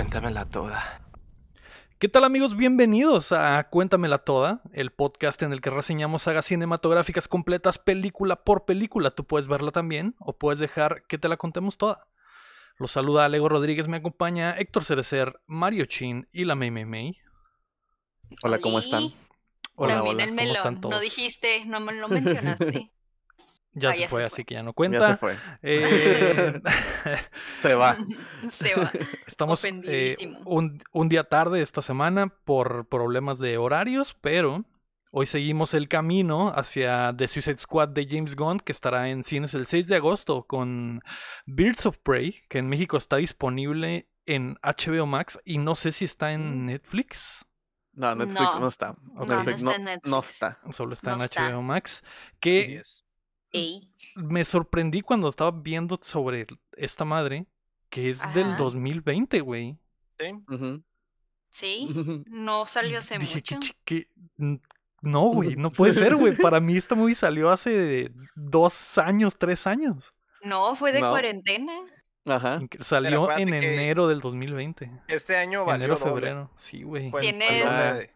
Cuéntamela 0.00 0.46
toda. 0.46 1.02
¿Qué 1.98 2.08
tal 2.08 2.24
amigos? 2.24 2.56
Bienvenidos 2.56 3.32
a 3.32 3.62
Cuéntamela 3.68 4.16
Toda, 4.16 4.62
el 4.72 4.92
podcast 4.92 5.42
en 5.42 5.52
el 5.52 5.60
que 5.60 5.68
reseñamos 5.68 6.22
sagas 6.22 6.46
cinematográficas 6.46 7.28
completas 7.28 7.76
película 7.76 8.42
por 8.42 8.64
película. 8.64 9.10
Tú 9.10 9.24
puedes 9.26 9.46
verla 9.46 9.72
también 9.72 10.14
o 10.18 10.38
puedes 10.38 10.58
dejar 10.58 11.02
que 11.06 11.18
te 11.18 11.28
la 11.28 11.36
contemos 11.36 11.76
toda. 11.76 12.06
Los 12.78 12.92
saluda 12.92 13.26
Alego 13.26 13.50
Rodríguez, 13.50 13.88
me 13.88 13.98
acompaña 13.98 14.52
Héctor 14.52 14.86
Cerecer, 14.86 15.38
Mario 15.46 15.84
Chin 15.84 16.26
y 16.32 16.46
la 16.46 16.54
May 16.54 16.70
May 16.70 16.86
May. 16.86 17.18
Hola, 18.42 18.58
¿cómo 18.58 18.78
están? 18.78 19.02
Hola, 19.74 19.96
También 19.96 20.16
hola, 20.16 20.24
el 20.24 20.30
¿cómo 20.30 20.40
están 20.40 20.64
melón. 20.64 20.80
todos? 20.80 20.94
No 20.94 21.00
dijiste, 21.00 21.66
no 21.66 21.78
me 21.78 21.92
lo 21.92 22.08
mencionaste. 22.08 22.90
Ya 23.80 23.90
Ah, 23.90 23.94
se 23.94 24.00
ya 24.00 24.06
se 24.06 24.10
fue, 24.10 24.20
fue. 24.20 24.24
así 24.26 24.44
que 24.44 24.54
ya 24.54 24.62
no 24.62 24.70
Ya 24.70 24.74
cuenta. 24.74 25.06
se 25.06 25.16
fue. 25.16 25.32
Eh, 25.62 26.60
Se 27.48 27.74
va. 27.74 27.96
Se 28.48 28.74
va. 28.74 28.90
Estamos 29.26 29.64
eh, 29.64 30.14
un, 30.44 30.82
un 30.92 31.08
día 31.08 31.24
tarde 31.24 31.62
esta 31.62 31.82
semana 31.82 32.28
por 32.44 32.86
problemas 32.88 33.38
de 33.38 33.58
horarios, 33.58 34.14
pero 34.20 34.64
hoy 35.12 35.26
seguimos 35.26 35.74
el 35.74 35.88
camino 35.88 36.52
hacia 36.54 37.14
The 37.16 37.26
Suicide 37.28 37.58
Squad 37.58 37.88
de 37.88 38.06
James 38.08 38.36
Gunn, 38.36 38.60
que 38.60 38.72
estará 38.72 39.08
en 39.08 39.24
cines 39.24 39.54
el 39.54 39.66
6 39.66 39.88
de 39.88 39.96
agosto 39.96 40.44
con 40.44 41.02
Birds 41.46 41.86
of 41.86 41.98
Prey, 41.98 42.42
que 42.48 42.58
en 42.58 42.68
México 42.68 42.96
está 42.96 43.16
disponible 43.16 44.08
en 44.26 44.56
HBO 44.62 45.06
Max 45.06 45.40
y 45.44 45.58
no 45.58 45.74
sé 45.74 45.90
si 45.92 46.04
está 46.04 46.32
en 46.32 46.66
Netflix. 46.66 47.44
No, 47.92 48.14
Netflix 48.14 48.40
no, 48.40 48.60
No. 48.60 48.68
está. 48.68 48.94
No, 49.14 49.22
está 49.24 49.40
en 49.40 49.64
no 49.64 49.78
Netflix. 49.78 50.28
está. 50.30 50.60
Solo 50.70 50.92
está 50.92 51.10
No 51.10 51.16
en 51.16 51.22
está. 51.22 51.50
HBO 51.50 51.62
Max. 51.62 52.02
Que 52.38 52.80
Ey. 53.52 53.90
me 54.16 54.44
sorprendí 54.44 55.00
cuando 55.02 55.28
estaba 55.28 55.50
viendo 55.50 55.98
sobre 56.02 56.46
esta 56.76 57.04
madre, 57.04 57.46
que 57.88 58.10
es 58.10 58.18
del 58.34 58.44
Ajá. 58.48 58.56
2020, 58.58 59.40
güey. 59.40 59.76
Ujú. 60.48 60.82
Sí, 61.50 61.88
no 62.28 62.66
salió 62.66 62.98
hace 62.98 63.18
Dije, 63.18 63.42
¿qué 63.84 64.06
mucho. 64.36 64.62
No, 65.02 65.28
güey, 65.28 65.56
no 65.56 65.72
puede 65.72 65.94
ser, 65.94 66.14
güey. 66.14 66.36
Para 66.36 66.60
mí 66.60 66.76
esta 66.76 66.94
movie 66.94 67.14
salió 67.14 67.50
hace 67.50 68.12
dos 68.34 68.98
años, 68.98 69.36
tres 69.38 69.66
años. 69.66 70.12
No, 70.44 70.74
fue 70.76 70.92
de 70.92 71.00
No. 71.00 71.10
cuarentena. 71.10 71.72
Ajá. 72.26 72.60
Salió 72.80 73.30
en 73.36 73.52
enero 73.54 74.06
del 74.06 74.20
2020. 74.20 74.90
Este 75.08 75.36
año 75.36 75.64
valió 75.64 75.86
Enero, 75.86 75.98
doble. 75.98 76.12
febrero. 76.12 76.50
Sí, 76.56 76.82
güey. 76.82 77.10
Fue- 77.10 77.20
¿Tienes- 77.22 78.08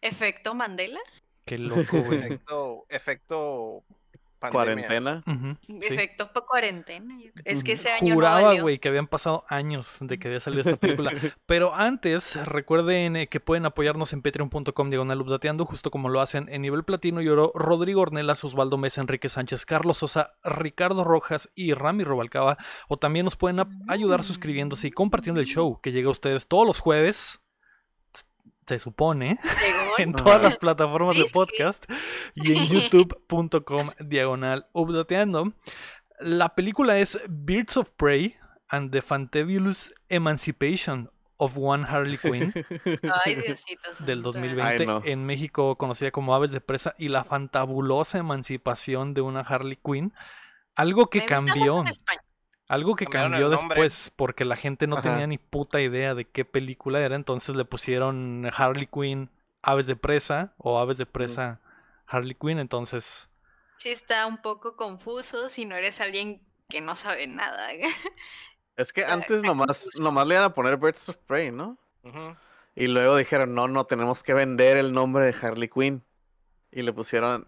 Efecto 0.00 0.54
Mandela. 0.54 0.98
Qué 1.44 1.58
loco, 1.58 2.00
güey. 2.02 2.20
efecto, 2.20 2.86
efecto 2.88 3.84
pandemia. 4.40 4.86
Cuarentena. 4.88 5.56
Sí. 5.66 5.78
Efecto 5.82 6.32
pa' 6.32 6.40
cuarentena. 6.46 7.14
Es 7.44 7.62
que 7.62 7.72
ese 7.72 7.92
año 7.92 8.08
no 8.10 8.14
Juraba, 8.16 8.54
güey, 8.62 8.78
que 8.78 8.88
habían 8.88 9.06
pasado 9.06 9.44
años 9.48 9.98
de 10.00 10.18
que 10.18 10.28
había 10.28 10.40
salido 10.40 10.62
esta 10.62 10.76
película. 10.76 11.12
Pero 11.46 11.74
antes, 11.74 12.34
recuerden 12.46 13.16
eh, 13.16 13.28
que 13.28 13.38
pueden 13.40 13.66
apoyarnos 13.66 14.12
en 14.12 14.22
patreon.com 14.22 14.90
diagonal 14.90 15.20
updateando, 15.20 15.64
justo 15.66 15.90
como 15.90 16.08
lo 16.08 16.20
hacen 16.20 16.48
en 16.50 16.62
nivel 16.62 16.82
platino 16.84 17.20
y 17.22 17.28
oro 17.28 17.52
Rodrigo 17.54 18.00
Ornelas, 18.00 18.42
Osvaldo 18.42 18.78
Mesa, 18.78 19.00
Enrique 19.02 19.28
Sánchez, 19.28 19.64
Carlos 19.66 19.98
Sosa, 19.98 20.32
Ricardo 20.42 21.04
Rojas 21.04 21.50
y 21.54 21.74
Rami 21.74 22.02
Robalcaba. 22.04 22.56
O 22.88 22.96
también 22.96 23.24
nos 23.24 23.36
pueden 23.36 23.60
ap- 23.60 23.68
ayudar 23.88 24.24
suscribiéndose 24.24 24.88
y 24.88 24.90
compartiendo 24.90 25.40
el 25.40 25.46
show 25.46 25.80
que 25.82 25.92
llega 25.92 26.08
a 26.08 26.12
ustedes 26.12 26.48
todos 26.48 26.66
los 26.66 26.80
jueves. 26.80 27.40
Se 28.70 28.78
supone 28.78 29.36
Según. 29.42 29.82
en 29.98 30.12
todas 30.12 30.40
las 30.40 30.56
plataformas 30.64 31.16
de 31.16 31.24
podcast 31.34 31.84
y 32.36 32.52
en 32.56 32.66
youtube.com 32.68 33.90
diagonal 33.98 34.66
updateando. 34.72 35.52
La 36.20 36.54
película 36.54 36.96
es 36.98 37.20
Birds 37.28 37.76
of 37.78 37.90
Prey 37.96 38.36
and 38.68 38.92
the 38.92 39.02
Fantabulous 39.02 39.92
Emancipation 40.08 41.10
of 41.38 41.54
One 41.56 41.84
Harley 41.88 42.16
Quinn 42.16 42.52
Ay, 43.24 43.34
Diosito. 43.34 43.90
del 44.06 44.18
santo. 44.22 44.32
2020 44.38 44.62
Ay, 44.82 44.86
no. 44.86 45.02
en 45.04 45.26
México 45.26 45.74
conocida 45.76 46.12
como 46.12 46.32
Aves 46.36 46.52
de 46.52 46.60
Presa 46.60 46.94
y 46.96 47.08
la 47.08 47.24
fantabulosa 47.24 48.18
emancipación 48.18 49.14
de 49.14 49.22
una 49.22 49.40
Harley 49.40 49.78
Quinn. 49.84 50.12
Algo 50.76 51.10
que 51.10 51.18
Me 51.18 51.24
gusta 51.26 51.42
más 51.42 51.44
cambió, 51.52 51.80
en 51.80 51.88
español. 51.88 52.24
Algo 52.70 52.94
que 52.94 53.06
cambió 53.06 53.50
después 53.50 54.12
porque 54.14 54.44
la 54.44 54.56
gente 54.56 54.86
no 54.86 54.96
Ajá. 54.96 55.10
tenía 55.10 55.26
ni 55.26 55.38
puta 55.38 55.80
idea 55.80 56.14
de 56.14 56.24
qué 56.24 56.44
película 56.44 57.00
era, 57.00 57.16
entonces 57.16 57.56
le 57.56 57.64
pusieron 57.64 58.48
Harley 58.56 58.86
Quinn 58.86 59.28
Aves 59.62 59.86
de 59.86 59.96
Presa 59.96 60.54
o 60.56 60.78
Aves 60.78 60.96
de 60.96 61.04
Presa 61.04 61.60
Harley 62.06 62.34
Quinn, 62.34 62.58
entonces 62.58 63.28
Sí 63.76 63.88
está 63.88 64.26
un 64.26 64.36
poco 64.42 64.76
confuso 64.76 65.48
si 65.48 65.64
no 65.64 65.74
eres 65.74 66.00
alguien 66.00 66.42
que 66.68 66.80
no 66.80 66.96
sabe 66.96 67.26
nada. 67.26 67.68
Es 68.76 68.92
que 68.94 69.04
antes 69.04 69.42
nomás, 69.42 69.88
nomás 70.00 70.26
le 70.26 70.36
iban 70.36 70.44
a 70.44 70.54
poner 70.54 70.78
Birds 70.78 71.10
of 71.10 71.16
Prey, 71.26 71.50
¿no? 71.50 71.76
Y 72.74 72.86
luego 72.86 73.16
dijeron, 73.16 73.54
no, 73.54 73.68
no, 73.68 73.84
tenemos 73.84 74.22
que 74.22 74.32
vender 74.32 74.78
el 74.78 74.92
nombre 74.92 75.26
de 75.26 75.34
Harley 75.38 75.68
Quinn. 75.68 76.02
Y 76.72 76.80
le 76.80 76.92
pusieron 76.94 77.46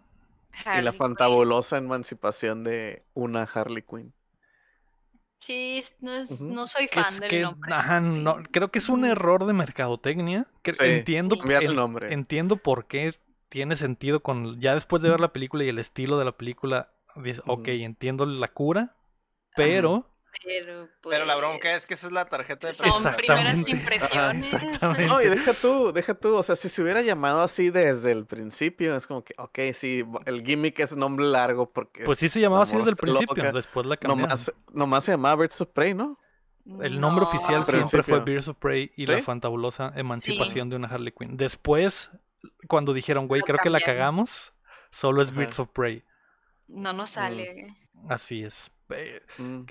y 0.77 0.83
la 0.83 0.93
fantabulosa 0.93 1.79
emancipación 1.79 2.65
de 2.65 3.03
una 3.15 3.45
Harley 3.45 3.83
Quinn. 3.83 4.13
Sí, 5.43 5.83
no, 5.99 6.13
es- 6.15 6.41
no 6.41 6.69
soy 6.69 6.85
es 6.85 6.91
fan 6.93 7.19
del 7.19 7.31
que, 7.31 7.41
nombre. 7.43 7.73
ajá, 7.75 7.99
no, 8.01 8.37
creo 8.53 8.71
que 8.71 8.79
es 8.79 8.89
un 8.89 9.05
error 9.05 9.45
de 9.45 9.53
mercadotecnia. 9.53 10.47
que 10.63 10.73
Sí, 10.73 10.85
entiendo, 10.85 11.37
cambiar 11.37 11.65
el 11.65 11.71
en- 11.71 11.77
nombre. 11.77 12.13
entiendo 12.15 12.57
por 12.59 12.87
qué 12.87 13.15
tiene 13.49 13.75
sentido 13.75 14.23
con 14.23 14.61
ya 14.61 14.75
después 14.75 15.03
de 15.03 15.11
ver 15.11 15.19
la 15.19 15.33
película 15.33 15.65
y 15.65 15.69
el 15.69 15.81
estilo 15.81 16.17
de 16.17 16.25
la 16.25 16.37
película, 16.37 16.93
dices, 17.17 17.43
ok, 17.47 17.59
Ujú. 17.63 17.71
entiendo 17.71 18.25
la 18.25 18.49
cura, 18.49 18.95
pero 19.57 20.12
Pero, 20.45 20.89
Pero 21.03 21.25
la 21.27 21.35
pues, 21.35 21.45
bronca 21.47 21.77
es 21.77 21.87
que 21.87 21.95
esa 21.95 22.07
es 22.07 22.13
la 22.13 22.25
tarjeta 22.25 22.69
de 22.69 22.73
Son 22.73 23.03
primeras 23.17 23.69
impresiones. 23.69 24.51
No, 25.07 25.21
y 25.21 25.29
deja 25.29 25.53
tú, 25.53 25.93
deja 25.93 26.15
tú, 26.15 26.37
o 26.37 26.43
sea, 26.43 26.57
si 26.57 26.69
se 26.69 26.83
hubiera 26.83 27.03
llamado 27.03 27.43
así 27.43 27.71
desde 27.71 28.13
el 28.13 28.25
principio, 28.25 28.97
es 28.97 29.07
como 29.07 29.23
que, 29.23 29.35
ok, 29.37 29.59
sí, 29.75 30.05
el 30.25 30.43
gimmick 30.45 30.81
es 30.81 30.97
nombre 30.97 31.27
largo 31.27 31.71
porque 31.71 32.05
pues 32.05 32.19
sí 32.19 32.29
se 32.29 32.41
llamaba 32.41 32.63
así 32.63 32.77
desde 32.77 32.91
el 32.91 32.97
principio, 32.97 33.37
loca. 33.37 33.53
después 33.53 33.87
la 33.87 33.97
cambiaron. 33.97 34.23
nomás, 34.23 34.53
nomás 34.73 35.05
se 35.05 35.13
llamaba 35.13 35.37
Birds 35.43 35.61
of 35.61 35.69
Prey, 35.69 35.95
¿no? 35.95 36.19
El 36.81 37.01
nombre 37.01 37.25
No, 37.25 37.29
oficial 37.29 37.57
al 37.57 37.67
siempre 37.67 38.03
fue. 38.03 38.21
Birds 38.21 38.49
of 38.49 38.57
Prey 38.57 38.93
y 38.97 39.05
la 39.07 39.21
fantabulosa 39.23 39.93
emancipación 39.97 40.71
de 40.71 40.77
una 40.77 40.89
Harley 40.89 41.13
Quinn. 41.13 41.37
Después, 41.37 42.11
cuando 42.69 42.93
dijeron, 42.93 43.29
güey, 43.29 43.43
creo 43.43 43.59
que 43.63 43.71
la 43.71 43.81
cagamos, 43.81 44.53
solo 44.93 45.23
es 45.23 45.31
Ajá. 45.31 45.41
Birds 45.41 45.59
of 45.59 45.69
Prey. 45.71 46.05
No 46.69 46.93
nos 46.93 47.11
sale. 47.11 47.77
Así 48.09 48.45
es. 48.45 48.71
Mm. 49.39 49.63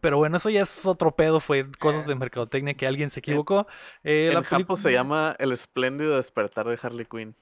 Pero 0.00 0.18
bueno, 0.18 0.36
eso 0.36 0.50
ya 0.50 0.62
es 0.62 0.86
otro 0.86 1.14
pedo, 1.14 1.40
fue 1.40 1.70
cosas 1.78 2.06
de 2.06 2.14
mercadotecnia 2.14 2.74
que 2.74 2.86
alguien 2.86 3.10
se 3.10 3.20
equivocó. 3.20 3.66
Eh, 4.04 4.28
En 4.28 4.34
la 4.34 4.44
Japón 4.44 4.76
se 4.76 4.92
llama 4.92 5.34
El 5.38 5.52
espléndido 5.52 6.16
despertar 6.16 6.66
de 6.68 6.78
Harley 6.82 7.06
Quinn. 7.06 7.34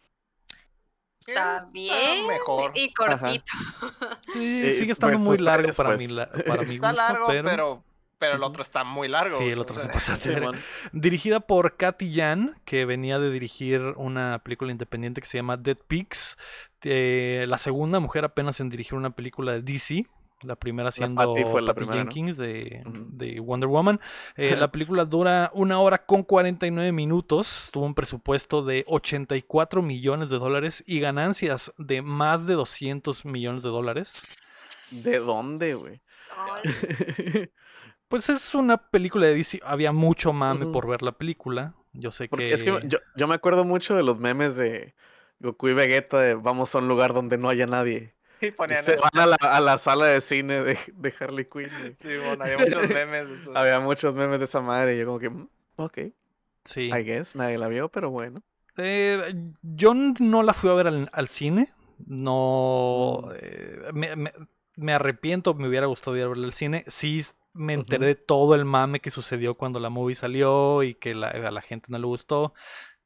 Está 1.26 1.68
bien. 1.72 2.26
mejor. 2.26 2.72
Y 2.74 2.92
cortito. 2.92 3.52
Sí, 4.32 4.62
Eh, 4.66 4.76
sigue 4.78 4.92
estando 4.92 5.16
Birds 5.16 5.28
muy 5.28 5.38
largo 5.38 5.72
para 5.74 5.96
mí, 5.96 6.06
la- 6.06 6.30
para 6.46 6.62
mi 6.62 6.74
Está 6.74 6.88
gusto, 6.92 7.02
largo, 7.02 7.26
pero... 7.28 7.48
pero... 7.48 7.84
pero, 8.18 8.34
el 8.36 8.42
otro 8.42 8.62
está 8.62 8.84
muy 8.84 9.06
largo. 9.08 9.38
Sí, 9.38 9.44
el 9.44 9.58
o 9.58 9.62
otro 9.62 9.76
se 9.76 9.82
sea, 9.82 9.92
pasa. 9.92 10.16
Simón. 10.16 10.56
Dirigida 10.92 11.40
por 11.40 11.76
Katy 11.76 12.10
Yan, 12.12 12.58
que 12.64 12.84
venía 12.84 13.18
de 13.18 13.30
dirigir 13.30 13.80
una 13.96 14.40
película 14.42 14.72
independiente 14.72 15.20
que 15.20 15.26
se 15.26 15.38
llama 15.38 15.56
Dead 15.56 15.78
Pigs. 15.86 16.36
Eh, 16.82 17.44
la 17.46 17.58
segunda 17.58 18.00
mujer 18.00 18.24
apenas 18.24 18.58
en 18.60 18.70
dirigir 18.70 18.94
una 18.94 19.10
película 19.10 19.52
de 19.52 19.62
DC. 19.62 20.06
La 20.42 20.56
primera 20.56 20.90
siendo 20.90 21.34
Patty 21.34 21.44
fue 21.44 21.60
la 21.60 21.74
Patty 21.74 21.86
primera, 21.86 22.04
¿no? 22.04 22.10
Jenkins 22.10 22.36
de, 22.36 23.40
Wonder 23.42 23.68
Woman. 23.68 24.00
Eh, 24.36 24.56
la 24.56 24.70
película 24.72 25.04
dura 25.04 25.50
una 25.54 25.80
hora 25.80 26.04
con 26.06 26.22
49 26.22 26.92
minutos. 26.92 27.68
Tuvo 27.72 27.84
un 27.84 27.94
presupuesto 27.94 28.62
de 28.62 28.84
84 28.86 29.82
millones 29.82 30.30
de 30.30 30.38
dólares 30.38 30.82
y 30.86 31.00
ganancias 31.00 31.72
de 31.76 32.02
más 32.02 32.46
de 32.46 32.54
200 32.54 33.24
millones 33.26 33.62
de 33.62 33.68
dólares. 33.68 34.36
¿De 35.04 35.18
dónde, 35.18 35.74
güey? 35.74 36.00
Pues 38.08 38.28
es 38.28 38.56
una 38.56 38.76
película 38.76 39.28
de 39.28 39.36
DC. 39.36 39.60
Había 39.64 39.92
mucho 39.92 40.32
mame 40.32 40.66
por 40.66 40.88
ver 40.88 41.00
la 41.00 41.12
película. 41.12 41.74
Yo 41.92 42.10
sé 42.10 42.26
Porque 42.28 42.48
que... 42.48 42.54
es 42.54 42.64
que 42.64 42.80
yo, 42.88 42.98
yo 43.14 43.28
me 43.28 43.36
acuerdo 43.36 43.62
mucho 43.62 43.94
de 43.94 44.02
los 44.02 44.18
memes 44.18 44.56
de 44.56 44.96
Goku 45.38 45.68
y 45.68 45.74
Vegeta 45.74 46.18
de 46.18 46.34
vamos 46.34 46.74
a 46.74 46.78
un 46.78 46.88
lugar 46.88 47.14
donde 47.14 47.38
no 47.38 47.48
haya 47.48 47.66
nadie. 47.66 48.16
Y 48.40 48.46
Y 48.48 48.50
ponían 48.52 48.82
se 48.82 48.94
eso. 48.94 49.02
van 49.02 49.22
a 49.22 49.26
la, 49.26 49.36
a 49.36 49.60
la 49.60 49.78
sala 49.78 50.06
de 50.06 50.20
cine 50.20 50.62
de, 50.62 50.78
de 50.94 51.14
Harley 51.18 51.44
Quinn. 51.46 51.68
Sí, 52.00 52.08
bueno, 52.24 52.44
había 52.44 52.58
muchos 52.58 52.88
memes 52.90 53.28
de 53.28 53.34
eso. 53.36 53.56
Había 53.56 53.80
muchos 53.80 54.14
memes 54.14 54.38
de 54.38 54.44
esa 54.44 54.60
madre 54.60 54.96
y 54.96 54.98
yo 55.00 55.06
como 55.06 55.18
que, 55.18 55.30
"Mm, 55.30 55.48
ok, 55.76 55.98
Sí. 56.64 56.82
I 56.92 57.02
guess, 57.04 57.36
nadie 57.36 57.56
la 57.58 57.68
vio, 57.68 57.88
pero 57.88 58.10
bueno. 58.10 58.42
Eh, 58.76 59.34
yo 59.62 59.94
no 59.94 60.42
la 60.42 60.52
fui 60.52 60.68
a 60.70 60.74
ver 60.74 60.86
al, 60.88 61.08
al 61.12 61.28
cine. 61.28 61.72
No. 62.06 63.24
Mm. 63.26 63.32
eh, 63.40 63.78
me, 63.92 64.16
me- 64.16 64.32
me 64.76 64.92
arrepiento, 64.94 65.54
me 65.54 65.68
hubiera 65.68 65.86
gustado 65.86 66.16
ir 66.16 66.22
a 66.24 66.28
verla 66.28 66.46
al 66.46 66.52
cine. 66.54 66.84
Sí 66.86 67.22
me 67.52 67.74
enteré 67.74 68.06
de 68.06 68.14
todo 68.14 68.54
el 68.54 68.64
mame 68.64 69.00
que 69.00 69.10
sucedió 69.10 69.54
cuando 69.56 69.80
la 69.80 69.90
movie 69.90 70.14
salió 70.14 70.82
y 70.84 70.94
que 70.94 71.14
la- 71.14 71.28
a 71.28 71.50
la 71.50 71.60
gente 71.62 71.86
no 71.90 71.98
le 71.98 72.06
gustó. 72.06 72.54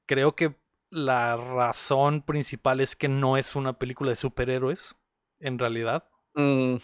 Creo 0.07 0.37
que 0.37 0.55
la 0.91 1.37
razón 1.37 2.23
principal 2.23 2.81
es 2.81 2.95
que 2.95 3.09
no 3.09 3.37
es 3.37 3.57
una 3.57 3.73
película 3.79 4.11
de 4.11 4.17
superhéroes, 4.17 4.95
en 5.45 5.59
realidad. 5.59 6.05
Mm, 6.35 6.77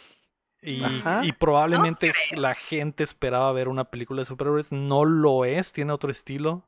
Y, 0.62 1.32
probablemente 1.32 2.12
la 2.32 2.54
gente 2.54 3.02
esperaba 3.02 3.50
ver 3.52 3.68
una 3.68 3.84
película 3.84 4.20
de 4.20 4.26
superhéroes. 4.26 4.70
No 4.70 5.04
lo 5.06 5.44
es, 5.46 5.72
tiene 5.72 5.92
otro 5.92 6.10
estilo. 6.10 6.66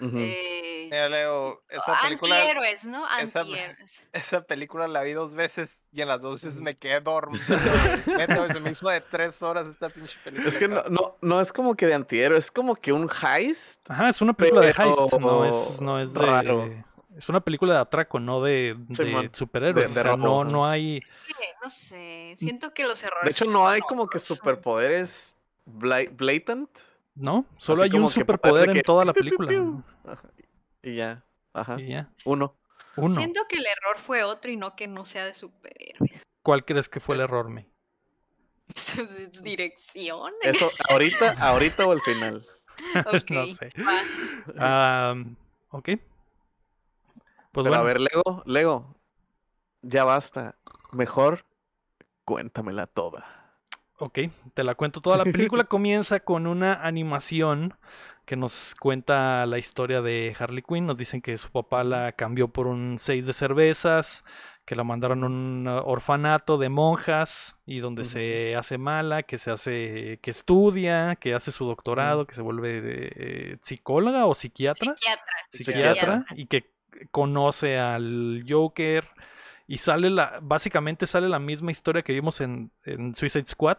Ujú. 0.00 0.16
Eh, 0.18 0.88
Mira, 0.90 1.08
Leo, 1.08 1.62
esa 1.68 1.98
película, 2.02 2.36
Antihéroes, 2.36 2.86
¿no? 2.86 3.04
esa- 3.18 3.40
Antihéroes. 3.40 4.08
esa 4.12 4.42
película 4.42 4.86
la 4.86 5.02
vi 5.02 5.12
dos 5.12 5.34
veces 5.34 5.82
y 5.92 6.02
en 6.02 6.08
las 6.08 6.20
dos 6.20 6.42
veces 6.42 6.60
me 6.60 6.76
quedé 6.76 7.00
dormido. 7.00 7.42
se 8.56 8.60
me 8.60 8.70
hizo 8.70 8.88
de 8.88 9.00
tres 9.00 9.42
horas 9.42 9.66
esta 9.68 9.88
pinche 9.88 10.16
película. 10.22 10.48
Es 10.48 10.58
que 10.58 10.68
no, 10.68 10.82
no, 10.88 11.16
no 11.20 11.40
es 11.40 11.52
como 11.52 11.74
que 11.74 11.86
de 11.86 11.94
antihéroe, 11.94 12.38
es 12.38 12.50
como 12.50 12.76
que 12.76 12.92
un 12.92 13.08
heist. 13.08 13.88
Ajá, 13.90 14.08
es 14.08 14.20
una 14.20 14.32
película 14.34 14.62
de 14.62 14.68
heist, 14.76 15.12
no 15.18 15.44
es, 15.44 15.80
no 15.80 16.00
es 16.00 16.12
de. 16.12 16.20
raro. 16.20 16.84
Es 17.16 17.28
una 17.28 17.40
película 17.40 17.74
de 17.74 17.80
atraco, 17.80 18.18
no 18.18 18.42
de, 18.42 18.76
superhéroes. 19.32 19.74
de- 19.94 19.94
de 19.94 20.00
o 20.00 20.02
sea, 20.04 20.16
no, 20.16 20.44
no 20.44 20.66
hay. 20.66 20.98
Es 20.98 21.10
que, 21.26 21.34
no 21.62 21.70
sé, 21.70 22.34
siento 22.36 22.74
que 22.74 22.84
los 22.84 23.02
errores. 23.04 23.24
De 23.24 23.30
hecho, 23.30 23.44
no 23.50 23.68
hay 23.68 23.80
como 23.82 24.08
que 24.08 24.18
superpoderes 24.18 25.36
bla- 25.66 26.08
blatant. 26.10 26.68
No, 27.14 27.46
solo 27.56 27.82
Así 27.82 27.92
hay 27.94 28.00
un 28.00 28.08
que 28.08 28.12
superpoder 28.14 28.52
poder 28.64 28.72
de 28.72 28.80
en 28.80 28.82
toda 28.84 29.04
la 29.04 29.12
película. 29.12 29.52
Y 30.82 30.96
ya. 30.96 31.24
Ajá. 31.52 31.80
Y 31.80 31.88
ya. 31.88 32.10
Uno. 32.24 32.56
Uno. 32.96 33.14
Siento 33.14 33.42
que 33.48 33.56
el 33.58 33.66
error 33.66 33.96
fue 33.98 34.24
otro 34.24 34.50
y 34.50 34.56
no 34.56 34.74
que 34.74 34.88
no 34.88 35.04
sea 35.04 35.24
de 35.24 35.34
superhéroes. 35.34 36.24
¿Cuál 36.42 36.64
crees 36.64 36.88
que 36.88 36.98
fue 37.00 37.14
el 37.14 37.20
error, 37.22 37.48
me? 37.48 37.68
Dirección. 39.42 40.32
Eso, 40.42 40.68
ahorita, 40.90 41.32
ahorita 41.38 41.86
o 41.86 41.92
al 41.92 42.00
final. 42.00 42.44
Ok, 43.06 43.30
no 43.30 43.46
sé. 43.46 43.70
Ah, 44.58 45.14
ok. 45.70 45.90
Pues 47.54 47.62
Pero 47.62 47.76
bueno, 47.76 47.82
a 47.82 47.86
ver, 47.86 48.00
Lego, 48.00 48.42
Lego. 48.46 48.96
Ya 49.80 50.02
basta. 50.02 50.56
Mejor 50.90 51.44
cuéntamela 52.24 52.88
toda. 52.88 53.24
ok, 53.98 54.18
te 54.54 54.64
la 54.64 54.74
cuento 54.74 55.00
toda. 55.00 55.18
La 55.18 55.24
película 55.24 55.62
comienza 55.64 56.18
con 56.18 56.48
una 56.48 56.74
animación 56.74 57.74
que 58.24 58.34
nos 58.34 58.74
cuenta 58.74 59.46
la 59.46 59.58
historia 59.58 60.02
de 60.02 60.34
Harley 60.36 60.64
Quinn. 60.66 60.86
Nos 60.86 60.98
dicen 60.98 61.22
que 61.22 61.38
su 61.38 61.48
papá 61.48 61.84
la 61.84 62.10
cambió 62.10 62.48
por 62.48 62.66
un 62.66 62.98
6 62.98 63.24
de 63.24 63.32
cervezas, 63.32 64.24
que 64.64 64.74
la 64.74 64.82
mandaron 64.82 65.22
a 65.22 65.26
un 65.26 65.68
orfanato 65.68 66.58
de 66.58 66.70
monjas 66.70 67.54
y 67.66 67.78
donde 67.78 68.04
se 68.04 68.56
hace 68.56 68.78
mala, 68.78 69.22
que 69.22 69.38
se 69.38 69.52
hace, 69.52 70.18
que 70.22 70.32
estudia, 70.32 71.14
que 71.14 71.34
hace 71.34 71.52
su 71.52 71.66
doctorado, 71.66 72.26
que 72.26 72.34
se 72.34 72.42
vuelve 72.42 72.80
eh, 72.82 73.58
psicóloga 73.62 74.26
o 74.26 74.34
psiquiatra. 74.34 74.96
Psiquiatra. 74.96 75.34
psiquiatra 75.52 76.26
y 76.34 76.46
que 76.46 76.73
conoce 77.10 77.78
al 77.78 78.44
Joker 78.48 79.08
y 79.66 79.78
sale 79.78 80.10
la 80.10 80.38
básicamente 80.42 81.06
sale 81.06 81.28
la 81.28 81.38
misma 81.38 81.70
historia 81.72 82.02
que 82.02 82.12
vimos 82.12 82.40
en, 82.40 82.70
en 82.84 83.14
Suicide 83.14 83.46
Squad 83.46 83.78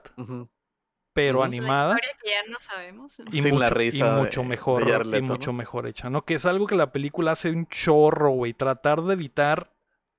pero 1.13 1.43
animada 1.45 1.95
que 1.95 2.29
ya 2.29 2.51
no 2.51 2.59
sabemos. 2.59 3.19
y 3.31 3.41
Sin 3.41 3.53
mucho, 3.53 3.59
la 3.59 3.67
y 3.67 3.69
risa 3.69 4.11
mucho 4.17 4.41
de- 4.41 4.47
mejor 4.47 5.07
de 5.09 5.17
y 5.17 5.21
mucho 5.21 5.51
¿no? 5.51 5.57
mejor 5.57 5.87
hecha 5.87 6.09
no 6.09 6.25
que 6.25 6.33
es 6.33 6.45
algo 6.45 6.67
que 6.67 6.75
la 6.75 6.91
película 6.91 7.31
hace 7.33 7.51
un 7.51 7.67
chorro 7.67 8.31
güey 8.31 8.53
tratar 8.53 9.01
de 9.03 9.13
evitar 9.13 9.71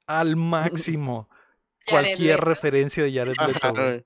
al 0.06 0.36
máximo 0.36 1.28
cualquier 1.88 2.40
referencia 2.40 3.02
de 3.04 3.12
Jared 3.12 3.34
Leto. 3.38 4.04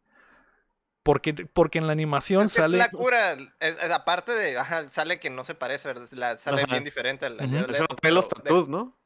Porque 1.03 1.33
porque 1.53 1.79
en 1.79 1.87
la 1.87 1.93
animación 1.93 2.43
Es 2.45 2.55
que 2.55 2.61
sale 2.61 2.77
es 2.79 2.85
la 2.85 2.91
cura. 2.91 3.33
es- 3.33 3.79
es 3.79 3.91
aparte 3.91 4.33
de, 4.33 4.59
ajá, 4.59 4.89
sale 4.91 5.19
que 5.19 5.31
no 5.31 5.45
se 5.45 5.55
parece, 5.55 5.89
¿verdad? 5.89 6.09
La- 6.13 6.39
sale 6.39 6.63
Ajá. 6.63 6.73
bien 6.73 6.85
diferente 6.85 7.27
al, 7.27 7.41
al 7.41 7.47
Ujú. 7.47 7.55
Jared 7.55 7.67
De 7.67 7.73
hecho, 7.73 7.83
Leto, 7.83 7.95
no 7.95 7.97
trae 8.01 8.13
los 8.13 8.29
pero 8.29 8.43
de- 8.43 8.49
tatús, 8.51 8.69
¿no? 8.69 8.97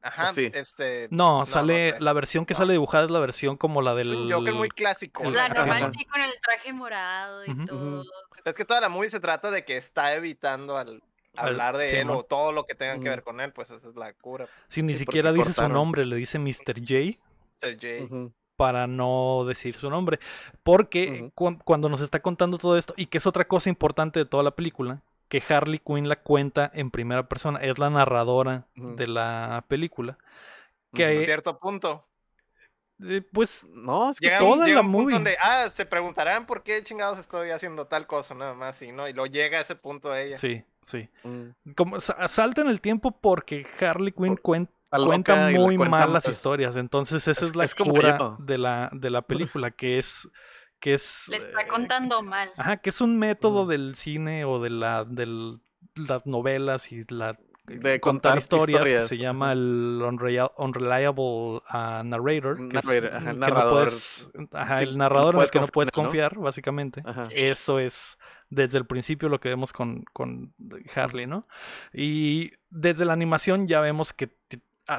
Ajá, 0.00 0.32
Sí. 0.32 0.50
este. 0.54 1.08
no 1.10 1.44
sale 1.44 1.98
la 2.00 2.12
versión 2.12 2.46
que 2.46 2.54
No. 2.54 2.58
sale 2.58 2.72
dibujada 2.74 3.04
es 3.04 3.10
la 3.10 3.18
versión 3.18 3.56
como 3.56 3.82
la 3.82 3.98
Es 4.00 4.06
del 4.06 4.16
un 4.16 4.30
Joker 4.32 4.54
muy 4.54 4.68
clásico. 4.68 5.24
el- 5.24 5.32
La 5.34 5.48
normal 5.48 5.92
sí 5.92 6.04
con 6.04 6.20
el 6.22 6.30
traje 6.40 6.72
morado 6.72 7.44
y 7.44 7.64
todo. 7.64 8.04
Es 8.44 8.54
que 8.54 8.64
toda 8.64 8.80
la 8.80 8.88
movie 8.88 9.10
se 9.10 9.18
trata 9.18 9.50
de 9.50 9.64
que 9.64 9.76
está 9.76 10.14
evitando 10.14 10.76
al 10.78 11.02
hablar 11.36 11.76
de 11.76 12.00
él 12.00 12.10
o 12.10 12.22
todo 12.22 12.52
lo 12.52 12.64
que 12.64 12.74
tenga 12.74 12.98
que 13.00 13.08
ver 13.08 13.22
con 13.22 13.40
él, 13.40 13.52
pues 13.52 13.70
esa 13.70 13.88
es 13.88 13.96
la 13.96 14.12
cura. 14.12 14.46
Sí, 14.68 14.82
ni 14.82 14.90
Sí, 14.90 14.96
siquiera 14.98 15.32
dice 15.32 15.52
su 15.52 15.68
nombre, 15.68 16.04
le 16.06 16.16
dice 16.16 16.38
Mr. 16.38 16.78
J 16.80 17.18
Ser 17.60 17.76
Jay. 17.80 18.08
Para 18.58 18.88
no 18.88 19.44
decir 19.46 19.76
su 19.78 19.88
nombre. 19.88 20.18
Porque 20.64 21.30
cuando 21.64 21.88
nos 21.88 22.00
está 22.00 22.18
contando 22.20 22.58
todo 22.58 22.76
esto, 22.76 22.92
y 22.96 23.06
que 23.06 23.18
es 23.18 23.26
otra 23.28 23.46
cosa 23.46 23.68
importante 23.68 24.18
de 24.18 24.26
toda 24.26 24.42
la 24.42 24.50
película, 24.50 25.00
que 25.28 25.40
Harley 25.48 25.78
Quinn 25.78 26.08
la 26.08 26.16
cuenta 26.16 26.68
en 26.74 26.90
primera 26.90 27.28
persona, 27.28 27.60
es 27.60 27.78
la 27.78 27.88
narradora 27.88 28.66
de 28.74 29.06
la 29.06 29.64
película. 29.68 30.18
Que 30.92 31.04
Hasta 31.06 31.20
eh, 31.20 31.24
cierto 31.24 31.56
punto. 31.60 32.04
eh, 33.04 33.22
pues 33.32 33.62
No, 33.68 34.10
es 34.10 34.18
que 34.18 34.26
Llega, 34.26 34.38
toda 34.40 34.66
llega 34.66 34.80
la 34.80 34.86
un 34.86 34.92
punto 34.92 35.10
donde, 35.14 35.36
ah, 35.40 35.68
se 35.70 35.86
preguntarán 35.86 36.44
por 36.44 36.64
qué 36.64 36.82
chingados 36.82 37.20
estoy 37.20 37.50
haciendo 37.50 37.86
tal 37.86 38.08
cosa, 38.08 38.34
nada 38.34 38.54
más, 38.54 38.82
y 38.82 38.90
no, 38.90 39.06
y 39.08 39.12
lo 39.12 39.26
llega 39.26 39.58
a 39.58 39.60
ese 39.60 39.76
punto 39.76 40.12
ella. 40.16 40.36
sí, 40.36 40.64
sí. 40.84 41.08
Mm. 41.22 41.72
Como 41.76 42.00
sa- 42.00 42.26
salta 42.26 42.62
en 42.62 42.68
el 42.68 42.80
tiempo 42.80 43.12
porque 43.12 43.64
Harley 43.80 44.10
Quinn 44.12 44.34
Por- 44.36 44.42
cuenta 44.90 45.50
la 45.50 45.58
muy 45.58 45.76
cuenta 45.76 45.90
mal 45.90 46.12
las 46.12 46.28
historias. 46.28 46.76
Entonces 46.76 47.26
esa 47.28 47.42
Es- 47.44 47.50
es, 47.50 47.56
la 47.56 47.64
es 47.64 47.74
como 47.74 47.92
cura 47.92 48.18
yo. 48.18 48.36
de 48.40 48.58
la, 48.58 48.90
de 48.92 49.10
la 49.10 49.22
película, 49.22 49.70
que 49.70 49.98
es 49.98 50.28
que 50.80 50.94
es 50.94 51.24
Le 51.28 51.36
está 51.36 51.62
eh, 51.62 51.68
contando 51.68 52.22
mal. 52.22 52.48
Ajá, 52.56 52.76
que 52.76 52.90
es 52.90 53.00
un 53.00 53.18
método 53.18 53.62
Ujú. 53.62 53.70
del 53.70 53.94
cine 53.96 54.44
o 54.44 54.60
de 54.60 54.70
la 54.70 55.04
del- 55.04 55.60
las 55.96 56.24
novelas 56.26 56.92
y 56.92 57.04
la 57.08 57.36
De 57.64 57.98
contar 58.00 58.38
historias, 58.38 58.84
que 58.84 59.02
se 59.02 59.16
llama 59.18 59.52
el 59.52 60.00
unreliable 60.02 60.52
ah, 61.68 62.02
narrator, 62.04 62.56
que, 62.68 62.78
es- 62.78 62.84
Narrator, 62.86 63.06
ajá, 63.14 63.18
que 63.18 63.32
no 63.32 63.38
narrador. 63.40 63.84
puedes- 63.88 64.30
ajá, 64.52 64.78
Sí, 64.78 64.84
el 64.84 64.90
no 64.92 64.98
narrador 64.98 65.24
en 65.24 65.28
el 65.28 65.34
puedes 65.36 65.50
que 65.50 65.60
no 65.60 65.66
puedes 65.66 65.90
confiar, 65.90 66.36
¿no? 66.36 66.42
básicamente. 66.44 67.02
Sí. 67.24 67.40
Eso 67.44 67.78
es 67.80 68.16
desde 68.48 68.78
el 68.78 68.86
principio 68.86 69.28
lo 69.28 69.40
que 69.40 69.48
vemos 69.50 69.72
con, 69.72 70.04
con 70.12 70.54
Harley, 70.94 71.26
¿no? 71.26 71.46
Y 71.92 72.52
desde 72.70 73.04
la 73.04 73.12
animación 73.12 73.66
ya 73.66 73.80
vemos 73.80 74.12
que 74.12 74.30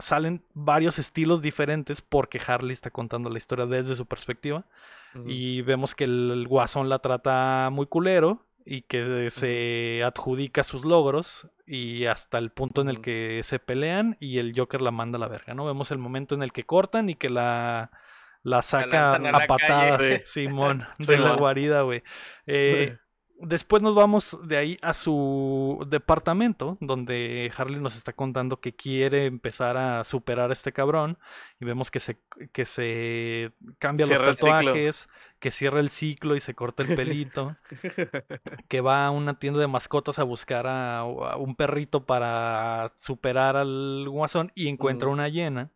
salen 0.01 0.43
varios 0.53 0.99
estilos 0.99 1.41
diferentes 1.41 2.01
porque 2.01 2.41
Harley 2.45 2.73
está 2.73 2.91
contando 2.91 3.29
la 3.29 3.37
historia 3.37 3.65
desde 3.65 3.95
su 3.95 4.05
perspectiva. 4.05 4.65
Y 5.25 5.63
vemos 5.63 5.95
que 5.95 6.03
el, 6.03 6.45
guasón 6.47 6.87
la 6.87 6.99
trata 6.99 7.69
muy 7.71 7.87
culero 7.87 8.45
y 8.63 8.83
que 8.83 9.29
se 9.31 10.03
adjudica 10.03 10.63
sus 10.63 10.85
logros 10.85 11.47
y 11.65 12.05
hasta 12.05 12.37
el 12.37 12.51
punto 12.51 12.81
en 12.81 12.89
el 12.89 13.01
que 13.01 13.41
se 13.43 13.57
pelean 13.57 14.17
y 14.19 14.37
el 14.37 14.53
Joker 14.55 14.81
la 14.81 14.91
manda 14.91 15.17
a 15.17 15.19
la 15.19 15.27
verga, 15.27 15.55
¿no? 15.55 15.65
Vemos 15.65 15.89
el 15.89 15.97
momento 15.97 16.35
en 16.35 16.43
el 16.43 16.51
que 16.51 16.63
cortan 16.63 17.09
y 17.09 17.15
que 17.15 17.29
la, 17.29 17.89
la 18.43 18.61
saca 18.61 19.15
a 19.15 19.19
la 19.19 19.47
patadas, 19.47 19.97
calle. 19.97 20.23
Simón, 20.27 20.85
de 20.99 21.17
la 21.17 21.35
guarida, 21.35 21.81
güey. 21.81 22.03
Eh, 22.45 22.97
Después 23.41 23.81
nos 23.81 23.95
vamos 23.95 24.37
de 24.43 24.57
ahí 24.57 24.77
a 24.81 24.93
su 24.93 25.85
departamento, 25.87 26.77
donde 26.81 27.51
Harley 27.55 27.79
nos 27.79 27.95
está 27.95 28.11
contando 28.11 28.59
que 28.59 28.75
quiere 28.75 29.27
empezar 29.27 29.77
a 29.77 30.03
superar 30.03 30.49
a 30.49 30.53
este 30.53 30.73
cabrón. 30.73 31.17
Y 31.59 31.65
vemos 31.65 31.89
que 31.89 32.01
se, 32.01 32.19
que 32.51 32.65
se 32.65 33.53
cambia 33.77 34.07
Cierra 34.07 34.27
los 34.27 34.37
tatuajes, 34.37 35.07
que 35.39 35.51
cierra 35.51 35.79
el 35.79 35.89
ciclo 35.89 36.35
y 36.35 36.41
se 36.41 36.53
corta 36.53 36.83
el 36.83 36.95
pelito. 36.95 37.55
que 38.67 38.81
va 38.81 39.05
a 39.05 39.11
una 39.11 39.39
tienda 39.39 39.61
de 39.61 39.67
mascotas 39.67 40.19
a 40.19 40.23
buscar 40.23 40.67
a, 40.67 40.99
a 40.99 41.37
un 41.37 41.55
perrito 41.55 42.05
para 42.05 42.93
superar 42.97 43.55
al 43.55 44.05
guasón 44.09 44.51
y 44.53 44.67
encuentra 44.67 45.07
una 45.07 45.29
hiena 45.29 45.71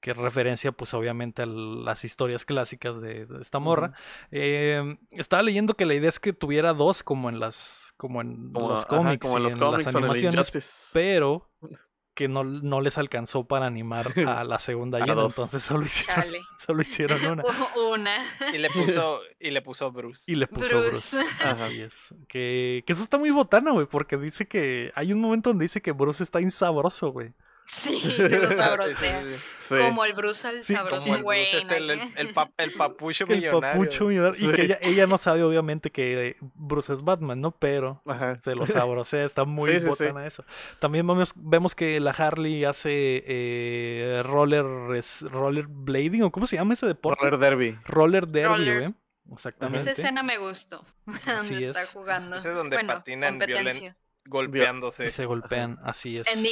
Que 0.00 0.12
referencia 0.12 0.72
pues 0.72 0.92
obviamente 0.94 1.42
a 1.42 1.46
las 1.46 2.04
historias 2.04 2.44
clásicas 2.44 3.00
de, 3.00 3.26
de 3.26 3.40
esta 3.40 3.58
morra. 3.58 3.92
Eh, 4.30 4.98
estaba 5.10 5.42
leyendo 5.42 5.74
que 5.74 5.86
la 5.86 5.94
idea 5.94 6.08
es 6.08 6.20
que 6.20 6.32
tuviera 6.32 6.74
dos 6.74 7.02
como 7.02 7.28
en 7.30 7.40
las 7.40 7.94
como 7.96 8.20
en 8.20 8.52
Como, 8.52 8.68
los 8.68 8.80
ajá, 8.80 8.88
cómics 8.88 9.22
como 9.22 9.36
en 9.36 9.40
y 9.40 9.44
los 9.44 9.52
en 9.54 9.58
cómics 9.58 9.84
las 9.86 9.94
en 9.94 9.98
animaciones, 9.98 10.90
pero 10.92 11.50
que 12.14 12.28
no, 12.28 12.44
no 12.44 12.80
les 12.80 12.96
alcanzó 12.96 13.44
para 13.44 13.66
animar 13.66 14.12
a 14.26 14.42
la 14.42 14.58
segunda 14.58 14.98
llena, 15.00 15.24
entonces 15.24 15.62
solo 15.62 15.84
hicieron, 15.84 16.24
Chale. 16.24 16.40
solo 16.66 16.82
hicieron 16.82 17.26
una. 17.26 17.44
Una. 17.92 18.24
Y 18.54 18.58
le 18.58 18.70
puso, 18.70 19.20
y 19.38 19.50
le 19.50 19.60
puso 19.60 19.92
Bruce. 19.92 20.24
Y 20.26 20.34
le 20.34 20.46
puso 20.46 20.66
Bruce. 20.66 21.18
Bruce. 21.18 21.30
Ajá. 21.42 21.66
Así 21.66 21.82
es. 21.82 22.14
Que, 22.26 22.84
que 22.86 22.92
eso 22.94 23.02
está 23.02 23.18
muy 23.18 23.30
botana, 23.30 23.70
güey, 23.70 23.86
porque 23.86 24.16
dice 24.16 24.48
que 24.48 24.92
hay 24.94 25.12
un 25.12 25.20
momento 25.20 25.50
donde 25.50 25.64
dice 25.64 25.82
que 25.82 25.92
Bruce 25.92 26.22
está 26.22 26.40
insabroso, 26.40 27.10
güey. 27.10 27.34
Sí, 27.68 27.98
se 28.00 28.38
lo 28.38 28.46
sí, 28.48 28.54
sí, 28.54 28.56
sabrosea. 28.56 29.22
sí. 29.58 29.74
Como 29.76 30.04
el 30.04 30.12
Bruce 30.12 30.46
al 30.46 30.64
Sí, 30.64 30.74
sabroso 30.74 31.02
Como 31.02 31.16
el 31.16 31.22
Bruce 31.24 31.58
es 31.58 31.70
el, 31.70 31.90
el, 31.90 31.98
bueno. 31.98 32.12
el 32.16 32.28
pa- 32.32 32.50
el 32.58 32.70
papucho 32.72 33.24
El 33.28 33.36
millonario. 33.36 33.60
papucho 33.60 34.04
millonario. 34.06 34.50
Y 34.50 34.54
que 34.54 34.62
ella, 34.62 34.78
ella 34.80 35.06
no 35.08 35.18
sabe, 35.18 35.42
obviamente, 35.42 35.90
que 35.90 36.36
Bruce 36.54 36.92
es 36.92 37.02
Batman, 37.02 37.40
¿no? 37.40 37.50
Pero 37.58 38.02
Ajá. 38.06 38.40
se 38.44 38.54
lo 38.54 38.66
sabrosea, 38.68 39.24
está 39.24 39.44
muy 39.44 39.68
Sí, 39.72 39.74
sí, 39.74 39.80
sí. 39.80 39.88
botana 39.88 40.26
eso. 40.26 40.44
También 40.78 41.04
vemos, 41.06 41.32
vemos 41.34 41.74
que 41.74 41.98
la 41.98 42.12
Harley 42.12 42.64
hace 42.64 43.24
eh, 43.26 44.22
roller, 44.24 44.64
es- 44.96 45.22
roller 45.22 45.66
blading, 45.66 46.22
o 46.22 46.30
¿cómo 46.30 46.46
se 46.46 46.56
llama 46.56 46.74
ese 46.74 46.86
deporte? 46.86 47.20
Roller 47.24 47.40
Derby. 47.40 47.78
Roller 47.84 48.26
derby, 48.28 48.48
Roller. 48.54 48.78
güey. 48.80 48.94
Exactamente. 49.32 49.80
Esa 49.80 49.90
escena 49.90 50.22
me 50.22 50.38
gustó. 50.38 50.84
Así 51.26 51.54
Donde 51.54 51.66
está 51.66 51.82
es. 51.82 51.88
jugando. 51.90 52.36
Ese 52.36 52.50
es 52.50 52.54
donde 52.54 52.76
bueno, 52.76 52.94
patinan 52.94 53.38
competencia. 53.40 53.96
Golpeándose. 54.26 55.06
Y 55.06 55.10
se 55.10 55.26
golpean, 55.26 55.78
así 55.84 56.18
es. 56.18 56.26
En. 56.28 56.44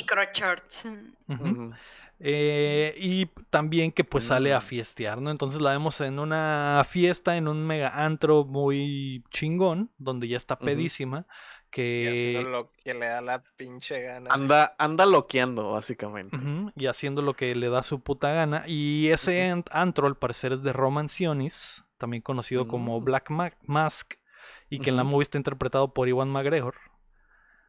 Ujú. 1.29 1.73
Eh, 2.21 2.95
y 2.97 3.27
también 3.51 3.91
que 3.91 4.05
pues 4.05 4.25
sale 4.25 4.55
a 4.55 4.59
Mm. 4.59 4.63
fiestear, 4.63 5.21
¿no? 5.21 5.31
Entonces 5.31 5.61
la 5.61 5.73
vemos 5.73 6.01
en 6.01 6.19
una 6.21 6.83
fiesta, 6.89 7.37
en 7.37 7.49
un 7.49 7.67
mega 7.67 8.05
antro 8.05 8.45
muy 8.45 9.25
chingón, 9.31 9.91
donde 9.99 10.29
ya 10.29 10.37
está 10.37 10.57
pedísima, 10.59 11.27
Y 11.77 12.07
haciendo 12.07 12.39
que... 12.39 12.45
lo 12.51 12.71
que 12.85 12.95
le 12.95 13.07
da 13.07 13.21
la 13.21 13.43
pinche 13.57 14.01
gana. 14.01 14.31
Anda, 14.33 14.77
anda 14.79 15.07
loqueando, 15.07 15.73
básicamente. 15.73 16.39
Y 16.77 16.87
haciendo 16.87 17.21
lo 17.21 17.35
que 17.35 17.53
le 17.57 17.69
da 17.69 17.83
su 17.83 18.01
puta 18.01 18.31
gana. 18.33 18.63
Y 18.69 19.09
ese 19.09 19.51
ant- 19.51 19.69
antro, 19.73 20.07
al 20.07 20.17
parecer, 20.17 20.53
es 20.53 20.63
de 20.63 20.73
Roman 20.73 21.09
Sionis, 21.09 21.85
también 21.99 22.23
conocido 22.23 22.69
como 22.69 23.01
Mm. 23.01 23.05
Black 23.05 23.31
Ma- 23.31 23.53
Mask, 23.63 24.15
y 24.71 24.79
que 24.79 24.91
en 24.91 24.97
la 24.97 25.05
movie 25.05 25.23
está 25.25 25.37
interpretado 25.37 25.93
por 25.93 26.09
Iwan 26.09 26.31
McGregor. 26.31 26.77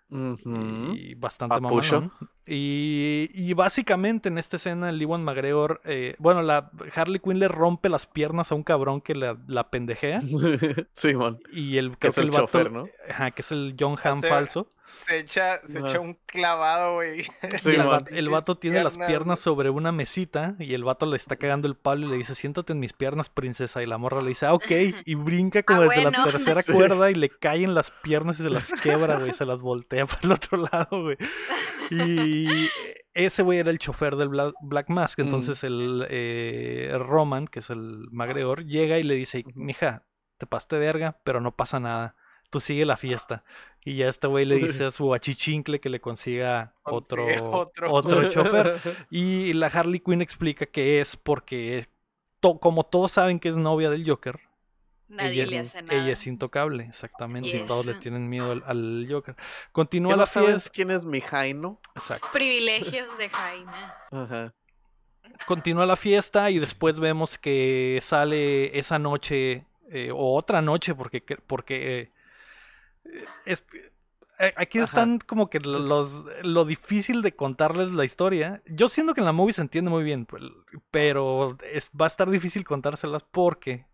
Y 0.09 1.15
bastante 1.15 1.59
mamalón. 1.59 2.11
Y, 2.45 3.31
y 3.33 3.53
básicamente 3.53 4.29
en 4.29 4.37
esta 4.37 4.57
escena 4.57 4.89
el 4.89 5.01
Iwan 5.01 5.23
McGregor, 5.23 5.81
eh, 5.83 6.15
bueno, 6.19 6.43
la 6.43 6.69
Harley 6.93 7.19
Quinn 7.19 7.39
le 7.39 7.47
rompe 7.47 7.89
las 7.89 8.05
piernas 8.05 8.51
a 8.51 8.55
un 8.55 8.63
cabrón 8.63 9.01
que 9.01 9.15
la, 9.15 9.37
la 9.47 9.69
pendejea. 9.69 10.21
Simón, 10.93 11.39
Y 11.51 11.77
el, 11.77 11.97
que 11.97 12.09
es 12.09 12.17
el 12.19 12.25
el 12.25 12.31
vato, 12.31 12.43
chofer, 12.43 12.71
¿no? 12.71 12.87
ajá, 13.09 13.31
que 13.31 13.41
es 13.41 13.51
el 13.51 13.75
John 13.79 13.97
Hamm 14.03 14.21
falso. 14.21 14.71
Se 15.07 15.19
echa, 15.19 15.61
se 15.65 15.79
echa 15.79 15.99
un 15.99 16.17
clavado, 16.25 16.95
güey. 16.95 17.21
Y 17.65 17.69
el, 18.17 18.29
va- 18.29 18.37
vato 18.39 18.57
tiene 18.57 18.83
las 18.83 18.97
piernas, 18.97 19.39
sobre 19.39 19.69
una 19.69 19.91
mesita 19.91 20.55
y 20.59 20.73
el 20.73 20.83
vato 20.83 21.05
le 21.05 21.17
está 21.17 21.35
cagando 21.35 21.67
el 21.67 21.75
palo 21.75 22.07
y 22.07 22.09
le 22.09 22.17
dice, 22.17 22.33
siéntate 22.35 22.73
en 22.73 22.79
mis 22.79 22.93
piernas, 22.93 23.29
princesa. 23.29 23.83
Y 23.83 23.85
la 23.85 23.97
morra 23.97 24.21
le 24.21 24.29
dice, 24.29 24.45
ah, 24.45 24.53
ok. 24.53 24.71
Y 25.05 25.15
brinca 25.15 25.63
como 25.63 25.81
Ah, 25.81 25.85
desde 25.87 26.03
la 26.11 26.23
tercera 26.23 26.61
Sí. 26.63 26.73
cuerda 26.73 27.11
y 27.11 27.15
le 27.15 27.29
caen 27.29 27.73
las 27.75 27.91
piernas 27.91 28.39
y 28.39 28.43
se 28.43 28.49
las 28.49 28.71
quebra, 28.81 29.19
güey. 29.19 29.33
Se 29.33 29.45
las 29.45 29.59
voltea 29.59 30.05
para 30.07 30.19
el 30.23 30.31
otro 30.31 30.57
lado, 30.71 31.03
güey. 31.03 31.17
Y 31.91 32.69
ese 33.13 33.43
güey 33.43 33.59
era 33.59 33.69
el 33.71 33.79
chofer 33.79 34.15
del 34.15 34.29
Bla- 34.29 34.53
Black 34.61 34.89
Mask. 34.89 35.19
Mm. 35.19 35.21
Entonces 35.23 35.63
el 35.63 36.05
eh, 36.09 36.91
Roman, 36.99 37.47
que 37.47 37.59
es 37.59 37.69
el 37.69 38.07
McGregor, 38.11 38.65
llega 38.65 38.97
y 38.97 39.03
le 39.03 39.15
dice, 39.15 39.43
mija, 39.55 40.03
te 40.37 40.45
pasaste 40.47 40.77
de 40.77 40.85
verga, 40.85 41.19
pero 41.23 41.39
no 41.41 41.55
pasa 41.55 41.79
nada. 41.79 42.15
Tú 42.49 42.59
sigue 42.59 42.85
la 42.85 42.97
fiesta. 42.97 43.43
Y 43.83 43.97
ya 43.97 44.07
este 44.07 44.27
güey 44.27 44.45
le 44.45 44.55
dice 44.57 44.85
a 44.85 44.91
su 44.91 45.13
achichincle 45.13 45.79
que 45.79 45.89
le 45.89 45.99
consiga 46.01 46.73
otro, 46.83 47.25
otro. 47.51 47.91
otro 47.91 48.29
chofer. 48.29 48.81
Y 49.11 49.53
la 49.53 49.67
Harley 49.67 49.99
Quinn 49.99 50.21
explica 50.21 50.65
que 50.65 51.01
es 51.01 51.15
porque, 51.15 51.85
to- 52.39 52.59
como 52.59 52.83
todos 52.85 53.11
saben 53.11 53.39
que 53.39 53.49
es 53.49 53.57
novia 53.57 53.89
del 53.89 54.07
Joker, 54.09 54.39
Nadie 55.07 55.43
ella, 55.43 55.51
le 55.51 55.59
hace 55.59 55.81
nada. 55.83 56.01
ella 56.01 56.13
es 56.13 56.25
intocable, 56.25 56.85
exactamente. 56.85 57.49
Y 57.55 57.67
todos 57.67 57.85
le 57.85 57.93
tienen 57.93 58.27
miedo 58.27 58.51
al, 58.53 58.63
al 58.65 59.07
Joker. 59.07 59.35
¿Qué 59.35 59.43
Continúa 59.71 60.13
no 60.13 60.17
la 60.17 60.25
sabes 60.25 60.49
fiesta. 60.63 60.71
quién 60.73 60.89
es 60.91 61.05
mi 61.05 61.21
Jaino? 61.21 61.79
Exacto. 61.95 62.27
Privilegios 62.33 63.15
de 63.19 63.29
Jaina. 63.29 63.93
Ajá. 64.11 64.53
Continúa 65.45 65.85
la 65.85 65.95
fiesta 65.95 66.49
y 66.49 66.57
después 66.59 66.99
vemos 66.99 67.37
que 67.37 67.99
sale 68.01 68.77
esa 68.79 68.97
noche 68.97 69.65
eh, 69.91 70.09
o 70.11 70.35
otra 70.35 70.61
noche 70.61 70.95
porque, 70.95 71.21
porque 71.45 71.99
eh, 71.99 72.11
es- 73.45 73.63
eh, 74.39 74.53
aquí 74.57 74.79
Ajá. 74.79 74.85
están 74.87 75.19
como 75.19 75.49
que 75.49 75.59
lo- 75.61 75.79
los, 75.79 76.09
lo 76.43 76.65
difícil 76.65 77.21
de 77.21 77.35
contarles 77.35 77.91
la 77.93 78.03
historia. 78.05 78.61
Yo 78.65 78.89
siento 78.89 79.13
que 79.13 79.21
en 79.21 79.25
la 79.25 79.31
movie 79.31 79.53
se 79.53 79.61
entiende 79.61 79.89
muy 79.91 80.03
bien, 80.03 80.25
pues, 80.25 80.43
pero 80.91 81.57
es- 81.71 81.89
va 81.99 82.05
a 82.05 82.09
estar 82.09 82.29
difícil 82.29 82.65
contárselas 82.65 83.23
porque 83.31 83.85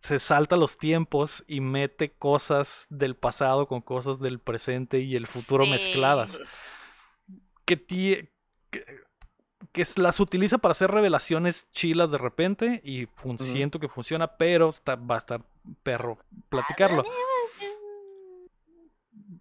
se 0.00 0.18
salta 0.18 0.56
los 0.56 0.78
tiempos 0.78 1.44
y 1.46 1.60
mete 1.60 2.10
cosas 2.12 2.86
del 2.88 3.16
pasado 3.16 3.68
con 3.68 3.82
cosas 3.82 4.18
del 4.18 4.38
presente 4.38 5.00
y 5.00 5.14
el 5.14 5.26
futuro 5.26 5.64
Sí. 5.64 5.70
mezcladas. 5.70 6.38
Que, 7.66 7.86
tie- 7.86 8.30
que, 8.70 8.86
las 9.96 10.18
utiliza 10.20 10.56
para 10.56 10.72
hacer 10.72 10.90
revelaciones 10.90 11.68
chilas 11.70 12.10
de 12.10 12.16
repente 12.18 12.80
y 12.82 13.06
fun- 13.14 13.38
siento 13.38 13.78
que 13.78 13.88
funciona, 13.88 14.38
pero 14.38 14.70
está, 14.70 14.96
va 14.96 15.16
a 15.16 15.18
estar 15.18 15.42
perro 15.82 16.16
platicarlo. 16.48 17.02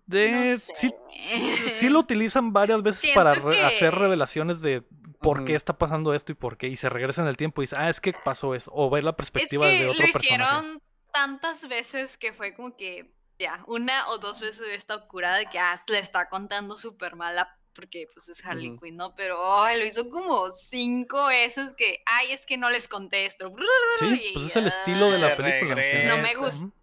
De, 0.09 0.31
No 0.31 0.57
sí, 0.57 0.73
sé. 0.77 1.75
sí 1.75 1.89
lo 1.89 1.99
utilizan 1.99 2.51
varias 2.51 2.81
veces 2.81 3.01
Siento 3.03 3.19
para 3.19 3.33
re- 3.35 3.63
hacer 3.63 3.93
revelaciones 3.93 4.59
de 4.61 4.83
por 5.21 5.45
qué 5.45 5.53
está 5.53 5.77
pasando 5.77 6.13
esto 6.15 6.31
y 6.31 6.35
por 6.35 6.57
qué, 6.57 6.67
y 6.67 6.77
se 6.77 6.89
regresa 6.89 7.21
en 7.21 7.27
el 7.27 7.37
tiempo 7.37 7.61
y 7.61 7.65
dice, 7.65 7.75
ah, 7.77 7.89
es 7.89 8.01
que 8.01 8.13
pasó 8.23 8.55
eso, 8.55 8.71
o 8.73 8.89
ver 8.89 9.03
la 9.03 9.11
Es 9.11 9.15
perspectiva 9.17 9.65
que 9.65 9.71
de 9.71 9.83
lo 9.85 9.91
otro 9.91 10.01
personaje. 10.03 10.25
hicieron 10.25 10.81
tantas 11.11 11.67
veces 11.67 12.17
que 12.17 12.33
fue 12.33 12.55
como 12.55 12.75
que 12.75 13.13
ya, 13.37 13.63
una 13.67 14.09
o 14.09 14.17
dos 14.17 14.39
veces 14.41 14.65
esta 14.73 15.05
curada 15.07 15.37
de 15.37 15.45
que 15.45 15.59
ah, 15.59 15.81
le 15.87 15.99
está 15.99 16.27
contando 16.29 16.77
súper 16.77 17.15
mala 17.15 17.55
porque 17.75 18.07
pues 18.13 18.27
es 18.29 18.43
Harley. 18.43 18.75
Quinn, 18.81 18.97
¿no? 18.97 19.13
Pero 19.15 19.61
ay, 19.63 19.77
lo 19.79 19.85
hizo 19.85 20.09
como 20.09 20.49
cinco 20.49 21.27
veces 21.27 21.73
que, 21.77 22.01
ay, 22.05 22.31
es 22.31 22.45
que 22.45 22.57
no 22.57 22.69
les 22.69 22.87
contesto. 22.89 23.53
Sí, 23.99 24.31
pues 24.33 24.45
es 24.47 24.55
el 24.57 24.67
estilo 24.67 25.11
de 25.11 25.19
la 25.19 25.37
película. 25.37 25.75
No 26.05 26.17
me 26.17 26.31
Eso. 26.31 26.41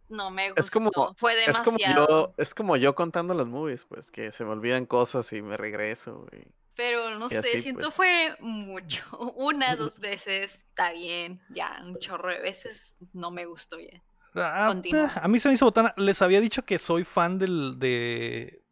No 0.09 0.31
me 0.31 0.49
gustó. 0.51 0.61
Es 0.61 0.71
como- 0.71 0.91
fue 1.17 1.33
Es 1.45 1.57
como, 1.59 1.77
demasiado. 1.79 2.07
yo, 2.09 2.35
es 2.43 2.55
como 2.55 2.77
yo 2.77 2.95
contando 2.95 3.35
las 3.35 3.47
movies, 3.47 3.85
pues, 3.89 4.11
que 4.11 4.33
se 4.33 4.45
me 4.45 4.51
olvidan 4.51 4.87
cosas 4.87 5.33
y 5.33 5.43
me 5.43 5.57
regreso. 5.57 6.27
Pero 6.75 7.19
no 7.19 7.27
Y 7.27 7.31
sé, 7.31 7.39
así, 7.39 7.61
siento 7.63 7.91
pues. 7.91 7.95
fue 7.95 8.37
mucho. 8.41 9.03
Una, 9.37 9.77
dos 9.77 9.99
veces, 10.01 10.67
está 10.69 10.93
bien. 10.93 11.41
Ya, 11.49 11.81
un 11.85 11.99
chorro 11.99 12.31
de 12.31 12.41
veces 12.41 12.99
no 13.13 13.31
me 13.31 13.47
gustó 13.47 13.79
ya. 13.81 14.03
Ah, 14.35 14.67
Continúa. 14.69 15.07
eh, 15.07 15.21
a 15.23 15.29
mí 15.29 15.39
se 15.39 15.49
me 15.49 15.55
hizo 15.55 15.65
botana. 15.65 15.95
Les 15.97 16.21
había 16.21 16.41
dicho 16.43 16.63
que 16.67 16.79
soy 16.79 17.05
fan 17.05 17.39
del, 17.39 17.79
de, 17.79 18.63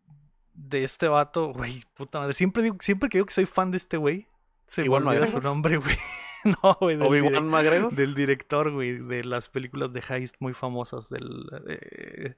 de 0.52 0.84
este 0.84 1.08
vato. 1.08 1.54
Güey, 1.54 1.82
puta 1.94 2.18
madre. 2.20 2.34
Siempre, 2.34 2.62
digo, 2.62 2.76
siempre 2.80 3.08
que 3.08 3.16
digo 3.18 3.26
que 3.26 3.32
soy 3.32 3.46
fan 3.46 3.70
de 3.70 3.78
este 3.78 3.96
güey, 3.96 4.28
se 4.66 4.82
me 4.82 4.88
¿Iwan 4.88 5.06
olvida 5.06 5.26
su 5.26 5.40
nombre, 5.40 5.78
güey. 5.78 5.96
No, 6.62 6.76
güey. 6.80 6.96
Obi-Wan 7.00 7.48
McGregor. 7.48 7.94
del 7.94 8.14
director, 8.14 8.70
güey, 8.70 8.98
de 8.98 9.24
las 9.24 9.48
películas 9.48 9.92
de 9.92 10.02
heist 10.08 10.36
muy 10.40 10.52
famosas, 10.52 11.08
del 11.08 11.46
eh, 11.68 12.34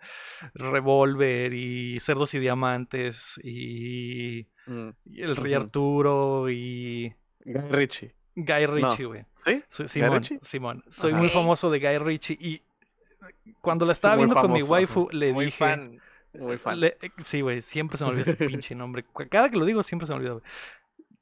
Revolver 0.55 1.53
y 1.53 1.99
Cerdos 2.01 2.35
y 2.35 2.39
Diamantes 2.39 3.41
y, 3.43 4.47
Mm, 4.69 4.89
y 5.05 5.23
El 5.23 5.37
Rey. 5.37 5.55
Arturo 5.55 6.51
y 6.51 7.15
Guy 7.45 7.61
Ritchie. 7.71 8.15
Guy. 8.35 8.67
Ritchie, 8.67 9.05
güey. 9.05 9.25
¿Sí? 9.45 9.63
Sí, 9.69 9.87
Simón, 9.89 10.13
Ritchie? 10.15 10.39
Simón. 10.43 10.85
Soy 10.91 11.13
Ajá. 11.13 11.21
muy 11.21 11.31
famoso 11.31 11.71
de 11.71 11.79
Guy 11.79 11.99
Ritchie 11.99 12.37
y 12.41 12.63
cuando 13.61 13.87
la 13.87 13.93
estaba 13.93 14.17
muy 14.17 14.25
viendo 14.27 14.41
con 14.41 14.53
mi 14.53 14.63
waifu 14.63 15.09
le 15.13 15.33
Muy 15.33 15.47
dije... 15.47 15.59
fan. 15.59 16.01
Muy 16.35 16.59
fan. 16.59 16.81
le- 16.81 16.97
eh, 17.01 17.11
sí, 17.25 17.41
güey, 17.41 17.63
siempre 17.63 17.97
se 17.97 18.05
me 18.05 18.11
olvida 18.11 18.33
ese 18.33 18.47
pinche 18.47 18.75
nombre. 18.75 19.05
Cada 19.31 19.49
que 19.51 19.57
lo 19.57 19.65
digo 19.65 19.83
siempre 19.83 20.07
se 20.07 20.13
me 20.13 20.19
olvida, 20.19 20.33
güey. 20.33 20.45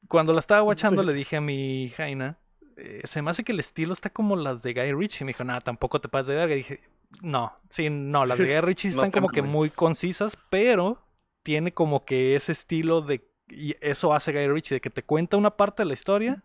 Cuando 0.08 0.32
la 0.32 0.40
estaba 0.40 0.62
watchando 0.62 1.02
Sí. 1.02 1.06
le 1.06 1.12
dije 1.14 1.36
a 1.36 1.40
mi 1.40 1.90
Jaina, 1.96 2.38
eh, 2.76 3.02
se 3.04 3.23
me 3.23 3.31
hace 3.31 3.45
que 3.45 3.52
el 3.52 3.61
estilo 3.61 3.93
está 3.93 4.11
como 4.11 4.37
las 4.37 4.62
de 4.62 4.73
Guy 4.73 4.93
Ritchie. 4.93 5.25
Me 5.25 5.31
dijo, 5.31 5.45
nada, 5.45 5.61
tampoco 5.61 6.00
te 6.00 6.09
pases 6.09 6.28
de 6.28 6.35
verga. 6.35 6.54
Y 6.54 6.59
dije, 6.59 6.81
no, 7.23 7.52
sí, 7.71 7.90
no, 7.90 8.25
las 8.26 8.38
de 8.38 8.47
Guy 8.47 8.61
Ritchie 8.61 8.90
No 8.90 9.02
están 9.02 9.11
como 9.11 9.28
que 9.28 9.43
muy 9.43 9.71
concisas, 9.71 10.37
pero 10.50 11.02
tiene 11.43 11.73
como 11.73 12.04
que 12.04 12.37
ese 12.37 12.52
estilo 12.52 13.00
de... 13.00 13.28
Y 13.49 13.76
eso 13.81 14.14
hace 14.14 14.33
Guy 14.33 14.49
Ritchie, 14.49 14.76
de 14.76 14.81
que 14.81 14.90
te 14.90 15.02
cuenta 15.02 15.37
una 15.37 15.57
parte 15.57 15.83
de 15.83 15.88
la 15.88 15.95
historia 15.95 16.43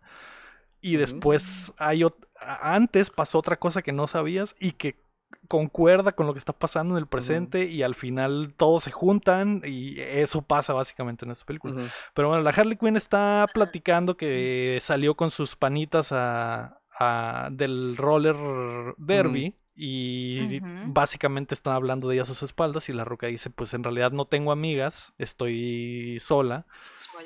y 0.80 0.96
después 0.96 1.72
hay 1.76 2.04
antes 2.40 3.10
pasó 3.10 3.38
otra 3.38 3.58
cosa 3.58 3.82
que 3.82 3.92
no 3.92 4.06
sabías 4.06 4.56
y 4.58 4.72
que 4.72 5.02
concuerda 5.48 6.12
con 6.12 6.26
lo 6.26 6.32
que 6.32 6.38
está 6.38 6.52
pasando 6.52 6.94
en 6.94 6.98
el 6.98 7.06
presente 7.06 7.64
y 7.66 7.82
al 7.82 7.94
final 7.94 8.54
todos 8.56 8.84
se 8.84 8.90
juntan 8.92 9.62
y 9.64 9.98
eso 10.00 10.42
pasa 10.42 10.72
básicamente 10.72 11.24
en 11.24 11.32
esta 11.32 11.44
película. 11.44 11.74
Pero 12.14 12.28
bueno, 12.28 12.42
la 12.42 12.50
Harley 12.50 12.76
Quinn 12.76 12.96
está 12.96 13.50
platicando 13.52 14.16
que 14.16 14.78
salió 14.80 15.14
con 15.16 15.30
sus 15.30 15.56
panitas 15.56 16.12
a, 16.12 16.78
a- 16.98 17.48
del 17.50 17.96
roller 17.96 18.36
derby 18.98 19.56
y 19.82 20.60
básicamente 20.86 21.54
están 21.54 21.72
hablando 21.74 22.08
de 22.08 22.16
ella 22.16 22.22
a 22.24 22.26
sus 22.26 22.42
espaldas 22.42 22.88
y 22.90 22.92
la 22.92 23.04
ruca 23.04 23.28
dice, 23.28 23.48
pues 23.48 23.72
en 23.72 23.82
realidad 23.82 24.10
no 24.12 24.26
tengo 24.26 24.52
amigas, 24.52 25.14
estoy 25.16 26.18
sola. 26.20 26.66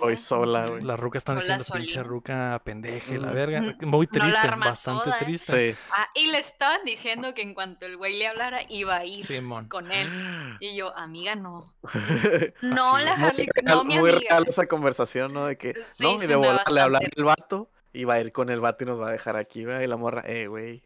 Hoy 0.00 0.16
sola, 0.16 0.64
güey. 0.66 0.82
La 0.82 0.96
ruca 0.96 1.18
están 1.18 1.40
Sola, 1.40 1.56
diciendo 1.58 1.84
pinche 1.84 2.02
ruca 2.02 2.60
pendeje, 2.64 3.18
la 3.18 3.32
verga. 3.32 3.60
Muy 3.80 4.06
no 4.06 4.20
triste, 4.20 4.38
armas 4.48 4.68
bastante 4.68 5.04
sola, 5.04 5.16
¿eh? 5.20 5.24
triste. 5.24 5.72
Sí. 5.72 5.78
Ah, 5.92 6.08
y 6.14 6.30
le 6.30 6.38
estaban 6.38 6.80
diciendo 6.84 7.34
que 7.34 7.42
en 7.42 7.54
cuanto 7.54 7.86
el 7.86 7.96
güey 7.96 8.18
le 8.18 8.26
hablara 8.28 8.60
iba 8.68 8.96
a 8.96 9.04
ir 9.04 9.24
Simón. 9.26 9.68
con 9.68 9.90
él. 9.90 10.08
Y 10.60 10.76
yo, 10.76 10.96
amiga, 10.96 11.34
no. 11.34 11.74
No, 12.62 12.98
la. 12.98 13.16
Muy 13.16 13.30
real- 13.30 13.48
no, 13.64 13.84
mi 13.84 13.98
muy 13.98 14.10
real 14.12 14.44
esa 14.46 14.66
conversación, 14.66 15.32
¿no? 15.32 15.46
De 15.46 15.56
que, 15.56 15.74
Sí, 15.84 16.04
no, 16.04 16.22
y 16.22 16.26
de 16.26 16.36
volada 16.36 16.64
le 16.72 16.80
hablan 16.80 17.00
bastante. 17.00 17.20
el 17.20 17.24
vato 17.24 17.70
y 17.92 18.04
va 18.04 18.14
a 18.14 18.20
ir 18.20 18.32
con 18.32 18.50
el 18.50 18.60
vato 18.60 18.84
y 18.84 18.86
nos 18.86 19.00
va 19.00 19.08
a 19.08 19.12
dejar 19.12 19.36
aquí, 19.36 19.64
¿verdad? 19.64 19.82
Y 19.82 19.86
la 19.86 19.96
morra, 19.96 20.22
eh, 20.26 20.46
güey. 20.46 20.82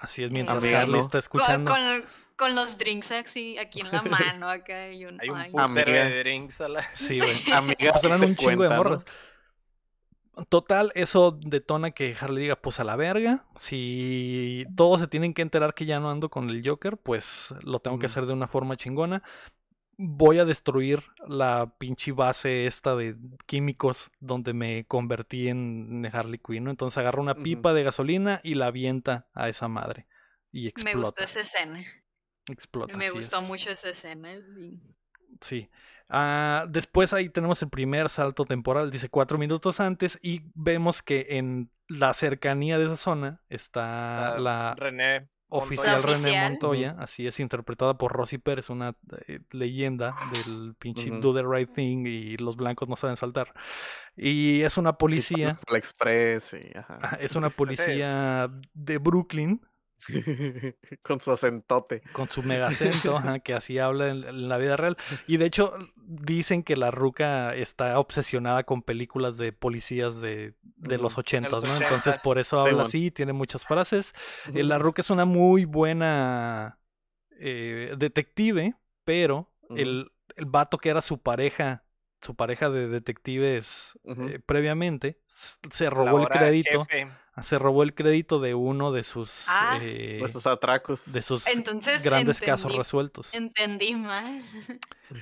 Así 0.00 0.22
es, 0.22 0.30
mientras 0.30 0.62
no. 0.62 0.98
está 0.98 1.10
Con, 1.10 1.18
escuchando. 1.18 1.70
con, 1.72 2.04
con 2.36 2.54
los 2.54 2.78
drinks 2.78 3.12
así 3.12 3.58
aquí 3.58 3.80
en 3.80 3.90
la 3.92 4.02
mano 4.02 4.48
acá. 4.48 4.88
Y 4.90 5.00
yo, 5.00 5.08
Hay 5.18 5.28
un 5.28 5.36
ay, 5.36 5.52
putero 5.52 5.92
de 5.92 6.18
drinks 6.20 6.60
a 6.60 6.68
la... 6.68 6.84
Sí, 6.94 7.18
güey. 7.20 7.52
Amiga, 7.52 7.92
Pues 7.92 8.04
un 8.04 8.36
chingo 8.36 8.62
de 8.62 8.70
morras. 8.70 9.04
Total, 10.48 10.90
eso 10.94 11.38
detona 11.44 11.90
que 11.90 12.16
Harley 12.18 12.44
diga, 12.44 12.56
pues 12.56 12.80
a 12.80 12.84
la 12.84 12.96
verga. 12.96 13.44
Si 13.56 14.64
todos 14.74 15.00
se 15.00 15.06
tienen 15.06 15.34
que 15.34 15.42
enterar 15.42 15.74
que 15.74 15.84
ya 15.84 16.00
no 16.00 16.10
ando 16.10 16.30
con 16.30 16.48
el 16.48 16.66
Joker, 16.66 16.96
pues 16.96 17.52
lo 17.62 17.80
tengo 17.80 17.98
que 17.98 18.06
hacer 18.06 18.24
de 18.26 18.32
una 18.32 18.46
forma 18.48 18.76
chingona. 18.76 19.22
Voy 20.02 20.38
a 20.38 20.46
destruir 20.46 21.02
la 21.28 21.74
pinche 21.78 22.12
base 22.12 22.66
esta 22.66 22.96
de 22.96 23.16
químicos 23.46 24.10
donde 24.18 24.54
me 24.54 24.86
convertí 24.86 25.48
en 25.48 26.08
Harley 26.10 26.38
Quinn, 26.38 26.64
¿no? 26.64 26.70
Entonces 26.70 26.96
agarra 26.96 27.20
una 27.20 27.34
pipa 27.34 27.74
de 27.74 27.82
gasolina 27.82 28.40
y 28.42 28.54
la 28.54 28.66
avienta 28.68 29.28
a 29.34 29.50
esa 29.50 29.68
madre. 29.68 30.06
Y 30.52 30.68
explota. 30.68 30.96
Me 30.96 31.02
gustó 31.02 31.22
esa 31.22 31.40
escena. 31.40 31.84
explota, 32.48 32.96
Me 32.96 33.10
gustó 33.10 33.40
es. 33.40 33.46
mucho 33.46 33.70
esa 33.70 33.90
escena. 33.90 34.30
sí. 34.56 34.80
Sí. 35.42 35.70
Ah, 36.08 36.66
después 36.68 37.12
ahí 37.12 37.28
tenemos 37.28 37.62
el 37.62 37.68
primer 37.70 38.08
salto 38.08 38.44
temporal, 38.44 38.90
dice 38.90 39.08
cuatro 39.08 39.38
minutos 39.38 39.78
antes, 39.80 40.18
y 40.22 40.42
vemos 40.54 41.02
que 41.02 41.26
en 41.30 41.70
la 41.88 42.12
cercanía 42.14 42.78
de 42.78 42.86
esa 42.86 42.96
zona 42.96 43.40
está 43.48 44.34
Ah, 44.34 44.38
la 44.40 44.74
René. 44.76 45.28
Oficial 45.50 46.02
René. 46.02 46.48
Montoya, 46.48 46.96
así 46.98 47.26
es, 47.26 47.38
interpretada 47.40 47.94
por 47.94 48.12
Rosy 48.12 48.38
Pérez, 48.38 48.70
una 48.70 48.94
eh, 49.26 49.40
leyenda 49.50 50.14
del 50.32 50.74
pinche. 50.78 51.10
Do 51.10 51.34
the 51.34 51.42
Right 51.42 51.70
Thing 51.72 52.06
y 52.06 52.36
los 52.36 52.56
blancos 52.56 52.88
no 52.88 52.96
saben 52.96 53.16
saltar. 53.16 53.52
Y 54.16 54.62
es 54.62 54.76
una 54.76 54.94
policía, 54.94 55.58
El 55.68 55.76
Express 55.76 56.54
y 56.54 56.76
ajá, 56.76 57.18
es 57.20 57.34
una 57.36 57.50
policía 57.50 58.50
de 58.74 58.98
Brooklyn 58.98 59.60
Con 61.02 61.20
su 61.20 61.30
acentote. 61.32 62.02
con 62.12 62.28
su 62.30 62.42
mega 62.42 62.68
acento, 62.68 63.16
ajá, 63.18 63.38
que 63.40 63.54
así 63.54 63.78
habla 63.78 64.08
en, 64.08 64.24
en 64.24 64.48
la 64.48 64.58
vida 64.58 64.76
real. 64.76 64.96
Y 65.26 65.36
de 65.36 65.46
hecho, 65.46 65.74
dicen 65.96 66.62
que 66.62 66.76
la 66.76 66.90
ruca 66.90 67.54
está 67.54 67.98
obsesionada 67.98 68.64
con 68.64 68.82
películas 68.82 69.36
de 69.36 69.52
policías 69.52 70.20
de, 70.20 70.54
de 70.62 70.98
los 70.98 71.18
ochentas, 71.18 71.62
¿no? 71.62 71.76
Entonces 71.76 72.18
por 72.18 72.38
eso 72.38 72.58
Sí, 72.58 72.68
habla 72.68 72.82
así, 72.82 73.10
tiene 73.10 73.32
muchas 73.32 73.64
frases. 73.64 74.12
Eh, 74.54 74.62
La 74.64 74.78
ruca 74.78 75.02
es 75.02 75.10
una 75.10 75.24
muy 75.24 75.64
buena 75.66 76.78
eh, 77.38 77.94
detective, 77.96 78.74
pero 79.04 79.52
el, 79.70 80.10
el 80.36 80.44
vato 80.46 80.78
que 80.78 80.88
era 80.90 81.02
su 81.02 81.20
pareja, 81.22 81.84
su 82.22 82.34
pareja 82.34 82.68
de 82.70 82.88
detectives 82.88 83.98
eh, 84.04 84.38
previamente, 84.44 85.18
se 85.70 85.88
robó 85.88 86.20
el 86.20 86.28
crédito, 86.28 86.84
jefe. 86.84 87.10
se 87.42 87.58
robó 87.58 87.82
el 87.82 87.94
crédito 87.94 88.40
de 88.40 88.54
uno 88.54 88.92
de 88.92 89.04
sus 89.04 89.46
Ah. 89.48 89.78
eh, 89.80 90.16
Pues 90.20 90.32
sus 90.32 90.46
atracos. 90.46 91.12
de 91.12 91.22
sus 91.22 91.46
Entonces 91.46 92.02
grandes 92.04 92.40
casos 92.40 92.76
resueltos. 92.76 93.32
Entendí 93.32 93.94
mal. 93.94 94.42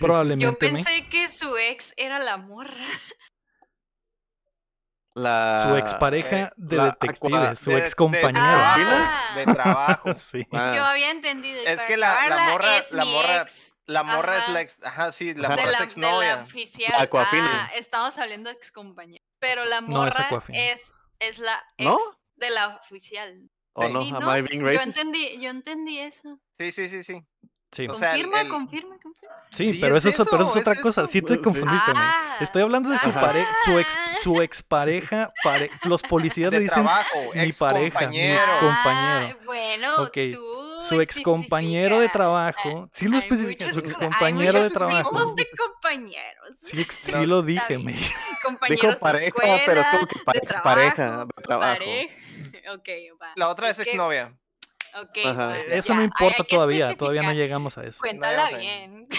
Probablemente. 0.00 0.45
Yo 0.45 0.52
me- 0.52 0.57
pensé 0.59 1.09
que 1.09 1.28
su 1.28 1.57
ex 1.57 1.95
era 1.97 2.19
la 2.19 2.37
morra. 2.37 2.75
La... 5.14 5.67
Su 5.69 5.76
expareja 5.76 6.38
eh, 6.38 6.50
de 6.57 6.76
la 6.76 6.85
detective, 6.87 7.35
Aqua- 7.37 7.57
su 7.57 7.71
de- 7.71 7.76
de 7.76 7.83
ex 7.83 7.95
compañera. 7.95 8.75
Ah. 8.75 9.33
De 9.37 9.45
trabajo. 9.52 10.14
sí. 10.19 10.47
Ah, 10.52 10.73
Yo 10.76 10.85
había 10.85 11.11
entendido. 11.11 11.61
Es 11.67 11.81
que 11.83 11.97
la- 11.97 12.28
la 12.28 12.50
morra- 12.52 12.78
es 12.78 12.93
la 12.93 13.05
mi 13.05 13.12
morra- 13.12 13.43
ex. 13.43 13.75
La 13.88 14.02
morra 14.02 14.37
es 14.37 14.42
Ajá. 14.42 14.52
la 14.52 14.61
ex. 14.61 14.78
Ajá, 14.83 15.12
sí, 15.12 15.35
la 15.35 15.49
Ajá. 15.49 15.57
de 15.57 15.62
morra 15.62 15.78
la, 15.78 15.85
es 15.87 15.95
de 15.95 16.00
la 16.02 16.42
oficial. 16.42 16.95
Aquafina. 17.00 17.64
Ah, 17.64 17.71
estamos 17.75 18.18
hablando 18.18 18.50
de 18.50 18.57
ex 18.57 18.71
compañera. 18.71 19.25
Pero 19.38 19.64
la 19.64 19.80
No, 19.80 20.07
es 20.07 20.14
morra 20.14 20.45
es, 20.52 20.92
es 21.18 21.38
la 21.38 21.54
ex 21.78 21.87
¿No? 21.88 21.97
de 22.37 22.50
la 22.50 22.76
oficial. 22.76 23.50
¿O 23.73 23.88
no? 23.88 24.02
Sí, 24.02 24.12
Am 24.14 24.23
¿no? 24.23 24.37
I 24.37 24.42
being 24.42 24.61
Yo 24.61 24.66
racist? 24.66 24.87
entendí, 24.88 25.40
yo 25.40 25.49
entendí 25.50 25.99
eso. 26.00 26.38
Sí, 26.59 26.71
sí, 26.71 26.88
sí, 26.90 27.02
sí. 27.02 27.25
Sí, 27.70 27.87
O 27.87 27.94
sea, 27.94 28.12
el- 28.14 28.22
confirma, 28.22 28.40
el- 28.40 28.48
confirma, 28.48 28.96
confirma. 29.02 29.34
sí, 29.50 29.68
sí, 29.75 29.78
pero 29.80 29.96
es 29.98 30.04
eso, 30.06 30.22
es- 30.22 30.28
pero 30.30 30.42
eso 30.42 30.50
es 30.50 30.56
eso, 30.56 30.60
otra 30.60 30.72
es 30.72 30.80
cosa. 30.80 31.02
eso. 31.02 31.12
Sí 31.12 31.20
te 31.22 31.40
confundiste. 31.40 31.92
Ah. 31.94 32.37
Estoy 32.40 32.62
hablando 32.62 32.88
de 32.90 32.98
su 32.98 33.10
pareja, 33.12 33.48
su 33.64 33.78
ex, 33.78 33.88
su 34.22 34.40
expareja, 34.42 35.32
pare- 35.42 35.70
los 35.84 36.02
policías 36.02 36.50
le 36.50 36.58
De 36.58 36.62
dicen 36.64 36.82
trabajo, 36.84 37.18
mi 37.34 37.52
pareja, 37.52 37.98
mi 38.00 38.04
compañero. 38.06 38.34
ex 38.42 38.54
compañero. 38.54 39.37
Ah, 39.38 39.44
bueno, 39.44 39.94
Ok, 40.02 40.16
tú 40.32 40.68
Su 40.88 41.00
ex 41.02 41.20
compañero 41.22 42.00
de 42.00 42.08
trabajo, 42.08 42.88
sí 42.92 43.08
lo 43.08 43.18
especifica, 43.18 43.70
su 43.72 43.80
ex 43.80 43.92
co- 43.94 44.00
hay 44.00 44.06
compañero 44.08 44.62
de 44.62 44.70
trabajo. 44.70 45.10
tipos 45.10 45.34
de 45.37 45.48
compañeros. 45.56 46.56
Sí, 46.56 46.80
ex- 46.80 46.94
sí 46.94 47.12
No, 47.12 47.26
lo 47.26 47.42
dije, 47.42 47.78
me. 47.78 47.94
compañeros 48.42 48.80
Dijo 48.80 48.94
de 48.94 48.96
pareja, 49.00 49.26
escuela, 49.26 49.58
pero 49.66 49.80
es 49.82 49.87
como 49.88 50.06
que 50.06 50.18
de 50.18 50.25
pareja, 50.25 50.46
trabajo, 50.46 50.64
pareja, 50.64 51.25
de 51.37 51.42
trabajo. 51.42 51.78
pareja. 51.78 52.14
Ok, 52.75 52.88
va. 53.20 53.32
La 53.37 53.48
otra 53.48 53.70
es, 53.70 53.76
que- 53.76 53.82
exnovia. 53.82 54.32
Ok, 55.02 55.18
Ajá. 55.25 55.59
Eso 55.59 55.88
ya, 55.92 55.97
no 55.97 56.04
importa 56.04 56.45
todavía, 56.45 56.95
todavía 56.97 57.23
no 57.23 57.33
llegamos 57.33 57.78
a 57.78 57.85
eso. 57.85 58.00
Cuéntala 58.00 58.50
No, 58.50 58.59
bien. 58.59 59.07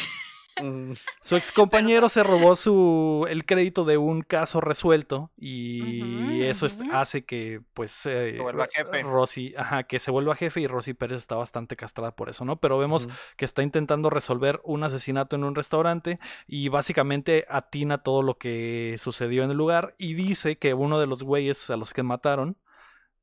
Mm, 0.62 0.94
Su 1.24 1.36
ex 1.36 1.52
compañero 1.52 2.10
se 2.10 2.24
robó 2.24 2.56
su 2.56 3.26
el 3.30 3.46
crédito 3.46 3.86
de 3.86 3.98
un 3.98 4.22
caso 4.22 4.62
resuelto 4.62 5.32
y 5.38 6.44
eso 6.44 6.68
hace 6.92 7.24
que 7.24 7.62
pues 7.74 8.06
eh, 8.06 8.34
Se 8.36 8.42
vuelva 8.42 8.68
jefe. 8.72 9.04
Rosy, 9.04 9.54
ajá, 9.58 9.84
que 9.84 10.00
se 10.00 10.12
vuelva 10.12 10.36
jefe 10.36 10.62
y 10.62 10.68
Rosy 10.68 10.94
Pérez 10.94 11.20
está 11.20 11.36
bastante 11.36 11.76
castrada 11.76 12.12
por 12.12 12.30
eso, 12.30 12.46
¿no? 12.46 12.58
Pero 12.58 12.78
vemos 12.78 13.08
que 13.38 13.46
está 13.46 13.64
intentando 13.64 14.10
resolver 14.10 14.60
un 14.64 14.84
asesinato 14.84 15.36
en 15.36 15.44
un 15.44 15.56
restaurante 15.56 16.20
y 16.48 16.68
básicamente 16.70 17.46
atina 17.50 18.00
todo 18.00 18.22
lo 18.22 18.38
que 18.38 18.96
sucedió 19.00 19.44
en 19.44 19.52
el 19.52 19.58
lugar 19.58 19.96
y 19.98 20.14
dice 20.14 20.58
que 20.58 20.74
uno 20.74 21.00
de 21.00 21.08
los 21.08 21.24
güeyes 21.24 21.70
a 21.70 21.78
los 21.78 21.94
que 21.94 22.04
mataron 22.04 22.58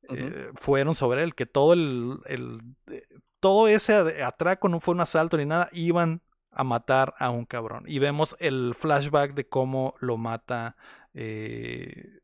Eh, 0.09 0.51
fueron 0.55 0.95
sobre 0.95 1.23
él, 1.23 1.35
que 1.35 1.45
todo 1.45 1.73
el, 1.73 2.19
el- 2.25 2.61
eh, 2.91 3.07
todo 3.39 3.67
ese 3.67 3.93
atraco 4.23 4.69
no 4.69 4.79
fue 4.79 4.93
un 4.95 5.01
asalto 5.01 5.37
ni 5.37 5.45
nada, 5.45 5.69
iban 5.71 6.21
a 6.51 6.63
matar 6.63 7.13
a 7.19 7.29
un 7.29 7.45
cabrón. 7.45 7.83
Y 7.87 7.99
vemos 7.99 8.35
el 8.39 8.73
flashback 8.75 9.33
de 9.33 9.47
cómo 9.47 9.95
lo 9.99 10.17
mata 10.17 10.75
eh, 11.13 12.19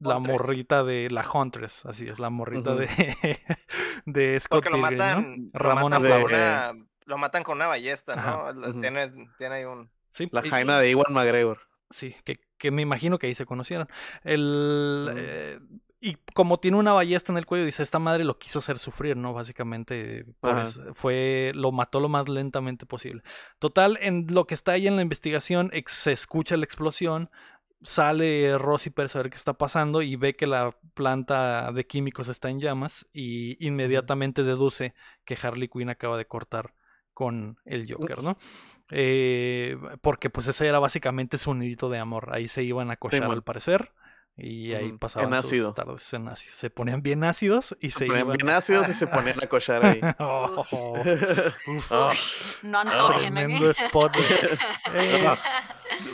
la 0.00 0.16
Huntress. 0.16 0.40
morrita 0.40 0.84
de 0.84 1.10
la 1.10 1.28
Huntress, 1.28 1.84
así 1.86 2.06
es, 2.06 2.18
la 2.20 2.30
morrita 2.30 2.74
de, 2.74 2.88
de 4.06 4.40
Scott 4.40 4.64
Porque 4.64 4.70
lo 4.70 4.78
matan, 4.78 5.50
lo 5.52 5.58
Ramona 5.58 5.98
matan, 5.98 6.22
una, 6.24 6.86
lo 7.06 7.18
matan 7.18 7.42
con 7.42 7.56
una 7.56 7.66
ballesta, 7.66 8.16
¿no? 8.16 8.80
Tiene, 8.80 9.12
tiene 9.38 9.54
ahí 9.56 9.64
un... 9.64 9.90
Sí, 10.12 10.28
La 10.32 10.42
jaina 10.42 10.78
de 10.78 10.90
Iwan 10.90 11.12
McGregor. 11.12 11.60
Sí, 11.90 12.14
que, 12.24 12.38
que 12.58 12.70
me 12.70 12.82
imagino 12.82 13.18
que 13.18 13.26
ahí 13.28 13.34
se 13.34 13.46
conocieron. 13.46 13.88
El, 14.24 15.10
eh, 15.16 15.58
y 16.00 16.16
como 16.34 16.60
tiene 16.60 16.76
una 16.76 16.92
ballesta 16.92 17.32
en 17.32 17.38
el 17.38 17.46
cuello, 17.46 17.64
dice, 17.64 17.82
esta 17.82 17.98
madre 17.98 18.24
lo 18.24 18.38
quiso 18.38 18.60
hacer 18.60 18.78
sufrir, 18.78 19.16
¿no? 19.16 19.32
Básicamente, 19.32 20.26
eso, 20.62 20.94
fue, 20.94 21.52
lo 21.54 21.72
mató 21.72 22.00
lo 22.00 22.08
más 22.08 22.28
lentamente 22.28 22.86
posible. 22.86 23.22
Total, 23.58 23.98
en 24.00 24.26
lo 24.30 24.46
que 24.46 24.54
está 24.54 24.72
ahí 24.72 24.86
en 24.86 24.96
la 24.96 25.02
investigación, 25.02 25.70
ex- 25.72 25.92
se 25.92 26.12
escucha 26.12 26.56
la 26.56 26.64
explosión, 26.64 27.30
sale 27.82 28.58
Rosy 28.58 28.90
Pérez 28.90 29.14
a 29.16 29.18
ver 29.22 29.30
qué 29.30 29.36
está 29.36 29.54
pasando 29.54 30.02
y 30.02 30.16
ve 30.16 30.34
que 30.34 30.46
la 30.46 30.76
planta 30.94 31.70
de 31.72 31.86
químicos 31.86 32.28
está 32.28 32.48
en 32.50 32.60
llamas 32.60 33.06
y 33.12 33.56
inmediatamente 33.64 34.42
deduce 34.42 34.94
que 35.24 35.38
Harley 35.40 35.68
Quinn 35.68 35.88
acaba 35.88 36.16
de 36.16 36.26
cortar 36.26 36.74
con 37.14 37.58
el 37.64 37.92
Joker, 37.92 38.22
¿no? 38.22 38.36
Eh, 38.90 39.76
porque 40.00 40.30
pues 40.30 40.46
ese 40.48 40.66
era 40.66 40.78
básicamente 40.78 41.38
su 41.38 41.54
nidito 41.54 41.88
de 41.90 41.98
amor. 41.98 42.30
Ahí 42.32 42.48
se 42.48 42.62
iban 42.62 42.90
a 42.90 42.96
cochar 42.96 43.24
al 43.34 43.42
parecer. 43.42 43.92
Y 44.40 44.72
ahí 44.72 44.92
pasaban 44.92 45.30
en 45.34 45.42
sus 45.42 45.46
ácido. 45.46 45.74
tardes 45.74 46.12
en 46.14 46.28
ácido. 46.28 46.54
Se 46.58 46.70
ponían 46.70 47.02
bien 47.02 47.24
ácidos 47.24 47.76
y 47.80 47.90
se, 47.90 47.98
Se 48.00 48.06
ponían 48.06 48.26
iban. 48.26 48.36
bien 48.36 48.50
ácidos 48.50 48.88
y 48.88 48.94
se 48.94 49.06
ponían 49.08 49.42
a 49.42 49.46
cochar 49.48 49.84
ahí. 49.84 50.00
Oh, 50.20 50.64
uf. 50.70 51.92
Ah, 51.92 52.12
No 52.62 52.78
antojen, 52.80 53.36
¿eh? 53.36 53.44
Tremendo 53.46 53.70
spot. 53.70 54.12
Eh, 54.94 55.28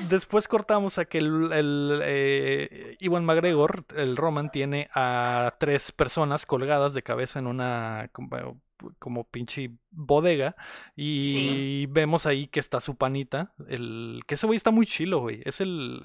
después 0.08 0.48
cortamos 0.48 0.98
a 0.98 1.04
que 1.04 1.18
el, 1.18 1.52
el, 1.52 2.00
eh, 2.04 2.96
Iwan 3.00 3.24
McGregor, 3.24 3.84
el 3.96 4.16
Roman, 4.16 4.50
tiene 4.50 4.88
a 4.94 5.54
tres 5.60 5.92
personas 5.92 6.46
colgadas 6.46 6.94
de 6.94 7.02
cabeza 7.02 7.38
en 7.38 7.46
una 7.46 8.08
como, 8.12 8.60
como 8.98 9.24
pinche 9.24 9.70
bodega. 9.90 10.56
Y 10.96 11.24
Sí. 11.24 11.87
vemos 11.90 12.26
ahí 12.26 12.46
que 12.48 12.60
está 12.60 12.80
su 12.80 12.96
panita. 12.96 13.52
El, 13.68 14.22
que 14.26 14.34
ese 14.34 14.46
güey 14.46 14.56
está 14.56 14.70
muy 14.70 14.87
chilo, 14.87 15.20
güey. 15.20 15.42
Es 15.44 15.60
el. 15.60 16.02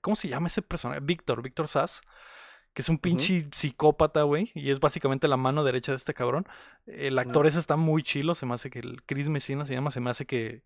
¿Cómo 0.00 0.16
se 0.16 0.28
llama 0.28 0.46
ese 0.48 0.62
personaje? 0.62 1.00
Víctor, 1.02 1.42
Víctor 1.42 1.68
Sass. 1.68 2.00
Que 2.72 2.82
es 2.82 2.88
un 2.88 2.98
pinche 2.98 3.46
psicópata, 3.52 4.22
güey. 4.22 4.50
Y 4.54 4.70
es 4.72 4.80
básicamente 4.80 5.28
la 5.28 5.36
mano 5.36 5.62
derecha 5.62 5.92
de 5.92 5.96
este 5.96 6.12
cabrón. 6.12 6.46
El 6.86 7.18
actor 7.20 7.46
ese 7.46 7.60
está 7.60 7.76
muy 7.76 8.02
chilo. 8.02 8.34
Se 8.34 8.46
me 8.46 8.54
hace 8.54 8.68
que 8.68 8.80
el 8.80 9.02
Chris 9.04 9.28
Messina 9.28 9.64
se 9.64 9.74
llama. 9.74 9.92
Se 9.92 10.00
me 10.00 10.10
hace 10.10 10.26
que 10.26 10.62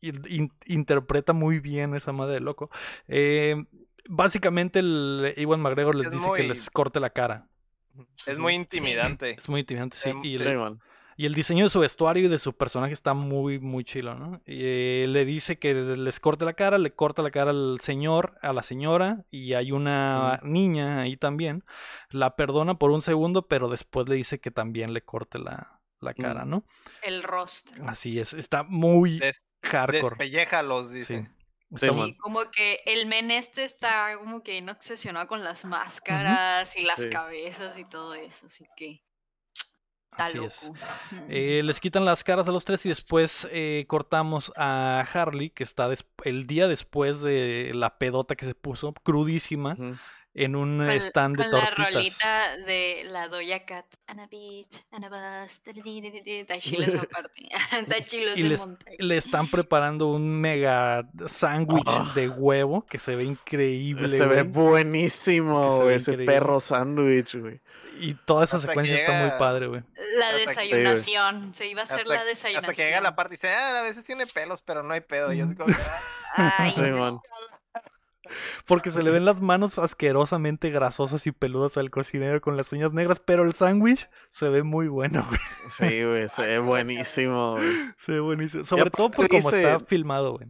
in- 0.00 0.22
in- 0.26 0.52
interpreta 0.64 1.34
muy 1.34 1.58
bien 1.60 1.94
esa 1.94 2.12
madre 2.12 2.34
de 2.34 2.40
loco. 2.40 2.70
Eh, 3.08 3.62
básicamente 4.08 4.78
el 4.78 5.34
Iwan 5.36 5.60
McGregor 5.60 5.94
les 5.96 6.06
Es 6.06 6.12
dice 6.14 6.24
que 6.34 6.44
les 6.44 6.70
corte 6.70 6.98
la 6.98 7.10
cara. 7.10 7.46
Es 8.26 8.38
muy 8.38 8.54
intimidante. 8.54 9.32
Es 9.32 9.48
muy 9.50 9.60
intimidante, 9.60 9.98
sí. 9.98 10.08
Em, 10.08 10.24
Y, 10.24 10.38
Sí, 10.38 10.48
el. 10.48 10.78
Y 11.18 11.26
el 11.26 11.34
diseño 11.34 11.64
de 11.64 11.70
su 11.70 11.80
vestuario 11.80 12.24
y 12.24 12.28
de 12.28 12.38
su 12.38 12.52
personaje 12.56 12.94
está 12.94 13.12
muy, 13.12 13.58
muy 13.58 13.84
chilo, 13.84 14.14
¿no? 14.14 14.40
Y, 14.46 14.60
eh, 14.62 15.06
le 15.08 15.24
dice 15.24 15.58
que 15.58 15.74
les 15.74 16.20
corte 16.20 16.44
la 16.44 16.54
cara, 16.54 16.78
le 16.78 16.94
corta 16.94 17.22
la 17.22 17.32
cara 17.32 17.50
al 17.50 17.80
señor, 17.82 18.38
a 18.40 18.52
la 18.52 18.62
señora, 18.62 19.24
y 19.30 19.54
hay 19.54 19.72
una 19.72 20.38
niña 20.44 21.00
ahí 21.02 21.16
también. 21.16 21.64
La 22.10 22.36
perdona 22.36 22.78
por 22.78 22.92
un 22.92 23.02
segundo, 23.02 23.48
pero 23.48 23.68
después 23.68 24.08
le 24.08 24.14
dice 24.14 24.38
que 24.38 24.52
también 24.52 24.94
le 24.94 25.02
corte 25.02 25.40
la, 25.40 25.80
la 26.00 26.14
cara, 26.14 26.44
Mm. 26.44 26.50
¿no? 26.50 26.64
El 27.02 27.24
rostro. 27.24 27.82
Así 27.88 28.20
es, 28.20 28.32
está 28.32 28.62
muy 28.62 29.18
Des- 29.18 29.42
hardcore. 29.64 30.00
Despelléjalos, 30.10 30.90
Sí. 30.92 30.96
dice. 30.98 31.30
Sí, 31.76 32.16
como 32.20 32.40
que 32.50 32.78
el 32.86 33.06
men 33.06 33.30
este 33.30 33.64
está 33.64 34.16
como 34.18 34.42
que 34.42 34.62
no 34.62 34.72
obsesionado 34.72 35.26
con 35.26 35.44
las 35.44 35.66
máscaras 35.66 36.76
y 36.78 36.82
las 36.82 37.02
Sí. 37.02 37.10
cabezas 37.10 37.76
y 37.78 37.84
todo 37.84 38.14
eso, 38.14 38.46
así 38.46 38.64
que 38.76 39.02
Así 40.12 40.38
es. 40.44 40.70
Eh, 41.28 41.62
les 41.64 41.78
quitan 41.80 42.04
las 42.04 42.24
caras 42.24 42.48
a 42.48 42.50
los 42.52 42.64
tres 42.64 42.84
y 42.86 42.88
después 42.88 43.46
eh, 43.52 43.84
cortamos 43.86 44.52
a 44.56 45.06
Harley, 45.12 45.50
que 45.50 45.62
está 45.62 45.88
el 46.24 46.46
día 46.46 46.66
después 46.66 47.20
de 47.20 47.70
la 47.74 47.98
pedota 47.98 48.34
que 48.34 48.44
se 48.46 48.54
puso, 48.54 48.92
crudísima, 48.94 49.76
en 50.34 50.54
un 50.56 50.78
Con, 50.78 50.90
stand 50.90 51.36
de 51.36 51.42
con 51.44 51.52
la 51.52 51.60
tortitas. 51.60 51.94
rolita 51.94 52.56
de 52.66 53.06
la 53.10 53.28
Doja 53.28 53.64
Cat. 53.64 53.86
Ana 54.06 54.26
Beach, 54.28 54.84
Ana 54.92 55.08
Bus. 55.08 55.62
Está 55.64 56.58
chilo 56.58 56.82
esa 56.84 57.02
parte. 57.10 57.48
Está 57.80 58.04
chilo 58.04 58.30
Y 58.36 58.40
ese 58.40 58.48
les-. 58.50 58.66
Le 58.98 59.16
están 59.16 59.46
preparando 59.48 60.08
un 60.08 60.28
mega 60.40 61.08
sándwich 61.28 61.82
Ah. 61.86 62.12
de 62.14 62.28
huevo 62.28 62.86
que 62.86 62.98
se 62.98 63.16
ve 63.16 63.24
increíble. 63.24 64.08
Se 64.08 64.26
ve 64.26 64.42
buenísimo, 64.42 65.78
se 65.78 65.84
ve 65.84 65.94
ese 65.96 66.10
increíble. 66.12 66.32
perro 66.34 66.60
sándwich, 66.60 67.34
güey. 67.36 67.60
Y 68.00 68.14
toda 68.14 68.44
esa 68.44 68.56
Hasta 68.56 68.68
secuencia 68.68 68.96
está 68.96 69.20
muy 69.22 69.30
padre, 69.38 69.66
güey. 69.66 69.82
La 70.18 70.32
desayunación. 70.36 71.54
Se 71.54 71.66
iba 71.66 71.80
a 71.80 71.84
hacer 71.84 72.00
Hasta, 72.00 72.14
la 72.14 72.24
desayunación. 72.24 72.70
hasta 72.70 72.82
que 72.82 72.88
llega 72.88 73.00
la 73.00 73.16
parte 73.16 73.34
y 73.34 73.36
dice, 73.36 73.50
ah, 73.52 73.78
a 73.78 73.82
veces 73.82 74.04
tiene 74.04 74.24
pelos, 74.26 74.62
pero 74.62 74.82
no 74.82 74.92
hay 74.94 75.00
pedo. 75.00 75.32
Y 75.32 75.38
yo 75.38 75.44
así 75.44 75.54
como, 75.54 75.74
que, 75.74 75.82
"Ah". 76.34 76.54
Ay, 76.58 76.72
Sí. 76.76 78.30
Porque 78.66 78.90
se 78.90 79.02
le 79.02 79.10
ven 79.10 79.24
las 79.24 79.40
manos 79.40 79.78
asquerosamente 79.78 80.68
grasosas 80.68 81.26
y 81.26 81.32
peludas 81.32 81.78
al 81.78 81.90
cocinero 81.90 82.42
con 82.42 82.58
las 82.58 82.70
uñas 82.72 82.92
negras, 82.92 83.20
pero 83.24 83.42
el 83.42 83.54
sándwich 83.54 84.06
se 84.30 84.50
ve 84.50 84.62
muy 84.62 84.88
bueno, 84.88 85.26
güey. 85.26 85.40
Sí, 85.70 86.04
güey, 86.04 86.28
se 86.28 86.42
ve 86.42 86.58
buenísimo, 86.58 87.52
güey. 87.52 87.66
Se 88.04 88.12
ve 88.12 88.20
buenísimo. 88.20 88.66
Sobre 88.66 88.90
todo 88.90 89.10
por 89.10 89.28
cómo 89.28 89.50
dice- 89.50 89.62
está 89.62 89.80
filmado, 89.80 90.32
güey. 90.34 90.46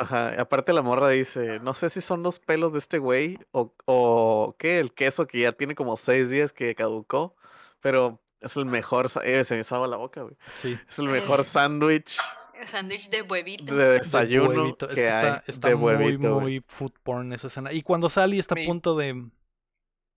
Ajá, 0.00 0.40
aparte 0.40 0.72
la 0.72 0.80
morra 0.80 1.08
dice, 1.10 1.60
no 1.60 1.74
sé 1.74 1.90
si 1.90 2.00
son 2.00 2.22
los 2.22 2.38
pelos 2.38 2.72
de 2.72 2.78
este 2.78 2.96
güey 2.98 3.38
o, 3.52 3.74
o 3.84 4.56
qué, 4.58 4.78
el 4.78 4.94
queso 4.94 5.26
que 5.26 5.40
ya 5.40 5.52
tiene 5.52 5.74
como 5.74 5.96
seis 5.98 6.30
días 6.30 6.54
que 6.54 6.74
caducó, 6.74 7.36
pero 7.80 8.18
es 8.40 8.56
el 8.56 8.64
mejor, 8.64 9.08
eh, 9.22 9.44
se 9.44 9.54
me 9.54 9.60
hizo 9.60 9.74
agua 9.74 9.88
la 9.88 9.98
boca, 9.98 10.22
güey. 10.22 10.36
Sí. 10.54 10.78
Es 10.88 10.98
el 10.98 11.08
mejor 11.08 11.44
sándwich 11.44 12.16
Sándwich 12.64 13.10
de 13.10 13.22
huevito. 13.22 13.74
de 13.74 13.84
de 13.84 13.98
desayuno 13.98 14.62
huevito. 14.62 14.88
Es 14.88 14.94
que 14.94 15.08
hay 15.08 15.16
está, 15.16 15.44
está 15.46 15.68
de 15.68 15.76
muy, 15.76 15.94
huevito, 15.94 16.40
muy 16.40 16.64
food 16.66 16.92
porn 17.02 17.32
esa 17.34 17.46
escena. 17.48 17.72
Y 17.72 17.82
cuando 17.82 18.08
Sally 18.08 18.38
está 18.38 18.54
a 18.54 18.64
punto 18.66 18.96
de. 18.96 19.26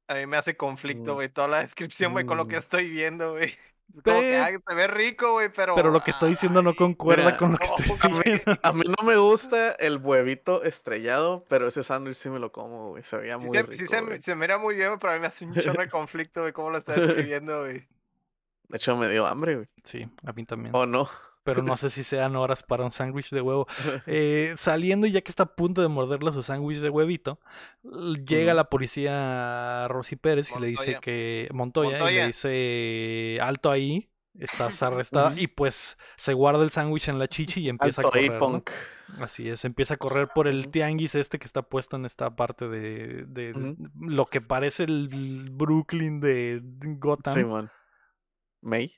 A 0.09 0.13
mí 0.15 0.25
me 0.27 0.35
hace 0.37 0.55
conflicto, 0.57 1.11
Mm. 1.11 1.15
güey, 1.15 1.29
toda 1.29 1.47
la 1.47 1.59
descripción, 1.59 2.11
güey, 2.13 2.25
con 2.25 2.37
lo 2.37 2.47
que 2.47 2.55
Mm. 2.55 2.59
estoy 2.59 2.89
viendo, 2.89 3.31
güey. 3.33 3.53
Como 4.03 4.19
que, 4.21 4.37
ay, 4.37 4.55
se 4.67 4.75
ve 4.75 4.87
rico, 4.87 5.33
güey, 5.33 5.49
pero... 5.55 5.75
Pero 5.75 5.91
lo 5.91 6.01
que 6.01 6.11
está 6.11 6.25
diciendo 6.25 6.61
no 6.63 6.75
concuerda 6.75 7.25
mira, 7.25 7.37
con 7.37 7.51
lo 7.51 7.57
que 7.59 7.67
no, 7.67 7.75
estoy 7.77 7.97
a 8.01 8.09
mí- 8.09 8.21
viendo. 8.25 8.59
A 8.63 8.71
mí 8.73 8.81
no 8.87 9.05
me 9.05 9.17
gusta 9.17 9.71
el 9.73 9.97
huevito 9.97 10.63
estrellado, 10.63 11.43
pero 11.47 11.67
ese 11.67 11.83
sándwich 11.83 12.15
sí 12.15 12.29
me 12.29 12.39
lo 12.39 12.51
como, 12.51 12.89
güey. 12.89 13.03
Se 13.03 13.17
veía 13.17 13.37
Sí, 13.37 13.45
muy 13.45 13.55
se, 13.55 13.61
rico, 13.63 13.75
sí 13.75 13.87
se, 13.87 14.21
se 14.21 14.35
mira 14.35 14.57
muy 14.57 14.75
bien, 14.75 14.97
pero 14.99 15.11
a 15.13 15.15
mí 15.15 15.21
me 15.21 15.27
hace 15.27 15.45
un 15.45 15.53
chorro 15.53 15.81
de 15.81 15.89
conflicto, 15.91 16.41
güey, 16.41 16.53
cómo 16.53 16.71
lo 16.71 16.77
está 16.79 16.93
describiendo, 16.95 17.61
güey. 17.61 17.87
De 18.69 18.77
hecho, 18.77 18.95
me 18.97 19.07
dio 19.09 19.27
hambre, 19.27 19.55
güey. 19.57 19.67
Sí, 19.83 20.07
a 20.25 20.31
mí 20.33 20.45
también. 20.45 20.75
¿O 20.75 20.85
no? 20.87 21.07
Pero 21.43 21.61
no 21.61 21.75
sé 21.77 21.89
si 21.89 22.03
sean 22.03 22.35
horas 22.35 22.63
para 22.63 22.83
un 22.83 22.91
sándwich 22.91 23.29
de 23.29 23.41
huevo. 23.41 23.67
Eh, 24.05 24.55
saliendo, 24.57 25.07
ya 25.07 25.21
que 25.21 25.29
está 25.29 25.43
a 25.43 25.55
punto 25.55 25.81
de 25.81 25.87
morderle 25.87 26.31
su 26.33 26.41
sándwich 26.41 26.79
de 26.79 26.89
huevito, 26.89 27.39
llega 28.25 28.53
la 28.53 28.69
policía 28.69 29.87
Rosy 29.89 30.15
Pérez 30.15 30.51
y 30.55 30.59
le 30.59 30.67
dice 30.67 30.99
que. 31.01 31.49
Montoya, 31.53 32.09
y 32.09 32.15
le 32.15 32.27
dice: 32.27 33.39
Alto 33.41 33.71
ahí, 33.71 34.09
estás 34.39 34.81
arrestada. 34.83 35.33
y 35.37 35.47
pues 35.47 35.97
se 36.17 36.33
guarda 36.33 36.63
el 36.63 36.71
sándwich 36.71 37.09
en 37.09 37.19
la 37.19 37.27
chichi 37.27 37.61
y 37.61 37.69
empieza 37.69 38.01
Alto 38.01 38.15
a 38.15 38.19
ahí, 38.19 38.27
correr. 38.27 38.41
¿no? 38.41 38.47
punk. 38.47 38.69
Así 39.19 39.47
es, 39.49 39.63
empieza 39.65 39.95
a 39.95 39.97
correr 39.97 40.29
por 40.33 40.47
el 40.47 40.69
tianguis 40.69 41.13
este 41.13 41.37
que 41.37 41.45
está 41.45 41.61
puesto 41.61 41.97
en 41.97 42.05
esta 42.05 42.35
parte 42.35 42.67
de, 42.67 43.25
de 43.27 43.75
lo 43.99 44.25
que 44.25 44.41
parece 44.41 44.83
el 44.85 45.49
Brooklyn 45.51 46.19
de 46.19 46.61
Gotham. 46.63 47.33
Simón. 47.35 47.71
May. 48.61 48.95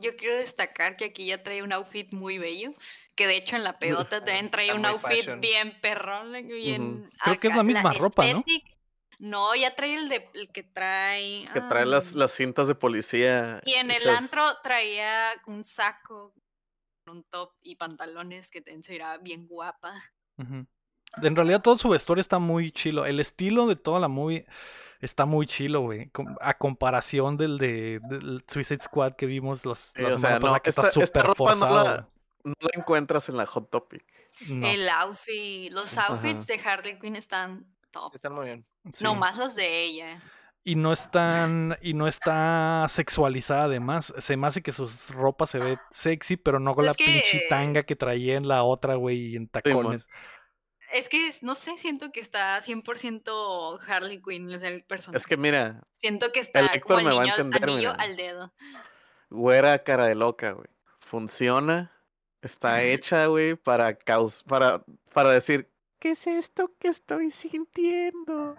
Yo 0.00 0.16
quiero 0.16 0.36
destacar 0.36 0.96
que 0.96 1.04
aquí 1.06 1.26
ya 1.26 1.42
trae 1.42 1.62
un 1.62 1.72
outfit 1.72 2.12
muy 2.12 2.38
bello, 2.38 2.74
que 3.14 3.26
de 3.26 3.36
hecho 3.36 3.56
en 3.56 3.64
la 3.64 3.78
pedota 3.78 4.24
también 4.24 4.50
trae 4.50 4.72
un 4.72 4.86
outfit 4.86 5.18
fashion. 5.18 5.40
bien 5.40 5.78
perrón, 5.80 6.32
bien 6.32 7.10
Creo 7.22 7.40
que 7.40 7.48
es 7.48 7.56
la 7.56 7.62
misma 7.62 7.92
ropa, 7.92 8.26
¿no? 8.32 8.44
No, 9.18 9.54
ya 9.54 9.76
trae 9.76 9.94
el 9.94 10.08
de 10.08 10.28
el 10.34 10.50
que 10.50 10.64
trae. 10.64 11.44
Que 11.52 11.60
trae 11.60 11.86
las, 11.86 12.14
las 12.14 12.32
cintas 12.32 12.66
de 12.66 12.74
policía. 12.74 13.60
Y 13.64 13.74
en 13.74 13.90
el 13.90 14.08
antro 14.08 14.42
traía 14.64 15.28
un 15.46 15.64
saco, 15.64 16.34
un 17.06 17.22
top 17.24 17.52
y 17.62 17.76
pantalones 17.76 18.50
que 18.50 18.62
te 18.62 18.82
se 18.82 18.94
irá 18.94 19.18
bien 19.18 19.46
guapa. 19.46 19.94
Ujú. 20.38 20.66
En 21.22 21.36
realidad 21.36 21.62
todo 21.62 21.78
su 21.78 21.90
vestuario 21.90 22.20
está 22.20 22.38
muy 22.38 22.72
chilo. 22.72 23.06
El 23.06 23.20
estilo 23.20 23.66
de 23.66 23.76
toda 23.76 24.00
la 24.00 24.08
movie 24.08 24.46
está 25.02 25.26
muy 25.26 25.46
chilo, 25.46 25.82
güey. 25.82 26.10
A 26.40 26.56
comparación 26.56 27.36
del 27.36 27.58
de 27.58 28.00
del 28.04 28.42
Suicide 28.48 28.80
Squad 28.82 29.12
que 29.16 29.26
vimos 29.26 29.64
los, 29.66 29.78
Sí, 29.94 30.00
la 30.02 30.14
o 30.14 30.18
sea, 30.18 30.34
no, 30.36 30.40
pasada, 30.40 30.60
que 30.60 30.70
está 30.70 30.88
esta- 30.88 31.06
súper 31.06 31.26
no 31.28 31.34
forzado. 31.34 31.84
la- 31.84 32.08
No 32.44 32.54
la 32.60 32.70
encuentras 32.80 33.28
en 33.28 33.36
la 33.36 33.46
Hot 33.46 33.70
Topic. 33.70 34.04
No, 34.48 34.66
El 34.66 34.88
outfit, 34.88 35.70
los 35.72 35.96
Ajá. 35.98 36.12
outfits 36.14 36.46
de 36.46 36.58
Harley 36.64 36.98
Quinn 36.98 37.14
están 37.16 37.66
top. 37.90 38.14
Están 38.14 38.32
muy 38.34 38.46
bien. 38.46 38.64
sí. 38.94 39.04
No 39.04 39.14
más 39.14 39.36
los 39.36 39.54
de 39.54 39.84
ella. 39.84 40.20
Y 40.64 40.76
no 40.76 40.92
están, 40.92 41.76
y 41.82 41.92
no 41.94 42.06
está 42.06 42.86
sexualizada 42.88 43.64
además. 43.64 44.14
Se 44.18 44.36
me 44.36 44.46
hace 44.46 44.62
que 44.62 44.70
su 44.72 44.88
ropa 45.10 45.44
se 45.46 45.58
ve 45.58 45.78
sexy, 45.90 46.36
pero 46.36 46.58
no 46.60 46.74
con 46.76 46.84
Es 46.84 46.90
la 46.92 46.94
pinche 46.94 47.22
que- 47.40 47.46
tanga 47.48 47.82
que 47.82 47.96
traía 47.96 48.36
en 48.36 48.46
la 48.48 48.62
otra, 48.62 48.94
güey, 48.94 49.32
y 49.32 49.36
en 49.36 49.48
tacones. 49.48 50.06
Es 50.92 51.08
que, 51.08 51.30
no 51.42 51.54
sé, 51.54 51.78
siento 51.78 52.10
que 52.12 52.20
está 52.20 52.60
100% 52.60 53.78
Harley 53.88 54.20
Quinn, 54.22 54.52
o 54.52 54.58
sea, 54.58 54.68
el 54.68 54.84
personaje. 54.84 55.18
Es 55.18 55.26
que 55.26 55.36
mira, 55.36 55.82
Siento 55.92 56.30
que 56.32 56.40
está 56.40 56.60
Héctor 56.60 56.80
como 56.82 56.98
el 57.00 57.04
me 57.06 57.14
va 57.14 57.20
a 57.20 57.24
niño 57.24 57.34
entender, 57.36 57.62
anillo 57.64 57.90
mira. 57.92 58.02
al 58.04 58.16
dedo. 58.16 58.52
güera 59.30 59.82
cara 59.82 60.06
de 60.06 60.14
loca, 60.14 60.52
güey. 60.52 60.68
Funciona. 61.00 61.90
Está 62.42 62.82
hecha, 62.82 63.26
güey, 63.26 63.54
para 63.56 63.94
caus 63.96 64.42
para, 64.42 64.84
para 65.14 65.30
decir, 65.30 65.70
¿qué 65.98 66.10
es 66.10 66.26
esto 66.26 66.72
que 66.78 66.88
estoy 66.88 67.30
sintiendo? 67.30 68.56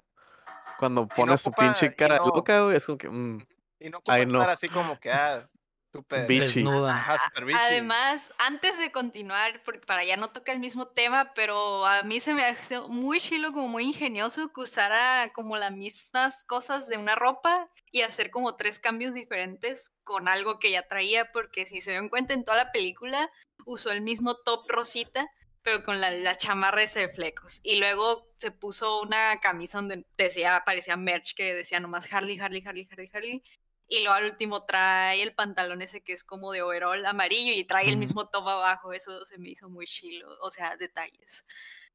Cuando 0.80 1.08
pone 1.08 1.38
su 1.38 1.50
ocupa- 1.50 1.64
pinche 1.66 1.94
cara 1.96 2.16
de 2.16 2.20
no- 2.22 2.28
loca, 2.36 2.62
güey, 2.64 2.78
es 2.78 2.86
como 2.86 2.98
que, 2.98 3.10
mm, 3.10 3.46
Y 3.80 3.90
no 3.90 4.02
no. 4.08 4.24
estar 4.40 4.50
así 4.50 4.70
como 4.70 5.00
que, 5.00 5.12
ah, 5.12 5.48
Bitchy. 5.94 6.40
Desnuda. 6.40 6.96
Ajá. 6.96 7.32
Además, 7.56 8.34
antes 8.40 8.78
de 8.78 8.92
continuar, 8.92 9.62
porque 9.64 9.86
para 9.86 10.04
ya 10.04 10.18
no 10.18 10.30
toca 10.30 10.52
el 10.52 10.60
mismo 10.60 10.88
tema, 10.88 11.34
pero 11.34 11.86
a 11.86 12.04
mí 12.04 12.20
se 12.20 12.34
me 12.34 12.44
hace 12.46 12.82
muy 12.82 13.20
chilo, 13.20 13.52
como 13.52 13.68
muy 13.68 13.86
ingenioso 13.86 14.52
que 14.52 14.62
usara 14.62 15.32
como 15.34 15.58
las 15.58 15.72
mismas 15.72 16.44
cosas 16.44 16.88
de 16.88 16.98
una 16.98 17.16
ropa 17.16 17.70
y 17.92 18.02
hacer 18.02 18.32
como 18.32 18.56
tres 18.56 18.80
cambios 18.80 19.14
diferentes 19.14 19.92
con 20.04 20.28
algo 20.28 20.60
que 20.60 20.72
ya 20.72 20.88
traía, 20.88 21.32
porque 21.32 21.66
si 21.66 21.80
se 21.80 21.94
dan 21.94 22.10
cuenta 22.10 22.34
en 22.34 22.44
toda 22.44 22.58
la 22.58 22.72
película, 22.72 23.30
usó 23.66 23.92
el 23.92 24.02
mismo 24.02 24.36
top 24.36 24.66
rosita, 24.68 25.30
pero 25.62 25.84
con 25.84 26.02
la, 26.02 26.12
la 26.12 26.36
chamarra 26.36 26.84
ese 26.84 27.02
de 27.02 27.10
flecos. 27.10 27.62
Y 27.64 27.78
luego 27.78 28.28
se 28.38 28.52
puso 28.52 29.02
una 29.02 29.40
camisa 29.40 29.78
donde 29.78 30.06
decía, 30.18 30.64
parecía 30.66 30.98
merch 30.98 31.36
que 31.36 31.54
decía 31.54 31.80
nomás 31.80 32.12
Harley, 32.12 32.40
Harley, 32.40 32.64
Harley, 32.66 32.88
Harley, 32.92 33.10
Harley. 33.14 33.44
Y 33.88 34.00
luego 34.00 34.16
al 34.16 34.26
último 34.26 34.64
trae 34.66 35.22
el 35.22 35.34
pantalón 35.36 35.82
ese 35.82 36.02
que 36.04 36.14
es 36.14 36.24
como 36.24 36.52
de 36.52 36.62
overall 36.62 37.06
amarillo 37.06 37.52
y 37.52 37.64
trae 37.66 37.90
el 37.90 37.98
mismo 37.98 38.28
top 38.30 38.48
abajo. 38.48 38.94
Eso 38.94 39.26
se 39.26 39.38
me 39.38 39.50
hizo 39.50 39.70
muy 39.70 39.86
chilo. 39.86 40.30
O 40.42 40.50
sea, 40.52 40.78
detalles. 40.78 41.46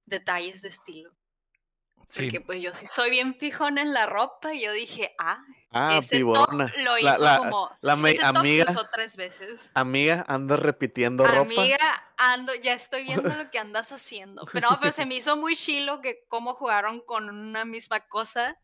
Detalles 0.05 0.63
de 0.63 0.69
estilo. 0.69 1.11
Sí. 2.11 2.23
Porque 2.23 2.41
pues 2.41 2.63
yo 2.63 2.73
sí 2.73 2.87
soy 2.87 3.11
bien 3.11 3.35
fijón 3.35 3.77
en 3.77 3.93
la 3.93 4.07
ropa 4.07 4.55
y 4.55 4.61
yo 4.63 4.73
dije, 4.73 5.15
ah, 5.19 5.43
ah, 5.73 5.99
ese 5.99 6.21
top 6.21 6.51
lo 6.53 6.97
La- 6.99 7.01
hizo 7.15 7.23
la- 7.23 7.37
como... 7.39 7.71
la 7.83 7.97
me- 7.97 8.11
ese 8.13 8.23
top 8.23 8.37
amiga, 8.39 8.65
lo 8.65 8.71
usó 8.73 8.89
tres 8.91 9.17
veces. 9.17 9.71
amiga, 9.75 10.25
anda 10.27 10.57
repitiendo 10.57 11.25
ropa. 11.27 11.41
Amiga, 11.41 11.77
ando, 12.17 12.55
ya 12.55 12.73
estoy 12.73 13.05
viendo 13.05 13.29
lo 13.35 13.51
que 13.51 13.59
andas 13.59 13.93
haciendo. 13.93 14.47
Pero 14.55 14.71
no, 14.71 14.79
pero 14.81 14.93
se 14.93 15.05
me 15.07 15.17
hizo 15.17 15.37
muy 15.37 15.55
chilo 15.55 16.01
que 16.01 16.25
cómo 16.29 16.55
jugaron 16.55 17.03
con 17.03 17.29
una 17.29 17.67
misma 17.67 18.01
cosa 18.01 18.57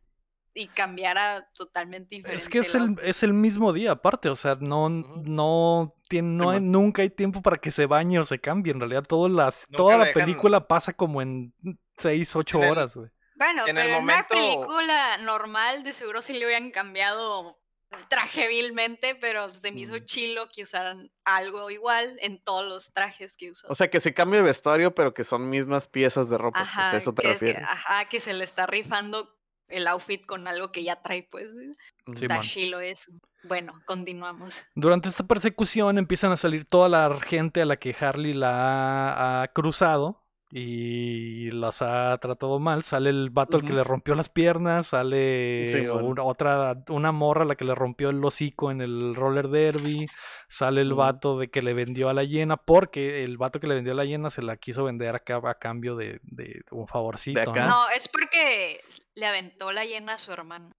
y 0.54 0.68
cambiara 0.68 1.50
totalmente 1.54 2.14
diferente. 2.14 2.42
Es 2.42 2.48
que 2.48 2.58
es 2.60 2.74
el 2.74 2.96
el, 2.98 2.98
es 3.02 3.22
el 3.24 3.34
mismo 3.34 3.72
día, 3.72 3.92
aparte, 3.92 4.28
o 4.28 4.36
sea, 4.36 4.56
no, 4.60 4.88
no 4.88 5.94
tiene, 6.08 6.28
no 6.28 6.50
hay- 6.50 6.60
nunca 6.60 7.02
hay 7.02 7.10
tiempo 7.10 7.42
para 7.42 7.58
que 7.58 7.70
se 7.72 7.86
bañe 7.86 8.18
o 8.20 8.24
se 8.24 8.38
cambie. 8.40 8.72
En 8.72 8.78
realidad, 8.80 9.02
todo 9.02 9.28
las, 9.28 9.66
toda 9.76 9.98
la 9.98 10.04
dejan- 10.06 10.14
película 10.14 10.68
pasa 10.68 10.92
como 10.92 11.20
en 11.22 11.52
6, 11.98 12.36
8 12.36 12.58
En 12.58 12.64
el- 12.64 12.70
horas, 12.70 12.96
güey. 12.96 13.10
Bueno, 13.36 13.66
En 13.66 13.76
el 13.78 13.84
pero 13.86 13.98
en 13.98 14.04
una 14.04 14.26
película 14.28 15.16
normal 15.18 15.82
de 15.82 15.92
seguro 15.92 16.22
sí 16.22 16.34
le 16.38 16.46
hubieran 16.46 16.70
cambiado 16.70 17.58
el 17.90 18.06
traje 18.08 18.46
vilmente, 18.48 19.16
pero 19.16 19.52
se 19.52 19.72
me 19.72 19.80
hizo 19.80 19.94
Mm. 19.94 20.04
chilo 20.04 20.48
que 20.54 20.62
usaran 20.62 21.10
algo 21.24 21.70
igual 21.70 22.16
en 22.20 22.42
todos 22.42 22.64
los 22.64 22.92
trajes 22.92 23.36
que 23.36 23.50
usó. 23.50 23.66
O 23.68 23.74
sea, 23.74 23.88
que 23.90 24.00
se 24.00 24.14
cambia 24.14 24.38
de 24.40 24.46
vestuario, 24.46 24.94
pero 24.94 25.14
que 25.14 25.24
son 25.24 25.48
mismas 25.50 25.86
piezas 25.88 26.28
de 26.28 26.38
ropa. 26.38 26.60
pues, 26.60 26.68
ajá, 26.70 26.96
eso 26.96 27.12
te 27.12 27.22
que, 27.22 27.30
es 27.32 27.38
que- 27.40 27.56
ajá, 27.56 28.04
que 28.08 28.20
se 28.20 28.34
le 28.34 28.44
está 28.44 28.66
rifando 28.66 29.28
el 29.74 29.86
outfit 29.88 30.24
con 30.24 30.46
algo 30.46 30.72
que 30.72 30.84
ya 30.84 31.02
trae, 31.02 31.28
pues. 31.30 31.52
Ujú. 31.52 32.16
Sí, 32.16 32.24
Está 32.24 32.40
chilo 32.40 32.80
eso. 32.80 33.12
Bueno, 33.42 33.82
continuamos. 33.84 34.64
Durante 34.74 35.08
esta 35.08 35.26
persecución 35.26 35.98
empiezan 35.98 36.32
a 36.32 36.36
salir 36.36 36.64
toda 36.64 36.88
la 36.88 37.20
gente 37.20 37.60
a 37.60 37.66
la 37.66 37.76
que 37.76 37.94
Harley 37.98 38.32
la 38.32 38.52
ha, 38.52 39.42
ha 39.42 39.48
cruzado 39.48 40.23
y 40.56 41.50
las 41.50 41.82
ha 41.82 42.16
tratado 42.18 42.60
mal. 42.60 42.84
Sale 42.84 43.10
el 43.10 43.30
vato 43.30 43.56
al 43.56 43.64
que 43.64 43.72
le 43.72 43.82
rompió 43.82 44.14
las 44.14 44.28
piernas, 44.28 44.86
sale 44.86 45.90
una- 45.90 46.22
otra, 46.22 46.76
una 46.90 47.10
morra 47.10 47.42
a 47.42 47.44
la 47.44 47.56
que 47.56 47.64
le 47.64 47.74
rompió 47.74 48.10
el 48.10 48.24
hocico 48.24 48.70
en 48.70 48.80
el 48.80 49.16
roller 49.16 49.48
derby, 49.48 50.06
sale 50.48 50.82
el 50.82 50.92
Ujú. 50.92 51.00
vato 51.00 51.38
de 51.40 51.50
que 51.50 51.60
le 51.60 51.74
vendió 51.74 52.08
a 52.08 52.14
la 52.14 52.22
hiena, 52.22 52.56
porque 52.56 53.24
el 53.24 53.36
vato 53.36 53.58
que 53.58 53.66
le 53.66 53.74
vendió 53.74 53.94
a 53.94 53.96
la 53.96 54.04
hiena 54.04 54.30
se 54.30 54.42
la 54.42 54.56
quiso 54.56 54.84
vender 54.84 55.16
acá 55.16 55.40
a 55.42 55.54
cambio 55.58 55.96
de, 55.96 56.20
de 56.22 56.62
un 56.70 56.86
favorcito. 56.86 57.40
acá. 57.40 57.66
¿no? 57.66 57.68
No, 57.70 57.88
es 57.90 58.06
porque 58.06 58.80
le 59.16 59.26
aventó 59.26 59.72
la 59.72 59.84
hiena 59.84 60.14
a 60.14 60.18
su 60.18 60.32
hermano. 60.32 60.70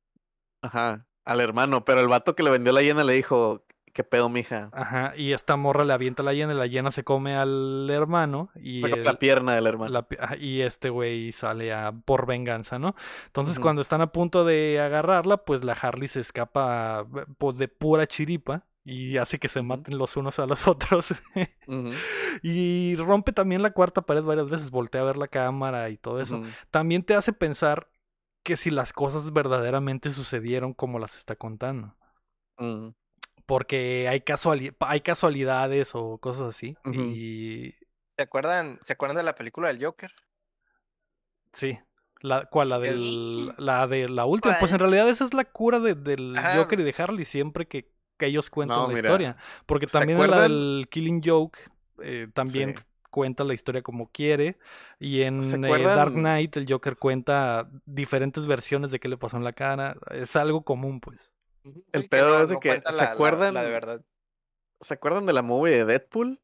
Ajá, 0.62 1.06
al 1.26 1.42
hermano, 1.42 1.84
pero 1.84 2.00
el 2.00 2.08
vato 2.08 2.34
que 2.34 2.44
le 2.44 2.50
vendió 2.50 2.72
la 2.72 2.82
hiena 2.82 3.04
le 3.04 3.14
dijo, 3.14 3.64
¿qué 3.95 4.03
pedo, 4.03 4.27
mija? 4.29 4.69
Ajá, 4.73 5.13
y 5.15 5.31
esta 5.31 5.55
morra 5.55 5.86
le 5.86 5.93
avienta 5.93 6.21
la 6.21 6.34
hiena 6.34 6.53
y 6.53 6.58
la 6.58 6.67
hiena 6.67 6.91
se 6.91 7.05
come 7.05 7.36
al 7.36 7.89
hermano 7.89 8.49
y, 8.55 8.81
Saca 8.81 8.97
el- 8.97 9.03
la 9.05 9.17
pierna 9.17 9.55
del 9.55 9.65
hermano. 9.65 9.91
la 9.91 10.38
y 10.38 10.62
este 10.62 10.89
güey 10.89 11.31
sale 11.31 11.73
a, 11.73 11.93
por 11.93 12.27
venganza, 12.27 12.77
¿no? 12.77 12.93
Entonces 13.27 13.58
cuando 13.60 13.81
están 13.81 14.01
a 14.01 14.12
punto 14.12 14.43
de 14.45 14.81
agarrarla, 14.81 15.38
pues 15.38 15.63
la 15.63 15.73
Harley 15.73 16.10
se 16.10 16.19
escapa 16.19 17.08
eh, 17.15 17.25
pues, 17.38 17.58
de 17.58 17.69
pura 17.69 18.05
chiripa 18.05 18.65
y 18.84 19.15
hace 19.17 19.39
que 19.39 19.47
se 19.47 19.62
maten 19.63 19.97
los 19.97 20.17
unos 20.17 20.38
a 20.39 20.45
los 20.45 20.67
otros. 20.67 21.15
Y 22.43 22.95
rompe 22.97 23.31
también 23.31 23.62
la 23.63 23.71
cuarta 23.71 24.01
pared 24.01 24.23
varias 24.23 24.49
veces, 24.49 24.71
voltea 24.71 25.01
a 25.01 25.05
ver 25.05 25.17
la 25.17 25.29
cámara 25.29 25.89
y 25.89 25.97
todo 25.97 26.19
eso. 26.19 26.43
También 26.69 27.03
te 27.03 27.15
hace 27.15 27.31
pensar 27.34 27.89
que 28.43 28.58
si 28.58 28.69
las 28.69 28.93
cosas 28.93 29.31
verdaderamente 29.34 30.10
sucedieron 30.12 30.73
como 30.73 30.99
las 30.99 31.17
está 31.17 31.36
contando. 31.36 31.95
Mm, 32.60 32.89
Porque 33.45 34.08
hay, 34.10 34.21
casuali- 34.21 34.75
hay 34.79 35.01
casualidades 35.01 35.91
o 35.93 36.17
cosas 36.17 36.47
así. 36.49 36.75
Y 36.86 37.73
¿Se 38.17 38.23
acuerdan, 38.23 38.79
¿Se 38.81 38.93
acuerdan 38.93 39.17
de 39.17 39.23
la 39.23 39.36
película 39.36 39.67
del 39.67 39.84
Joker? 39.84 40.12
sí. 41.53 41.79
La, 42.21 42.45
¿Cuál? 42.45 42.69
La, 42.69 42.77
Sí. 42.77 42.84
del, 42.84 43.53
la 43.58 43.86
de 43.88 44.10
la 44.10 44.25
última. 44.25 44.55
Pues 44.60 44.71
en 44.71 44.79
realidad 44.79 45.08
esa 45.10 45.25
es 45.25 45.34
la 45.34 45.43
cura 45.45 45.79
de- 45.79 45.93
del 45.95 46.36
Ajá. 46.36 46.55
Joker 46.58 46.79
y 46.79 46.84
de 46.84 46.95
Harley 46.97 47.25
siempre 47.25 47.67
que, 47.67 47.91
que 48.17 48.25
ellos 48.27 48.49
cuentan 48.49 48.77
No, 48.77 48.84
la 48.88 48.93
mira, 48.95 48.99
historia. 49.10 49.38
Porque 49.67 49.88
¿se 49.88 49.99
también 49.99 50.19
en 50.19 50.31
la 50.31 50.41
del 50.41 50.88
Killing 50.89 51.21
Joke 51.23 51.60
eh, 52.01 52.27
también 52.34 52.75
Sí. 52.77 52.84
cuenta 53.12 53.43
la 53.43 53.53
historia 53.53 53.84
como 53.84 54.10
quiere. 54.12 54.58
Y 54.99 55.21
en 55.21 55.43
¿Se 55.43 55.58
eh, 55.58 55.84
Dark? 55.84 56.13
Knight 56.13 56.58
el 56.58 56.65
Joker 56.67 56.95
cuenta 56.97 57.69
diferentes 57.86 58.47
versiones 58.47 58.89
de 58.91 58.99
qué 58.99 59.08
le 59.08 59.17
pasó 59.17 59.38
en 59.38 59.43
la 59.43 59.53
cara. 59.53 59.95
Es 60.10 60.36
algo 60.36 60.63
común, 60.63 61.01
pues. 61.01 61.31
El 61.91 62.01
Sí, 62.04 62.08
pedo 62.08 62.43
es 62.43 62.49
de 62.49 62.56
no 62.56 62.60
que, 62.60 62.75
¿se 62.75 62.91
la- 62.97 63.12
acuerdan? 63.12 63.54
La, 63.54 63.63
de 63.63 63.71
verdad. 63.71 64.01
¿Se 64.82 64.93
acuerdan 64.93 65.25
de 65.25 65.34
la 65.34 65.41
movie 65.41 65.73
de 65.78 65.86
Deadpool? 65.86 66.39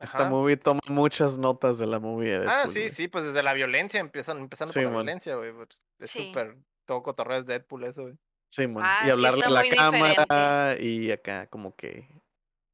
Esta 0.00 0.22
Ajá. 0.22 0.30
movie 0.30 0.56
toma 0.56 0.80
muchas 0.88 1.38
notas 1.38 1.78
de 1.78 1.86
la 1.86 2.00
movie 2.00 2.30
de 2.30 2.38
Deadpool. 2.40 2.56
Ah, 2.64 2.66
sí, 2.68 2.80
güey. 2.80 2.90
sí, 2.90 3.08
pues 3.08 3.24
desde 3.24 3.42
la 3.42 3.52
violencia 3.54 4.00
empiezan, 4.00 4.38
empezando 4.38 4.72
por 4.72 4.82
la 4.82 4.90
violencia, 4.90 5.36
güey. 5.36 5.52
pues, 5.52 5.68
Es 6.00 6.10
Sí. 6.10 6.28
súper, 6.28 6.56
todo 6.86 7.02
cotorreo 7.04 7.38
es 7.38 7.46
Deadpool 7.46 7.84
eso, 7.84 8.02
güey. 8.02 8.14
Sí, 8.48 8.66
man. 8.66 8.82
Ah, 8.84 8.98
y 9.02 9.04
sí 9.06 9.10
hablarle 9.12 9.38
está 9.38 9.48
a 9.48 9.52
la 9.52 9.60
muy 9.60 9.70
cámara 9.70 10.76
y 10.80 11.10
acá 11.12 11.46
como 11.46 11.76
que 11.76 12.08
Sí, 12.08 12.18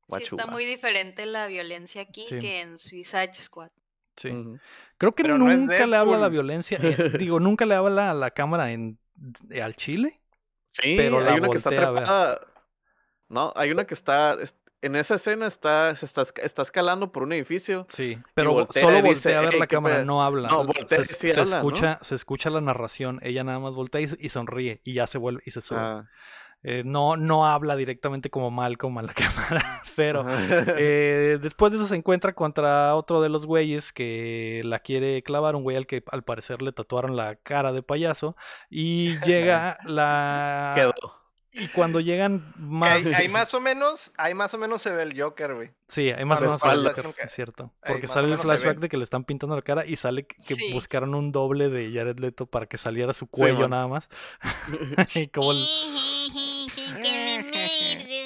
guachuba. 0.08 0.40
está 0.42 0.50
muy 0.50 0.64
diferente 0.64 1.26
la 1.26 1.46
violencia 1.46 2.00
aquí 2.02 2.24
Sí. 2.26 2.38
que 2.38 2.62
en 2.62 2.78
Suicide 2.78 3.34
Squad. 3.34 3.70
Sí. 4.16 4.30
Creo 4.96 5.14
que 5.14 5.22
Pero 5.22 5.36
no 5.38 5.50
es 5.52 5.58
nunca 5.58 5.86
le 5.86 5.96
habla 5.96 6.16
la 6.18 6.28
violencia. 6.30 6.78
eh, 6.82 7.10
digo, 7.18 7.38
nunca 7.40 7.66
le 7.66 7.74
habla 7.74 8.10
a 8.10 8.14
la 8.14 8.30
cámara 8.30 8.72
en, 8.72 8.98
eh, 9.50 9.60
al 9.62 9.76
chile. 9.76 10.20
Sí, 10.82 10.94
Pero 10.96 11.18
hay 11.20 11.38
una 11.38 11.48
que 11.48 11.56
está 11.56 11.70
trepada. 11.70 12.40
No, 13.28 13.52
hay 13.56 13.70
una 13.70 13.84
que 13.86 13.94
está. 13.94 14.34
es- 14.40 14.54
En 14.80 14.94
esa 14.94 15.16
escena 15.16 15.48
está, 15.48 15.92
se 15.96 16.06
está, 16.06 16.22
está 16.40 16.62
escalando 16.62 17.10
por 17.10 17.24
un 17.24 17.32
edificio. 17.32 17.84
Sí, 17.90 18.16
pero 18.32 18.52
voltea 18.52 18.80
solo 18.80 18.98
dice, 19.02 19.08
voltea 19.08 19.38
a 19.38 19.40
ver 19.42 19.54
"Ey, 19.54 19.58
la 19.58 19.66
¿qué 19.66 19.74
cámara, 19.74 19.96
pedo?". 19.96 20.04
no 20.04 20.22
habla. 20.22 20.46
No, 20.48 20.62
voltea 20.64 20.98
se, 20.98 21.04
sí 21.04 21.28
se 21.30 21.40
habla, 21.40 21.62
¿no? 21.62 21.68
escucha, 21.68 21.98
se 22.02 22.14
escucha 22.14 22.48
la 22.48 22.60
narración. 22.60 23.18
Ella 23.24 23.42
nada 23.42 23.58
más 23.58 23.74
voltea 23.74 24.02
y, 24.02 24.08
y 24.20 24.28
sonríe 24.28 24.80
y 24.84 24.92
ya 24.94 25.08
se 25.08 25.18
vuelve 25.18 25.42
y 25.44 25.50
se 25.50 25.62
sube. 25.62 25.78
Ah, 25.80 26.04
Eh, 26.64 26.82
no, 26.84 27.16
no 27.16 27.46
habla 27.46 27.76
directamente 27.76 28.30
como 28.30 28.50
Malcolm 28.50 28.98
a 28.98 29.02
la 29.02 29.14
cámara, 29.14 29.82
pero 29.94 30.26
eh, 30.28 31.38
después 31.40 31.70
de 31.70 31.78
eso 31.78 31.86
se 31.86 31.94
encuentra 31.94 32.32
contra 32.34 32.96
otro 32.96 33.20
de 33.22 33.28
los 33.28 33.46
güeyes 33.46 33.92
que 33.92 34.62
la 34.64 34.80
quiere 34.80 35.22
clavar, 35.22 35.54
un 35.54 35.62
güey 35.62 35.76
al 35.76 35.86
que 35.86 36.02
al 36.10 36.24
parecer 36.24 36.60
le 36.60 36.72
tatuaron 36.72 37.14
la 37.16 37.36
cara 37.36 37.72
de 37.72 37.82
payaso 37.84 38.36
y 38.70 39.14
llega 39.24 39.78
la 39.84 40.72
Quedó. 40.74 40.94
y 41.52 41.68
cuando 41.68 42.00
llegan 42.00 42.52
más 42.56 42.92
Ahí, 42.94 43.12
ahí 43.14 43.28
más 43.28 43.54
o 43.54 43.60
menos, 43.60 44.12
ahí 44.16 44.34
más 44.34 44.52
o 44.52 44.58
menos 44.58 44.82
se 44.82 44.90
ve 44.90 45.04
el 45.04 45.20
Joker, 45.20 45.54
güey. 45.54 45.70
Sí, 45.86 46.10
hay 46.10 46.24
más 46.24 46.40
o 46.40 46.42
menos 46.42 46.56
espaldas. 46.56 46.98
es 46.98 47.32
cierto. 47.32 47.72
Porque 47.86 48.08
sale 48.08 48.32
el 48.32 48.36
flashback 48.38 48.78
de 48.78 48.88
que 48.88 48.96
le 48.96 49.04
están 49.04 49.22
pintando 49.24 49.54
la 49.56 49.62
cara 49.62 49.86
y 49.86 49.94
sale 49.96 50.26
que, 50.26 50.36
Sí. 50.42 50.72
buscaron 50.74 51.14
un 51.14 51.30
doble 51.32 51.68
de 51.70 51.90
Jared 51.94 52.18
Leto 52.18 52.46
para 52.46 52.66
que 52.66 52.76
saliera 52.78 53.14
su 53.14 53.28
cuello 53.28 53.68
nada 53.68 53.86
más. 53.86 54.08
y 55.14 55.28
como 55.28 55.52
el- 55.52 55.64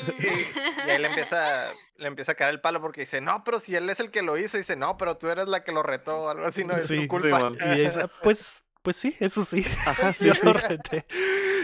Y 0.87 0.91
ahí 0.91 0.99
le 0.99 1.09
empieza, 1.09 1.71
le 1.97 2.09
empieza 2.09 2.33
a 2.33 2.35
caer 2.35 2.51
el 2.55 2.61
palo 2.61 2.81
porque 2.81 3.03
dice, 3.03 3.21
no, 3.21 3.45
pero 3.45 3.59
si 3.61 3.75
él 3.77 3.88
es 3.91 4.01
el 4.01 4.11
que 4.11 4.23
lo 4.23 4.37
hizo, 4.38 4.57
dice, 4.57 4.77
no, 4.77 4.97
pero 4.97 5.17
tú 5.17 5.29
eres 5.29 5.49
la 5.49 5.62
que 5.65 5.73
lo 5.73 5.83
retó, 5.83 6.23
o 6.23 6.29
algo 6.31 6.45
así, 6.47 6.65
no 6.65 6.75
es 6.77 6.87
Sí, 6.88 7.03
tu 7.03 7.09
culpa. 7.09 7.53
y 7.75 7.79
dice, 7.81 8.07
pues, 8.23 8.65
pues 8.83 8.97
sí, 8.97 9.15
eso 9.21 9.45
sí. 9.45 9.65
Ajá, 9.87 10.12
sí, 10.12 10.27
Yo 10.27 10.35
sí. 10.35 10.47
lo 10.47 10.53
reté. 10.55 11.07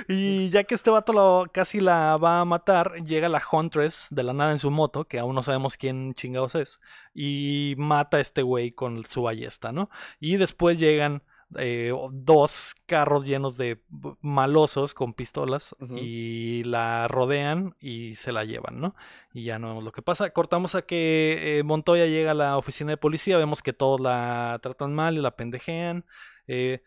Y 0.07 0.51
ya 0.51 0.65
que 0.65 0.75
este 0.75 0.91
vato 0.91 1.13
lo, 1.13 1.47
casi 1.53 1.81
la 1.81 2.17
va 2.17 2.41
a 2.41 2.45
matar, 2.45 2.95
llega 3.03 3.29
la 3.29 3.43
Huntress 3.51 4.07
de 4.11 4.23
la 4.23 4.33
nada 4.33 4.53
en 4.53 4.59
su 4.59 4.71
moto, 4.71 5.05
que 5.07 5.19
aún 5.19 5.35
no 5.35 5.43
sabemos 5.43 5.77
quién 5.77 6.15
chingados 6.15 6.55
es, 6.55 6.81
y 7.13 7.75
mata 7.77 8.19
a 8.19 8.21
este 8.21 8.43
güey 8.43 8.71
con 8.73 9.05
su 9.05 9.23
ballesta, 9.23 9.73
¿no? 9.73 9.91
Y 10.21 10.37
después 10.37 10.79
llegan 10.79 11.23
eh, 11.57 11.93
dos 12.13 12.75
carros 12.87 13.25
llenos 13.25 13.57
de 13.57 13.81
malosos 14.21 14.93
con 14.95 15.15
pistolas 15.15 15.75
y 15.99 16.63
la 16.65 17.09
rodean 17.09 17.75
y 17.81 18.15
se 18.17 18.33
la 18.33 18.45
llevan, 18.45 18.81
¿no? 18.81 18.95
Y 19.33 19.45
ya 19.45 19.59
no 19.59 19.69
vemos 19.69 19.85
lo 19.85 19.93
que 19.93 20.03
pasa. 20.03 20.31
Cortamos 20.31 20.75
a 20.75 20.83
que 20.83 21.59
eh, 21.59 21.63
Montoya 21.63 22.07
llega 22.07 22.33
a 22.33 22.35
la 22.35 22.59
oficina 22.59 22.91
de 22.91 22.97
policía, 22.99 23.39
vemos 23.39 23.63
que 23.63 23.73
todos 23.73 24.01
la 24.01 24.59
tratan 24.63 24.95
mal 24.95 25.17
y 25.17 25.21
la 25.23 25.37
pendejean. 25.37 26.05
eh, 26.47 26.83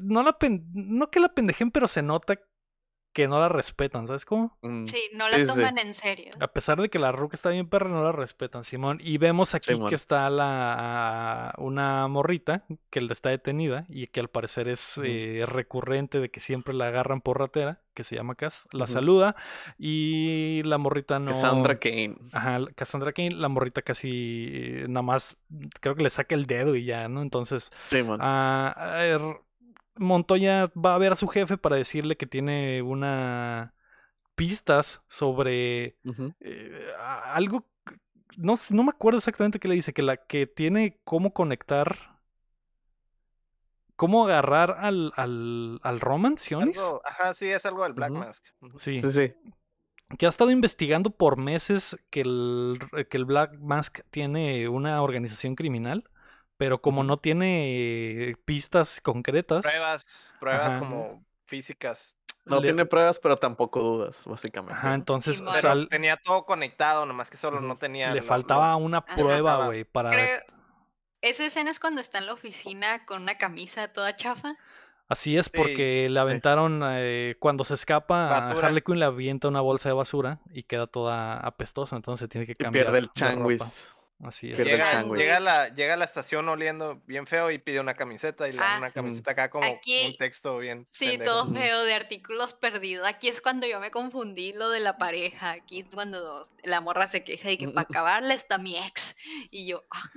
no, 0.00 0.22
la 0.22 0.38
pen- 0.38 0.64
no 0.72 1.10
que 1.10 1.20
la 1.20 1.28
pendejen, 1.34 1.70
pero 1.70 1.88
se 1.88 2.02
nota 2.02 2.38
que 3.14 3.28
no 3.28 3.38
la 3.40 3.48
respetan, 3.48 4.06
¿sabes 4.06 4.26
cómo? 4.26 4.58
Mm, 4.60 4.84
Sí, 4.84 4.98
no 5.14 5.28
la 5.28 5.36
Sí, 5.38 5.46
sí. 5.46 5.52
toman 5.54 5.78
en 5.78 5.94
serio. 5.94 6.32
A 6.40 6.48
pesar 6.48 6.80
de 6.82 6.88
que 6.90 6.98
la 6.98 7.12
ruca 7.12 7.36
está 7.36 7.48
bien 7.50 7.68
perra, 7.68 7.88
no 7.88 8.02
la 8.04 8.12
respetan, 8.12 8.64
Simón. 8.64 8.98
Y 9.02 9.16
vemos 9.18 9.54
aquí 9.54 9.72
Simón. 9.72 9.88
que 9.88 9.94
está 9.94 10.28
la 10.28 11.54
una 11.58 12.08
morrita 12.08 12.64
que 12.90 13.00
le 13.00 13.12
está 13.12 13.30
detenida 13.30 13.86
y 13.88 14.08
que 14.08 14.20
al 14.20 14.28
parecer 14.28 14.68
es 14.68 15.00
eh, 15.02 15.44
recurrente 15.46 16.18
de 16.20 16.28
que 16.30 16.40
siempre 16.40 16.74
la 16.74 16.88
agarran 16.88 17.20
por 17.20 17.38
ratera, 17.38 17.80
que 17.94 18.02
se 18.04 18.16
llama 18.16 18.34
Cass. 18.34 18.66
La 18.72 18.86
saluda 18.88 19.36
y 19.78 20.62
la 20.64 20.78
morrita 20.78 21.18
no... 21.20 21.26
Cassandra 21.30 21.78
Kane. 21.78 22.16
Ajá, 22.32 22.58
la- 22.58 22.72
Cassandra 22.72 23.12
Kane, 23.12 23.30
la 23.30 23.48
morrita 23.48 23.82
casi 23.82 24.48
eh, 24.52 24.86
nada 24.88 25.02
más 25.02 25.36
creo 25.80 25.94
que 25.94 26.02
le 26.02 26.10
saca 26.10 26.34
el 26.34 26.46
dedo 26.46 26.74
y 26.74 26.84
ya, 26.84 27.08
¿no? 27.08 27.22
Entonces, 27.22 27.70
Sí, 27.86 28.02
man. 28.02 28.18
Montoya 29.96 30.70
va 30.74 30.94
a 30.94 30.98
ver 30.98 31.12
a 31.12 31.16
su 31.16 31.28
jefe 31.28 31.56
para 31.56 31.76
decirle 31.76 32.16
que 32.16 32.26
tiene 32.26 32.82
una 32.82 33.74
pistas 34.34 35.00
sobre 35.08 35.96
eh, 36.40 36.86
algo 37.26 37.66
no, 38.36 38.54
no 38.70 38.82
me 38.82 38.90
acuerdo 38.90 39.18
exactamente 39.18 39.60
qué 39.60 39.68
le 39.68 39.76
dice, 39.76 39.92
que 39.92 40.02
la 40.02 40.16
que 40.16 40.46
tiene 40.48 40.98
cómo 41.04 41.32
conectar 41.32 42.18
cómo 43.96 44.24
agarrar 44.24 44.76
al 44.80 45.12
al, 45.16 45.78
al 45.82 46.00
Roman 46.00 46.36
Sionis. 46.38 46.76
Algo- 46.78 47.00
ajá, 47.04 47.34
sí, 47.34 47.46
es 47.46 47.64
algo 47.64 47.84
del 47.84 47.92
Black. 47.92 48.10
Mask. 48.10 48.44
Sí, 48.76 49.00
Sí, 49.00 49.10
sí. 49.12 49.34
que 50.18 50.26
ha 50.26 50.28
estado 50.28 50.50
investigando 50.50 51.10
por 51.10 51.36
meses 51.36 51.96
que 52.10 52.22
el, 52.22 52.78
que 53.08 53.16
el 53.16 53.24
Black 53.24 53.58
Mask 53.60 54.00
tiene 54.10 54.68
una 54.68 55.00
organización 55.02 55.54
criminal, 55.54 56.04
pero 56.56 56.80
como 56.80 57.02
no 57.04 57.16
tiene 57.18 58.36
pistas 58.44 59.00
concretas, 59.00 59.62
Pruebas, 59.62 60.34
pruebas 60.40 60.68
Ajá. 60.70 60.78
como 60.78 61.24
físicas. 61.46 62.16
No 62.46 62.56
le- 62.60 62.68
tiene 62.68 62.84
pruebas, 62.84 63.18
pero 63.18 63.38
tampoco 63.38 63.80
dudas, 63.80 64.24
básicamente. 64.26 64.74
Ajá, 64.78 64.94
entonces 64.94 65.42
tenía 65.88 66.16
todo 66.18 66.44
conectado, 66.44 67.06
nomás 67.06 67.30
que 67.30 67.38
solo 67.38 67.60
no 67.60 67.76
tenía. 67.78 68.12
le 68.12 68.20
lo- 68.20 68.26
faltaba 68.26 68.72
lo- 68.72 68.78
una 68.78 69.04
prueba, 69.04 69.64
güey, 69.66 69.84
para... 69.84 70.10
Creo, 70.10 70.40
esa 71.22 71.46
escena 71.46 71.70
es 71.70 71.80
cuando 71.80 72.02
está 72.02 72.18
en 72.18 72.26
la 72.26 72.34
oficina 72.34 73.06
con 73.06 73.22
una 73.22 73.38
camisa 73.38 73.88
toda 73.92 74.14
chafa. 74.14 74.56
Así 75.08 75.36
es, 75.38 75.46
Sí, 75.46 75.52
porque 75.54 76.08
le 76.10 76.20
aventaron, 76.20 76.82
eh, 76.84 77.36
cuando 77.38 77.64
se 77.64 77.74
escapa, 77.74 78.26
a 78.26 78.40
Basura. 78.40 78.66
Harley 78.68 78.82
Quinn 78.82 78.98
le 78.98 79.04
avienta 79.06 79.48
una 79.48 79.60
bolsa 79.62 79.88
de 79.88 79.94
basura 79.94 80.40
y 80.50 80.64
queda 80.64 80.86
toda 80.86 81.38
apestosa, 81.38 81.96
entonces 81.96 82.24
se 82.24 82.28
tiene 82.28 82.46
que 82.46 82.52
Y 82.52 82.56
cambiar 82.56 82.86
pierde 82.86 82.98
el 82.98 83.12
changuis. 83.12 83.96
Así 84.24 84.50
es. 84.50 84.58
Llega, 84.58 85.02
llega, 85.04 85.36
a 85.36 85.40
la, 85.40 85.68
llega 85.68 85.94
a 85.94 85.96
la 85.96 86.04
estación 86.06 86.48
oliendo 86.48 87.02
bien 87.06 87.26
feo 87.26 87.50
y 87.50 87.58
pide 87.58 87.80
una 87.80 87.94
camiseta 87.94 88.48
y 88.48 88.52
le 88.52 88.58
Ah. 88.62 88.76
una 88.78 88.90
camiseta 88.90 89.32
acá 89.32 89.50
como 89.50 89.66
Aquí- 89.66 90.06
un 90.06 90.16
texto 90.16 90.58
bien. 90.58 90.86
Sí, 90.90 91.10
pendejo. 91.10 91.30
todo 91.44 91.52
feo 91.54 91.84
de 91.84 91.94
artículos 91.94 92.54
perdidos. 92.54 93.06
Aquí 93.06 93.28
es 93.28 93.40
cuando 93.40 93.66
yo 93.66 93.80
me 93.80 93.90
confundí 93.90 94.52
lo 94.52 94.70
de 94.70 94.80
la 94.80 94.96
pareja. 94.98 95.50
Aquí 95.52 95.80
es 95.80 95.86
cuando 95.92 96.48
la 96.62 96.80
morra 96.80 97.06
se 97.06 97.22
queja 97.22 97.50
y 97.50 97.56
que 97.58 97.68
para 97.68 97.82
acabarla 97.88 98.34
está 98.34 98.58
mi 98.58 98.76
ex. 98.78 99.16
Y 99.50 99.66
yo, 99.66 99.84
ah, 99.90 100.10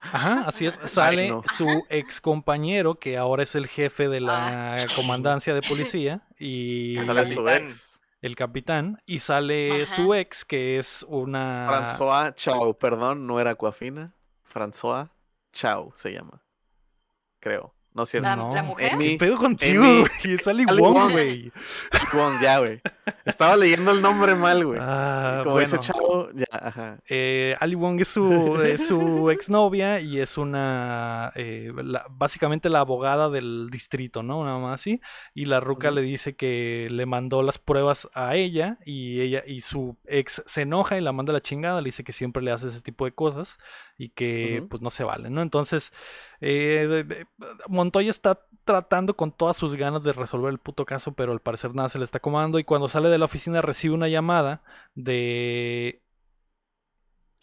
Ajá, 0.00 0.44
así 0.46 0.66
es. 0.66 0.78
Sale 0.84 1.28
no. 1.30 1.42
su 1.56 1.66
ex 1.88 2.20
compañero, 2.20 2.98
que 2.98 3.16
ahora 3.16 3.42
es 3.42 3.54
el 3.54 3.66
jefe 3.66 4.08
de 4.08 4.20
la 4.20 4.74
Ah. 4.74 4.76
comandancia 4.96 5.54
de 5.54 5.62
policía, 5.62 6.20
y 6.38 6.96
Sale 7.06 7.26
su 7.26 7.48
ex. 7.48 7.93
El 8.24 8.36
capitán, 8.36 9.02
y 9.04 9.18
sale 9.18 9.82
Ajá. 9.82 9.94
su 9.94 10.14
ex, 10.14 10.46
que 10.46 10.78
es 10.78 11.04
una... 11.06 11.68
François 11.68 12.34
Chao, 12.34 12.72
perdón, 12.72 13.26
no 13.26 13.38
era 13.38 13.50
Aquafina. 13.50 14.14
François 14.50 15.10
Chao 15.52 15.92
se 15.94 16.12
llama. 16.12 16.42
Creo. 17.38 17.73
No 17.94 18.02
es 18.02 18.08
cierto. 18.08 18.28
La, 18.28 18.34
No. 18.36 18.52
la 18.52 18.62
mujer. 18.64 18.92
Amy- 18.94 19.10
¿Qué 19.12 19.16
pedo 19.18 19.36
contigo, 19.38 19.82
güey? 19.84 20.34
Es 20.34 20.46
Ali 20.48 20.64
Wong, 20.66 21.12
güey. 21.12 21.52
Wong, 22.12 22.40
ya, 22.42 22.58
güey. 22.58 22.80
Estaba 23.24 23.56
leyendo 23.56 23.92
el 23.92 24.02
nombre 24.02 24.34
mal, 24.34 24.64
güey. 24.66 24.80
Ah, 24.82 25.40
Como 25.44 25.54
bueno. 25.54 25.68
dice 25.70 25.78
Chao, 25.78 26.28
ya, 26.34 26.44
ajá. 26.50 26.98
Eh, 27.08 27.54
Ali 27.60 27.76
Wong 27.76 28.00
es 28.00 28.08
su, 28.08 28.60
es 28.62 28.88
su 28.88 29.30
exnovia 29.30 30.00
y 30.00 30.18
es 30.20 30.36
una, 30.36 31.30
eh, 31.36 31.72
la- 31.84 32.04
básicamente 32.10 32.68
la 32.68 32.80
abogada 32.80 33.30
del 33.30 33.68
distrito, 33.70 34.24
¿no? 34.24 34.44
Nada 34.44 34.58
más 34.58 34.80
así. 34.80 35.00
Y 35.32 35.44
la 35.44 35.60
ruca 35.60 35.92
le 35.92 36.02
dice 36.02 36.34
que 36.34 36.88
le 36.90 37.06
mandó 37.06 37.42
las 37.44 37.58
pruebas 37.58 38.08
a 38.12 38.34
ella 38.34 38.76
y 38.84 39.20
ella 39.20 39.44
y 39.46 39.60
su 39.60 39.96
ex 40.06 40.42
se 40.46 40.62
enoja 40.62 40.98
y 40.98 41.00
la 41.00 41.12
manda 41.12 41.30
a 41.30 41.34
la 41.34 41.42
chingada, 41.42 41.80
le 41.80 41.86
dice 41.88 42.02
que 42.02 42.12
siempre 42.12 42.42
le 42.42 42.50
hace 42.50 42.68
ese 42.68 42.80
tipo 42.80 43.04
de 43.04 43.12
cosas 43.12 43.56
y 43.96 44.10
que 44.10 44.64
pues 44.68 44.82
no 44.82 44.90
se 44.90 45.04
vale, 45.04 45.30
¿no? 45.30 45.40
Entonces, 45.42 45.92
eh, 46.40 47.24
Montoya 47.68 48.10
está 48.10 48.40
tratando 48.64 49.14
con 49.16 49.30
todas 49.30 49.56
sus 49.56 49.74
ganas 49.76 50.02
de 50.02 50.12
resolver 50.12 50.50
el 50.50 50.58
puto 50.58 50.84
caso, 50.84 51.12
pero 51.12 51.32
al 51.32 51.40
parecer 51.40 51.74
nada 51.74 51.88
se 51.88 51.98
le 51.98 52.04
está 52.04 52.18
comando 52.20 52.58
y 52.58 52.64
cuando 52.64 52.88
sale 52.88 53.08
de 53.08 53.18
la 53.18 53.26
oficina 53.26 53.60
recibe 53.62 53.94
una 53.94 54.08
llamada 54.08 54.62
de... 54.94 56.00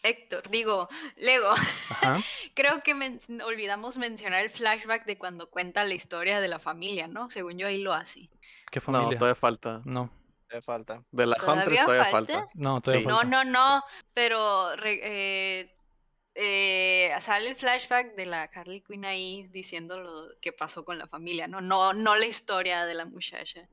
Héctor, 0.04 0.42
digo, 0.50 0.88
Lego. 1.16 1.48
Ajá. 1.52 2.18
Creo 2.54 2.82
que 2.82 2.92
men- 2.94 3.20
olvidamos 3.46 3.98
mencionar 3.98 4.42
el 4.42 4.50
flashback 4.50 5.04
de 5.06 5.16
cuando 5.16 5.48
cuenta 5.48 5.84
la 5.84 5.94
historia 5.94 6.40
de 6.40 6.48
la 6.48 6.58
familia, 6.58 7.06
¿no? 7.06 7.30
Según 7.30 7.56
yo 7.56 7.68
ahí 7.68 7.80
lo 7.80 7.92
hace. 7.92 8.28
¿Qué 8.70 8.80
No, 8.80 8.84
familia? 8.84 9.16
todavía 9.18 9.36
falta. 9.36 9.80
No, 9.84 10.10
falta. 10.64 11.04
De 11.12 11.24
la 11.24 11.36
¿Todavía 11.36 11.62
Huntress 11.62 11.84
todavía 11.84 12.04
falta? 12.10 12.34
falta. 12.34 12.50
no, 12.54 12.80
todavía 12.80 13.02
Sí. 13.02 13.08
No, 13.08 13.16
falta. 13.18 13.44
no, 13.44 13.50
no, 13.50 13.84
pero 14.12 14.74
re- 14.74 15.00
eh, 15.60 15.76
eh, 16.34 17.10
sale 17.20 17.48
el 17.48 17.56
flashback 17.56 18.14
de 18.14 18.26
la 18.26 18.44
Harley 18.44 18.80
Quinn 18.80 19.04
ahí 19.04 19.48
diciendo 19.52 20.00
lo 20.00 20.28
que 20.40 20.52
pasó 20.52 20.84
con 20.84 20.98
la 20.98 21.06
familia, 21.06 21.46
¿no? 21.46 21.60
No, 21.60 21.92
no 21.92 22.16
la 22.16 22.26
historia 22.26 22.84
de 22.86 22.94
la 22.94 23.04
muchacha. 23.04 23.68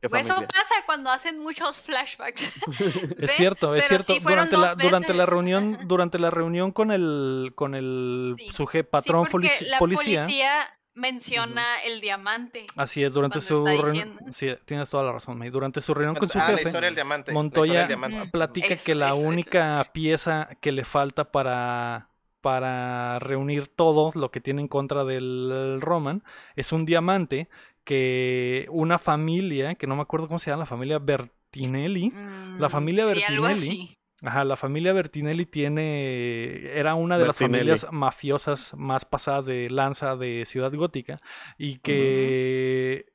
¿Qué 0.00 0.10
Pues 0.10 0.26
eso 0.26 0.34
pasa 0.36 0.74
cuando 0.84 1.10
hacen 1.10 1.38
muchos 1.38 1.80
flashbacks. 1.80 2.52
Es 3.18 3.30
cierto, 3.32 3.74
es 3.74 3.84
Pero 3.88 4.02
cierto. 4.02 4.12
sí 4.12 4.28
durante 4.28 4.56
la, 4.56 4.74
durante 4.74 5.12
reunión, 5.26 5.78
durante 5.88 6.18
la 6.18 6.30
reunión 6.30 6.70
con 6.72 6.90
el, 6.92 7.52
con 7.54 7.74
el 7.74 8.34
Sí. 8.38 8.50
suje 8.52 8.80
Sí, 8.80 8.84
patrón 8.84 9.26
porque 9.30 9.48
polici- 9.48 9.66
la 9.68 9.78
policía. 9.78 10.22
policía 10.22 10.78
menciona 10.96 11.62
el 11.84 12.00
diamante. 12.00 12.66
Así 12.76 13.02
es, 13.04 13.14
durante 13.14 13.40
su 13.40 13.64
reunión. 13.64 14.18
Sí, 14.32 14.48
tienes 14.64 14.90
toda 14.90 15.04
la 15.04 15.12
razón, 15.12 15.38
May. 15.38 15.50
Durante 15.50 15.80
su 15.80 15.94
reunión 15.94 16.16
con 16.16 16.28
su 16.28 16.38
ah, 16.38 16.42
la 16.52 16.56
jefe, 16.58 16.68
historia 16.68 16.86
del 16.88 16.94
diamante. 16.94 17.30
la 17.30 17.34
Montoya 17.34 17.64
historia 17.64 17.80
del 17.80 17.88
diamante. 17.88 18.18
Ujú. 18.22 18.30
platica 18.30 18.74
Eso, 18.74 18.84
que 18.84 18.94
la 18.94 19.08
eso, 19.10 19.26
única 19.26 19.80
eso. 19.80 19.92
pieza 19.92 20.48
que 20.60 20.72
le 20.72 20.84
falta 20.84 21.30
para, 21.32 22.10
para 22.40 23.18
reunir 23.20 23.68
todo 23.68 24.12
lo 24.14 24.30
que 24.30 24.40
tiene 24.40 24.62
en 24.62 24.68
contra 24.68 25.04
del 25.04 25.78
Roman 25.80 26.22
es 26.56 26.72
un 26.72 26.84
diamante 26.86 27.48
que 27.84 28.66
una 28.70 28.98
familia, 28.98 29.74
que 29.76 29.86
no 29.86 29.96
me 29.96 30.02
acuerdo 30.02 30.26
cómo 30.28 30.38
se 30.38 30.50
llama, 30.50 30.60
la 30.60 30.66
familia 30.66 30.98
Bertinelli. 30.98 32.10
La 32.58 32.68
Mm, 32.68 32.70
familia 32.70 33.04
sí, 33.04 33.22
algo 33.22 33.46
Bertinelli 33.46 33.54
así. 33.70 33.94
Ajá, 34.26 34.44
la 34.44 34.56
familia 34.56 34.92
Bertinelli 34.92 35.46
tiene, 35.46 36.76
era 36.76 36.96
una 36.96 37.16
de 37.16 37.26
las 37.26 37.36
familias 37.36 37.86
mafiosas 37.92 38.74
más 38.76 39.04
pasadas 39.04 39.46
de 39.46 39.70
lanza 39.70 40.16
de 40.16 40.42
Ciudad 40.46 40.74
Gótica 40.74 41.20
y 41.58 41.78
que 41.78 43.06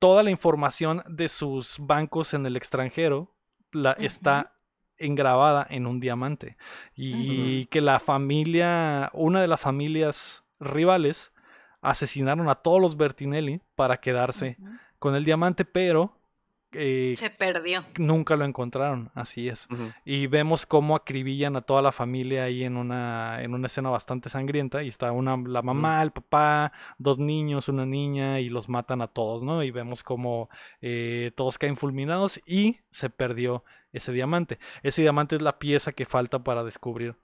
toda 0.00 0.24
la 0.24 0.30
información 0.30 1.04
de 1.06 1.28
sus 1.28 1.76
bancos 1.78 2.34
en 2.34 2.46
el 2.46 2.56
extranjero 2.56 3.32
la, 3.70 3.92
está 3.92 4.54
engravada 4.98 5.64
en 5.70 5.86
un 5.86 6.00
diamante 6.00 6.56
y 6.96 7.66
que 7.66 7.80
la 7.80 8.00
familia, 8.00 9.10
una 9.12 9.40
de 9.40 9.46
las 9.46 9.60
familias 9.60 10.42
rivales 10.58 11.32
asesinaron 11.80 12.48
a 12.48 12.56
todos 12.56 12.80
los 12.80 12.96
Bertinelli 12.96 13.60
para 13.76 13.98
quedarse 13.98 14.56
con 14.98 15.14
el 15.14 15.24
diamante, 15.24 15.64
pero 15.64 16.18
eh, 16.76 17.12
Se 17.16 17.30
perdió. 17.30 17.82
nunca 17.98 18.36
lo 18.36 18.44
encontraron, 18.44 19.10
así 19.14 19.48
es. 19.48 19.68
Y 20.04 20.26
vemos 20.26 20.66
cómo 20.66 20.96
acribillan 20.96 21.56
a 21.56 21.62
toda 21.62 21.82
la 21.82 21.92
familia 21.92 22.44
ahí 22.44 22.64
en 22.64 22.76
una, 22.76 23.42
en 23.42 23.54
una 23.54 23.66
escena 23.66 23.90
bastante 23.90 24.28
sangrienta. 24.28 24.82
Y 24.82 24.88
está 24.88 25.12
una, 25.12 25.36
la 25.36 25.62
mamá, 25.62 26.02
el 26.02 26.10
papá, 26.10 26.72
dos 26.98 27.18
niños, 27.18 27.68
una 27.68 27.86
niña, 27.86 28.40
y 28.40 28.48
los 28.48 28.68
matan 28.68 29.02
a 29.02 29.08
todos, 29.08 29.42
¿no? 29.42 29.62
Y 29.62 29.70
vemos 29.70 30.02
cómo 30.02 30.48
eh, 30.80 31.32
todos 31.36 31.58
caen 31.58 31.76
fulminados 31.76 32.40
y 32.46 32.78
se 32.90 33.10
perdió 33.10 33.64
ese 33.92 34.12
diamante. 34.12 34.58
Ese 34.82 35.02
diamante 35.02 35.36
es 35.36 35.42
la 35.42 35.58
pieza 35.58 35.92
que 35.92 36.06
falta 36.06 36.40
para 36.40 36.64
descubrir 36.64 37.16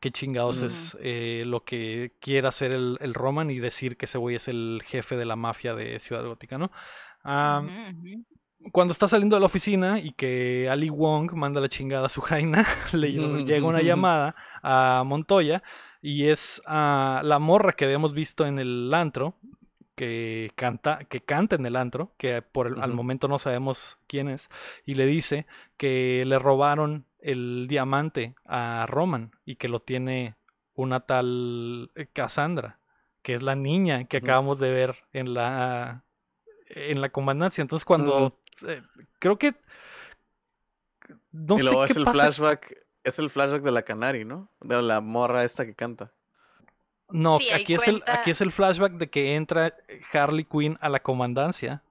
qué 0.00 0.10
chingados 0.10 0.62
es 0.62 0.96
eh, 1.00 1.44
lo 1.46 1.64
que 1.64 2.12
quiere 2.20 2.48
hacer 2.48 2.72
el, 2.72 2.98
el 3.00 3.14
Roman 3.14 3.50
y 3.50 3.58
decir 3.58 3.96
que 3.96 4.04
ese 4.04 4.18
güey 4.18 4.36
es 4.36 4.48
el 4.48 4.82
jefe 4.84 5.16
de 5.16 5.24
la 5.24 5.36
mafia 5.36 5.74
de 5.74 5.98
Ciudad 6.00 6.24
Gótica, 6.24 6.58
¿no? 6.58 6.70
Ah, 7.30 7.62
cuando 8.72 8.92
está 8.92 9.06
saliendo 9.08 9.36
de 9.36 9.40
la 9.40 9.46
oficina 9.46 9.98
y 10.00 10.12
que 10.12 10.68
Ali 10.70 10.88
Wong 10.90 11.32
manda 11.34 11.60
la 11.60 11.68
chingada 11.68 12.06
a 12.06 12.08
su 12.08 12.20
jaina, 12.22 12.66
le 12.92 13.12
llega 13.44 13.66
una 13.66 13.78
llamada 13.82 14.34
a 14.62 15.02
Montoya 15.06 15.62
y 16.02 16.28
es 16.28 16.62
a 16.66 17.20
la 17.24 17.38
morra 17.38 17.72
que 17.72 17.84
habíamos 17.84 18.14
visto 18.14 18.46
en 18.46 18.58
el 18.58 18.92
antro 18.94 19.34
que 19.94 20.52
canta 20.54 21.00
que 21.08 21.20
canta 21.22 21.56
en 21.56 21.66
el 21.66 21.74
antro 21.76 22.12
que 22.18 22.40
por 22.40 22.68
el- 22.68 22.80
al 22.80 22.92
momento 22.94 23.26
no 23.26 23.38
sabemos 23.38 23.98
quién 24.06 24.28
es 24.28 24.48
y 24.86 24.94
le 24.94 25.06
dice 25.06 25.46
que 25.76 26.22
le 26.24 26.38
robaron 26.38 27.04
el 27.20 27.66
diamante 27.68 28.34
a 28.44 28.86
Roman 28.88 29.32
y 29.44 29.56
que 29.56 29.66
lo 29.68 29.80
tiene 29.80 30.36
una 30.74 31.00
tal 31.00 31.90
eh, 31.96 32.06
Cassandra 32.12 32.78
que 33.22 33.34
es 33.34 33.42
la 33.42 33.56
niña 33.56 34.04
que 34.04 34.18
acabamos 34.18 34.58
de 34.60 34.70
ver 34.70 34.96
en 35.12 35.34
la 35.34 36.04
en 36.70 37.00
la 37.00 37.08
comandancia. 37.10 37.62
Entonces 37.62 37.84
cuando 37.84 38.38
eh, 38.66 38.82
creo 39.18 39.38
que 39.38 39.54
no 41.32 41.56
y 41.56 41.58
sé 41.58 41.64
luego 41.64 41.84
qué 41.84 41.92
es 41.92 41.96
el 41.96 42.04
pasa. 42.04 42.32
flashback, 42.32 42.76
es 43.04 43.18
el 43.18 43.30
flashback 43.30 43.62
de 43.62 43.72
la 43.72 43.82
Canary, 43.82 44.24
¿no? 44.24 44.50
De 44.60 44.80
la 44.82 45.00
morra 45.00 45.44
esta 45.44 45.64
que 45.64 45.74
canta. 45.74 46.12
No, 47.10 47.32
Sí, 47.38 47.50
aquí 47.50 47.74
es 47.74 47.88
el 47.88 48.02
aquí 48.06 48.30
es 48.30 48.40
el 48.40 48.52
flashback 48.52 48.92
de 48.92 49.08
que 49.08 49.34
entra 49.34 49.74
Harley 50.12 50.44
Quinn 50.44 50.76
a 50.80 50.88
la 50.90 51.00
comandancia 51.00 51.82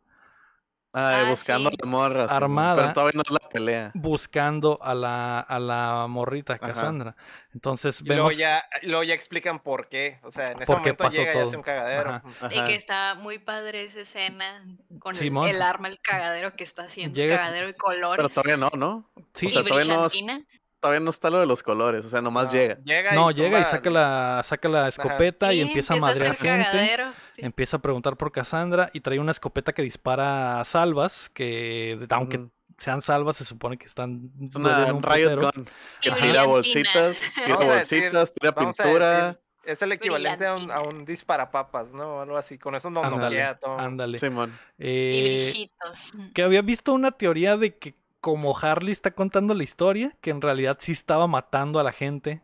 Ah, 0.99 1.23
Ah, 1.25 1.29
buscando 1.29 1.69
sí. 1.69 1.75
a 1.81 1.86
la 1.86 1.91
morra. 1.91 2.23
Armada. 2.25 2.75
Pero 2.81 2.93
todavía 2.93 3.12
no 3.15 3.21
es 3.21 3.31
la 3.31 3.49
pelea. 3.49 3.91
buscando 3.93 4.79
a 4.81 4.93
la 4.95 5.39
a 5.41 5.60
la 5.60 6.07
morrita 6.10 6.53
Ajá. 6.53 6.91
Luego 6.91 7.15
Entonces 7.53 8.01
Y 8.01 8.05
luego 8.05 8.23
vemos 8.23 8.38
ya, 8.38 8.63
luego 8.83 9.03
ya 9.03 9.13
explican 9.13 9.60
por 9.60 9.89
qué. 9.89 10.19
O 10.23 10.31
sea, 10.31 10.51
en 10.51 10.62
ese 10.62 10.71
momento 10.71 11.03
pasó 11.03 11.17
llega 11.17 11.31
y 11.31 11.33
todo. 11.36 11.47
hace 11.47 11.57
un 11.57 11.63
cagadero. 11.63 12.10
Ajá. 12.15 12.23
Y 12.51 12.57
Ajá. 12.60 12.65
que 12.65 12.75
está 12.75 13.15
muy 13.15 13.39
padre 13.39 13.83
esa 13.83 14.01
escena 14.01 14.63
con 14.99 15.15
el, 15.15 15.38
el 15.49 15.62
arma, 15.62 15.88
el 15.88 15.99
cagadero 15.99 16.53
que 16.55 16.63
está 16.63 16.83
haciendo, 16.83 17.15
Llega- 17.15 17.38
cagadero 17.38 17.67
de 17.67 17.73
Pero 17.73 17.83
colores 17.83 18.33
todavía 18.33 18.57
no, 18.57 18.69
¿no? 18.75 19.10
sí, 19.33 19.45
y 19.45 19.49
o 19.49 19.51
sea, 19.51 19.63
todavía 19.63 19.93
no- 19.93 20.07
brillantina. 20.07 20.45
Todavía 20.80 21.00
no 21.00 21.10
está 21.10 21.30
lo 21.32 21.40
de 21.40 21.46
los 21.48 21.63
colores, 21.63 22.06
o 22.06 22.10
sea, 22.10 22.22
nomás 22.22 22.46
No, 22.48 22.52
llega. 22.52 22.78
Llega 22.84 23.13
no 23.13 23.32
y 23.32 23.34
llega 23.34 23.60
y 23.62 23.66
saca 23.66 23.90
la 23.90 24.42
saca 24.44 24.70
la 24.70 24.88
escopeta 24.88 25.52
y 25.52 25.56
Sí, 25.58 25.62
empieza 25.62 25.94
a 25.96 25.98
madrear 25.98 26.36
gente. 26.38 27.04
sí. 27.28 27.42
Empieza 27.44 27.78
a 27.78 27.82
preguntar 27.82 28.16
por 28.16 28.32
Cassandra 28.32 28.90
y 28.94 29.02
trae 29.02 29.20
una 29.20 29.32
escopeta 29.32 29.74
que 29.74 29.82
dispara 29.82 30.60
a 30.60 30.66
salvas, 30.66 31.30
que 31.30 31.98
aunque 32.12 32.46
sean 32.78 33.02
salvas 33.02 33.38
se 33.38 33.46
supone 33.46 33.78
que 33.78 33.88
están 33.88 34.30
Es 34.40 34.56
una 34.56 34.94
un 34.94 35.02
riot 35.02 35.32
putero. 35.32 35.52
gun 35.56 35.68
que 36.00 36.10
Y 36.10 36.13
tira 36.13 36.44
bolsitas, 36.46 37.20
tira 37.44 37.56
bolsitas, 37.58 38.34
tira 38.34 38.52
pintura. 38.54 39.40
es 39.63 39.82
el 39.82 39.92
equivalente 39.94 40.46
a 40.46 40.54
un, 40.56 40.70
a 40.70 40.82
un 40.82 41.04
disparapapas, 41.06 41.92
¿no? 41.94 42.22
Algo 42.22 42.38
así. 42.38 42.60
Con 42.60 42.76
eso 42.76 42.92
no 42.92 43.04
Ándale, 43.04 43.56
todo. 43.60 43.80
ándale. 43.80 44.20
Simón. 44.20 44.54
Eh, 44.78 45.10
Y 45.12 45.22
brillitos. 45.24 46.13
que 46.36 46.44
había 46.44 46.62
visto 46.62 46.94
una 46.94 47.12
teoría 47.12 47.58
de 47.58 47.76
que 47.78 47.96
como 48.28 48.58
Harley 48.58 48.92
está 48.92 49.12
contando 49.12 49.54
la 49.54 49.63
historia, 49.63 50.12
que 50.20 50.32
en 50.32 50.42
realidad 50.42 50.76
sí 50.82 50.92
estaba 50.92 51.28
matando 51.28 51.80
a 51.80 51.84
la 51.84 51.94
gente, 51.94 52.42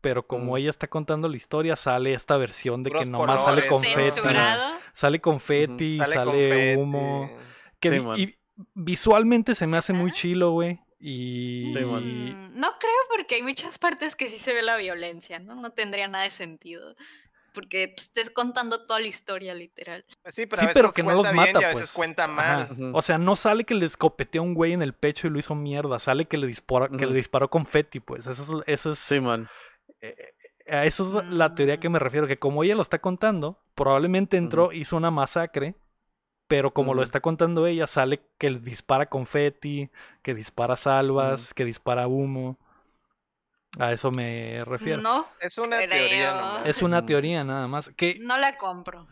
pero 0.00 0.26
como 0.26 0.54
Mm. 0.54 0.56
ella 0.56 0.70
está 0.70 0.86
contando 0.88 1.28
la 1.28 1.36
historia, 1.36 1.76
sale 1.76 2.14
esta 2.14 2.38
versión 2.38 2.82
de 2.82 2.90
que 2.90 3.04
nomás 3.04 3.42
sale 3.44 3.62
confeti, 3.68 4.02
Censurado. 4.02 4.78
sale 4.94 5.20
confeti, 5.20 5.98
Sale, 5.98 6.14
sale, 6.14 6.30
confeti. 6.48 6.80
humo, 6.80 7.30
que 7.80 7.90
vi- 7.90 8.22
y 8.22 8.34
visualmente 8.72 9.54
se 9.54 9.66
me 9.66 9.76
hace 9.76 9.92
muy 9.92 10.10
chilo, 10.12 10.52
güey. 10.52 10.80
Y. 10.98 11.70
Mm, 11.74 12.58
No 12.58 12.68
creo 12.80 12.94
porque 13.14 13.34
hay 13.34 13.42
muchas 13.42 13.78
partes 13.78 14.16
que 14.16 14.30
sí 14.30 14.38
se 14.38 14.54
ve 14.54 14.62
la 14.62 14.78
violencia, 14.78 15.38
¿no? 15.38 15.54
No 15.54 15.68
tendría 15.72 16.08
nada 16.08 16.24
de 16.24 16.30
sentido. 16.30 16.94
Porque 17.56 17.88
pues, 17.88 18.08
estés 18.08 18.28
contando 18.30 18.86
toda 18.86 19.00
la 19.00 19.06
historia, 19.06 19.54
literal. 19.54 20.04
Sí, 20.26 20.44
pero, 20.46 20.58
Sí, 20.60 20.64
a 20.66 20.68
veces 20.68 20.74
pero 20.74 20.92
que 20.92 21.02
no 21.02 21.14
los 21.14 21.22
bien 21.24 21.36
mata, 21.36 21.50
y 21.60 21.64
a 21.64 21.68
veces 21.68 21.72
pues. 21.72 21.92
cuenta 21.92 22.28
mal. 22.28 22.60
Ajá. 22.70 22.74
O 22.92 23.00
sea, 23.00 23.16
no 23.18 23.34
sale 23.34 23.64
que 23.64 23.74
le 23.74 23.86
escopeteó 23.86 24.42
a 24.42 24.44
un 24.44 24.52
güey 24.54 24.74
en 24.74 24.82
el 24.82 24.92
pecho 24.92 25.26
y 25.26 25.30
lo 25.30 25.38
hizo 25.38 25.54
mierda, 25.54 25.98
sale 25.98 26.26
que 26.26 26.36
le 26.36 26.46
disparó, 26.46 26.90
que 26.94 27.06
le 27.06 27.14
disparó 27.14 27.48
confeti, 27.48 27.98
pues. 28.00 28.26
Eso 28.26 28.42
es, 28.60 28.62
eso 28.66 28.92
es 28.92 28.98
Simón. 28.98 29.48
eh, 30.02 30.34
a 30.68 30.84
eso 30.84 31.06
es 31.08 31.14
la- 31.14 31.22
la 31.48 31.54
teoría 31.54 31.78
que 31.78 31.88
me 31.88 31.98
Mm. 31.98 32.02
refiero, 32.02 32.26
que 32.26 32.38
como 32.38 32.62
ella 32.62 32.74
lo 32.74 32.82
está 32.82 32.98
contando, 32.98 33.58
probablemente 33.74 34.36
entró, 34.36 34.72
hizo 34.72 34.96
una 34.96 35.10
masacre, 35.10 35.76
pero 36.48 36.72
como 36.74 36.92
lo 36.92 37.02
está 37.02 37.20
contando 37.20 37.66
ella, 37.66 37.86
sale 37.86 38.20
que 38.38 38.50
dispara 38.50 39.06
confeti, 39.06 39.90
que 40.22 40.34
dispara 40.34 40.76
salvas, 40.76 41.54
que 41.54 41.64
dispara 41.64 42.06
humo. 42.06 42.58
A 43.78 43.92
eso 43.92 44.10
me 44.10 44.64
refiero. 44.64 45.02
No, 45.02 45.26
Es 45.40 45.58
una 45.58 45.78
teoría 45.78 46.34
nomás. 46.34 46.66
Es 46.66 46.82
una 46.82 47.04
teoría 47.04 47.44
nada 47.44 47.66
más. 47.68 47.90
Que, 47.96 48.16
no 48.20 48.38
la 48.38 48.56
compro. 48.56 49.06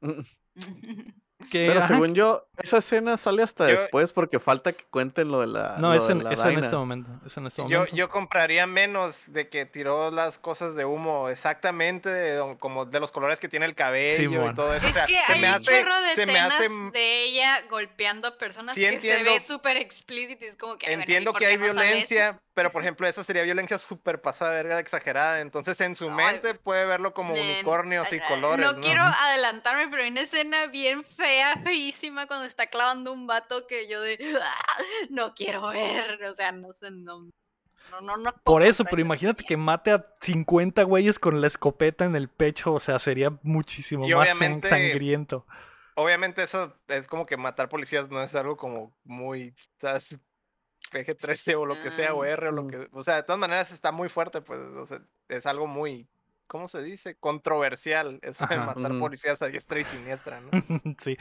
Que 1.52 1.68
Pero 1.68 1.78
ajá, 1.78 1.86
según 1.88 2.16
yo, 2.16 2.48
esa 2.56 2.78
escena 2.78 3.16
sale 3.16 3.44
hasta 3.44 3.68
Yo- 3.70 3.78
después 3.80 4.10
porque 4.10 4.40
falta 4.40 4.72
que 4.72 4.82
cuenten 4.90 5.30
lo 5.30 5.40
de 5.40 5.46
la. 5.46 5.76
No, 5.78 5.94
es 5.94 6.08
en, 6.08 6.24
la 6.24 6.32
es 6.32 6.40
en 6.40 6.58
este 6.64 6.74
momento. 6.74 7.08
Es 7.24 7.36
en 7.36 7.46
este 7.46 7.62
Yo, 7.68 7.78
momento. 7.78 7.94
yo 7.96 8.08
compraría 8.08 8.66
menos 8.66 9.22
de 9.32 9.48
que 9.48 9.64
tiró 9.64 10.10
las 10.10 10.36
cosas 10.36 10.74
de 10.74 10.84
humo 10.84 11.28
exactamente 11.28 12.08
de 12.10 12.56
como 12.58 12.86
de 12.86 12.98
los 12.98 13.12
colores 13.12 13.38
que 13.38 13.48
tiene 13.48 13.66
el 13.66 13.76
cabello 13.76 14.16
Simón. 14.16 14.50
y 14.50 14.54
todo 14.56 14.74
eso. 14.74 14.84
o 14.84 14.88
Es 14.88 14.94
sea, 14.94 15.06
que 15.06 15.12
se 15.26 15.32
hay 15.32 15.40
me 15.40 15.48
un 15.48 15.54
hace- 15.54 15.78
chorro 15.80 16.00
de 16.02 16.08
se 16.16 16.26
me 16.26 16.32
escenas 16.32 16.54
hace- 16.54 16.90
de 16.92 17.22
ella 17.22 17.62
golpeando 17.70 18.26
a 18.26 18.36
personas 18.36 18.74
Sí, 18.74 18.80
que 18.80 18.94
entiendo. 18.94 19.24
se 19.30 19.38
ve 19.38 19.40
súper 19.40 19.76
explícito 19.76 20.44
y 20.44 20.48
es 20.48 20.56
como 20.56 20.76
que... 20.76 20.86
"Ay, 20.86 20.96
bueno, 20.96 21.00
¿y 21.02 21.04
Entiendo 21.04 21.32
que 21.34 21.46
hay 21.46 21.56
no 21.56 21.66
sale 21.68 21.80
eso?". 21.80 21.86
violencia, 21.86 22.40
pero 22.54 22.70
por 22.72 22.82
ejemplo, 22.82 23.06
eso 23.06 23.22
sería 23.22 23.44
violencia 23.44 23.78
súper 23.78 24.20
pasada, 24.20 24.50
verga, 24.50 24.80
exagerada. 24.80 25.38
Entonces, 25.40 25.80
en 25.82 25.94
su 25.94 26.06
Ay, 26.10 26.16
mente 26.16 26.54
puede 26.54 26.84
verlo 26.84 27.14
como 27.14 27.34
Nen, 27.34 27.44
unicornios 27.48 28.12
y 28.12 28.18
colores. 28.18 28.66
No 28.66 28.72
¿no? 28.72 28.80
quiero 28.80 29.02
adelantarme, 29.04 29.86
pero 29.88 30.02
hay 30.02 30.10
una 30.10 30.22
escena 30.22 30.66
bien 30.66 31.04
fea, 31.04 31.27
feísima, 31.64 32.26
cuando 32.26 32.46
está 32.46 32.66
clavando 32.66 33.12
un 33.12 33.26
vato 33.26 33.66
que 33.66 33.88
yo 33.88 34.00
de... 34.02 34.18
"Ah, 34.42 34.82
No 35.10 35.34
quiero 35.34 35.68
ver, 35.68 36.22
o 36.24 36.34
sea, 36.34 36.52
no 36.52 36.72
sé, 36.72 36.90
no... 36.90 37.28
No, 37.90 38.00
no, 38.02 38.16
no 38.18 38.34
Por 38.44 38.62
eso, 38.62 38.84
pero 38.84 39.00
imagínate 39.00 39.44
que 39.44 39.56
mate 39.56 39.90
a 39.92 40.04
50 40.20 40.82
güeyes 40.82 41.18
con 41.18 41.40
la 41.40 41.46
escopeta 41.46 42.04
en 42.04 42.16
el 42.16 42.28
pecho, 42.28 42.74
o 42.74 42.80
sea, 42.80 42.98
sería 42.98 43.30
muchísimo 43.42 44.06
Y 44.06 44.14
más 44.14 44.28
sangriento. 44.68 45.46
Obviamente, 45.94 46.42
eso 46.42 46.74
es 46.86 47.06
como 47.06 47.24
que 47.26 47.36
matar 47.38 47.68
policías 47.70 48.10
no 48.10 48.22
es 48.22 48.34
algo 48.34 48.56
como 48.58 48.94
muy. 49.04 49.54
¿sabes? 49.80 50.18
PG-13 50.92 51.54
o 51.58 51.66
lo 51.66 51.80
que 51.82 51.90
sea, 51.90 52.14
o 52.14 52.22
Ah. 52.22 52.28
R 52.28 52.48
o 52.48 52.52
lo 52.52 52.62
Mm. 52.64 52.70
que. 52.70 52.88
O 52.92 53.02
sea, 53.02 53.16
de 53.16 53.22
todas 53.22 53.38
maneras 53.40 53.72
está 53.72 53.90
muy 53.90 54.08
fuerte, 54.08 54.40
pues. 54.42 54.60
o 54.60 54.86
sea, 54.86 55.00
es 55.28 55.46
algo 55.46 55.66
muy. 55.66 56.06
¿Cómo 56.48 56.66
se 56.66 56.82
dice? 56.82 57.14
Controversial. 57.16 58.18
Eso 58.22 58.46
de 58.46 58.56
matar 58.56 58.98
policías 58.98 59.42
a 59.42 59.46
diestra 59.48 59.80
y 59.80 59.84
siniestra, 59.84 60.40
¿no? 60.40 60.50
sí, 60.98 61.16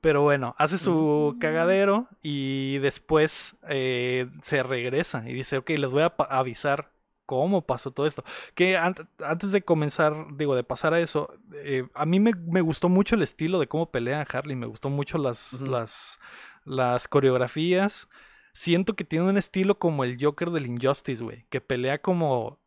pero 0.00 0.22
bueno, 0.22 0.54
hace 0.58 0.78
su 0.78 1.36
cagadero 1.40 2.08
y 2.22 2.78
después 2.78 3.56
eh, 3.68 4.26
se 4.42 4.62
regresa 4.62 5.22
y 5.28 5.34
dice, 5.34 5.58
ok, 5.58 5.70
les 5.70 5.90
voy 5.90 6.02
a 6.02 6.14
avisar 6.30 6.90
cómo 7.26 7.64
pasó 7.66 7.92
todo 7.92 8.06
esto. 8.06 8.24
Que 8.54 8.76
an- 8.76 8.96
antes 9.24 9.52
de 9.52 9.62
comenzar, 9.62 10.14
digo, 10.36 10.56
de 10.56 10.64
pasar 10.64 10.94
a 10.94 11.00
eso, 11.00 11.32
eh, 11.54 11.86
a 11.94 12.06
mí 12.06 12.18
me, 12.18 12.32
me 12.34 12.60
gustó 12.60 12.88
mucho 12.88 13.14
el 13.14 13.22
estilo 13.22 13.60
de 13.60 13.68
cómo 13.68 13.90
pelea 13.90 14.26
Harley, 14.28 14.56
me 14.56 14.66
gustó 14.66 14.90
mucho 14.90 15.18
las, 15.18 15.60
las, 15.60 16.18
las 16.64 17.06
coreografías. 17.06 18.08
Siento 18.52 18.96
que 18.96 19.04
tiene 19.04 19.26
un 19.28 19.36
estilo 19.38 19.78
como 19.78 20.04
el 20.04 20.16
Joker 20.20 20.50
del 20.50 20.66
Injustice, 20.66 21.22
güey, 21.22 21.46
que 21.50 21.60
pelea 21.60 22.00
como 22.02 22.59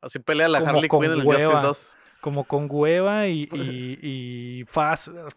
Así 0.00 0.18
pelea 0.18 0.48
la 0.48 0.58
Como 0.60 0.70
Harley 0.70 0.88
con 0.88 1.00
Quinn 1.00 1.12
en 1.12 1.20
el 1.20 1.26
hueva. 1.26 1.42
Justice 1.62 1.66
2. 1.66 1.96
como 2.20 2.44
con 2.44 2.66
hueva 2.68 3.28
y, 3.28 3.48
y, 3.52 3.98
y 4.02 4.64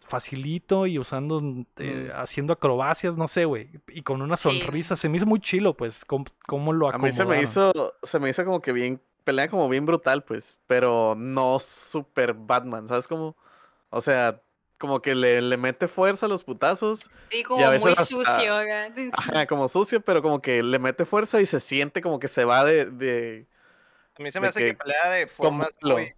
facilito 0.08 0.86
y 0.86 0.98
usando, 0.98 1.40
eh, 1.76 2.10
Mm. 2.12 2.20
haciendo 2.20 2.52
acrobacias, 2.52 3.16
no 3.16 3.28
sé, 3.28 3.44
güey. 3.44 3.70
Y 3.88 4.02
con 4.02 4.22
una 4.22 4.36
Sí. 4.36 4.58
sonrisa. 4.60 4.96
Se 4.96 5.08
me 5.08 5.16
hizo 5.16 5.26
muy 5.26 5.38
chilo, 5.40 5.76
pues, 5.76 6.04
cómo, 6.04 6.24
cómo 6.46 6.72
lo 6.72 6.88
A 6.88 6.98
mí 6.98 7.12
se 7.12 7.24
me 7.24 7.36
acomodaron. 7.38 7.44
hizo, 7.44 7.94
se 8.02 8.18
me 8.18 8.30
hizo 8.30 8.44
como 8.44 8.60
que 8.60 8.72
bien, 8.72 9.00
pelea 9.24 9.48
como 9.48 9.68
bien 9.68 9.86
brutal, 9.86 10.24
pues, 10.24 10.58
pero 10.66 11.14
no 11.16 11.58
super 11.60 12.34
Batman, 12.34 12.88
¿sabes 12.88 13.06
cómo? 13.06 13.36
O 13.90 14.00
sea, 14.00 14.40
como 14.78 15.00
que 15.00 15.14
le, 15.14 15.40
le 15.42 15.56
mete 15.56 15.86
fuerza 15.86 16.26
a 16.26 16.28
los 16.28 16.42
putazos, 16.42 17.08
Sí, 17.28 17.42
a 17.42 17.46
como 17.46 17.66
veces 17.68 17.80
muy 17.82 17.90
hasta- 17.92 18.04
sucio. 18.04 18.54
ajá, 19.12 19.46
como 19.46 19.68
sucio, 19.68 20.00
pero 20.00 20.22
como 20.22 20.40
que 20.42 20.62
le 20.62 20.78
mete 20.80 21.04
fuerza 21.04 21.40
y 21.40 21.46
se 21.46 21.60
siente 21.60 22.00
como 22.00 22.18
que 22.18 22.28
se 22.28 22.44
va 22.44 22.64
de, 22.64 22.86
de 22.86 23.46
A 24.18 24.22
mí 24.22 24.30
se 24.30 24.40
me 24.40 24.46
De 24.46 24.50
hace 24.50 24.60
que 24.60 24.66
que 24.72 24.74
pelea 24.74 25.10
de 25.10 25.26
formas 25.26 25.70
muy. 25.82 26.12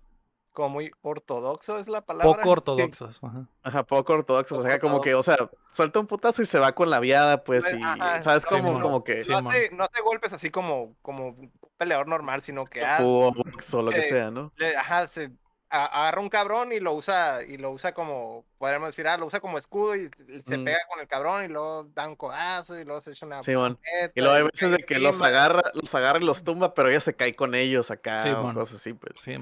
Como 0.52 0.68
muy 0.68 0.90
ortodoxo 1.00 1.78
es 1.78 1.88
la 1.88 2.02
palabra. 2.02 2.36
Poco 2.36 2.50
ortodoxas. 2.50 3.24
ajá. 3.24 3.46
ajá, 3.62 3.82
poco 3.84 4.12
ortodoxos, 4.12 4.58
o 4.58 4.62
sea, 4.62 4.78
como 4.78 5.00
que, 5.00 5.14
o 5.14 5.22
sea, 5.22 5.36
suelta 5.72 5.98
un 5.98 6.06
putazo 6.06 6.42
y 6.42 6.46
se 6.46 6.58
va 6.58 6.72
con 6.74 6.90
la 6.90 7.00
viada, 7.00 7.42
pues, 7.42 7.64
Pues, 7.64 7.74
y, 7.74 7.82
ajá, 7.82 8.20
¿sabes? 8.20 8.44
Como, 8.44 8.78
como 8.80 9.02
que 9.02 9.22
Sí, 9.22 9.30
no, 9.30 9.38
hace, 9.38 9.70
no 9.70 9.84
hace 9.84 10.02
golpes 10.02 10.32
así 10.34 10.50
como, 10.50 10.94
como 11.00 11.28
un 11.28 11.52
peleador 11.78 12.06
normal, 12.06 12.42
sino 12.42 12.66
que 12.66 12.82
ah, 12.84 12.98
jugó 12.98 13.32
box 13.32 13.72
o 13.74 13.82
lo 13.82 13.90
que 13.92 14.02
sea, 14.02 14.30
¿no? 14.30 14.52
le- 14.58 14.76
ajá, 14.76 15.06
se 15.06 15.30
agarra 15.72 16.20
un 16.20 16.28
cabrón 16.28 16.72
y 16.72 16.80
lo 16.80 16.92
usa, 16.92 17.42
y 17.42 17.56
lo 17.56 17.70
usa 17.70 17.92
como, 17.94 18.44
podríamos 18.58 18.90
decir, 18.90 19.08
ah, 19.08 19.16
lo 19.16 19.26
usa 19.26 19.40
como 19.40 19.56
escudo 19.58 19.96
y 19.96 20.10
se 20.46 20.58
Mm. 20.58 20.64
pega 20.64 20.78
con 20.88 21.00
el 21.00 21.08
cabrón 21.08 21.44
y 21.44 21.48
luego 21.48 21.84
da 21.94 22.06
un 22.06 22.16
codazo 22.16 22.78
y 22.78 22.84
luego 22.84 23.00
se 23.00 23.12
echa 23.12 23.24
una 23.26 23.40
paleta 23.40 24.12
Y 24.14 24.20
luego 24.20 24.34
hay 24.36 24.42
veces 24.44 24.70
de 24.70 24.78
que 24.78 24.98
los 24.98 25.20
agarra, 25.22 25.62
los 25.74 25.94
agarra 25.94 26.18
y 26.20 26.24
los 26.24 26.44
tumba, 26.44 26.74
pero 26.74 26.88
ella 26.90 27.00
se 27.00 27.14
cae 27.14 27.34
con 27.34 27.54
ellos 27.54 27.90
acá 27.90 28.22
Sí, 28.22 28.28
o 28.30 28.42
cosas 28.54 28.74
así, 28.74 28.92
pues. 28.92 29.14
Sí, 29.20 29.36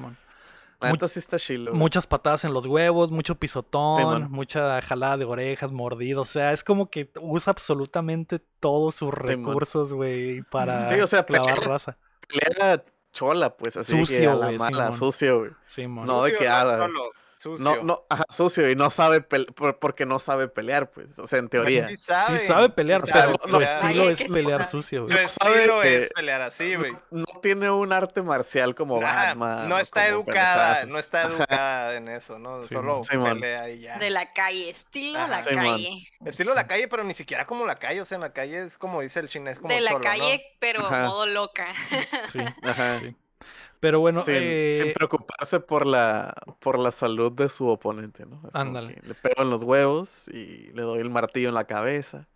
sí 1.13 1.19
está 1.19 1.39
chilo. 1.39 1.73
güey. 1.73 1.79
Muchas 1.79 2.07
patadas 2.07 2.45
en 2.45 2.55
los 2.55 2.65
huevos, 2.65 3.11
mucho 3.11 3.35
pisotón, 3.35 4.31
mucha 4.31 4.81
jalada 4.81 5.17
de 5.19 5.25
orejas, 5.27 5.73
mordido. 5.73 6.23
O 6.23 6.25
sea, 6.25 6.53
es 6.53 6.65
como 6.65 6.89
que 6.89 7.11
usa 7.21 7.51
absolutamente 7.51 8.41
todos 8.61 8.95
sus 8.95 9.13
recursos, 9.13 9.93
güey, 9.93 10.43
para 10.43 10.89
Sí, 10.89 10.99
o 11.01 11.07
sea, 11.07 11.25
clavar 11.25 11.55
pelea- 11.57 11.69
raza. 11.69 11.99
Pelea 12.29 12.83
chola, 13.13 13.51
pues, 13.57 13.77
así 13.77 13.93
de 13.95 14.01
que 14.01 14.07
Sucio, 14.07 14.31
a 14.33 14.35
la 14.35 14.47
güey, 14.47 14.59
mala, 14.59 14.93
Simón. 14.93 14.99
sucio, 14.99 15.39
güey. 15.41 15.51
Sí. 15.67 15.87
No, 15.87 16.23
de 16.25 16.31
Sucio, 16.31 16.39
que 16.39 16.49
haga. 16.49 16.79
solo, 16.79 17.11
sucio. 17.41 17.65
No, 17.65 17.83
no, 17.83 18.05
ajá, 18.09 18.25
sucio 18.31 18.69
y 18.71 18.77
no 18.77 18.91
sabe 18.91 19.21
porque 19.23 20.05
no 20.07 20.19
sabe 20.19 20.49
pelear, 20.49 20.91
pues, 20.91 21.07
o 21.19 21.27
sea, 21.27 21.39
en 21.39 21.49
Pues 21.49 21.63
teoría. 21.63 21.89
sí 21.89 21.97
sabe, 21.97 22.39
Sí 22.39 22.47
sabe 22.47 22.69
pelear, 22.69 23.01
sí 23.01 23.11
pero 23.13 23.21
sabe 23.25 23.35
su 23.47 23.57
pelear. 23.57 23.77
estilo 23.87 24.03
Ay, 24.05 24.09
es 24.11 24.19
que 24.19 24.27
sí 24.29 24.33
pelear 24.33 24.61
sabe. 24.61 24.71
sucio, 24.71 25.09
Su 25.09 25.15
estilo 25.19 25.81
que- 25.81 25.97
es 25.99 26.09
pelear 26.11 26.43
así, 26.43 26.75
güey. 26.77 26.93
No 27.11 27.25
tiene 27.43 27.71
un 27.71 27.93
arte 27.93 28.23
marcial 28.23 28.75
como 28.75 29.03
Ajá, 29.03 29.29
Batman. 29.35 29.69
no 29.69 29.79
está 29.79 30.07
educada, 30.07 30.85
no 30.87 30.99
está 30.99 31.23
educada 31.23 31.95
en 31.97 32.09
eso, 32.09 32.39
¿no? 32.39 32.63
Sí, 32.65 32.75
Solo 32.75 33.01
pelea 33.01 33.69
y 33.71 33.81
ya. 33.81 33.99
De 33.99 34.11
la 34.11 34.33
calle, 34.33 34.69
estilo 34.69 35.19
Ajá. 35.19 35.29
la 35.39 35.45
calle. 35.45 36.03
Estilo 36.25 36.55
la 36.55 36.67
calle, 36.67 36.89
pero 36.89 37.05
ni 37.05 37.15
siquiera 37.15 37.47
como 37.47 37.65
la 37.67 37.77
calle, 37.77 38.01
o 38.01 38.05
sea, 38.05 38.17
en 38.17 38.23
la 38.23 38.33
calle 38.33 38.65
es 38.65 38.77
como 38.77 39.01
dice 39.01 39.21
el 39.21 39.29
chinés, 39.29 39.59
como 39.59 39.73
De 39.75 39.81
la 39.81 39.93
solo, 39.93 40.05
¿no? 40.05 40.11
calle, 40.11 40.45
pero 40.61 40.87
Ajá. 40.87 41.05
modo 41.05 41.27
loca. 41.27 41.67
Sí. 42.31 42.41
Ajá. 42.63 43.01
Sí. 43.81 43.87
Pero 43.87 44.01
bueno, 44.01 44.21
sin, 44.21 44.35
eh, 44.37 44.71
sin 44.77 44.93
preocuparse 44.93 45.59
por 45.59 45.87
la, 45.87 46.35
por 46.59 46.79
la 46.79 46.91
salud 46.91 47.33
de 47.33 47.49
su 47.49 47.67
oponente, 47.67 48.27
¿no? 48.27 48.41
Es 48.47 48.55
Ándale. 48.55 49.01
Le 49.03 49.15
pego 49.15 49.43
en 49.43 49.51
los 49.51 49.63
huevos 49.63 50.29
y 50.29 50.71
le 50.75 50.83
doy 50.83 51.01
el 51.01 51.09
martillo 51.09 51.49
en 51.49 51.55
la 51.55 51.65
cabeza. 51.65 52.29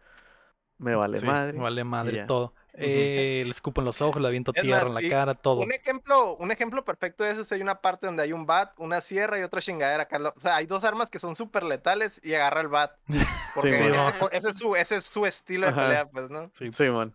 Me 0.79 0.95
vale 0.97 1.19
sí, 1.19 1.27
madre. 1.27 1.59
vale 1.59 1.85
madre 1.85 2.25
todo. 2.25 2.55
Eh, 2.73 3.43
le 3.45 3.51
escupo 3.51 3.81
en 3.81 3.85
los 3.85 4.01
ojos, 4.03 4.21
le 4.21 4.27
aviento 4.27 4.53
Es 4.55 4.63
tierra 4.63 4.89
más, 4.89 4.89
en 4.89 4.95
la 4.95 5.11
cara, 5.11 5.35
todo. 5.35 5.61
Un 5.61 5.73
ejemplo, 5.73 6.35
un 6.37 6.51
ejemplo 6.51 6.85
perfecto 6.85 7.23
de 7.23 7.31
eso 7.31 7.43
es 7.43 7.53
hay 7.53 7.63
una 7.63 7.77
parte 7.81 8.07
donde 8.07 8.23
hay 8.25 8.33
un 8.33 8.47
bat, 8.47 8.73
una 8.79 9.01
sierra 9.01 9.39
y 9.39 9.43
otra 9.43 9.61
chingadera. 9.61 10.05
acá 10.05 10.19
lo- 10.19 10.35
O 10.37 10.41
sea, 10.41 10.57
hay 10.57 10.67
dos 10.67 10.83
armas 10.83 11.11
que 11.11 11.21
son 11.21 11.37
súper 11.37 11.63
letales 11.63 12.21
y 12.25 12.35
agarra 12.35 12.63
el 12.63 12.69
bat. 12.69 12.97
Porque 13.55 13.73
Sí, 13.73 13.83
ese, 13.85 13.91
man. 13.91 14.15
es 14.33 14.57
su, 14.59 14.75
ese 14.77 14.97
es 14.97 15.05
su 15.05 15.27
estilo 15.27 15.67
de 15.69 15.73
pelea, 15.75 16.07
pues, 16.09 16.31
¿no? 16.31 16.51
Sí, 16.55 16.73
Simón. 16.73 17.15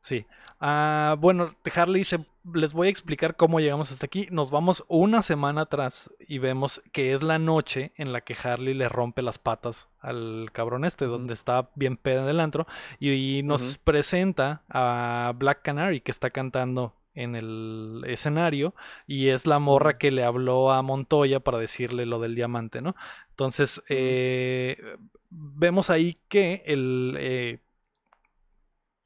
sí. 0.00 0.24
Ah, 0.60 1.16
bueno, 1.18 1.54
Harley 1.74 2.00
dice, 2.00 2.18
les 2.54 2.72
voy 2.72 2.88
a 2.88 2.90
explicar 2.90 3.36
cómo 3.36 3.60
llegamos 3.60 3.92
hasta 3.92 4.06
aquí. 4.06 4.28
Nos 4.30 4.50
vamos 4.50 4.84
una 4.88 5.22
semana 5.22 5.62
atrás 5.62 6.10
y 6.26 6.38
vemos 6.38 6.82
que 6.92 7.14
es 7.14 7.22
la 7.22 7.38
noche 7.38 7.92
en 7.96 8.12
la 8.12 8.20
que 8.20 8.36
Harley 8.42 8.74
le 8.74 8.88
rompe 8.88 9.22
las 9.22 9.38
patas 9.38 9.88
al 10.00 10.50
cabrón 10.52 10.84
este, 10.84 11.06
donde 11.06 11.34
está 11.34 11.70
bien 11.74 11.96
pedo 11.96 12.22
en 12.22 12.28
el 12.28 12.40
antro, 12.40 12.66
y, 13.00 13.42
nos 13.42 13.78
presenta 13.78 14.62
a 14.68 15.32
Black 15.36 15.62
Canary 15.62 16.00
que 16.00 16.10
está 16.10 16.30
cantando 16.30 16.94
en 17.14 17.34
el 17.34 18.04
escenario 18.06 18.74
y 19.06 19.28
es 19.28 19.46
la 19.46 19.58
morra 19.58 19.98
que 19.98 20.10
le 20.10 20.24
habló 20.24 20.70
a 20.70 20.82
Montoya 20.82 21.40
para 21.40 21.58
decirle 21.58 22.06
lo 22.06 22.20
del 22.20 22.34
diamante, 22.34 22.80
¿no? 22.80 22.94
Entonces, 23.30 23.82
eh, 23.88 24.76
vemos 25.30 25.90
ahí 25.90 26.18
que 26.28 26.62
el, 26.66 27.16
eh, 27.18 27.58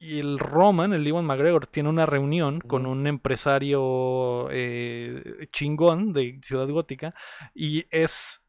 y 0.05 0.19
el 0.19 0.37
Roman, 0.37 0.91
el 0.91 1.07
Iwan 1.07 1.23
McGregor, 1.25 1.65
tiene 1.67 1.87
una 1.87 2.05
reunión 2.05 2.59
con 2.59 2.85
un 2.85 3.07
empresario 3.07 4.49
eh, 4.51 5.47
chingón 5.51 6.11
de 6.11 6.39
Ciudad 6.43 6.67
Gótica 6.67 7.13
y 7.53 7.85
es, 7.89 8.41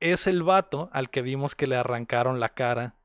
es 0.00 0.26
el 0.26 0.42
vato 0.42 0.90
al 0.92 1.10
que 1.10 1.22
vimos 1.22 1.54
que 1.54 1.68
le 1.68 1.76
arrancaron 1.76 2.40
la 2.40 2.50
cara 2.54 2.96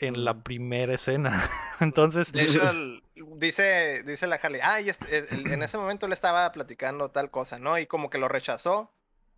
en 0.00 0.24
la 0.24 0.32
Ujú. 0.32 0.42
primera 0.42 0.94
escena. 0.94 1.48
Entonces, 1.80 2.32
De 2.32 2.42
hecho, 2.42 2.68
el- 2.70 3.02
dice, 3.36 4.02
dice 4.04 4.26
la 4.26 4.36
Harley, 4.36 4.60
ah, 4.64 4.80
y 4.80 4.88
este- 4.88 5.18
el- 5.18 5.26
el- 5.46 5.52
en 5.52 5.62
ese 5.62 5.78
momento 5.78 6.08
le 6.08 6.14
estaba 6.14 6.50
platicando 6.50 7.10
tal 7.10 7.30
cosa, 7.30 7.58
¿no? 7.60 7.78
Y 7.78 7.86
como 7.86 8.10
que 8.10 8.18
lo 8.18 8.26
rechazó, 8.28 8.92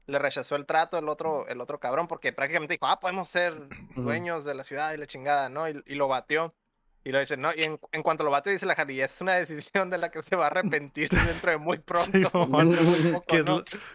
le 0.07 0.19
rechazó 0.19 0.57
el 0.57 0.65
trato 0.65 0.97
el 0.99 1.09
otro, 1.09 1.47
el 1.49 1.61
otro 1.61 1.79
cabrón, 1.79 2.09
porque 2.09 2.33
prácticamente 2.33 2.75
dijo, 2.75 2.87
ah, 2.87 2.99
podemos 2.99 3.29
ser 3.29 3.55
dueños 3.95 4.45
de 4.47 4.55
la 4.55 4.65
ciudad 4.65 4.93
y 4.95 4.97
la 4.97 5.07
chingada, 5.07 5.51
¿no? 5.51 5.69
Y, 5.69 5.83
y 5.87 5.95
lo 5.97 6.09
batió. 6.09 6.55
Y 7.03 7.13
lo 7.13 7.21
dice, 7.21 7.37
no, 7.39 7.51
y 7.57 7.63
en, 7.63 7.79
en 7.93 8.03
cuanto 8.03 8.25
lo 8.25 8.31
bate, 8.31 8.51
dice 8.51 8.67
la 8.67 8.75
Harley, 8.75 9.01
es 9.01 9.21
una 9.23 9.35
decisión 9.35 9.89
de 9.89 9.97
la 9.97 10.11
que 10.11 10.21
se 10.21 10.37
va 10.37 10.45
a 10.45 10.47
arrepentir 10.49 11.09
dentro 11.09 11.51
de 11.51 11.57
muy 11.57 11.79
pronto. 11.85 12.31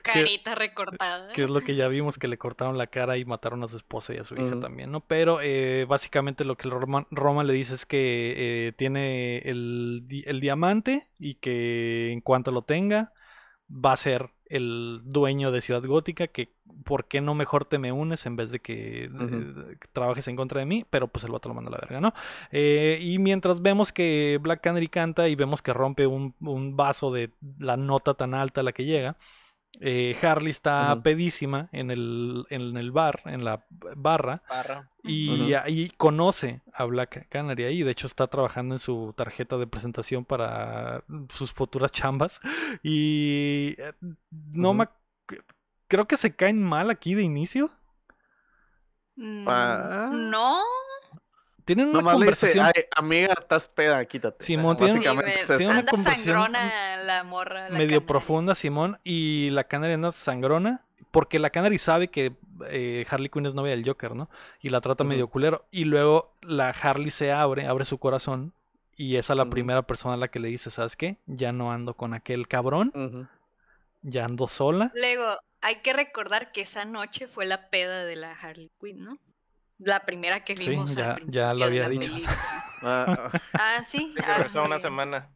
Carita 0.02 0.56
recortada. 0.56 1.32
que 1.34 1.44
es 1.44 1.50
lo 1.50 1.62
que 1.62 1.76
ya 1.76 1.88
vimos 1.90 2.18
que 2.18 2.28
le 2.28 2.38
cortaron 2.38 2.78
la 2.78 2.88
cara 2.88 3.18
y 3.18 3.26
mataron 3.26 3.64
a 3.64 3.68
su 3.68 3.78
esposa 3.78 4.14
y 4.16 4.18
a 4.18 4.24
su 4.24 4.36
hija 4.36 4.60
también, 4.60 4.92
¿no? 4.92 5.02
Pero 5.02 5.40
eh, 5.42 5.86
básicamente 5.88 6.46
lo 6.46 6.56
que 6.56 6.68
el 6.68 6.72
Roma, 6.72 7.06
Roma 7.12 7.44
le 7.44 7.54
dice 7.54 7.76
es 7.76 7.86
que 7.86 8.34
eh, 8.38 8.72
tiene 8.76 9.38
el, 9.40 10.24
el 10.26 10.40
diamante 10.40 11.08
y 11.20 11.36
que 11.36 12.12
en 12.12 12.22
cuanto 12.22 12.52
lo 12.52 12.64
tenga 12.64 13.14
va 13.70 13.94
a 13.94 13.98
ser 13.98 14.30
el 14.48 15.02
dueño 15.04 15.52
de 15.52 15.62
Ciudad 15.62 15.84
Gótica, 15.84 16.28
que 16.28 16.50
¿por 16.84 17.06
qué 17.06 17.20
no 17.20 17.34
mejor 17.34 17.66
te 17.66 17.80
me 17.80 17.92
unes 17.92 18.26
en 18.26 18.36
vez 18.36 18.52
de 18.52 18.60
que 18.60 19.06
eh, 19.06 19.78
trabajes 19.92 20.28
en 20.28 20.36
contra 20.36 20.60
de 20.60 20.66
mí? 20.66 20.86
Pero 20.90 21.08
pues 21.08 21.26
el 21.26 21.32
vato 21.32 21.50
lo 21.50 21.56
manda 21.56 21.70
a 21.70 21.72
la 21.72 21.80
verga, 21.80 22.00
¿no? 22.00 22.14
Eh, 22.52 23.00
y 23.02 23.18
mientras 23.18 23.62
vemos 23.62 23.92
que 23.92 24.40
Black 24.42 24.62
Canary 24.62 24.88
canta 24.88 25.28
y 25.28 25.36
vemos 25.36 25.62
que 25.62 25.74
rompe 25.74 26.06
un, 26.06 26.36
un 26.42 26.76
vaso 26.76 27.12
de 27.12 27.32
la 27.58 27.76
nota 27.76 28.14
tan 28.14 28.34
alta 28.34 28.62
a 28.62 28.64
la 28.64 28.72
que 28.72 28.86
llega, 28.86 29.18
eh, 29.82 30.16
Harley 30.22 30.52
está 30.52 31.00
pedísima 31.04 31.70
en 31.72 31.92
el, 31.92 32.46
en 32.50 32.78
el 32.78 32.92
bar, 32.92 33.22
en 33.26 33.44
la 33.44 33.66
barra, 33.96 34.42
Barra. 34.50 34.90
y 35.04 35.54
ahí 35.54 35.90
conoce 35.98 36.62
a 36.74 36.86
Black 36.86 37.28
Canary 37.30 37.64
ahí. 37.66 37.84
De 37.84 37.92
hecho, 37.92 38.08
está 38.08 38.28
trabajando 38.28 38.76
en 38.76 38.80
su 38.80 39.14
tarjeta 39.18 39.58
de 39.58 39.68
presentación 39.68 40.24
para 40.26 41.04
sus 41.34 41.52
futuras 41.52 41.92
chambas. 41.92 42.40
Y 42.84 43.76
eh, 43.78 43.94
no 44.52 44.74
me. 44.74 44.88
Creo 45.88 46.08
que 46.08 46.18
se 46.18 46.36
caen 46.36 46.64
mal 46.64 46.90
aquí 46.90 47.14
de 47.14 47.24
inicio. 47.24 47.70
Mm, 49.16 49.46
Ah. 49.48 50.10
No. 50.14 50.62
Tienen 51.66 51.88
una 51.88 52.00
Nomás 52.00 52.20
le 52.20 52.28
dice, 52.28 52.48
conversación. 52.48 52.66
"Ay, 52.76 52.84
amiga, 52.96 53.34
estás 53.40 53.68
peda, 53.68 54.06
quítate. 54.06 54.44
Simón, 54.46 54.78
tiene- 54.78 54.94
Sí, 54.94 55.00
tiene 55.02 55.66
una 55.68 55.80
anda 55.80 55.92
conversación 55.92 56.26
sangrona 56.26 56.98
la 57.06 57.24
morra. 57.24 57.70
la 57.70 57.78
medio 57.78 57.88
Canary. 58.00 58.06
profunda, 58.06 58.56
Simón, 58.56 59.00
y 59.04 59.50
la 59.50 59.64
Canary 59.66 59.94
anda 59.94 60.12
sangrona, 60.12 60.86
porque 61.12 61.40
la 61.40 61.50
Canary 61.50 61.78
sabe 61.80 62.10
que 62.10 62.34
eh, 62.70 63.06
Harley 63.10 63.30
Quinn 63.30 63.48
es 63.48 63.54
novia 63.54 63.72
del 63.72 63.86
Joker, 63.86 64.16
¿no? 64.16 64.30
Y 64.62 64.70
la 64.70 64.80
trata 64.80 65.04
medio 65.04 65.28
culero, 65.28 65.66
y 65.72 65.84
luego 65.86 66.34
la 66.42 66.70
Harley 66.70 67.10
se 67.10 67.32
abre, 67.32 67.68
abre 67.68 67.84
su 67.84 67.98
corazón, 67.98 68.54
y 68.96 69.18
es 69.18 69.30
a 69.30 69.36
la 69.36 69.46
primera 69.50 69.82
persona 69.82 70.14
a 70.14 70.18
la 70.18 70.30
que 70.30 70.40
le 70.40 70.48
dice, 70.48 70.72
¿sabes 70.72 70.96
qué? 70.96 71.18
Ya 71.26 71.52
no 71.52 71.72
ando 71.74 71.96
con 71.96 72.14
aquel 72.14 72.48
cabrón, 72.48 73.30
ya 74.04 74.24
ando 74.26 74.48
sola. 74.48 74.92
Luego, 74.96 75.26
hay 75.62 75.78
que 75.78 75.92
recordar 75.94 76.52
que 76.54 76.62
esa 76.62 76.86
noche 76.86 77.28
fue 77.28 77.46
la 77.46 77.70
peda 77.70 78.06
de 78.06 78.16
la 78.16 78.32
Harley 78.32 78.72
Quinn, 78.80 79.04
¿no? 79.04 79.18
La 79.78 80.00
primera 80.06 80.44
que 80.44 80.58
Sí, 80.58 80.70
vimos 80.70 80.96
ya- 80.96 81.12
al 81.12 81.16
ya 81.28 81.52
principio 81.52 81.54
lo 81.54 81.58
de 81.58 81.64
había 81.66 81.84
la 81.84 81.90
dicho. 81.90 82.12
película. 82.14 82.38
Ah, 82.88 83.32
Ah, 83.54 83.84
sí. 83.84 84.14
Sí, 84.16 84.58
Ah, 84.58 84.62
una 84.64 84.80
semana. 84.80 85.32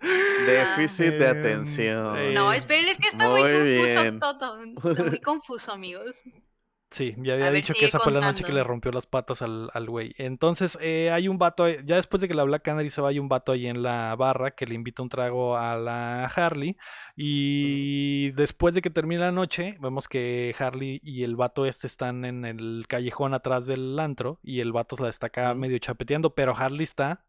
déficit 0.45 1.13
de 1.13 1.29
Em, 1.29 1.39
atención. 1.39 2.17
eh, 2.17 2.33
No, 2.33 2.53
esperen, 2.53 2.87
es 2.87 2.97
que 2.99 3.07
está 3.07 3.27
muy, 3.27 3.41
Muy 3.41 3.51
confuso 3.51 4.01
bien. 4.01 4.19
todo. 4.19 4.59
Está 4.91 5.03
muy 5.03 5.19
confuso, 5.19 5.71
amigos. 5.73 6.21
Sí, 6.91 7.13
ya 7.17 7.33
había 7.33 7.45
A 7.45 7.49
ver, 7.51 7.61
dicho 7.61 7.73
que 7.77 7.85
esa 7.85 7.99
fue 7.99 8.11
la 8.11 8.19
noche 8.19 8.43
que 8.43 8.51
le 8.51 8.63
rompió 8.63 8.91
las 8.91 9.05
patas 9.05 9.43
al, 9.43 9.69
al 9.75 9.87
güey. 9.87 10.15
Entonces, 10.17 10.75
eh, 10.81 11.11
hay 11.11 11.27
un 11.27 11.37
vato, 11.37 11.63
ahí- 11.65 11.77
ya 11.85 11.97
después 11.97 12.19
de 12.19 12.27
que 12.27 12.33
la 12.33 12.43
Black 12.43 12.63
Canary 12.63 12.89
se 12.89 12.99
va, 12.99 13.09
hay 13.09 13.19
un 13.19 13.29
vato 13.29 13.51
ahí 13.51 13.67
en 13.67 13.83
la 13.83 14.15
barra 14.15 14.51
que 14.51 14.65
le 14.65 14.73
invita 14.73 15.03
un 15.03 15.09
trago 15.09 15.55
a 15.55 15.77
la 15.77 16.25
Harley. 16.25 16.77
Y 17.15 18.31
después 18.31 18.73
de 18.73 18.81
que 18.81 18.89
termina 18.89 19.25
la 19.25 19.31
noche, 19.31 19.77
vemos 19.79 20.07
que 20.07 20.55
Harley 20.57 20.99
y 21.03 21.23
el 21.23 21.35
vato 21.35 21.65
este 21.67 21.85
están 21.85 22.25
en 22.25 22.43
el 22.43 22.85
callejón 22.87 23.35
atrás 23.35 23.67
del 23.67 23.99
antro. 23.99 24.39
Y 24.41 24.59
el 24.61 24.71
vato 24.71 24.95
se 24.95 25.03
la 25.03 25.09
está 25.09 25.27
acá 25.27 25.53
medio 25.53 25.77
chapeteando, 25.77 26.33
pero 26.33 26.55
Harley 26.57 26.83
está 26.85 27.23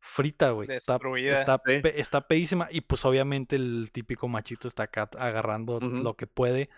frita, 0.00 0.50
güey. 0.50 0.70
Está, 0.70 0.96
está, 1.40 1.62
Sí. 1.66 1.80
está 1.94 2.20
peísima. 2.28 2.68
Y 2.70 2.82
pues 2.82 3.04
obviamente 3.06 3.56
el 3.56 3.88
típico 3.92 4.28
machito 4.28 4.68
está 4.68 4.84
acá 4.84 5.08
agarrando 5.18 5.80
lo 5.80 6.14
que 6.16 6.26
puede 6.26 6.68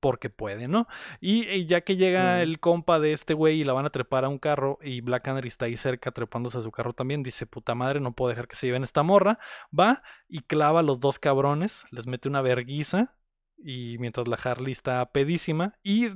porque 0.00 0.30
puede, 0.30 0.68
¿no? 0.68 0.86
Y, 1.20 1.48
y 1.48 1.66
ya 1.66 1.80
que 1.80 1.96
llega 1.96 2.42
el 2.42 2.60
compa 2.60 2.98
de 2.98 3.12
este 3.12 3.34
güey 3.34 3.60
y 3.60 3.64
la 3.64 3.72
van 3.72 3.86
a 3.86 3.90
trepar 3.90 4.24
a 4.24 4.28
un 4.28 4.38
carro 4.38 4.78
y 4.82 5.00
Black 5.00 5.24
Canary 5.24 5.48
está 5.48 5.66
ahí 5.66 5.76
cerca 5.76 6.10
trepándose 6.10 6.58
a 6.58 6.62
su 6.62 6.70
carro 6.70 6.92
también, 6.92 7.22
dice, 7.22 7.46
puta 7.46 7.74
madre, 7.74 8.00
no 8.00 8.12
puedo 8.12 8.30
dejar 8.30 8.48
que 8.48 8.56
se 8.56 8.66
lleven 8.66 8.84
esta 8.84 9.02
morra, 9.02 9.38
va 9.78 10.02
y 10.28 10.40
clava 10.42 10.80
a 10.80 10.82
los 10.82 11.00
dos 11.00 11.18
cabrones, 11.18 11.84
les 11.90 12.06
mete 12.06 12.28
una 12.28 12.42
verguiza 12.42 13.14
y 13.58 13.96
mientras 13.98 14.28
la 14.28 14.36
Harley 14.36 14.72
está 14.72 15.04
pedísima 15.12 15.74
y 15.82 16.08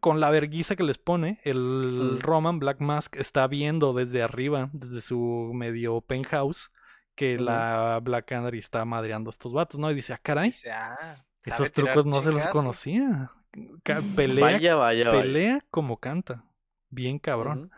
con 0.00 0.20
la 0.20 0.30
verguiza 0.30 0.76
que 0.76 0.82
les 0.82 0.98
pone, 0.98 1.40
el 1.44 2.16
Mm. 2.16 2.20
Roman 2.20 2.58
Black 2.58 2.80
Mask 2.80 3.16
está 3.16 3.46
viendo 3.46 3.92
desde 3.92 4.22
arriba, 4.22 4.70
desde 4.72 5.00
su 5.00 5.50
medio 5.54 6.00
penthouse, 6.00 6.70
que 7.14 7.36
la 7.38 8.00
Black 8.02 8.26
Canary 8.26 8.58
está 8.58 8.84
madreando 8.84 9.28
a 9.30 9.32
estos 9.32 9.52
vatos, 9.52 9.78
¿no? 9.78 9.90
Y 9.90 9.94
dice, 9.94 10.12
ah, 10.12 10.20
caray. 10.22 10.50
Dice, 10.50 10.70
ah, 10.70 11.24
Esos 11.44 11.72
trucos 11.72 12.06
no 12.06 12.22
se 12.22 12.32
los 12.32 12.46
conocía. 12.48 13.32
Pelea, 14.16 14.44
Vaya, 14.44 14.74
vaya, 14.76 15.08
vaya. 15.08 15.22
pelea 15.22 15.64
como 15.70 15.98
canta. 15.98 16.44
Bien 16.90 17.18
cabrón. 17.18 17.70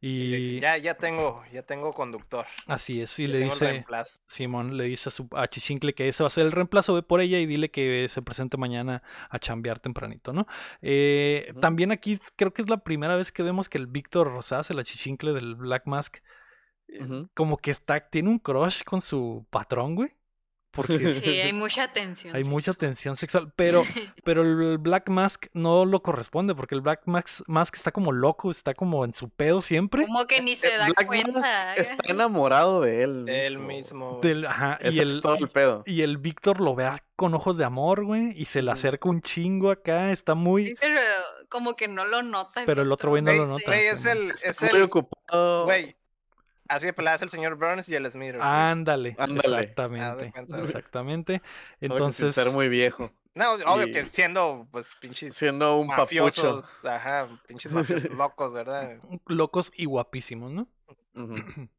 Y 0.00 0.30
dice, 0.30 0.60
ya, 0.60 0.78
ya 0.78 0.94
tengo, 0.94 1.42
ya 1.52 1.62
tengo 1.64 1.92
conductor. 1.92 2.46
así 2.66 3.00
es. 3.00 3.18
Y 3.18 3.26
ya 3.26 3.32
le 3.32 3.38
dice. 3.40 3.84
Simón 4.26 4.76
le 4.76 4.84
dice 4.84 5.08
a, 5.08 5.12
su, 5.12 5.28
a 5.32 5.48
Chichincle 5.48 5.92
que 5.92 6.06
ese 6.08 6.22
va 6.22 6.28
a 6.28 6.30
ser 6.30 6.46
el 6.46 6.52
reemplazo, 6.52 6.94
ve 6.94 7.02
por 7.02 7.20
ella 7.20 7.38
y 7.40 7.46
dile 7.46 7.70
que 7.70 8.06
se 8.08 8.22
presente 8.22 8.56
mañana 8.56 9.02
a 9.28 9.38
chambear 9.40 9.80
tempranito, 9.80 10.32
¿no? 10.32 10.46
Eh. 10.82 11.52
También 11.60 11.90
aquí 11.90 12.20
creo 12.36 12.52
que 12.52 12.62
es 12.62 12.68
la 12.68 12.78
primera 12.78 13.16
vez 13.16 13.32
que 13.32 13.42
vemos 13.42 13.68
que 13.68 13.78
el 13.78 13.88
Víctor 13.88 14.28
Rosas, 14.28 14.70
el 14.70 14.82
Chichincle 14.84 15.32
del 15.32 15.56
Black 15.56 15.86
Mask, 15.86 16.18
eh, 16.88 17.26
como 17.34 17.56
que 17.56 17.72
está, 17.72 17.98
tiene 18.08 18.30
un 18.30 18.38
crush 18.38 18.84
con 18.84 19.00
su 19.00 19.46
patrón, 19.50 19.96
güey. 19.96 20.10
Porque 20.86 21.14
Sí, 21.14 21.26
hay 21.40 21.52
mucha 21.52 21.92
tensión. 21.92 22.34
hay 22.34 22.44
mucha 22.44 22.72
sexual. 22.72 22.76
tensión 22.88 23.16
sexual, 23.16 23.52
pero 23.56 23.84
Sí. 23.84 24.10
Pero 24.24 24.42
el 24.42 24.78
Black 24.78 25.08
Mask 25.08 25.46
no 25.54 25.84
lo 25.84 26.02
corresponde 26.02 26.54
porque 26.54 26.74
el 26.74 26.80
Black 26.82 27.02
Mask, 27.06 27.42
Mask 27.46 27.76
está 27.76 27.92
como 27.92 28.12
loco, 28.12 28.50
está 28.50 28.74
como 28.74 29.04
en 29.04 29.14
su 29.14 29.30
pedo 29.30 29.62
siempre. 29.62 30.04
Como 30.06 30.26
que 30.26 30.42
ni 30.42 30.54
se 30.54 30.68
Eh, 30.68 30.78
da 30.78 30.86
Black 30.86 31.06
cuenta. 31.06 31.40
Mask 31.40 31.78
está 31.78 32.10
enamorado 32.12 32.82
de 32.82 33.02
él. 33.02 33.28
Él 33.28 33.58
mismo. 33.58 34.20
Del, 34.22 34.46
ajá, 34.46 34.78
y 34.82 34.88
Ese 34.88 35.02
es 35.02 35.10
el, 35.10 35.20
todo 35.20 35.36
el 35.36 35.48
pedo. 35.48 35.82
y 35.86 36.02
el 36.02 36.18
Víctor 36.18 36.60
lo 36.60 36.74
ve 36.74 36.88
con 37.16 37.34
ojos 37.34 37.56
de 37.56 37.64
amor, 37.64 38.04
güey, 38.04 38.32
y 38.40 38.44
se 38.44 38.62
le 38.62 38.70
acerca 38.70 39.08
un 39.08 39.22
chingo 39.22 39.70
acá, 39.72 40.12
está 40.12 40.34
muy... 40.36 40.66
Sí, 40.68 40.74
pero 40.80 41.00
como 41.48 41.74
que 41.74 41.88
no 41.88 42.04
lo 42.04 42.22
nota. 42.22 42.62
Pero 42.64 42.82
el 42.82 42.92
otro 42.92 43.10
güey 43.10 43.22
no 43.22 43.32
lo 43.32 43.44
nota. 43.46 43.62
Güey, 43.66 43.86
es 43.86 44.04
el, 44.04 44.30
es 44.30 44.44
Está 44.44 44.66
muy 44.66 44.76
el, 44.76 44.82
ocupado. 44.84 45.64
güey, 45.64 45.96
así 46.68 46.86
de 46.86 46.92
peladas 46.92 47.22
el 47.22 47.30
señor 47.30 47.56
Burns 47.56 47.88
y 47.88 47.94
el 47.94 48.10
Smithers. 48.10 48.38
güey. 48.38 48.48
Ándale, 48.50 49.16
Ándale. 49.18 49.38
exactamente, 49.60 50.32
exactamente. 50.62 51.42
Sin 51.80 51.90
Entonces, 51.92 52.34
ser 52.34 52.50
muy 52.52 52.68
viejo. 52.68 53.10
No, 53.34 53.52
obvio 53.52 53.86
y- 53.86 53.92
que 53.92 54.04
siendo, 54.06 54.66
pues, 54.70 54.90
pinches 55.00 55.34
Siendo 55.36 55.78
un 55.78 55.86
papucho. 55.88 56.02
mafiosos, 56.24 56.84
ajá, 56.84 57.28
pinches 57.46 57.70
mafiosos 57.72 58.10
locos, 58.18 58.52
¿verdad? 58.52 58.98
locos 59.26 59.72
y 59.76 59.84
guapísimos, 59.84 60.50
¿no? 60.52 60.68
Ujú. 61.14 61.34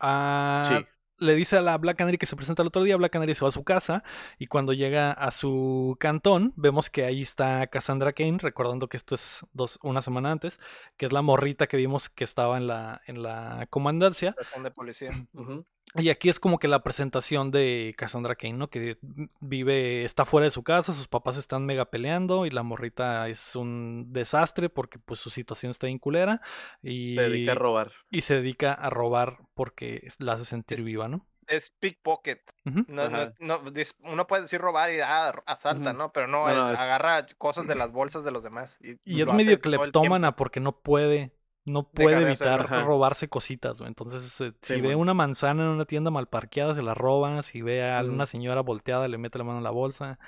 Ah, 0.00 0.62
Sí. 0.68 0.86
Le 1.18 1.34
dice 1.34 1.56
a 1.56 1.60
la 1.60 1.76
Black 1.78 1.98
Canary 1.98 2.18
que 2.18 2.26
se 2.26 2.36
presenta 2.36 2.62
el 2.62 2.68
otro 2.68 2.82
día, 2.82 2.96
Black 2.96 3.12
Canary 3.12 3.34
se 3.34 3.44
va 3.44 3.48
a 3.48 3.52
su 3.52 3.64
casa 3.64 4.02
y 4.38 4.46
cuando 4.46 4.72
llega 4.72 5.12
a 5.12 5.30
su 5.30 5.96
cantón 5.98 6.52
vemos 6.56 6.90
que 6.90 7.04
ahí 7.04 7.22
está 7.22 7.66
Cassandra 7.66 8.12
Kane, 8.12 8.38
recordando 8.38 8.88
que 8.88 8.96
esto 8.96 9.14
es 9.14 9.44
dos, 9.52 9.78
una 9.82 10.02
semana 10.02 10.30
antes, 10.30 10.58
que 10.96 11.06
es 11.06 11.12
la 11.12 11.22
morrita 11.22 11.66
que 11.66 11.76
vimos 11.76 12.08
que 12.08 12.24
estaba 12.24 12.56
en 12.56 12.66
la, 12.66 13.02
en 13.06 13.22
la 13.22 13.66
comandancia. 13.70 14.30
Estación 14.30 14.62
de 14.62 14.70
policía. 14.70 15.10
Y 15.94 16.10
aquí 16.10 16.28
es 16.28 16.38
como 16.38 16.58
que 16.58 16.68
la 16.68 16.82
presentación 16.82 17.50
de 17.50 17.94
Cassandra 17.96 18.36
Kane, 18.36 18.54
¿no? 18.54 18.68
Que 18.68 18.98
vive, 19.40 20.04
está 20.04 20.24
fuera 20.24 20.44
de 20.44 20.50
su 20.50 20.62
casa, 20.62 20.92
sus 20.92 21.08
papás 21.08 21.36
están 21.36 21.64
mega 21.66 21.86
peleando 21.90 22.46
y 22.46 22.50
la 22.50 22.62
morrita 22.62 23.28
es 23.28 23.56
un 23.56 24.12
desastre 24.12 24.68
porque 24.68 24.98
pues 24.98 25.20
su 25.20 25.30
situación 25.30 25.70
está 25.70 25.86
bien 25.86 25.98
culera 25.98 26.40
y, 26.82 27.14
Se 27.16 27.22
dedica 27.30 27.52
a 27.52 27.54
robar. 27.54 27.92
y 28.10 28.20
se 28.22 28.34
dedica 28.34 28.72
a 28.74 28.90
robar 28.90 29.38
porque 29.54 30.08
la 30.18 30.34
hace 30.34 30.44
sentir 30.44 30.78
Es- 30.78 30.84
viva, 30.84 31.08
¿no? 31.08 31.26
Es 31.46 31.70
pickpocket. 31.80 32.42
No, 32.64 33.08
no, 33.08 33.22
es- 33.22 33.32
no, 33.40 33.58
uno 34.04 34.26
puede 34.26 34.42
decir 34.42 34.60
robar 34.60 34.92
y 34.92 35.00
ah, 35.00 35.30
asalta. 35.46 35.94
¿no? 35.94 36.12
Pero 36.12 36.26
no, 36.26 36.44
No, 36.44 36.50
él 36.50 36.56
no, 36.56 36.70
es- 36.72 36.78
agarra 36.78 37.26
cosas 37.38 37.66
de 37.66 37.74
las 37.74 37.90
bolsas 37.90 38.22
de 38.22 38.30
los 38.30 38.42
demás. 38.42 38.76
Y, 38.82 38.96
Y 39.06 39.22
es 39.22 39.32
medio 39.32 39.58
cleptómana 39.58 40.36
porque 40.36 40.60
no 40.60 40.72
puede, 40.80 41.32
no 41.64 41.88
puede 41.90 42.22
evitar 42.22 42.68
robarse 42.84 43.28
cositas, 43.28 43.78
güey. 43.78 43.88
Entonces, 43.88 44.40
eh, 44.40 44.52
si 44.62 44.80
ve 44.80 44.94
una 44.94 45.14
manzana 45.14 45.64
en 45.64 45.70
una 45.70 45.84
tienda 45.84 46.10
mal 46.10 46.28
parqueada, 46.28 46.74
se 46.74 46.82
la 46.82 46.94
roba. 46.94 47.42
Si 47.42 47.62
ve 47.62 47.90
a 47.90 48.02
una 48.02 48.26
señora 48.26 48.62
volteada, 48.62 49.08
le 49.08 49.18
mete 49.18 49.38
la 49.38 49.44
mano 49.44 49.58
en 49.58 49.64
la 49.64 49.70
bolsa. 49.70 50.18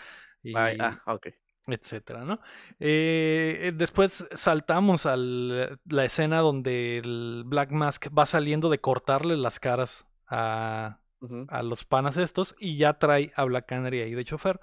Y, 0.43 0.57
Ay, 0.57 0.77
ah, 0.81 1.01
ok. 1.07 1.29
etcétera, 1.67 2.25
¿no? 2.25 2.41
Eh, 2.79 3.59
eh, 3.63 3.73
después 3.75 4.27
saltamos 4.35 5.07
a 5.07 5.17
la 5.17 6.05
escena 6.05 6.41
donde 6.41 6.99
el 6.99 7.45
Black 7.47 7.71
Mask 7.71 8.09
va 8.17 8.27
saliendo 8.27 8.69
de 8.71 8.81
cortarle 8.81 9.37
las 9.37 9.61
caras 9.61 10.07
a, 10.27 11.01
a 11.49 11.63
los 11.63 11.85
panas 11.85 12.17
estos 12.17 12.55
y 12.59 12.77
ya 12.77 12.95
trae 12.95 13.33
a 13.37 13.45
Black 13.45 13.67
Canary 13.67 14.01
ahí 14.01 14.15
de 14.15 14.25
chofer. 14.25 14.61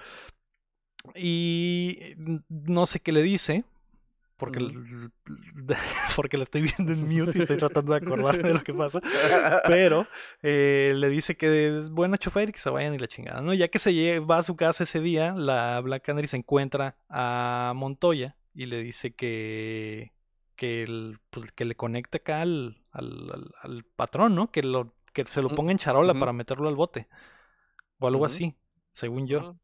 Y 1.15 2.15
no 2.49 2.85
sé 2.85 2.99
qué 2.99 3.11
le 3.11 3.21
dice, 3.21 3.63
porque, 4.37 4.59
porque 6.15 6.37
la 6.37 6.43
estoy 6.43 6.61
viendo 6.61 6.93
en 6.93 7.01
mute 7.03 7.37
y 7.37 7.41
estoy 7.41 7.57
tratando 7.57 7.91
de 7.93 7.97
acordarme 7.97 8.43
de 8.43 8.53
lo 8.53 8.63
que 8.63 8.73
pasa. 8.73 8.99
Pero 9.67 10.07
eh, 10.41 10.93
le 10.95 11.09
dice 11.09 11.35
que 11.37 11.67
es 11.79 11.89
buena 11.91 12.17
chofer 12.17 12.49
y 12.49 12.51
que 12.53 12.59
se 12.59 12.69
vayan 12.69 12.93
y 12.93 12.99
la 12.99 13.07
chingada, 13.07 13.41
¿no? 13.41 13.53
Ya 13.53 13.67
que 13.67 13.79
se 13.79 14.19
va 14.19 14.37
a 14.39 14.43
su 14.43 14.55
casa 14.55 14.83
ese 14.83 14.99
día, 15.01 15.33
la 15.33 15.79
Black 15.81 16.03
Canary 16.05 16.27
se 16.27 16.37
encuentra 16.37 16.97
a 17.09 17.73
Montoya 17.75 18.35
y 18.53 18.65
le 18.67 18.81
dice 18.83 19.13
que 19.13 20.13
que, 20.55 20.81
el- 20.81 21.19
pues, 21.29 21.51
que 21.51 21.65
le 21.65 21.75
conecte 21.75 22.17
acá 22.17 22.41
al, 22.41 22.81
al, 22.91 23.29
al- 23.31 23.51
al 23.61 23.83
patrón, 23.83 24.33
¿no? 24.33 24.51
Que 24.51 24.63
lo 24.63 24.95
que 25.13 25.23
se 25.25 25.43
lo 25.43 25.49
ponga 25.49 25.71
en 25.71 25.77
charola 25.77 26.13
para 26.19 26.33
meterlo 26.33 26.67
al 26.67 26.75
bote 26.75 27.07
o 27.99 28.07
algo 28.07 28.25
así, 28.25 28.55
según 28.93 29.27
yo. 29.27 29.55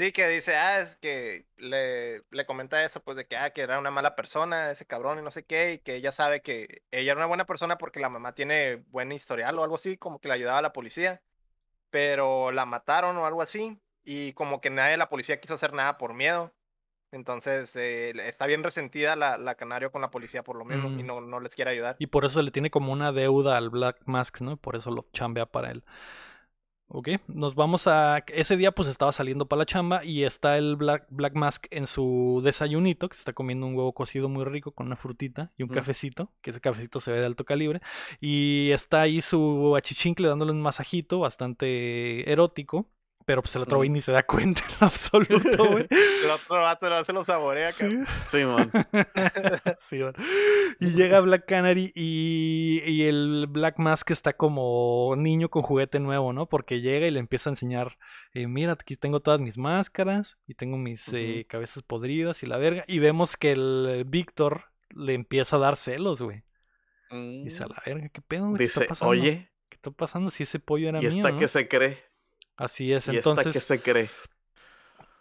Sí, 0.00 0.12
que 0.12 0.26
dice, 0.28 0.56
ah, 0.56 0.80
es 0.80 0.96
que 0.96 1.44
le, 1.58 2.22
le 2.30 2.46
comenta 2.46 2.82
eso, 2.82 3.02
pues 3.02 3.18
de 3.18 3.26
que, 3.26 3.36
ah, 3.36 3.50
que 3.50 3.60
era 3.60 3.78
una 3.78 3.90
mala 3.90 4.16
persona, 4.16 4.70
ese 4.70 4.86
cabrón 4.86 5.18
y 5.18 5.22
no 5.22 5.30
sé 5.30 5.44
qué, 5.44 5.74
y 5.74 5.78
que 5.80 5.94
ella 5.94 6.10
sabe 6.10 6.40
que 6.40 6.84
ella 6.90 7.12
era 7.12 7.18
una 7.20 7.26
buena 7.26 7.44
persona 7.44 7.76
porque 7.76 8.00
la 8.00 8.08
mamá 8.08 8.32
tiene 8.32 8.76
buen 8.88 9.12
historial 9.12 9.58
o 9.58 9.62
algo 9.62 9.74
así, 9.74 9.98
como 9.98 10.18
que 10.18 10.28
le 10.28 10.34
ayudaba 10.34 10.60
a 10.60 10.62
la 10.62 10.72
policía, 10.72 11.20
pero 11.90 12.50
la 12.50 12.64
mataron 12.64 13.18
o 13.18 13.26
algo 13.26 13.42
así, 13.42 13.78
y 14.02 14.32
como 14.32 14.62
que 14.62 14.70
nadie 14.70 14.92
de 14.92 14.96
la 14.96 15.10
policía 15.10 15.38
quiso 15.38 15.52
hacer 15.52 15.74
nada 15.74 15.98
por 15.98 16.14
miedo. 16.14 16.50
Entonces, 17.12 17.76
eh, 17.76 18.14
está 18.26 18.46
bien 18.46 18.62
resentida 18.62 19.16
la, 19.16 19.36
la 19.36 19.54
Canario 19.54 19.92
con 19.92 20.00
la 20.00 20.10
policía 20.10 20.42
por 20.42 20.56
lo 20.56 20.64
mismo, 20.64 20.88
y 20.98 21.02
Mm. 21.02 21.06
no, 21.06 21.20
no 21.20 21.40
les 21.40 21.54
quiere 21.54 21.72
ayudar. 21.72 21.96
Y 21.98 22.06
por 22.06 22.24
eso 22.24 22.40
le 22.40 22.52
tiene 22.52 22.70
como 22.70 22.90
una 22.90 23.12
deuda 23.12 23.58
al 23.58 23.68
Black 23.68 23.98
Mask, 24.06 24.40
¿no? 24.40 24.56
Por 24.56 24.76
eso 24.76 24.90
lo 24.90 25.08
chambea 25.12 25.44
para 25.44 25.72
él. 25.72 25.84
Ok, 26.92 27.08
nos 27.28 27.54
vamos 27.54 27.86
a... 27.86 28.18
Ese 28.34 28.56
día 28.56 28.72
pues 28.72 28.88
estaba 28.88 29.12
saliendo 29.12 29.46
para 29.46 29.58
la 29.60 29.64
chamba 29.66 30.04
y 30.04 30.24
está 30.24 30.58
el 30.58 30.74
Black, 30.74 31.06
Black 31.08 31.34
Mask 31.36 31.66
en 31.70 31.86
su 31.86 32.40
desayunito, 32.42 33.08
que 33.08 33.14
se 33.14 33.20
está 33.20 33.32
comiendo 33.32 33.64
un 33.68 33.76
huevo 33.76 33.92
cocido 33.92 34.28
muy 34.28 34.44
rico 34.44 34.72
con 34.72 34.86
una 34.88 34.96
frutita 34.96 35.52
y 35.56 35.62
un 35.62 35.68
Mm. 35.70 35.74
cafecito, 35.74 36.32
que 36.42 36.50
ese 36.50 36.60
cafecito 36.60 36.98
se 36.98 37.12
ve 37.12 37.20
de 37.20 37.26
alto 37.26 37.44
calibre. 37.44 37.80
Y 38.20 38.70
está 38.72 39.02
ahí 39.02 39.22
su 39.22 39.76
achichincle 39.76 40.26
dándole 40.26 40.50
un 40.50 40.60
masajito 40.62 41.20
bastante 41.20 42.28
erótico, 42.30 42.88
pero 43.30 43.42
pues 43.42 43.54
el 43.54 43.62
otro 43.62 43.76
güey 43.76 43.88
Mm. 43.88 43.92
ni 43.92 44.00
se 44.00 44.10
da 44.10 44.24
cuenta 44.24 44.60
en 44.60 44.74
lo 44.80 44.86
absoluto, 44.88 45.70
güey. 45.70 45.86
El 46.24 46.30
otro 46.30 46.60
vato 46.62 46.90
no 46.90 47.04
se 47.04 47.12
lo 47.12 47.22
saborea, 47.24 47.70
Sí. 47.70 47.84
cabrón. 47.84 48.06
Simón. 48.26 48.70
Sí, 49.78 49.98
man. 49.98 50.14
y 50.80 50.90
llega 50.94 51.20
Black 51.20 51.46
Canary 51.46 51.92
y, 51.94 52.82
y 52.84 53.02
el 53.04 53.46
Black 53.48 53.78
Mask 53.78 54.10
está 54.10 54.32
como 54.32 55.14
niño 55.16 55.48
con 55.48 55.62
juguete 55.62 56.00
nuevo, 56.00 56.32
¿no? 56.32 56.46
Porque 56.46 56.80
llega 56.80 57.06
y 57.06 57.12
le 57.12 57.20
empieza 57.20 57.50
a 57.50 57.52
enseñar, 57.52 57.98
eh, 58.34 58.48
mira, 58.48 58.72
aquí 58.72 58.96
tengo 58.96 59.20
todas 59.20 59.38
mis 59.38 59.56
máscaras 59.58 60.36
y 60.48 60.54
tengo 60.54 60.76
mis 60.76 61.08
eh, 61.12 61.46
cabezas 61.48 61.84
podridas 61.84 62.42
y 62.42 62.46
la 62.46 62.58
verga. 62.58 62.84
Y 62.88 62.98
vemos 62.98 63.36
que 63.36 63.52
el 63.52 64.02
Víctor 64.08 64.64
le 64.92 65.14
empieza 65.14 65.54
a 65.54 65.60
dar 65.60 65.76
celos, 65.76 66.20
güey. 66.20 66.42
Y 67.12 67.44
dice, 67.44 67.62
a 67.62 67.66
Mm. 67.66 67.70
la 67.70 67.82
verga, 67.86 68.08
¿qué 68.08 68.20
pedo, 68.22 68.46
güey? 68.48 68.58
¿Qué 68.58 68.64
está 68.64 68.80
Dice, 68.80 68.88
pasando? 68.88 69.10
oye, 69.10 69.50
¿Qué 69.68 69.76
está 69.76 69.92
pasando 69.92 70.30
si 70.32 70.42
ese 70.42 70.58
pollo 70.58 70.88
era 70.88 70.98
y 70.98 71.02
mío, 71.02 71.10
esta 71.10 71.30
no?" 71.30 71.38
que 71.38 71.46
se 71.46 71.68
cree. 71.68 72.09
Así 72.60 72.92
es, 72.92 73.08
Y 73.08 73.16
esta 73.16 73.30
entonces... 73.30 73.52
que 73.54 73.60
se 73.60 73.80
cree. 73.80 74.10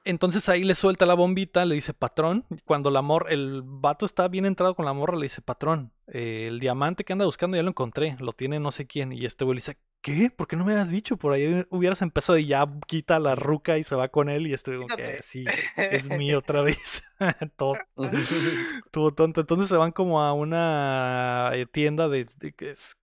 Entonces 0.04 0.48
ahí 0.50 0.64
le 0.64 0.76
suelta 0.76 1.06
la 1.06 1.14
bombita, 1.14 1.66
le 1.66 1.76
dice 1.76 1.94
patrón. 1.94 2.46
Cuando 2.66 2.90
la 2.90 3.02
mor 3.02 3.28
el 3.30 3.62
vato 3.64 4.06
está 4.06 4.28
bien 4.28 4.46
entrado 4.46 4.76
con 4.76 4.86
la 4.86 4.94
morra, 4.94 5.16
le 5.16 5.24
dice 5.24 5.42
patrón, 5.42 5.92
eh, 6.08 6.48
el 6.48 6.60
diamante 6.60 7.04
que 7.04 7.14
anda 7.14 7.26
buscando 7.26 7.58
ya 7.58 7.64
lo 7.64 7.70
encontré, 7.70 8.18
lo 8.20 8.34
tiene 8.34 8.60
no 8.60 8.72
sé 8.72 8.88
quién. 8.88 9.12
Y 9.12 9.26
este 9.26 9.46
güey 9.46 9.56
le 9.56 9.60
dice, 9.60 9.78
¿qué? 10.02 10.32
¿Por 10.36 10.48
qué 10.48 10.56
no 10.56 10.66
me 10.66 10.74
habías 10.74 10.90
dicho? 10.90 11.18
Por 11.18 11.34
ahí 11.34 11.66
hubieras 11.70 12.02
empezado 12.02 12.38
y 12.38 12.48
ya 12.48 12.66
quita 12.88 13.20
la 13.20 13.36
ruca 13.36 13.78
y 13.78 13.84
se 13.84 13.96
va 13.96 14.10
con 14.10 14.30
él. 14.30 14.48
Y 14.48 14.54
este 14.54 14.76
güey, 14.76 14.88
que 14.88 15.22
sí, 15.22 15.46
es 15.78 16.10
mío 16.10 16.40
otra 16.40 16.62
vez. 16.62 17.04
todo, 17.58 17.76
todo 18.92 19.14
tonto. 19.14 19.42
Entonces 19.42 19.70
se 19.70 19.78
van 19.78 19.92
como 19.92 20.22
a 20.22 20.34
una 20.34 21.52
eh, 21.54 21.66
tienda 21.66 22.10
de, 22.10 22.28
de 22.38 22.54
es, 22.60 22.98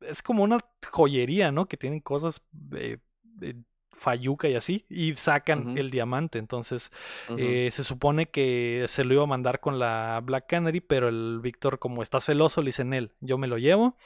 es 0.00 0.22
como 0.22 0.42
una 0.42 0.58
joyería, 0.90 1.52
¿no? 1.52 1.66
Que 1.66 1.76
tienen 1.76 2.00
cosas 2.00 2.40
eh, 2.72 2.98
eh, 3.42 3.54
fayuca 3.94 4.48
y 4.48 4.54
así, 4.54 4.84
y 4.88 5.14
sacan 5.16 5.76
el 5.78 5.90
diamante. 5.90 6.38
Entonces, 6.38 6.90
eh, 7.36 7.70
se 7.72 7.84
supone 7.84 8.26
que 8.26 8.86
se 8.88 9.04
lo 9.04 9.14
iba 9.14 9.22
a 9.22 9.26
mandar 9.26 9.60
con 9.60 9.78
la 9.78 10.20
Black 10.22 10.46
Canary, 10.48 10.80
pero 10.80 11.08
el 11.08 11.40
Víctor, 11.42 11.78
como 11.78 12.02
está 12.02 12.20
celoso, 12.20 12.60
le 12.62 12.66
dice 12.66 12.82
en 12.82 12.94
él, 12.94 13.12
yo 13.20 13.38
me 13.38 13.46
lo 13.46 13.58
llevo. 13.58 13.96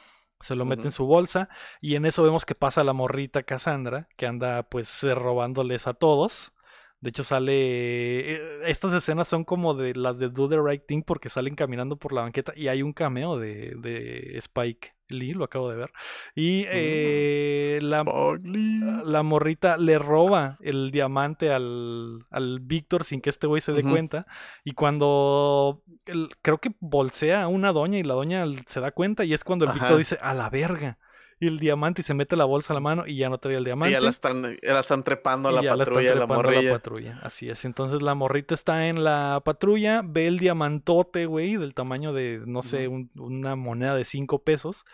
Se 0.40 0.54
lo 0.54 0.64
mete 0.64 0.84
en 0.84 0.92
su 0.92 1.04
bolsa 1.04 1.48
y 1.80 1.96
en 1.96 2.06
eso 2.06 2.22
vemos 2.22 2.44
que 2.44 2.54
pasa 2.54 2.84
la 2.84 2.92
morrita 2.92 3.42
Cassandra, 3.42 4.08
que 4.16 4.24
anda 4.24 4.62
pues 4.62 5.02
eh, 5.02 5.12
robándoles 5.12 5.88
a 5.88 5.94
todos. 5.94 6.52
De 7.00 7.10
hecho 7.10 7.22
sale... 7.22 7.52
eh, 7.54 8.60
Estas 8.66 8.92
escenas 8.92 9.28
son 9.28 9.44
como 9.44 9.74
de 9.74 9.94
las 9.94 10.18
de 10.18 10.28
Do 10.30 10.48
the 10.48 10.58
Right 10.60 10.82
Thing 10.86 11.02
porque 11.02 11.28
salen 11.28 11.54
caminando 11.54 11.96
por 11.96 12.12
la 12.12 12.22
banqueta 12.22 12.52
y 12.56 12.68
hay 12.68 12.82
un 12.82 12.92
cameo 12.92 13.38
de, 13.38 13.74
de 13.76 14.36
Spike 14.38 14.94
Lee, 15.10 15.32
lo 15.32 15.44
acabo 15.44 15.70
de 15.70 15.76
ver. 15.76 15.92
Y 16.34 16.64
eh, 16.68 17.78
la, 17.82 17.98
Spike 17.98 18.48
Lee. 18.48 18.80
la 19.04 19.22
morrita 19.22 19.76
le 19.76 19.98
roba 19.98 20.58
el 20.60 20.90
diamante 20.90 21.52
al, 21.52 22.24
al 22.30 22.60
Víctor 22.60 23.04
sin 23.04 23.20
que 23.20 23.30
este 23.30 23.46
güey 23.46 23.62
se 23.62 23.72
dé 23.72 23.82
cuenta. 23.84 24.26
Y 24.64 24.72
cuando 24.72 25.82
el- 26.06 26.30
creo 26.42 26.58
que 26.58 26.72
bolsea 26.80 27.44
a 27.44 27.48
una 27.48 27.72
doña 27.72 27.98
y 27.98 28.02
la 28.02 28.14
doña 28.14 28.44
se 28.66 28.80
da 28.80 28.90
cuenta 28.90 29.24
y 29.24 29.34
es 29.34 29.44
cuando 29.44 29.64
el 29.66 29.72
Víctor 29.72 29.98
dice 29.98 30.18
a 30.20 30.34
la 30.34 30.50
verga. 30.50 30.98
Y 31.40 31.46
el 31.46 31.58
diamante 31.60 32.00
y 32.00 32.04
se 32.04 32.14
mete 32.14 32.34
la 32.36 32.44
bolsa 32.44 32.72
a 32.72 32.74
la 32.74 32.80
mano 32.80 33.06
y 33.06 33.16
ya 33.16 33.28
no 33.28 33.38
trae 33.38 33.54
el 33.56 33.62
Y 33.62 33.64
diamante. 33.66 33.92
ya 33.92 34.00
la 34.00 34.10
están, 34.10 34.42
ya 34.60 34.72
la 34.72 34.80
están 34.80 35.04
trepando 35.04 35.48
a 35.48 35.52
y 35.52 35.54
la 35.56 35.62
ya 35.62 35.76
la 35.76 35.84
están 35.84 35.94
patrulla, 35.94 36.14
la 36.16 36.24
a 36.70 36.72
patrulla. 36.72 37.20
Así 37.22 37.48
es. 37.48 37.64
Entonces 37.64 38.02
la 38.02 38.14
morrita 38.14 38.54
está 38.54 38.88
en 38.88 39.04
la 39.04 39.40
patrulla, 39.44 40.02
ve 40.04 40.26
el 40.26 40.38
diamantote, 40.38 41.26
güey, 41.26 41.56
del 41.56 41.74
tamaño 41.74 42.12
de, 42.12 42.42
no 42.44 42.62
sé, 42.62 42.88
un- 42.88 43.10
una 43.14 43.54
moneda 43.56 43.94
de 43.94 44.04
cinco 44.04 44.42
pesos. 44.42 44.84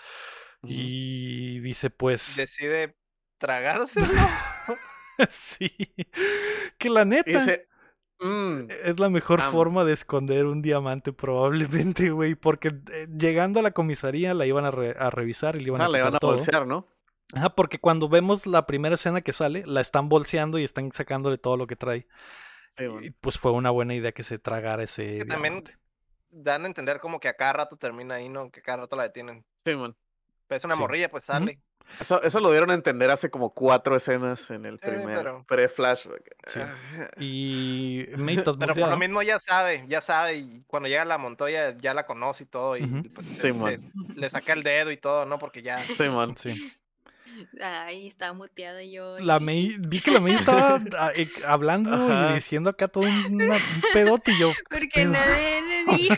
Y 0.62 1.60
dice, 1.60 1.90
pues. 1.90 2.36
Decide 2.36 2.96
tragárselo. 3.38 4.06
sí. 5.30 5.70
Que 6.78 6.90
la 6.90 7.02
Y 7.02 7.06
neta. 7.06 7.30
dice, 7.30 7.68
"Mm, 8.20 8.70
Es 8.84 8.98
la 9.00 9.08
mejor 9.10 9.40
Am. 9.40 9.52
forma 9.52 9.84
de 9.84 9.92
esconder 9.92 10.46
un 10.46 10.62
diamante, 10.62 11.12
probablemente, 11.12 12.10
güey. 12.10 12.34
Porque 12.34 12.68
eh, 12.92 13.08
llegando 13.16 13.60
a 13.60 13.62
la 13.62 13.72
comisaría 13.72 14.34
la 14.34 14.46
iban 14.46 14.64
a, 14.64 14.70
re- 14.70 14.96
a 14.98 15.10
revisar 15.10 15.56
y 15.56 15.60
le 15.60 15.66
iban 15.68 15.80
a 15.80 15.86
ah, 15.86 15.88
le 15.88 15.98
quitar 15.98 16.04
van 16.04 16.16
a 16.16 16.18
todo. 16.18 16.34
bolsear, 16.36 16.66
¿no? 16.66 16.86
Ajá, 17.32 17.50
porque 17.50 17.78
cuando 17.80 18.08
vemos 18.08 18.46
la 18.46 18.66
primera 18.66 18.94
escena 18.94 19.20
que 19.22 19.32
sale, 19.32 19.64
la 19.66 19.80
están 19.80 20.08
bolseando 20.08 20.58
y 20.58 20.64
están 20.64 20.92
sacándole 20.92 21.38
todo 21.38 21.56
lo 21.56 21.66
que 21.66 21.74
trae. 21.76 22.06
Sí, 22.76 22.84
Y 23.02 23.10
pues 23.10 23.38
fue 23.38 23.52
una 23.52 23.70
buena 23.70 23.94
idea 23.94 24.12
que 24.12 24.22
se 24.24 24.38
tragara 24.38 24.82
ese 24.82 25.18
Que 25.18 25.24
también 25.24 25.64
dan 26.30 26.64
a 26.64 26.66
entender 26.66 27.00
como 27.00 27.20
que 27.20 27.28
a 27.28 27.34
cada 27.34 27.52
rato 27.54 27.76
termina 27.76 28.16
ahí, 28.16 28.28
¿no? 28.28 28.50
Que 28.50 28.62
cada 28.62 28.78
rato 28.78 28.96
la 28.96 29.04
detienen. 29.04 29.44
Sí, 29.64 29.74
man. 29.74 29.96
Pero 30.46 30.56
es 30.58 30.64
una 30.64 30.74
Sí. 30.74 30.80
morrilla, 30.80 31.08
pues 31.10 31.24
sale. 31.24 31.60
Eso, 32.00 32.20
eso 32.22 32.40
lo 32.40 32.50
dieron 32.50 32.70
a 32.70 32.74
entender 32.74 33.10
hace 33.10 33.30
como 33.30 33.50
cuatro 33.54 33.94
escenas 33.96 34.50
en 34.50 34.66
el 34.66 34.78
Sí, 34.80 34.86
primer 34.88 35.16
pero- 35.18 35.44
pre-flashback. 35.46 36.22
Sí. 36.48 36.60
Ah, 36.60 36.74
Y 37.20 38.06
May, 38.16 38.36
¿estás 38.38 38.56
Pero 38.58 38.74
por 38.74 38.88
lo 38.88 38.96
mismo 38.98 39.22
ya 39.22 39.38
sabe, 39.38 39.84
ya 39.86 40.00
sabe, 40.00 40.36
y 40.38 40.62
cuando 40.66 40.88
llega 40.88 41.04
la 41.04 41.18
Montoya 41.18 41.76
ya 41.78 41.94
la 41.94 42.04
conoce 42.06 42.44
y 42.44 42.46
todo, 42.46 42.76
y 42.76 42.86
pues 42.86 43.26
Sí, 43.26 43.48
le- 43.48 43.52
man. 43.54 43.72
le, 44.08 44.14
le 44.20 44.30
saca 44.30 44.52
el 44.54 44.62
dedo 44.62 44.90
y 44.90 44.96
todo, 44.96 45.24
¿no? 45.26 45.38
Porque 45.38 45.62
ya... 45.62 45.78
Sí, 45.78 46.08
man. 46.10 46.36
Sí. 46.36 46.50
Ay, 47.60 48.06
estaba 48.06 48.32
muteada 48.32 48.82
yo. 48.84 49.18
La 49.18 49.40
May, 49.40 49.76
vi 49.78 50.00
que 50.00 50.12
la 50.12 50.20
May 50.20 50.34
estaba 50.34 50.80
ah, 50.98 51.10
eh, 51.16 51.28
hablando 51.46 51.92
Ajá. 51.92 52.30
y 52.30 52.34
diciendo 52.34 52.70
acá 52.70 52.86
todo 52.88 53.04
un, 53.04 53.34
una- 53.42 53.54
un 53.56 53.60
pedote 53.92 54.32
y 54.32 54.38
yo, 54.38 54.52
Porque 54.70 54.88
pedo? 54.92 55.10
nadie 55.12 55.62
le 55.62 55.84
dijo. 55.96 56.14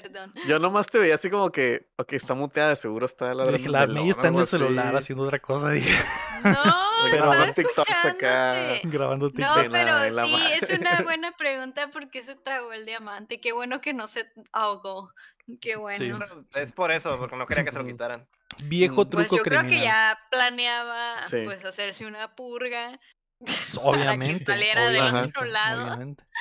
Pues. 0.00 0.02
Perdón. 0.10 0.34
Yo 0.46 0.58
nomás 0.58 0.86
te 0.86 0.98
veía 0.98 1.14
así 1.14 1.30
como 1.30 1.50
que, 1.50 1.88
ok, 1.96 2.12
está 2.14 2.34
muteada, 2.34 2.70
de 2.70 2.76
seguro 2.76 3.06
está 3.06 3.32
la 3.34 3.44
melón 3.46 3.92
May 3.94 4.08
o 4.08 4.10
está 4.12 4.28
en 4.28 4.34
el 4.36 4.46
celular 4.46 4.96
haciendo 4.96 5.24
otra 5.24 5.38
cosa, 5.38 5.70
dije, 5.70 5.94
No, 6.42 6.52
Pero- 7.04 7.16
estaba 7.16 7.34
Grabando 7.34 7.54
TikToks 7.54 7.90
acá. 7.90 8.72
escuchándote. 8.72 8.88
grabando 8.88 9.26
No, 9.26 9.32
TikTok. 9.32 9.56
Pena 9.56 9.70
pero 9.70 10.14
la 10.14 10.24
sí, 10.24 10.36
es 10.60 10.70
una 10.78 11.00
buena 11.02 11.32
pregunta 11.32 11.90
porque 11.92 12.22
se 12.22 12.34
tragó 12.36 12.72
el 12.72 12.86
diamante. 12.86 13.40
Qué 13.40 13.52
bueno 13.52 13.80
que 13.80 13.92
no 13.94 14.08
se 14.08 14.30
ahogó. 14.52 15.12
Qué 15.60 15.76
bueno. 15.76 16.18
Es 16.54 16.72
por 16.72 16.90
eso, 16.92 17.18
porque 17.18 17.36
no 17.36 17.46
quería 17.46 17.64
que 17.64 17.72
se 17.72 17.78
lo 17.78 17.84
quitaran. 17.86 18.26
Viejo 18.66 19.04
Mm. 19.04 19.10
truco 19.10 19.16
Pues 19.16 19.30
yo 19.30 19.42
creo 19.42 19.62
que 19.68 19.80
ya 19.80 20.18
planeaba 20.30 21.22
Sí. 21.28 21.38
pues 21.44 21.64
hacerse 21.64 22.06
una 22.06 22.34
purga 22.36 22.98
Obviamente. 23.82 24.44
que 24.44 24.52
saliera 24.52 24.88
del 24.90 25.16
otro 25.16 25.44
lado. 25.44 25.84
obviamente. 25.84 26.24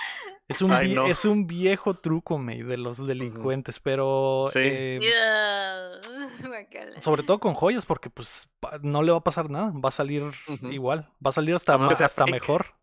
Es 0.50 0.62
un, 0.62 0.74
Ay, 0.74 0.90
vie- 0.92 0.96
no. 0.96 1.06
es 1.08 1.24
un 1.24 1.48
viejo 1.48 1.94
truco, 1.96 2.38
May, 2.38 2.62
de 2.64 2.76
los 2.78 2.98
delincuentes, 3.08 3.80
pero 3.80 4.46
Sí. 4.52 4.60
eh, 4.62 5.00
sobre 7.02 7.24
todo 7.24 7.40
con 7.40 7.54
joyas, 7.54 7.86
porque 7.86 8.10
pues 8.10 8.50
no 8.82 9.04
le 9.04 9.14
va 9.14 9.20
a 9.20 9.24
pasar 9.24 9.50
nada, 9.50 9.72
va 9.74 9.88
a 9.90 9.94
salir 9.94 10.24
igual, 10.64 11.10
va 11.26 11.30
a 11.30 11.32
salir 11.32 11.56
hasta, 11.56 11.76
hasta 11.76 12.26
mejor. 12.26 12.76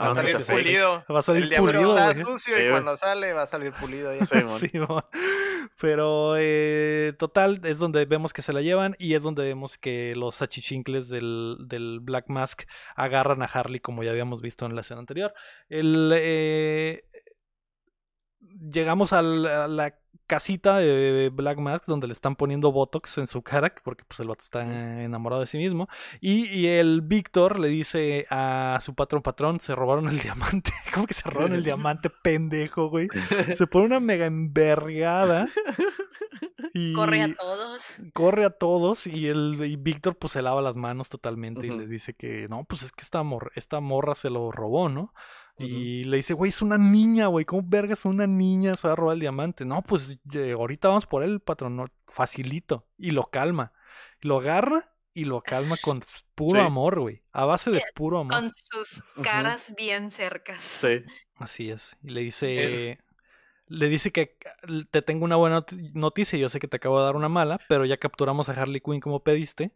Va 0.00 0.10
a 0.10 0.14
salir 0.14 0.44
pulido. 0.44 1.04
Va 1.12 1.18
a 1.18 1.22
salir 1.22 1.42
el 1.44 1.54
pulido, 1.54 1.96
está 1.98 2.14
sucio 2.14 2.56
Sí, 2.56 2.62
y 2.62 2.70
cuando 2.70 2.96
sale 2.96 3.32
va 3.32 3.42
a 3.42 3.46
salir 3.46 3.72
pulido. 3.72 4.14
ya. 4.14 4.24
Sí, 4.24 4.70
pero 5.80 6.34
eh, 6.38 7.14
total, 7.18 7.60
es 7.64 7.78
donde 7.78 8.04
vemos 8.04 8.32
que 8.32 8.42
se 8.42 8.52
la 8.52 8.60
llevan 8.60 8.94
y 8.98 9.14
es 9.14 9.22
donde 9.22 9.44
vemos 9.44 9.78
que 9.78 10.14
los 10.16 10.40
achichincles 10.42 11.08
del, 11.08 11.56
del 11.60 12.00
Black 12.00 12.28
Mask 12.28 12.62
agarran 12.94 13.42
a 13.42 13.46
Harley 13.46 13.80
como 13.80 14.02
ya 14.02 14.10
habíamos 14.10 14.40
visto 14.40 14.66
en 14.66 14.74
la 14.74 14.82
escena 14.82 15.00
anterior. 15.00 15.34
El, 15.68 16.12
eh, 16.14 17.04
llegamos 18.70 19.12
al- 19.12 19.46
a 19.46 19.68
la 19.68 19.94
casita 20.26 20.76
de 20.78 21.30
Black 21.32 21.58
Mask 21.58 21.86
donde 21.86 22.06
le 22.06 22.12
están 22.12 22.36
poniendo 22.36 22.70
Botox 22.70 23.16
en 23.16 23.26
su 23.26 23.40
cara 23.40 23.72
porque 23.82 24.04
pues 24.06 24.20
el 24.20 24.28
vato 24.28 24.42
está 24.44 24.60
enamorado 25.02 25.40
de 25.40 25.46
sí 25.46 25.56
mismo 25.56 25.88
y, 26.20 26.44
y 26.48 26.66
el 26.66 27.00
Víctor 27.00 27.58
le 27.58 27.68
dice 27.68 28.26
a 28.28 28.78
su 28.82 28.94
patrón 28.94 29.22
patrón 29.22 29.58
se 29.60 29.74
robaron 29.74 30.06
el 30.08 30.18
diamante 30.20 30.70
¿cómo 30.92 31.06
que 31.06 31.14
se 31.14 31.30
robaron 31.30 31.54
el 31.54 31.64
diamante 31.64 32.10
pendejo 32.10 32.90
güey? 32.90 33.08
se 33.56 33.66
pone 33.66 33.86
una 33.86 34.00
mega 34.00 34.26
envergada 34.26 35.48
y 36.74 36.92
Corre 36.92 37.22
a 37.22 37.34
todos. 37.34 38.00
corre 38.12 38.44
a 38.44 38.50
todos 38.50 39.06
y 39.06 39.28
el 39.28 39.58
y 39.64 39.76
Víctor 39.76 40.16
pues 40.16 40.32
se 40.34 40.42
lava 40.42 40.60
las 40.60 40.76
manos 40.76 41.08
totalmente 41.08 41.66
y 41.66 41.70
le 41.70 41.86
dice 41.86 42.12
que 42.14 42.48
no, 42.48 42.64
pues 42.64 42.82
es 42.82 42.92
que 42.92 43.02
esta, 43.02 43.22
mor- 43.22 43.50
esta 43.54 43.80
morra 43.80 44.14
se 44.14 44.28
lo 44.30 44.50
robó, 44.52 44.88
¿no? 44.90 45.14
Y 45.58 46.04
le 46.04 46.18
dice, 46.18 46.34
güey, 46.34 46.50
es 46.50 46.62
una 46.62 46.78
niña, 46.78 47.26
güey, 47.26 47.44
¿cómo 47.44 47.62
vergas 47.66 48.04
una 48.04 48.26
niña 48.26 48.74
se 48.76 48.86
va 48.86 48.92
a 48.92 48.96
robar 48.96 49.14
el 49.14 49.20
diamante? 49.20 49.64
No, 49.64 49.82
pues 49.82 50.18
eh, 50.32 50.52
ahorita 50.52 50.88
vamos 50.88 51.06
por 51.06 51.22
él, 51.24 51.40
patrón, 51.40 51.76
no, 51.76 51.84
facilito. 52.06 52.86
Y 52.96 53.10
lo 53.10 53.24
calma. 53.30 53.72
Lo 54.20 54.38
agarra 54.38 54.92
y 55.14 55.24
lo 55.24 55.42
calma 55.42 55.76
con 55.82 56.02
puro 56.34 56.60
Sí. 56.60 56.64
amor, 56.66 57.00
güey. 57.00 57.22
A 57.32 57.44
base 57.44 57.70
de 57.70 57.82
puro 57.94 58.20
amor. 58.20 58.32
Con 58.32 58.50
sus 58.50 59.02
caras 59.22 59.74
bien 59.76 60.10
cercas. 60.10 60.62
Sí. 60.62 61.04
Así 61.36 61.70
es. 61.70 61.96
Y 62.02 62.10
le 62.10 62.20
dice. 62.20 62.98
Le 63.70 63.88
dice 63.90 64.12
que 64.12 64.38
te 64.90 65.02
tengo 65.02 65.24
una 65.26 65.36
buena 65.36 65.60
noti- 65.60 65.90
noticia. 65.92 66.38
Yo 66.38 66.48
sé 66.48 66.58
que 66.58 66.68
te 66.68 66.76
acabo 66.78 66.98
de 67.00 67.04
dar 67.04 67.16
una 67.16 67.28
mala, 67.28 67.60
pero 67.68 67.84
ya 67.84 67.98
capturamos 67.98 68.48
a 68.48 68.52
Harley 68.52 68.80
Quinn 68.80 69.00
como 69.00 69.22
pediste. 69.22 69.72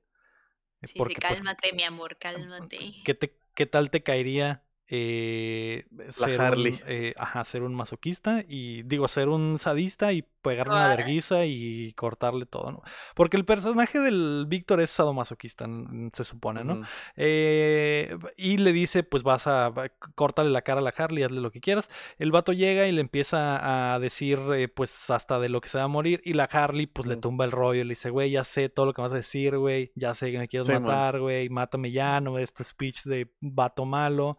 Sí, 0.83 0.93
sí, 0.95 0.99
pues, 0.99 1.15
cálmate, 1.17 1.73
mi 1.75 1.83
amor, 1.83 2.17
cálmate. 2.19 2.79
¿qué, 3.05 3.13
te- 3.15 3.37
qué 3.55 3.67
tal 3.67 3.91
te 3.91 4.03
caería 4.03 4.63
eh, 4.89 5.85
ser, 6.11 6.41
Harley. 6.41 6.73
Un, 6.73 6.81
eh, 6.87 7.15
ajá, 7.17 7.45
ser 7.45 7.63
un 7.63 7.75
masoquista 7.75 8.45
y 8.47 8.83
digo, 8.83 9.09
ser 9.09 9.29
un 9.29 9.59
sadista 9.59 10.13
y 10.13 10.25
pegarle 10.43 10.75
una 10.75 10.89
verguiza 10.97 11.45
y 11.47 11.93
cortarle 11.95 12.45
todo, 12.47 12.71
¿no? 12.73 12.83
Porque 13.15 13.37
el 13.37 13.45
personaje 13.45 13.99
del 14.01 14.45
Víctor 14.49 14.81
es 14.81 14.91
sadomasoquista, 14.91 15.67
se 16.13 16.25
supone, 16.25 16.65
¿no? 16.65 16.83
Eh, 17.17 18.17
y 18.37 18.59
le 18.59 18.73
dice, 18.73 19.03
pues 19.05 19.23
vas 19.23 19.47
a 19.47 19.71
va- 19.71 19.89
córtale 20.15 20.51
la 20.51 20.63
cara 20.63 20.81
a 20.81 20.83
la 20.83 20.93
Harley, 20.97 21.23
hazle 21.25 21.41
lo 21.41 21.51
que 21.51 21.61
quieras. 21.61 21.89
El 22.19 22.33
vato 22.33 22.53
llega 22.53 22.87
y 22.87 22.93
le 22.93 23.01
empieza 23.01 23.95
a 23.95 23.99
decir, 23.99 24.39
eh, 24.55 24.69
pues 24.69 25.09
hasta 25.11 25.39
de 25.39 25.49
lo 25.49 25.61
que 25.61 25.69
se 25.69 25.79
va 25.79 25.85
a 25.85 25.89
morir. 25.89 26.21
Y 26.25 26.35
la 26.35 26.45
Harley, 26.45 26.87
pues 26.87 27.07
le 27.07 27.17
tumba 27.17 27.45
el 27.45 27.53
rollo, 27.53 27.83
le 27.85 27.91
dice, 27.91 28.11
güey, 28.11 28.31
ya 28.31 28.45
sé 28.45 28.69
todo 28.69 28.87
lo 28.87 28.93
que 28.93 29.03
vas 29.03 29.13
a 29.13 29.17
decir, 29.17 29.57
güey, 29.57 29.93
ya 29.95 30.15
sé 30.15 30.31
que 30.33 30.39
me 30.39 30.49
quieres 30.49 30.67
Sí, 30.67 30.73
matar, 30.75 31.21
güey, 31.21 31.49
mátame 31.49 31.93
ya, 31.93 32.21
no 32.21 32.35
tu 32.53 32.65
speech 32.65 33.05
de 33.05 33.31
vato 33.41 33.85
malo. 33.85 34.39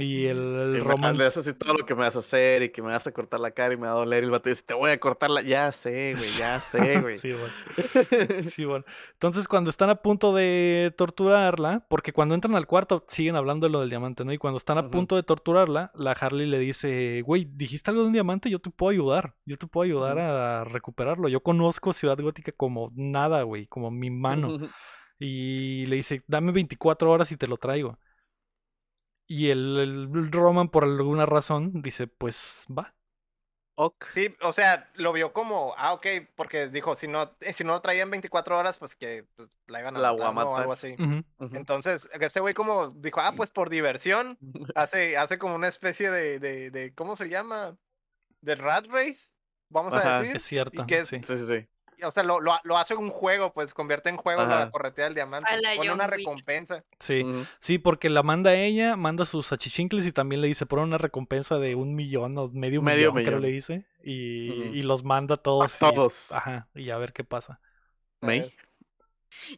Y 0.00 0.26
el, 0.26 0.38
el 0.38 1.14
Y 1.14 1.16
le 1.16 1.26
haces 1.26 1.46
así 1.46 1.58
todo 1.58 1.74
lo 1.74 1.86
que 1.86 1.94
me 1.94 2.00
vas 2.00 2.16
a 2.16 2.20
hacer 2.20 2.62
y 2.62 2.70
que 2.70 2.82
me 2.82 2.88
vas 2.88 3.06
a 3.06 3.12
cortar 3.12 3.40
la 3.40 3.50
cara 3.52 3.74
y 3.74 3.76
me 3.76 3.86
va 3.86 3.92
a 3.92 3.96
doler. 3.96 4.22
Y 4.22 4.26
el 4.26 4.30
vato 4.30 4.48
dice, 4.48 4.62
te 4.66 4.74
voy 4.74 4.90
a 4.90 4.98
cortar 4.98 5.30
la... 5.30 5.42
Ya 5.42 5.70
sé, 5.72 6.14
güey, 6.14 6.30
ya 6.38 6.60
sé, 6.60 7.00
güey. 7.00 7.18
Sí, 7.18 7.32
bueno. 7.32 7.54
Sí, 8.54 8.64
bueno. 8.64 8.84
Entonces, 9.12 9.48
cuando 9.48 9.70
están 9.70 9.90
a 9.90 9.96
punto 9.96 10.34
de 10.34 10.92
torturarla, 10.96 11.86
porque 11.88 12.12
cuando 12.12 12.34
entran 12.34 12.54
al 12.54 12.66
cuarto 12.66 13.04
siguen 13.08 13.36
hablando 13.36 13.66
de 13.66 13.72
lo 13.72 13.80
del 13.80 13.90
diamante, 13.90 14.24
¿no? 14.24 14.32
Y 14.32 14.38
cuando 14.38 14.58
están 14.58 14.78
a 14.78 14.90
punto 14.90 15.16
de 15.16 15.22
torturarla, 15.22 15.92
la 15.94 16.12
Harley 16.12 16.46
le 16.46 16.58
dice, 16.58 17.22
güey, 17.22 17.44
dijiste 17.44 17.90
algo 17.90 18.02
de 18.02 18.08
un 18.08 18.12
diamante, 18.12 18.50
yo 18.50 18.58
te 18.58 18.70
puedo 18.70 18.90
ayudar. 18.90 19.34
Yo 19.44 19.58
te 19.58 19.66
puedo 19.66 19.84
ayudar 19.84 20.18
a 20.18 20.64
recuperarlo. 20.64 21.28
Yo 21.28 21.40
conozco 21.40 21.92
Ciudad 21.92 22.18
Gótica 22.18 22.52
como 22.52 22.90
nada, 22.94 23.42
güey, 23.42 23.66
como 23.66 23.90
mi 23.90 24.10
mano. 24.10 24.58
Y 25.18 25.86
le 25.86 25.96
dice, 25.96 26.22
dame 26.26 26.52
24 26.52 27.10
horas 27.10 27.30
y 27.32 27.36
te 27.36 27.46
lo 27.46 27.56
traigo. 27.56 27.98
Y 29.26 29.50
el, 29.50 29.78
el 29.78 30.32
Roman, 30.32 30.68
por 30.70 30.84
alguna 30.84 31.26
razón, 31.26 31.82
dice, 31.82 32.06
pues 32.06 32.64
va. 32.70 32.94
Ok. 33.76 34.04
Sí, 34.06 34.34
o 34.42 34.52
sea, 34.52 34.88
lo 34.94 35.12
vio 35.12 35.32
como, 35.32 35.74
ah, 35.76 35.94
ok, 35.94 36.06
porque 36.36 36.68
dijo, 36.68 36.94
si 36.94 37.08
no, 37.08 37.36
eh, 37.40 37.52
si 37.52 37.64
no 37.64 37.72
lo 37.72 37.80
traía 37.80 38.02
en 38.04 38.10
24 38.10 38.56
horas, 38.56 38.78
pues 38.78 38.94
que 38.94 39.24
pues, 39.34 39.48
la 39.66 39.80
iban 39.80 39.96
a 39.96 40.00
La 40.00 40.12
matar, 40.12 40.46
o 40.46 40.56
algo 40.56 40.72
así. 40.72 41.00
Entonces, 41.52 42.08
ese 42.20 42.40
güey 42.40 42.54
como 42.54 42.90
dijo, 42.90 43.20
ah, 43.20 43.34
pues 43.34 43.50
por 43.50 43.70
diversión, 43.70 44.38
hace, 44.74 45.16
hace 45.16 45.38
como 45.38 45.54
una 45.56 45.68
especie 45.68 46.10
de, 46.10 46.38
de, 46.38 46.70
de, 46.70 46.94
¿cómo 46.94 47.16
se 47.16 47.28
llama? 47.28 47.76
De 48.40 48.54
rat 48.56 48.86
race, 48.88 49.30
vamos 49.70 49.94
Ajá, 49.94 50.02
a 50.18 50.22
decir. 50.22 50.36
Es 50.36 50.42
cierto. 50.44 50.82
Y 50.82 50.86
que 50.86 51.00
es- 51.00 51.08
sí. 51.08 51.18
Sí, 51.22 51.36
sí, 51.38 51.46
sí. 51.46 51.68
O 52.02 52.10
sea, 52.10 52.22
lo, 52.22 52.40
lo, 52.40 52.52
lo 52.64 52.76
hace 52.76 52.94
un 52.94 53.10
juego, 53.10 53.52
pues 53.52 53.72
convierte 53.74 54.08
en 54.10 54.16
juego 54.16 54.44
la 54.44 54.62
Ajá. 54.62 54.70
corretea 54.70 55.04
del 55.04 55.14
diamante. 55.14 55.48
A 55.50 55.56
la 55.56 55.74
Pone 55.76 55.92
una 55.92 56.04
Wick. 56.06 56.14
recompensa. 56.16 56.84
Sí. 57.00 57.24
Sí, 57.60 57.78
porque 57.78 58.10
la 58.10 58.22
manda 58.22 58.54
ella, 58.54 58.96
manda 58.96 59.24
sus 59.24 59.52
achichincles 59.52 60.06
y 60.06 60.12
también 60.12 60.40
le 60.40 60.48
dice, 60.48 60.66
pon 60.66 60.80
una 60.80 60.98
recompensa 60.98 61.58
de 61.58 61.74
un 61.74 61.94
millón 61.94 62.36
o 62.38 62.48
medio, 62.48 62.82
Medio 62.82 63.12
millón, 63.12 63.24
creo 63.24 63.38
millón. 63.38 63.42
le 63.42 63.48
dice. 63.48 63.84
Y, 64.02 64.52
y 64.78 64.82
los 64.82 65.04
manda 65.04 65.36
a 65.36 65.38
todos. 65.38 65.74
y- 65.74 65.78
todos. 65.78 66.32
ajá, 66.32 66.68
y 66.74 66.90
a 66.90 66.98
ver 66.98 67.12
qué 67.12 67.24
pasa. 67.24 67.60
May. 68.20 68.54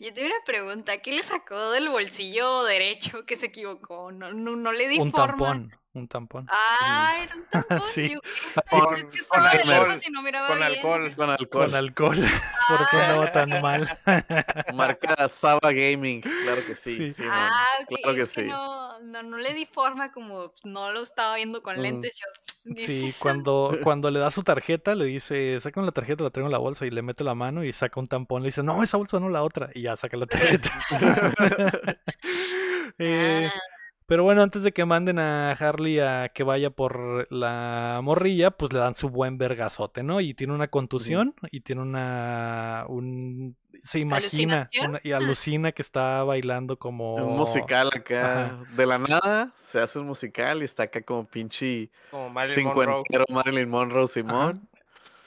Yo 0.00 0.12
tengo 0.14 0.28
una 0.28 0.44
pregunta. 0.44 0.96
¿Qué 1.02 1.12
le 1.12 1.22
sacó 1.22 1.70
del 1.72 1.88
bolsillo 1.90 2.64
derecho 2.64 3.26
que 3.26 3.36
se 3.36 3.46
equivocó? 3.46 4.10
No, 4.10 4.32
no, 4.32 4.56
no 4.56 4.72
le 4.72 4.88
di 4.88 4.98
Un 4.98 5.10
forma. 5.10 5.26
tampón, 5.26 5.72
un 5.98 6.08
tampón. 6.08 6.46
Ah, 6.50 7.14
era 7.22 7.34
un 7.36 7.44
tampón. 7.46 7.82
Sí. 7.92 8.10
Yo, 8.14 8.20
¿qué 8.20 8.48
es 8.48 8.60
Con- 8.70 8.94
es 8.94 9.04
que 9.06 9.24
con 9.26 9.40
estaba 9.44 9.50
de 9.50 9.58
alcohol, 9.58 9.88
lejos 9.88 10.06
y 10.08 10.10
no 10.10 10.22
miraba 10.22 10.48
Con 10.48 10.58
bien. 10.58 10.70
alcohol. 10.72 11.14
Con 11.16 11.30
alcohol. 11.30 11.64
Con 11.66 11.74
alcohol, 11.74 12.16
por 12.68 12.80
eso 12.82 12.98
andaba 12.98 13.32
tan 13.32 13.60
mal. 13.62 13.98
Marca 14.74 15.28
Saba 15.28 15.72
Gaming. 15.72 16.20
Claro 16.20 16.64
que 16.66 16.74
sí. 16.74 16.96
Sí. 16.96 17.12
sí, 17.12 17.22
man. 17.24 17.32
Ah, 17.52 17.62
Claro 17.88 18.14
que 18.14 18.22
es 18.22 18.28
que 18.28 18.42
sí. 18.42 18.46
no, 18.48 19.00
no, 19.00 19.22
no 19.22 19.36
le 19.38 19.54
di 19.54 19.66
forma 19.66 20.12
como 20.12 20.52
no 20.64 20.92
lo 20.92 21.02
estaba 21.02 21.36
viendo 21.36 21.62
con 21.62 21.76
Mm. 21.78 21.80
lentes. 21.82 22.18
Yo, 22.18 22.74
¿qué 22.74 22.80
es 22.82 22.86
Sí, 22.86 23.06
eso? 23.08 23.18
cuando, 23.22 23.76
cuando 23.82 24.10
le 24.10 24.18
da 24.20 24.30
su 24.30 24.42
tarjeta, 24.42 24.94
le 24.94 25.04
dice, 25.06 25.60
saca 25.60 25.80
la 25.82 25.92
tarjeta, 25.92 26.24
la 26.24 26.30
traigo 26.30 26.48
en 26.48 26.52
la 26.52 26.58
bolsa 26.58 26.86
y 26.86 26.90
le 26.90 27.02
mete 27.02 27.24
la 27.24 27.34
mano 27.34 27.64
y 27.64 27.72
saca 27.72 28.00
un 28.00 28.06
tampón, 28.06 28.42
le 28.42 28.48
dice, 28.48 28.62
no, 28.62 28.82
esa 28.82 28.96
bolsa 28.96 29.20
no 29.20 29.28
la 29.28 29.42
otra, 29.42 29.70
y 29.74 29.82
ya 29.82 29.96
saca 29.96 30.16
la 30.16 30.26
tarjeta. 30.26 30.70
Eh, 32.98 33.50
Ah, 33.52 33.60
Pero 34.06 34.22
bueno, 34.22 34.42
antes 34.42 34.62
de 34.62 34.70
que 34.72 34.84
manden 34.84 35.18
a 35.18 35.50
Harley 35.52 35.98
a 35.98 36.28
que 36.28 36.44
vaya 36.44 36.70
por 36.70 37.26
la 37.32 38.00
morrilla, 38.04 38.52
pues 38.52 38.72
le 38.72 38.78
dan 38.78 38.94
su 38.94 39.08
buen 39.08 39.36
vergazote, 39.36 40.04
¿no? 40.04 40.20
Y 40.20 40.32
tiene 40.34 40.52
una 40.52 40.68
contusión 40.68 41.34
y 41.50 41.60
tiene 41.60 41.82
una... 41.82 42.84
Un, 42.88 43.56
se 43.82 43.98
imagina 43.98 44.68
y 45.02 45.10
alucina 45.12 45.72
que 45.72 45.82
está 45.82 46.22
bailando 46.22 46.78
como... 46.78 47.16
Un 47.16 47.36
musical 47.36 47.90
acá. 47.94 48.46
Ajá. 48.46 48.64
De 48.76 48.86
la 48.86 48.98
nada 48.98 49.52
se 49.60 49.80
hace 49.80 49.98
un 49.98 50.06
musical 50.06 50.62
y 50.62 50.64
está 50.64 50.84
acá 50.84 51.02
como 51.02 51.26
pinche 51.26 51.90
Como 52.12 52.30
Marilyn 52.30 52.66
Monroe. 52.66 52.84
cincuentero 52.84 53.24
Marilyn 53.28 53.68
Monroe 53.68 54.06
Simón. 54.06 54.68
Ajá. 54.72 54.76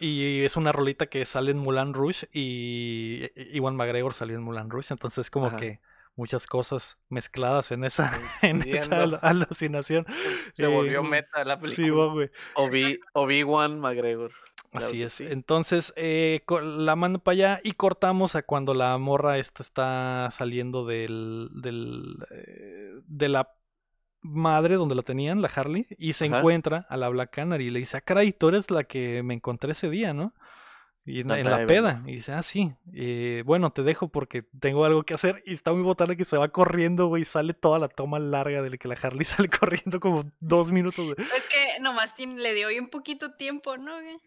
Y 0.01 0.43
es 0.45 0.55
una 0.55 0.71
rolita 0.71 1.07
que 1.07 1.25
sale 1.25 1.51
en 1.51 1.57
Mulan 1.57 1.93
Rouge 1.93 2.30
y 2.32 3.30
Iwan 3.57 3.75
McGregor 3.75 4.13
salió 4.13 4.38
en 4.38 4.41
Mulan 4.43 4.69
Rouge, 4.69 4.93
entonces 4.93 5.30
como 5.30 5.47
Ajá. 5.47 5.57
que 5.57 5.82
muchas 6.20 6.45
cosas 6.45 6.97
mezcladas 7.09 7.72
en 7.72 7.84
esa, 7.86 8.11
en 8.43 8.61
esa 8.61 8.84
Entiendo. 8.84 8.95
al- 8.95 9.20
alucinación. 9.22 10.05
Se 10.53 10.67
volvió 10.67 10.99
Eh, 10.99 11.09
meta 11.09 11.43
la 11.45 11.55
Sí, 11.55 11.61
película. 11.76 12.05
va, 12.05 12.13
güey. 12.13 12.30
Obi- 12.55 12.99
Obi-Wan 13.13 13.80
McGregor. 13.80 14.32
Claro 14.72 14.86
Así 14.86 15.01
es. 15.01 15.13
sí. 15.13 15.26
Entonces, 15.28 15.93
eh, 15.95 16.41
la 16.61 16.95
mando 16.95 17.17
para 17.17 17.34
allá 17.34 17.59
y 17.63 17.72
cortamos 17.72 18.36
a 18.36 18.43
cuando 18.43 18.76
la 18.76 18.95
morra 18.99 19.39
esta 19.39 19.63
está 19.63 20.30
saliendo 20.32 20.86
del, 20.86 21.49
del, 21.53 22.17
eh, 22.30 22.91
de 23.07 23.30
la 23.30 23.49
madre 24.22 24.76
donde 24.76 24.93
la 24.95 25.01
tenían, 25.01 25.41
la 25.41 25.47
Harley, 25.47 25.88
y 25.97 26.13
se 26.13 26.26
Ajá. 26.26 26.38
encuentra 26.39 26.86
a 26.89 26.97
la 26.97 27.09
Black 27.09 27.32
Canary 27.32 27.67
y 27.67 27.70
le 27.72 27.80
dice, 27.80 27.97
ah, 27.97 28.01
caray, 28.01 28.32
tú 28.34 28.49
eres 28.49 28.70
la 28.70 28.84
que 28.84 29.24
me 29.24 29.34
encontré 29.34 29.72
ese 29.72 29.89
día, 29.89 30.13
¿no? 30.13 30.34
Y 31.10 31.22
en, 31.22 31.28
La 31.28 31.39
en 31.39 31.49
la 31.49 31.66
peda. 31.66 32.03
Y 32.05 32.18
dice, 32.18 32.34
ah, 32.34 32.43
sí, 32.43 32.72
eh, 32.93 33.43
bueno, 33.45 33.72
te 33.72 33.84
dejo 33.84 34.10
porque 34.10 34.43
tengo 34.60 34.86
algo 34.86 35.03
que 35.03 35.14
hacer. 35.14 35.41
Y 35.45 35.53
está 35.53 35.74
muy 35.74 35.82
botana 35.82 36.16
que 36.16 36.26
se 36.26 36.38
va 36.38 36.49
corriendo, 36.49 37.07
güey, 37.07 37.24
y 37.24 37.26
sale 37.26 37.53
toda 37.53 37.80
la 37.80 37.88
toma 37.88 38.20
larga 38.20 38.62
de 38.62 38.78
que 38.78 38.88
la 38.88 38.95
Harley 38.95 39.26
sale 39.26 39.49
corriendo 39.49 39.99
como 39.99 40.32
dos 40.39 40.72
minutos. 40.72 41.03
güey. 41.03 41.16
Es 41.36 41.49
que 41.49 41.82
nomás 41.82 42.16
le 42.20 42.53
dio 42.53 42.68
bien 42.68 42.89
poquito 42.89 43.32
tiempo, 43.36 43.78
¿no? 43.78 43.93
güey? 43.93 44.18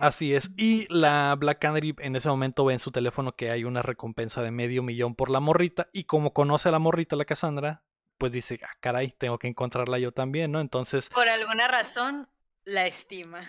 Así 0.00 0.34
es. 0.34 0.50
Y 0.56 0.86
la 0.88 1.34
Black 1.38 1.58
Canary 1.58 1.94
en 1.98 2.16
ese 2.16 2.28
momento 2.28 2.64
ve 2.64 2.74
en 2.74 2.80
su 2.80 2.90
teléfono 2.92 3.32
que 3.32 3.50
hay 3.50 3.64
una 3.64 3.82
recompensa 3.82 4.42
de 4.42 4.50
medio 4.50 4.82
millón 4.82 5.14
por 5.14 5.30
la 5.30 5.40
morrita. 5.40 5.88
Y 5.92 6.04
como 6.04 6.32
conoce 6.32 6.68
a 6.68 6.72
la 6.72 6.78
morrita, 6.78 7.16
la 7.16 7.24
Cassandra, 7.24 7.82
pues 8.18 8.32
dice, 8.32 8.60
ah, 8.62 8.76
caray, 8.80 9.14
tengo 9.18 9.38
que 9.38 9.48
encontrarla 9.48 9.98
yo 9.98 10.12
también, 10.12 10.52
¿no? 10.52 10.60
Entonces, 10.60 11.08
Por 11.10 11.28
alguna 11.28 11.68
razón 11.68 12.28
la 12.64 12.86
estima. 12.86 13.42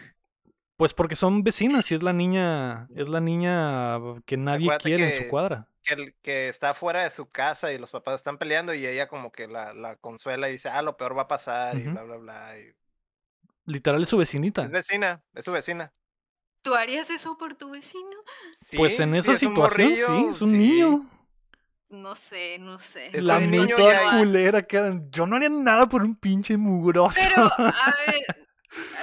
Pues 0.84 0.94
porque 0.94 1.16
son 1.16 1.44
vecinas 1.44 1.90
y 1.90 1.96
es 1.96 2.04
la 2.04 2.12
niña, 2.12 2.90
es 2.94 3.08
la 3.08 3.22
niña 3.22 4.00
que 4.26 4.36
nadie 4.36 4.66
Acuérdate 4.66 4.84
quiere 4.84 5.16
en 5.16 5.24
su 5.24 5.30
cuadra. 5.30 5.70
Que, 5.82 5.94
el- 5.94 6.14
que 6.22 6.50
está 6.50 6.74
fuera 6.74 7.04
de 7.04 7.10
su 7.10 7.30
casa 7.30 7.72
y 7.72 7.78
los 7.78 7.90
papás 7.90 8.16
están 8.16 8.38
peleando 8.38 8.74
y 8.74 8.86
ella 8.86 9.08
como 9.08 9.32
que 9.32 9.48
la, 9.48 9.74
la 9.74 9.96
consuela 9.96 10.50
y 10.50 10.52
dice, 10.52 10.68
ah, 10.68 10.82
lo 10.82 10.98
peor 10.98 11.18
va 11.18 11.22
a 11.22 11.28
pasar 11.30 11.78
y 11.80 11.84
bla, 11.84 12.04
bla, 12.04 12.18
bla. 12.18 12.60
y- 12.60 12.74
Literal 13.66 14.04
es 14.04 14.10
su 14.10 14.18
vecinita. 14.18 14.64
Es 14.66 14.72
vecina, 14.72 15.24
es 15.34 15.46
su 15.46 15.54
vecina. 15.54 15.94
¿Tú 16.62 16.76
harías 16.76 17.10
eso 17.12 17.38
por 17.38 17.56
tu 17.56 17.70
vecino? 17.70 18.18
Pues 18.76 19.00
en 19.00 19.14
sí, 19.14 19.18
esa 19.20 19.32
es 19.32 19.40
situación 19.40 19.96
sí, 19.96 20.26
es 20.32 20.42
un 20.42 20.52
sí. 20.52 20.58
niño. 20.58 21.06
No 21.92 22.14
sé, 22.16 22.58
no 22.60 22.78
sé. 22.78 23.08
Es 23.18 23.24
La 23.24 23.42
igual. 23.42 24.20
culera 24.20 24.64
que 24.64 25.00
yo 25.12 25.26
no 25.28 25.38
haría 25.38 25.48
nada 25.48 25.88
por 25.88 26.04
un 26.04 26.18
pinche 26.18 26.58
mugroso. 26.58 27.16
Pero, 27.16 27.46
a 27.46 27.94
ver, 28.06 28.48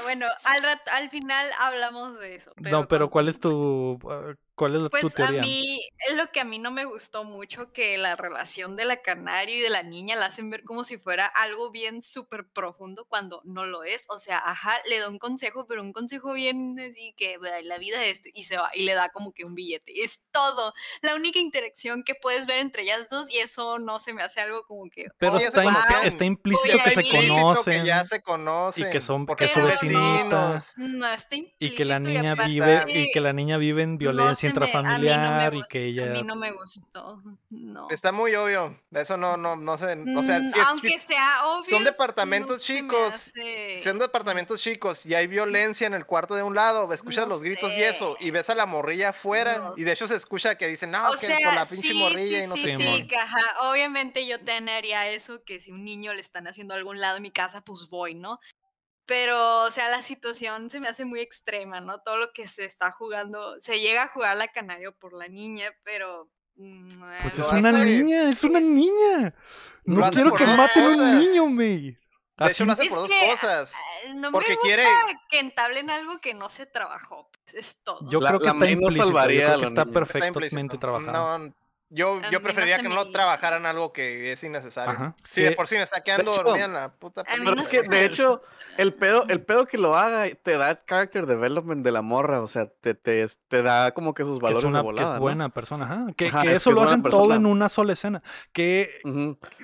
bueno, 0.03 0.27
al, 0.45 0.63
rat- 0.63 0.89
al 0.93 1.11
final 1.11 1.47
hablamos 1.59 2.19
de 2.19 2.37
eso. 2.37 2.53
no, 2.59 2.85
pero 2.89 3.11
¿cuál 3.11 3.29
es 3.29 3.39
tu, 3.41 3.99
uh, 4.03 4.35
cuál 4.61 4.75
es 4.77 4.83
tu 4.83 4.91
Pues 4.91 5.05
a 5.07 5.17
teoría? 5.17 5.41
mí 5.41 5.81
es 6.07 6.15
lo 6.17 6.31
que 6.31 6.41
a 6.41 6.45
mí 6.45 6.59
no 6.59 6.71
me 6.71 6.85
gustó 6.85 7.25
mucho, 7.25 7.73
que 7.73 7.97
la 7.97 8.15
relación 8.15 8.77
de 8.77 8.85
la 8.85 8.99
canario 8.99 9.57
y 9.57 9.61
de 9.61 9.71
la 9.71 9.83
niña 9.83 10.17
la 10.17 10.27
hacen 10.27 10.51
ver 10.51 10.65
como 10.65 10.85
si 10.85 10.99
fuera 10.99 11.25
algo 11.27 11.71
bien 11.71 12.03
súper 12.03 12.47
profundo 12.47 13.07
cuando 13.09 13.41
no 13.45 13.65
lo 13.65 13.85
es. 13.85 14.07
O 14.11 14.19
sea, 14.19 14.39
ajá, 14.45 14.75
le 14.89 14.99
da 14.99 15.09
un 15.09 15.19
consejo, 15.19 15.67
pero 15.67 15.81
un 15.81 15.93
consejo 15.95 16.35
bien 16.35 16.79
así 16.79 17.15
que 17.17 17.39
"Bla, 17.39 17.61
la 17.63 17.79
vida 17.79 18.05
es 18.05 18.19
esto 18.19 18.29
y 18.35 18.45
se 18.45 18.59
va 18.59 18.71
y 18.75 18.83
le 18.83 18.93
da 18.95 19.09
como 19.09 19.33
que 19.33 19.45
un 19.47 19.55
billete. 19.55 20.03
Es 20.03 20.25
todo. 20.31 20.75
La 21.01 21.15
única 21.15 21.39
interacción 21.39 22.03
que 22.05 22.15
puedes 22.15 22.47
ver 22.47 22.59
entre 22.59 22.83
ellas 22.83 23.09
dos 23.09 23.31
y 23.31 23.39
eso 23.39 23.79
no 23.79 23.99
se 23.99 24.13
me 24.13 24.23
hace 24.23 24.41
algo 24.43 24.65
como 24.65 24.91
que... 24.91 25.07
Pero 25.17 25.33
"Oh, 25.35 25.39
está, 25.39 25.63
conocían. 25.65 26.07
está 26.07 26.25
implícito 26.27 26.79
a 26.79 26.85
que 26.85 26.91
se. 26.91 27.01
Implícito 27.01 27.35
conocen 27.43 27.81
Que 27.83 27.87
ya 27.87 28.05
se 28.05 28.21
conocen. 28.23 28.91
que 28.91 29.01
son- 29.01 29.25
porque 29.27 29.47
que 29.47 29.53
son 29.55 29.63
su 29.63 29.69
vecinita. 29.69 30.53
vecinos. 30.53 30.73
No, 30.77 31.07
está 31.07 31.31
y 31.37 31.75
que 31.75 31.85
la 31.85 31.97
implícito 31.97 32.23
niña 32.23 32.47
vive 32.47 32.85
y 32.89 33.11
que 33.13 33.21
la 33.21 33.33
niña 33.33 33.57
vive 33.57 33.83
en 33.83 33.97
violencia 33.99 34.49
no 34.49 34.50
me- 34.53 34.61
no 34.61 34.67
intrafamiliar 34.67 35.53
y 35.55 35.57
gustó, 35.57 35.69
que 35.71 35.85
ella 35.87 36.05
A 36.05 36.07
mí 36.09 36.23
no 36.23 36.37
me 36.37 36.53
gustó. 36.53 37.23
No. 37.51 37.89
Está 37.91 38.13
muy 38.13 38.35
obvio. 38.35 38.81
Eso 38.93 39.17
no, 39.17 39.37
no, 39.37 39.57
no 39.57 39.77
sé. 39.79 39.97
O 40.17 40.23
sea, 40.23 40.41
Mm, 40.41 40.53
si 40.53 40.59
aunque 40.61 40.99
sea 40.99 41.47
obvio. 41.47 41.77
son 41.77 41.85
departamentos 41.85 42.63
chicos, 42.63 43.13
Hace... 43.15 43.83
son 43.83 43.99
departamentos 43.99 44.61
chicos 44.61 45.05
y 45.07 45.15
hay 45.15 45.27
violencia 45.27 45.87
en 45.87 45.95
el 45.95 46.07
cuarto 46.07 46.35
de 46.35 46.43
un 46.43 46.55
lado, 46.55 46.93
escuchas 46.93 47.27
No 47.27 47.35
los 47.35 47.43
gritos 47.43 47.73
y 47.73 47.83
eso, 47.83 48.17
y 48.21 48.31
ves 48.31 48.51
a 48.51 48.55
la 48.55 48.67
morrilla 48.67 49.11
afuera, 49.11 49.59
No 49.59 49.75
y 49.77 49.83
de 49.85 49.93
hecho 49.93 50.07
se 50.07 50.17
escucha 50.17 50.57
que 50.57 50.69
dicen, 50.69 50.91
no, 50.91 51.09
o 51.09 51.13
que 51.13 51.27
sea, 51.27 51.39
por 51.43 51.55
la 51.55 51.65
pinche 51.67 51.89
sí, 51.89 51.95
morrilla 51.95 52.39
sí, 52.41 52.45
y 52.45 52.49
no 52.49 52.55
sí, 52.57 52.63
sé 52.63 52.77
sí, 52.77 53.07
que, 53.09 53.17
ajá, 53.17 53.41
obviamente 53.71 54.27
yo 54.27 54.39
haría 54.81 55.09
eso, 55.09 55.43
que 55.45 55.61
si 55.61 55.71
un 55.73 55.85
niño 55.85 56.13
le 56.15 56.21
están 56.21 56.47
haciendo 56.47 56.75
a 56.75 56.77
algún 56.77 57.01
lado 57.01 57.15
de 57.15 57.21
mi 57.21 57.31
casa, 57.31 57.63
pues 57.63 57.89
voy, 57.91 58.15
¿no? 58.15 58.41
Pero, 59.11 59.65
o 59.65 59.71
sea, 59.73 59.89
la 59.89 60.03
situación 60.03 60.71
se 60.71 60.79
me 60.79 60.87
hace 60.87 61.05
muy 61.05 61.19
extrema, 61.19 61.81
¿no? 61.81 61.99
Todo 62.01 62.17
lo 62.17 62.33
que 62.33 62.47
se 62.47 62.65
está 62.65 62.93
jugando, 62.93 63.59
se 63.59 63.81
llega 63.81 64.05
a 64.05 64.07
jugar 64.07 64.37
la 64.37 64.47
canario 64.47 64.95
por 64.95 65.15
la 65.15 65.27
niña, 65.27 65.67
pero... 65.83 66.31
mm, 66.55 67.01
pues 67.23 67.37
eh, 67.37 67.41
es 67.41 67.49
una 67.49 67.73
niña, 67.73 68.31
es 68.31 68.45
una 68.45 68.61
niña. 68.61 69.35
No 69.85 70.09
quiero 70.13 70.33
que 70.37 70.47
maten 70.47 70.85
a 70.85 70.89
un 70.91 71.19
niño, 71.19 71.47
May. 71.49 71.97
De 72.39 72.53
hecho, 72.53 72.65
lo 72.65 72.73
hace 72.73 72.85
Es 72.85 72.89
por 72.91 72.99
dos 73.01 73.11
que, 73.11 73.31
cosas. 73.33 73.73
eh, 74.07 74.15
No 74.15 74.31
porque 74.31 74.51
me 74.51 74.55
gusta 74.55 74.67
quiere- 74.69 74.89
que 75.29 75.41
entablen 75.41 75.91
algo 75.91 76.19
que 76.21 76.33
no 76.33 76.49
se 76.49 76.67
trabajó, 76.67 77.29
pues, 77.33 77.55
es 77.57 77.83
todo. 77.83 78.09
Yo 78.09 78.21
La- 78.21 78.29
creo 78.29 78.39
que 78.39 78.47
la 78.47 78.53
está 78.53 78.65
no 78.77 78.91
yo 78.91 78.91
salvaría 78.93 79.47
creo 79.47 79.59
que 79.61 79.67
está. 79.67 79.83
Está 79.83 79.93
perfectamente 79.93 80.47
implícito. 80.57 80.79
trabajado. 80.79 81.39
No, 81.39 81.55
yo, 81.91 82.15
A 82.15 82.17
mí 82.21 82.27
yo 82.31 82.41
preferiría 82.41 82.79
que 82.79 82.89
no 82.89 83.11
trabajaran 83.11 83.67
algo 83.67 83.93
que 83.93 84.33
es 84.33 84.43
innecesario. 84.45 84.93
Ajá. 84.93 85.15
Sí, 85.23 85.43
de 85.43 85.53
por 85.53 85.67
sí 85.67 85.75
me 85.75 85.83
está 85.83 86.01
quedando 86.03 86.33
hecho, 86.33 86.45
dormida 86.45 86.65
en 86.65 86.73
la 86.73 86.93
puta 86.93 87.25
Pero 87.25 87.61
es 87.61 87.69
que, 87.69 87.83
de 87.83 88.05
hecho, 88.05 88.43
el 88.77 88.95
pedo, 88.95 89.25
el 89.29 89.43
pedo 89.43 89.67
que 89.67 89.77
lo 89.77 89.97
haga 89.97 90.33
te 90.35 90.57
da 90.57 90.85
character 90.87 91.27
development 91.27 91.85
de 91.85 91.91
la 91.91 92.01
morra, 92.01 92.41
o 92.41 92.47
sea, 92.47 92.67
te, 92.81 92.95
te, 92.95 93.27
te 93.49 93.63
da 93.63 93.91
como 93.93 94.15
que 94.15 94.25
sus 94.25 94.39
que 94.39 94.43
valores 94.43 94.65
es 94.65 94.71
una 94.71 94.83
de 94.83 94.95
que 94.95 95.03
es 95.03 95.09
¿no? 95.09 95.19
buena 95.19 95.49
persona, 95.49 95.85
ajá. 95.85 96.07
Que, 96.17 96.29
Ajá, 96.29 96.43
que 96.43 96.49
es 96.49 96.57
eso 96.59 96.71
que 96.71 96.75
es 96.75 96.77
lo 96.77 96.83
hacen 96.89 97.03
todo 97.03 97.35
en 97.35 97.45
una 97.45 97.69
sola 97.69 97.93
escena. 97.93 98.23
Que. 98.53 99.01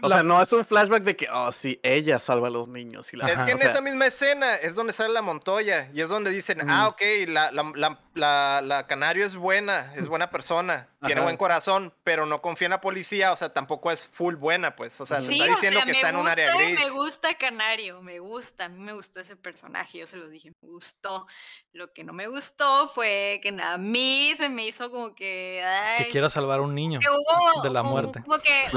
O 0.02 0.08
La- 0.08 0.16
sea, 0.16 0.22
no 0.24 0.42
es 0.42 0.52
un 0.52 0.64
flashback 0.64 1.04
de 1.04 1.14
que, 1.16 1.28
oh, 1.32 1.52
sí, 1.52 1.78
ella 1.82 2.18
salva 2.18 2.48
a 2.48 2.50
los 2.50 2.66
niños. 2.66 3.12
Y 3.12 3.16
la... 3.16 3.26
Es 3.26 3.36
Ajá, 3.36 3.44
que 3.46 3.52
en 3.52 3.58
o 3.58 3.60
sea, 3.60 3.70
esa 3.70 3.80
misma 3.80 4.06
escena 4.06 4.56
es 4.56 4.74
donde 4.74 4.92
sale 4.92 5.12
la 5.12 5.22
Montoya 5.22 5.90
y 5.94 6.00
es 6.00 6.08
donde 6.08 6.30
dicen, 6.30 6.58
ah, 6.68 6.88
ok, 6.88 7.02
la, 7.28 7.52
la, 7.52 7.72
la, 7.74 8.00
la, 8.16 8.60
la 8.64 8.86
Canario 8.86 9.24
es 9.26 9.36
buena, 9.36 9.92
es 9.94 10.08
buena 10.08 10.30
persona, 10.30 10.88
tiene 11.04 11.20
buen 11.20 11.36
corazón, 11.36 11.94
pero 12.02 12.26
no 12.26 12.40
confía 12.42 12.66
en 12.66 12.70
la 12.70 12.80
policía, 12.80 13.32
o 13.32 13.36
sea, 13.36 13.52
tampoco 13.52 13.90
es 13.90 14.08
full 14.12 14.34
buena, 14.34 14.74
pues, 14.74 15.00
o 15.00 15.06
sea, 15.06 15.20
Sí, 15.20 15.40
está 15.40 15.44
o 15.52 15.54
diciendo 15.56 15.78
sea, 15.80 15.86
que 15.86 15.92
me 15.92 15.96
está 15.98 16.08
en 16.08 16.16
un 16.16 16.22
gusta, 16.22 16.32
área 16.32 16.54
gris. 16.54 16.74
me 16.80 16.90
gusta 16.90 17.34
Canario, 17.34 18.02
me 18.02 18.18
gusta, 18.18 18.64
a 18.64 18.68
mí 18.68 18.78
me 18.80 18.92
gustó 18.94 19.20
ese 19.20 19.36
personaje, 19.36 19.98
yo 19.98 20.06
se 20.06 20.16
lo 20.16 20.28
dije, 20.28 20.50
me 20.62 20.68
gustó. 20.68 21.26
Lo 21.72 21.92
que 21.92 22.04
no 22.04 22.12
me 22.12 22.26
gustó 22.26 22.88
fue 22.88 23.38
que 23.42 23.54
a 23.62 23.78
mí 23.78 24.32
se 24.36 24.48
me 24.48 24.66
hizo 24.66 24.90
como 24.90 25.14
que... 25.14 25.60
que 25.60 25.64
ay, 25.64 26.10
quiera 26.10 26.30
salvar 26.30 26.58
a 26.60 26.62
un 26.62 26.74
niño 26.74 26.98
que 27.00 27.08
hubo 27.10 27.62
de 27.62 27.70
la 27.70 27.80
como- 27.82 27.92
muerte. 27.92 28.22
Como 28.22 28.38
que 28.38 28.70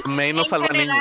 salva 0.50 0.68
niños. 0.68 0.96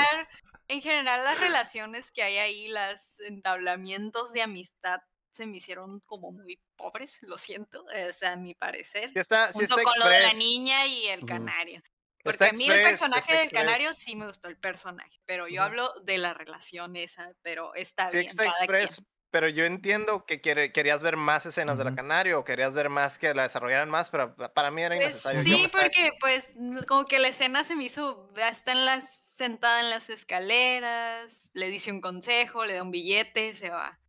en 0.68 0.80
general 0.80 1.24
las 1.24 1.40
relaciones 1.40 2.10
que 2.10 2.22
hay 2.22 2.38
ahí, 2.38 2.68
los 2.68 3.20
entablamientos 3.20 4.32
de 4.32 4.42
amistad 4.42 5.00
se 5.38 5.46
me 5.46 5.56
hicieron 5.56 6.00
como 6.00 6.30
muy 6.32 6.60
pobres, 6.76 7.22
lo 7.22 7.38
siento, 7.38 7.84
o 7.84 8.12
sea, 8.12 8.32
a 8.32 8.36
mi 8.36 8.54
parecer. 8.54 9.10
Sí 9.14 9.18
está, 9.18 9.46
sí 9.48 9.54
junto 9.60 9.78
está 9.78 9.82
con 9.90 9.98
lo 10.00 10.06
de 10.06 10.20
la 10.20 10.28
express. 10.28 10.38
niña 10.38 10.86
y 10.86 11.06
el 11.06 11.24
canario. 11.24 11.78
Está 11.78 12.22
Porque 12.24 12.44
a 12.46 12.52
mí 12.52 12.64
el 12.66 12.72
express, 12.72 12.98
personaje 12.98 13.20
está 13.22 13.32
del 13.34 13.42
express. 13.44 13.62
canario 13.64 13.94
sí 13.94 14.16
me 14.16 14.26
gustó 14.26 14.48
el 14.48 14.56
personaje, 14.58 15.18
pero 15.24 15.48
yo 15.48 15.62
hablo 15.62 15.94
de 16.02 16.18
la 16.18 16.34
relación 16.34 16.96
esa, 16.96 17.32
pero 17.42 17.74
está 17.74 18.10
Sí 18.10 18.18
bien, 18.18 18.26
está 18.28 18.44
cada 18.44 18.56
express, 18.58 18.96
quien. 18.96 19.06
pero 19.30 19.48
yo 19.48 19.64
entiendo 19.64 20.26
que 20.26 20.40
quiere- 20.40 20.72
querías 20.72 21.00
ver 21.00 21.16
más 21.16 21.46
escenas 21.46 21.78
de 21.78 21.84
la. 21.84 21.94
Canario, 21.94 22.40
o 22.40 22.44
querías 22.44 22.72
ver 22.72 22.88
más 22.88 23.18
que 23.18 23.32
la 23.34 23.44
desarrollaran 23.44 23.88
más, 23.88 24.10
pero 24.10 24.34
para 24.34 24.70
mí 24.70 24.82
era 24.82 24.96
Pues 24.96 25.06
innecesario. 25.06 25.42
Sí, 25.42 25.68
porque 25.70 26.10
pues 26.20 26.52
como 26.88 27.04
que 27.04 27.18
la 27.20 27.28
escena 27.28 27.62
se 27.62 27.76
me 27.76 27.84
hizo, 27.84 28.28
ya 28.34 28.48
está 28.48 28.72
en 28.72 28.84
las, 28.84 29.08
sentada 29.36 29.80
en 29.80 29.90
las 29.90 30.10
escaleras, 30.10 31.50
le 31.52 31.68
dice 31.68 31.92
un 31.92 32.00
consejo, 32.00 32.64
le 32.64 32.74
da 32.74 32.82
un 32.82 32.90
billete, 32.90 33.54
se 33.54 33.70
va. 33.70 34.00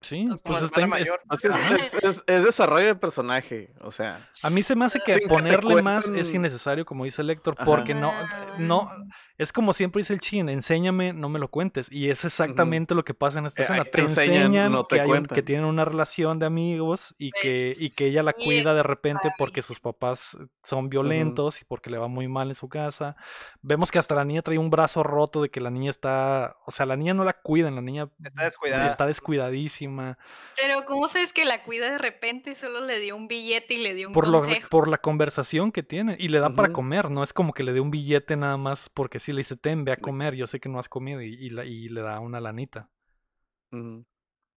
Sí, 0.00 0.24
pues 0.44 0.62
está 0.62 0.86
mayor. 0.86 1.20
es, 1.32 1.44
es, 1.44 1.54
es- 1.72 2.04
es- 2.04 2.24
es 2.26 2.44
desarrollo 2.44 2.86
de 2.86 2.94
personaje, 2.94 3.70
o 3.80 3.90
sea. 3.90 4.28
a 4.44 4.50
mí 4.50 4.62
se 4.62 4.76
me 4.76 4.84
hace 4.84 5.00
que 5.04 5.18
ponerle 5.26 5.82
más 5.82 6.06
es 6.08 6.32
innecesario, 6.32 6.84
como 6.84 7.04
dice 7.04 7.22
el 7.22 7.30
Héctor, 7.30 7.54
Ajá. 7.56 7.64
porque 7.64 7.94
no, 7.94 8.10
Ah. 8.12 8.46
no, 8.58 8.90
es 9.38 9.52
como 9.52 9.72
siempre 9.72 10.00
dice 10.00 10.12
el 10.12 10.20
chin, 10.20 10.48
enséñame, 10.48 11.12
no 11.12 11.28
me 11.28 11.38
lo 11.38 11.48
cuentes. 11.48 11.90
Y 11.90 12.10
es 12.10 12.24
exactamente 12.24 12.94
lo 12.94 13.04
que 13.04 13.14
pasa 13.14 13.38
en 13.38 13.46
esta 13.46 13.62
Eh, 13.62 13.64
escena. 13.64 13.78
ahí 13.82 13.84
Te 13.84 13.90
te 13.92 14.00
enseñan, 14.02 14.36
enseñan 14.46 14.72
no 14.72 14.84
te 14.84 14.96
que, 14.96 15.00
hay 15.02 15.10
un- 15.10 15.26
que 15.26 15.42
tienen 15.42 15.64
una 15.64 15.84
relación 15.84 16.38
de 16.38 16.46
amigos 16.46 17.14
y 17.18 17.30
que, 17.30 17.72
y 17.78 17.86
Pues, 17.86 17.96
que 17.96 18.06
ella 18.06 18.22
la 18.22 18.34
sí, 18.36 18.44
cuida 18.44 18.74
de 18.74 18.82
repente 18.82 19.30
porque 19.38 19.62
sus 19.62 19.80
papás 19.80 20.36
son 20.64 20.88
violentos 20.90 21.62
y 21.62 21.64
porque 21.64 21.88
le 21.88 21.98
va 21.98 22.08
muy 22.08 22.28
mal 22.28 22.48
en 22.48 22.54
su 22.54 22.68
casa. 22.68 23.16
Vemos 23.62 23.90
que 23.90 23.98
hasta 23.98 24.14
la 24.14 24.24
niña 24.24 24.42
trae 24.42 24.58
un 24.58 24.70
brazo 24.70 25.02
roto 25.02 25.40
de 25.40 25.48
que 25.50 25.60
la 25.60 25.70
niña 25.70 25.90
está, 25.90 26.56
o 26.66 26.70
sea, 26.70 26.84
la 26.84 26.96
niña 26.96 27.14
no 27.14 27.24
la 27.24 27.32
cuidan, 27.34 27.74
la 27.76 27.80
niña 27.80 28.08
Está 28.22 28.44
descuidada. 28.44 28.86
está 28.88 29.06
descuidadísima. 29.06 30.18
Pero 30.56 30.84
¿cómo 30.86 31.08
sabes 31.08 31.32
que 31.32 31.44
la 31.44 31.62
cuida 31.62 31.90
de 31.90 31.98
repente? 31.98 32.54
Solo 32.54 32.80
le 32.84 32.98
dio 33.00 33.16
un 33.16 33.28
billete 33.28 33.74
y 33.74 33.82
le 33.82 33.94
dio 33.94 34.08
un 34.08 34.14
por, 34.14 34.28
lo, 34.28 34.40
consejo. 34.40 34.68
por 34.68 34.88
la 34.88 34.98
conversación 34.98 35.72
que 35.72 35.82
tiene 35.82 36.16
y 36.18 36.28
le 36.28 36.40
da 36.40 36.50
para 36.50 36.72
comer, 36.72 37.10
no 37.10 37.22
es 37.22 37.32
como 37.32 37.52
que 37.52 37.62
le 37.62 37.72
dé 37.72 37.80
un 37.80 37.90
billete 37.90 38.36
nada 38.36 38.56
más 38.56 38.88
porque 38.88 39.18
si 39.28 39.32
le 39.34 39.40
dice, 39.40 39.56
ten, 39.56 39.84
ve 39.84 39.92
a 39.92 39.96
comer, 39.98 40.34
yo 40.34 40.46
sé 40.46 40.58
que 40.58 40.70
no 40.70 40.78
has 40.78 40.88
comido 40.88 41.20
y, 41.20 41.34
y 41.34 41.50
la- 41.50 41.66
y 41.66 41.90
le 41.90 42.00
da 42.00 42.18
una 42.20 42.40
lanita. 42.40 42.88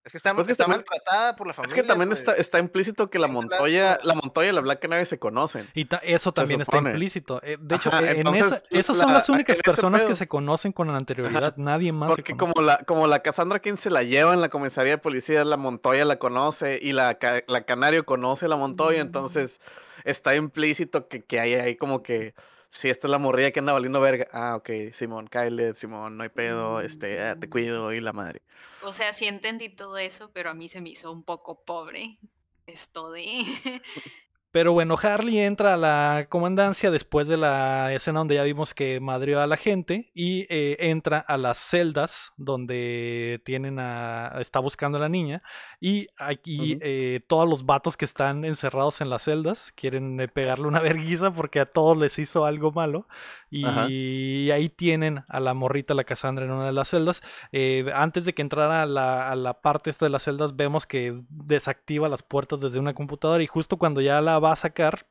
Es 0.03 0.13
que 0.13 0.17
está, 0.17 0.33
Pues 0.33 0.47
que 0.47 0.53
está 0.53 0.63
también- 0.63 0.79
maltratada 0.79 1.35
por 1.35 1.45
la 1.45 1.51
Es 1.51 1.57
familia. 1.57 1.75
que 1.75 1.83
también 1.87 2.11
está, 2.13 2.33
está 2.35 2.57
implícito 2.57 3.09
que 3.09 3.19
la 3.19 3.27
Montoya, 3.27 3.99
la 4.01 4.13
Montoya 4.15 4.49
y 4.49 4.53
la 4.53 4.61
Black 4.61 4.79
Canary 4.79 5.05
se 5.05 5.19
conocen. 5.19 5.67
Y 5.75 5.85
ta- 5.85 5.97
eso 6.03 6.31
también 6.31 6.61
está 6.61 6.77
implícito. 6.77 7.41
Eh, 7.43 7.57
de 7.59 7.75
hecho, 7.75 7.89
Ajá, 7.89 8.09
en 8.11 8.17
entonces, 8.17 8.45
esa- 8.47 8.63
esas 8.71 8.97
son 8.97 9.07
la- 9.07 9.13
las 9.15 9.27
únicas 9.29 9.57
personas 9.59 10.05
que 10.05 10.15
se 10.15 10.27
conocen 10.29 10.71
con 10.71 10.89
anterioridad, 10.89 11.55
nadie 11.57 11.91
más 11.91 12.09
Porque 12.09 12.35
como 12.37 12.61
la, 12.61 12.77
como 12.85 13.05
la 13.07 13.19
Cassandra 13.19 13.59
King 13.59 13.75
se 13.75 13.89
la 13.91 14.03
lleva 14.03 14.33
en 14.33 14.39
la 14.39 14.47
comisaría 14.49 14.93
de 14.93 14.97
policía, 14.97 15.43
la 15.43 15.57
Montoya 15.57 16.05
la 16.05 16.17
conoce 16.17 16.79
y 16.81 16.93
la, 16.93 17.19
la 17.47 17.63
Canario 17.65 18.05
conoce 18.05 18.45
a 18.45 18.49
la 18.49 18.55
Montoya, 18.55 19.03
Mm. 19.03 19.07
entonces 19.07 19.59
está 20.05 20.33
implícito 20.35 21.09
que, 21.09 21.21
que 21.23 21.39
hay 21.41 21.53
ahí 21.55 21.75
como 21.75 22.01
que 22.01 22.33
si 22.71 22.89
esta 22.89 23.07
es 23.07 23.11
la 23.11 23.17
morrilla 23.17 23.51
que 23.51 23.59
anda 23.59 23.73
valiendo 23.73 23.99
verga, 23.99 24.27
ah, 24.31 24.55
ok, 24.55 24.93
Simón, 24.93 25.27
Kyle, 25.27 25.75
Simón, 25.75 26.17
no 26.17 26.23
hay 26.23 26.29
pedo, 26.29 26.81
este, 26.81 27.21
ah, 27.21 27.37
te 27.39 27.49
cuido 27.49 27.93
y 27.93 27.99
la 27.99 28.13
madre. 28.13 28.41
O 28.81 28.93
sea, 28.93 29.13
sí 29.13 29.27
entendí 29.27 29.69
todo 29.69 29.97
eso, 29.97 30.31
pero 30.33 30.49
a 30.49 30.53
mí 30.53 30.69
se 30.69 30.81
me 30.81 30.89
hizo 30.89 31.11
un 31.11 31.23
poco 31.23 31.63
pobre 31.63 32.17
esto 32.65 33.11
de... 33.11 33.23
Pero 34.51 34.73
bueno, 34.73 34.97
Harley 35.01 35.39
entra 35.39 35.75
a 35.75 35.77
la 35.77 36.27
comandancia 36.27 36.91
después 36.91 37.25
de 37.29 37.37
la 37.37 37.93
escena 37.93 38.19
donde 38.19 38.35
ya 38.35 38.43
vimos 38.43 38.73
que 38.73 38.99
madrió 38.99 39.39
a 39.39 39.47
la 39.47 39.55
gente 39.55 40.11
y 40.13 40.45
eh, 40.49 40.75
entra 40.89 41.19
a 41.19 41.37
las 41.37 41.57
celdas 41.57 42.33
donde 42.35 43.41
tienen 43.45 43.79
a 43.79 44.33
está 44.41 44.59
buscando 44.59 44.97
a 44.97 45.01
la 45.01 45.07
niña 45.07 45.41
y 45.79 46.07
aquí 46.17 46.77
eh, 46.81 47.21
todos 47.27 47.47
los 47.47 47.65
vatos 47.65 47.95
que 47.95 48.03
están 48.03 48.43
encerrados 48.43 48.99
en 48.99 49.09
las 49.09 49.23
celdas 49.23 49.71
quieren 49.71 50.19
eh, 50.19 50.27
pegarle 50.27 50.67
una 50.67 50.79
verguiza 50.81 51.31
porque 51.31 51.61
a 51.61 51.65
todos 51.65 51.97
les 51.97 52.19
hizo 52.19 52.43
algo 52.43 52.73
malo 52.73 53.07
y 53.51 53.65
Ajá. 53.65 53.83
ahí 53.83 54.69
tienen 54.69 55.25
a 55.27 55.41
la 55.41 55.53
morrita, 55.53 55.93
la 55.93 56.05
Cassandra 56.05 56.45
en 56.45 56.51
una 56.51 56.67
de 56.67 56.71
las 56.71 56.87
celdas. 56.89 57.21
Eh, 57.51 57.91
antes 57.93 58.23
de 58.23 58.33
que 58.33 58.41
entrara 58.41 58.81
a 58.81 58.85
la, 58.85 59.29
a 59.29 59.35
la 59.35 59.59
parte 59.59 59.89
esta 59.89 60.05
de 60.05 60.09
las 60.09 60.23
celdas 60.23 60.55
vemos 60.55 60.87
que 60.87 61.21
desactiva 61.29 62.07
las 62.07 62.23
puertas 62.23 62.61
desde 62.61 62.79
una 62.79 62.93
computadora 62.93 63.43
y 63.43 63.47
justo 63.47 63.77
cuando 63.77 63.99
ya 63.99 64.21
la 64.21 64.39
va 64.39 64.53
a 64.53 64.55
sacar, 64.55 65.05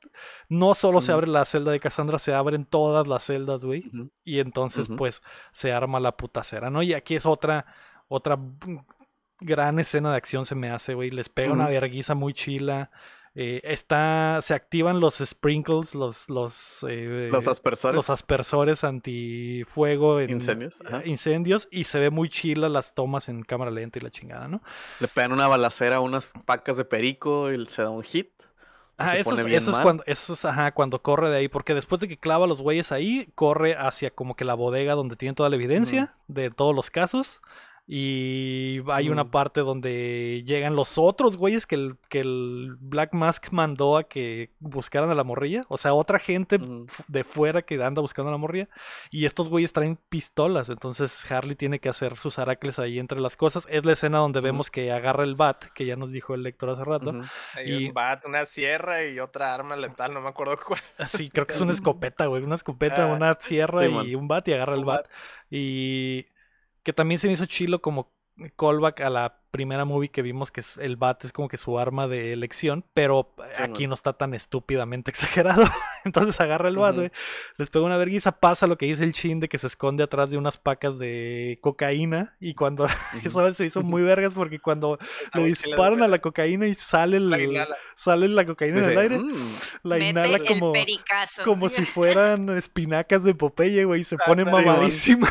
no 0.49 0.75
solo 0.75 1.03
se 1.03 1.13
abre 1.13 1.27
la 1.27 1.45
celda 1.45 1.71
de 1.71 1.81
Cassandra, 1.81 2.19
se 2.19 2.33
abren 2.33 2.65
todas 2.65 3.07
las 3.07 3.25
celdas, 3.25 3.61
güey. 3.61 3.85
Y 4.25 4.39
entonces 4.41 4.89
pues 4.89 5.23
se 5.53 5.73
arma 5.73 6.01
la 6.01 6.17
putacera, 6.17 6.71
¿no? 6.71 6.83
Y 6.83 6.95
aquí 6.95 7.17
es 7.17 7.27
otra, 7.27 7.67
otra 8.09 8.39
gran 9.41 9.79
escena 9.79 10.13
de 10.13 10.17
acción 10.17 10.47
se 10.47 10.55
me 10.55 10.71
hace, 10.71 10.95
güey. 10.95 11.11
Les 11.11 11.29
pega 11.29 11.53
una 11.53 11.69
verguiza 11.69 12.15
muy 12.15 12.33
chila. 12.33 12.91
Eh, 13.35 13.61
está, 13.65 14.39
se 14.43 14.55
activan 14.55 14.99
los 14.99 15.19
sprinkles, 15.19 15.95
los, 15.95 16.29
los, 16.29 16.85
eh, 16.89 17.29
Los 17.31 17.47
aspersores. 17.47 17.95
los 17.95 18.11
aspersores 18.11 18.83
antifuego 18.83 20.21
en 20.21 20.31
Incendios, 20.31 20.81
ajá. 20.85 21.03
incendios 21.05 21.69
y 21.71 21.85
se 21.85 22.01
ve 22.01 22.11
muy 22.11 22.29
chila 22.29 22.69
las 22.69 22.95
tomas 22.95 23.29
en 23.29 23.43
cámara 23.43 23.71
lenta 23.71 23.99
y 23.99 24.03
la 24.03 24.11
chingada, 24.11 24.49
¿no? 24.49 24.63
Le 24.99 25.09
pegan 25.09 25.33
una 25.33 25.47
balacera 25.47 25.97
a 25.97 26.01
unas 26.01 26.33
pacas 26.45 26.77
de 26.77 26.85
perico 26.85 27.53
y 27.53 27.67
se 27.69 27.83
da 27.83 27.91
un 27.91 28.03
hit. 28.03 28.31
Ah, 28.99 29.17
eso 29.17 29.33
es, 29.33 29.47
eso 29.47 29.81
cuando, 29.81 30.03
eso 30.07 30.35
es, 30.35 30.45
ajá, 30.45 30.73
cuando 30.73 31.01
corre 31.01 31.31
de 31.31 31.37
ahí, 31.39 31.49
porque 31.49 31.73
después 31.73 32.03
de 32.03 32.09
que 32.09 32.19
clava 32.19 32.45
a 32.45 32.49
los 32.49 32.61
güeyes 32.61 32.93
ahí, 32.93 33.31
corre 33.35 33.75
hacia 33.75 34.11
como 34.11 34.37
que 34.37 34.45
la 34.45 34.53
bodega 34.53 34.95
donde 34.95 35.17
tienen 35.17 35.35
toda 35.35 35.49
la 35.49 35.57
evidencia 35.57 36.17
de 36.29 36.51
todos 36.51 36.75
los 36.75 36.91
casos. 36.91 37.41
Y 37.93 38.81
hay 38.89 39.09
una 39.09 39.23
Ujú. 39.23 39.31
parte 39.33 39.61
donde 39.63 40.45
llegan 40.47 40.77
los 40.77 40.97
otros 40.97 41.37
güeyes 41.37 41.67
que 41.67 41.75
el, 41.75 41.97
que 42.09 42.21
el 42.21 42.77
Black 42.79 43.13
Mask 43.15 43.49
mandó 43.51 43.97
a 43.97 44.05
que 44.05 44.51
buscaran 44.61 45.11
a 45.11 45.15
la 45.17 45.25
morrilla. 45.25 45.65
O 45.69 45.77
sea, 45.77 45.93
otra 45.95 46.21
gente 46.21 46.61
de 47.09 47.25
fuera 47.25 47.63
que 47.63 47.83
anda 47.83 48.01
buscando 48.01 48.29
a 48.29 48.33
la 48.33 48.39
morrilla. 48.39 48.69
Y 49.11 49.25
estos 49.25 49.49
güeyes 49.49 49.73
traen 49.73 49.99
pistolas. 50.09 50.69
Entonces 50.69 51.29
Harley 51.33 51.57
tiene 51.57 51.81
que 51.81 51.89
hacer 51.89 52.17
sus 52.17 52.39
aracles 52.39 52.79
ahí 52.79 53.01
entre 53.01 53.19
las 53.21 53.37
cosas. 53.37 53.67
Es 53.69 53.85
la 53.85 53.95
escena 53.95 54.19
donde 54.19 54.41
vemos 54.41 54.71
que 54.71 54.93
agarra 54.93 55.25
el 55.25 55.35
bat, 55.35 55.65
que 55.75 55.85
ya 55.85 55.97
nos 55.97 56.13
dijo 56.13 56.35
el 56.35 56.45
lector 56.45 56.71
hace 56.71 56.85
rato. 56.85 57.13
Hay 57.55 57.73
Y- 57.73 57.89
un 57.89 57.93
bat, 57.93 58.25
una 58.25 58.47
sierra 58.47 59.05
y 59.05 59.19
otra 59.19 59.53
arma 59.53 59.75
letal, 59.75 60.15
no 60.15 60.21
me 60.21 60.29
acuerdo 60.29 60.57
cuál. 60.65 60.81
Sí, 61.09 61.29
creo 61.29 61.45
que 61.45 61.55
es 61.55 61.61
una 61.61 61.73
escopeta, 61.83 62.27
güey. 62.27 62.45
Una 62.45 62.55
escopeta, 62.55 63.11
Ah, 63.11 63.15
una 63.17 63.35
sierra 63.35 63.81
sí, 63.81 63.87
y 63.87 63.89
man. 63.93 64.15
un 64.15 64.29
bat 64.29 64.47
y 64.47 64.53
agarra 64.53 64.77
el 64.77 64.85
bat. 64.85 65.09
Y 65.51 66.27
que 66.83 66.93
también 66.93 67.19
se 67.19 67.27
me 67.27 67.35
hizo 67.35 67.47
chilo 67.47 67.81
como 67.81 68.13
callback 68.57 69.03
a 69.03 69.11
la 69.11 69.37
primera 69.51 69.85
movie 69.85 70.09
que 70.09 70.23
vimos 70.23 70.51
que 70.51 70.61
es- 70.61 70.79
el 70.79 70.97
bat 70.97 71.23
es 71.27 71.33
como 71.33 71.47
que 71.49 71.59
su 71.59 71.79
arma 71.79 72.09
de 72.09 72.33
elección, 72.33 72.87
pero 72.95 73.35
Sí, 73.55 73.63
aquí 73.63 73.83
man. 73.83 73.89
no 73.91 73.95
está 73.95 74.15
tan 74.15 74.33
estúpidamente 74.33 75.11
exagerado. 75.61 75.65
Entonces 76.07 76.41
agarra 76.41 76.69
el 76.69 76.77
bat, 76.77 76.95
güey, 76.95 77.11
les 77.59 77.69
pega 77.69 77.85
una 77.85 77.99
verguiza, 77.99 78.33
pasa 78.33 78.67
lo 78.67 78.79
que 78.79 78.87
dice 78.87 79.05
el 79.05 79.13
chin 79.13 79.41
de 79.41 79.49
que 79.51 79.59
se 79.59 79.67
esconde 79.67 80.05
atrás 80.05 80.31
de 80.31 80.39
unas 80.39 80.57
pacas 80.57 80.99
de 80.99 81.59
cocaína 81.61 82.35
y 82.41 82.55
cuando 82.55 82.87
eso 83.25 83.53
se 83.53 83.67
hizo 83.67 83.83
muy 83.83 84.01
vergas 84.03 84.33
porque 84.33 84.59
cuando 84.59 84.99
le 85.35 85.45
disparan 85.45 86.03
a 86.03 86.09
la 86.09 86.21
cocaína 86.21 86.67
y 86.67 86.75
sale 86.75 87.19
el, 87.19 87.29
La 87.29 87.69
sale 87.97 88.27
la 88.29 88.47
cocaína 88.47 88.79
en 88.79 88.85
el 88.91 88.99
aire, 88.99 89.19
"Mm". 89.19 89.53
la 89.83 89.97
Mete 89.97 90.09
inhala 90.11 90.39
como 90.49 90.73
como 91.45 91.69
si 91.69 91.85
fueran 91.85 92.49
espinacas 92.57 93.23
de 93.23 93.35
Popeye, 93.35 93.85
güey, 93.85 94.01
y 94.01 94.05
se 94.05 94.17
pone 94.17 94.43
Ándale, 94.43 94.65
mamadísima. 94.67 95.29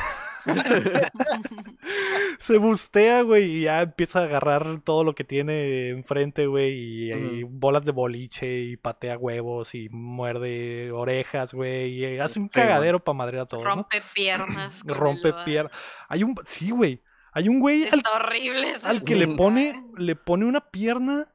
se 2.40 2.58
bustea, 2.58 3.22
güey, 3.22 3.58
y 3.58 3.62
ya 3.64 3.82
empieza 3.82 4.20
a 4.20 4.24
agarrar 4.24 4.82
todo 4.82 5.04
lo 5.04 5.16
que 5.16 5.24
tiene 5.24 5.90
enfrente, 5.90 6.48
güey, 6.48 6.74
y, 6.74 7.14
y 7.14 7.44
bolas 7.44 7.86
de 7.86 7.92
boliche, 7.92 8.62
y 8.62 8.78
patea 8.78 9.18
huevos, 9.18 9.76
y 9.76 9.90
muerde 9.90 10.92
orejas, 10.92 11.54
güey, 11.54 11.94
y 11.94 12.20
hace 12.20 12.40
un 12.40 12.50
Sí, 12.50 12.60
cagadero 12.60 13.04
para 13.04 13.18
madrear 13.18 13.44
a 13.44 13.46
todo, 13.46 13.64
¿no? 13.64 13.76
Rompe 13.76 14.02
piernas. 14.14 14.84
con 14.84 14.94
el 14.94 15.00
Rompe 15.00 15.34
piernas. 15.46 15.74
Hay 16.08 16.24
un, 16.24 16.36
sí, 16.46 16.72
güey, 16.72 17.02
hay 17.32 17.50
un 17.50 17.60
güey 17.60 17.84
al, 17.84 18.00
Está 18.00 18.16
horrible 18.16 18.70
esa 18.72 18.90
al 18.90 19.04
que 19.04 19.16
le 19.16 19.28
pone, 19.28 19.84
le 19.98 20.16
pone 20.16 20.46
una 20.46 20.70
pierna 20.72 21.34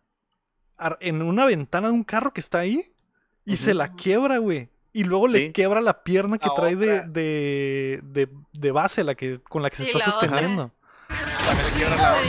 en 1.01 1.23
una 1.23 1.47
ventana 1.47 1.89
de 1.89 1.95
un 1.95 2.05
carro 2.05 2.33
que 2.33 2.41
está 2.41 2.59
ahí, 2.59 2.83
y 3.45 3.59
se 3.59 3.75
la 3.75 3.93
quiebra, 3.93 4.39
güey. 4.39 4.71
Y 4.95 5.05
luego 5.05 5.28
le 5.28 5.38
Sí. 5.49 5.53
quiebra 5.53 5.80
la 5.82 6.03
pierna 6.05 6.38
que 6.38 6.47
La 6.49 6.55
trae 6.55 6.76
de, 6.76 7.03
de, 7.09 8.01
de, 8.03 8.28
de 8.53 8.70
base, 8.70 9.05
la 9.05 9.14
que, 9.14 9.40
con 9.42 9.61
la 9.62 9.68
que 9.68 9.76
se 9.76 9.84
Sí, 9.84 9.90
está 9.90 9.99
la 9.99 10.16
otra. 10.16 10.28
sosteniendo. 10.30 10.70
Sí, 11.74 11.82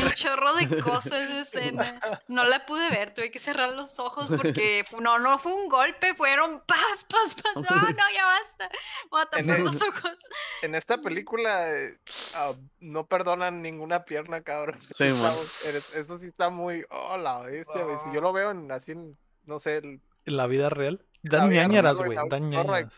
un 0.03 0.11
chorro 0.13 0.53
de 0.55 0.81
cosas 0.81 1.29
esa 1.29 1.41
escena. 1.41 1.99
No 2.27 2.43
la 2.43 2.65
pude 2.65 2.89
ver, 2.89 3.13
tuve 3.13 3.31
que 3.31 3.39
cerrar 3.39 3.73
los 3.73 3.99
ojos 3.99 4.27
porque 4.35 4.83
no, 4.99 5.19
no 5.19 5.37
fue 5.37 5.53
un 5.53 5.69
golpe, 5.69 6.13
fueron 6.15 6.61
paz, 6.65 7.05
paz, 7.09 7.35
paz. 7.35 7.55
No, 7.55 7.61
no, 7.81 8.03
ya 8.13 8.25
basta. 8.25 8.69
Voy 9.11 9.21
a 9.21 9.25
tapar 9.25 9.59
los 9.59 9.81
ojos. 9.81 10.17
En 10.61 10.75
esta 10.75 10.97
película 10.97 11.67
ah, 12.33 12.53
no 12.79 13.05
perdonan 13.05 13.61
ninguna 13.61 14.03
pierna, 14.05 14.41
cabrón. 14.41 14.79
Sí, 14.91 15.05
Está- 15.05 15.99
Eso 15.99 16.17
sí 16.17 16.25
está 16.27 16.49
muy. 16.49 16.83
Oh, 16.89 17.17
la 17.17 17.41
bestia, 17.41 17.83
güey. 17.83 17.97
Si 18.03 18.11
yo 18.13 18.21
lo 18.21 18.33
veo 18.33 18.51
en, 18.51 18.71
así 18.71 18.91
en, 18.93 19.15
no 19.45 19.59
sé. 19.59 19.77
el- 19.77 20.01
En 20.25 20.37
la 20.37 20.47
vida 20.47 20.69
real. 20.69 21.03
Dan 21.29 21.49
ñañaras, 21.49 21.97
güey, 21.97 22.17
Dan. 22.29 22.51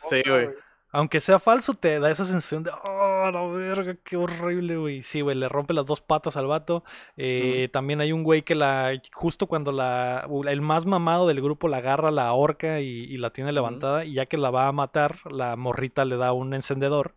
Sí, 0.10 0.22
güey. 0.28 0.50
Aunque 0.92 1.20
sea 1.20 1.38
falso, 1.38 1.74
te 1.74 2.00
da 2.00 2.10
esa 2.10 2.24
sensación 2.24 2.64
de, 2.64 2.72
oh, 2.72 3.30
la 3.30 3.46
verga, 3.46 3.96
qué 4.04 4.16
horrible, 4.16 4.78
güey. 4.78 5.04
Sí, 5.04 5.20
güey, 5.22 5.36
le 5.36 5.50
rompe 5.50 5.74
las 5.74 5.86
dos 5.86 6.00
patas 6.00 6.38
al 6.38 6.48
vato. 6.48 6.84
Eh, 7.18 7.70
También 7.74 8.00
hay 8.00 8.14
un 8.14 8.24
güey 8.24 8.44
que 8.44 8.56
la, 8.56 8.94
justo 9.14 9.48
cuando 9.48 9.72
la, 9.74 10.28
el 10.48 10.62
más 10.62 10.86
mamado 10.86 11.28
del 11.28 11.42
grupo 11.42 11.68
la 11.68 11.78
agarra, 11.78 12.10
la 12.10 12.28
ahorca 12.28 12.80
y, 12.80 12.88
y 12.88 13.18
la 13.18 13.32
tiene 13.32 13.52
levantada. 13.52 14.06
Y 14.06 14.14
ya 14.14 14.28
que 14.28 14.38
la 14.38 14.50
va 14.50 14.68
a 14.68 14.72
matar, 14.72 15.20
la 15.30 15.56
morrita 15.58 16.06
le 16.06 16.16
da 16.16 16.32
un 16.32 16.54
encendedor. 16.54 17.16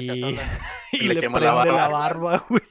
Y, 0.00 0.38
y 0.92 0.98
le 1.08 1.14
le, 1.14 1.20
quema 1.20 1.38
prende 1.38 1.56
la 1.56 1.64
la 1.76 1.88
barba. 1.88 2.46
güey. 2.48 2.62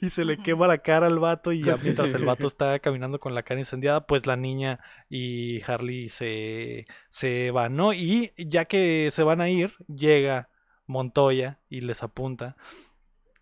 Y 0.00 0.10
se 0.10 0.24
le 0.24 0.36
quema 0.38 0.66
la 0.66 0.78
cara 0.78 1.06
al 1.06 1.18
vato. 1.18 1.52
Y 1.52 1.62
ya 1.62 1.76
mientras 1.76 2.12
el 2.14 2.24
vato 2.24 2.46
está 2.46 2.78
caminando 2.78 3.18
con 3.20 3.34
la 3.34 3.42
cara 3.42 3.60
incendiada, 3.60 4.06
pues 4.06 4.26
la 4.26 4.36
niña 4.36 4.80
y 5.08 5.62
Harley 5.62 6.08
se, 6.08 6.86
se 7.10 7.50
van, 7.50 7.76
¿no? 7.76 7.92
Y 7.92 8.32
ya 8.36 8.64
que 8.66 9.08
se 9.12 9.22
van 9.22 9.40
a 9.40 9.48
ir, 9.50 9.74
llega 9.88 10.48
Montoya 10.86 11.58
y 11.68 11.80
les 11.80 12.02
apunta. 12.02 12.56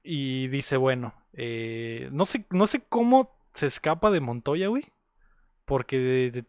Y 0.02 0.48
dice, 0.48 0.76
bueno, 0.76 1.14
eh, 1.32 2.08
no 2.12 2.24
sé, 2.24 2.46
no 2.50 2.66
sé 2.66 2.82
cómo 2.88 3.36
se 3.54 3.66
escapa 3.66 4.10
de 4.10 4.20
Montoya, 4.20 4.68
güey. 4.68 4.84
Porque 5.64 5.98
de- 5.98 6.30
de- 6.32 6.44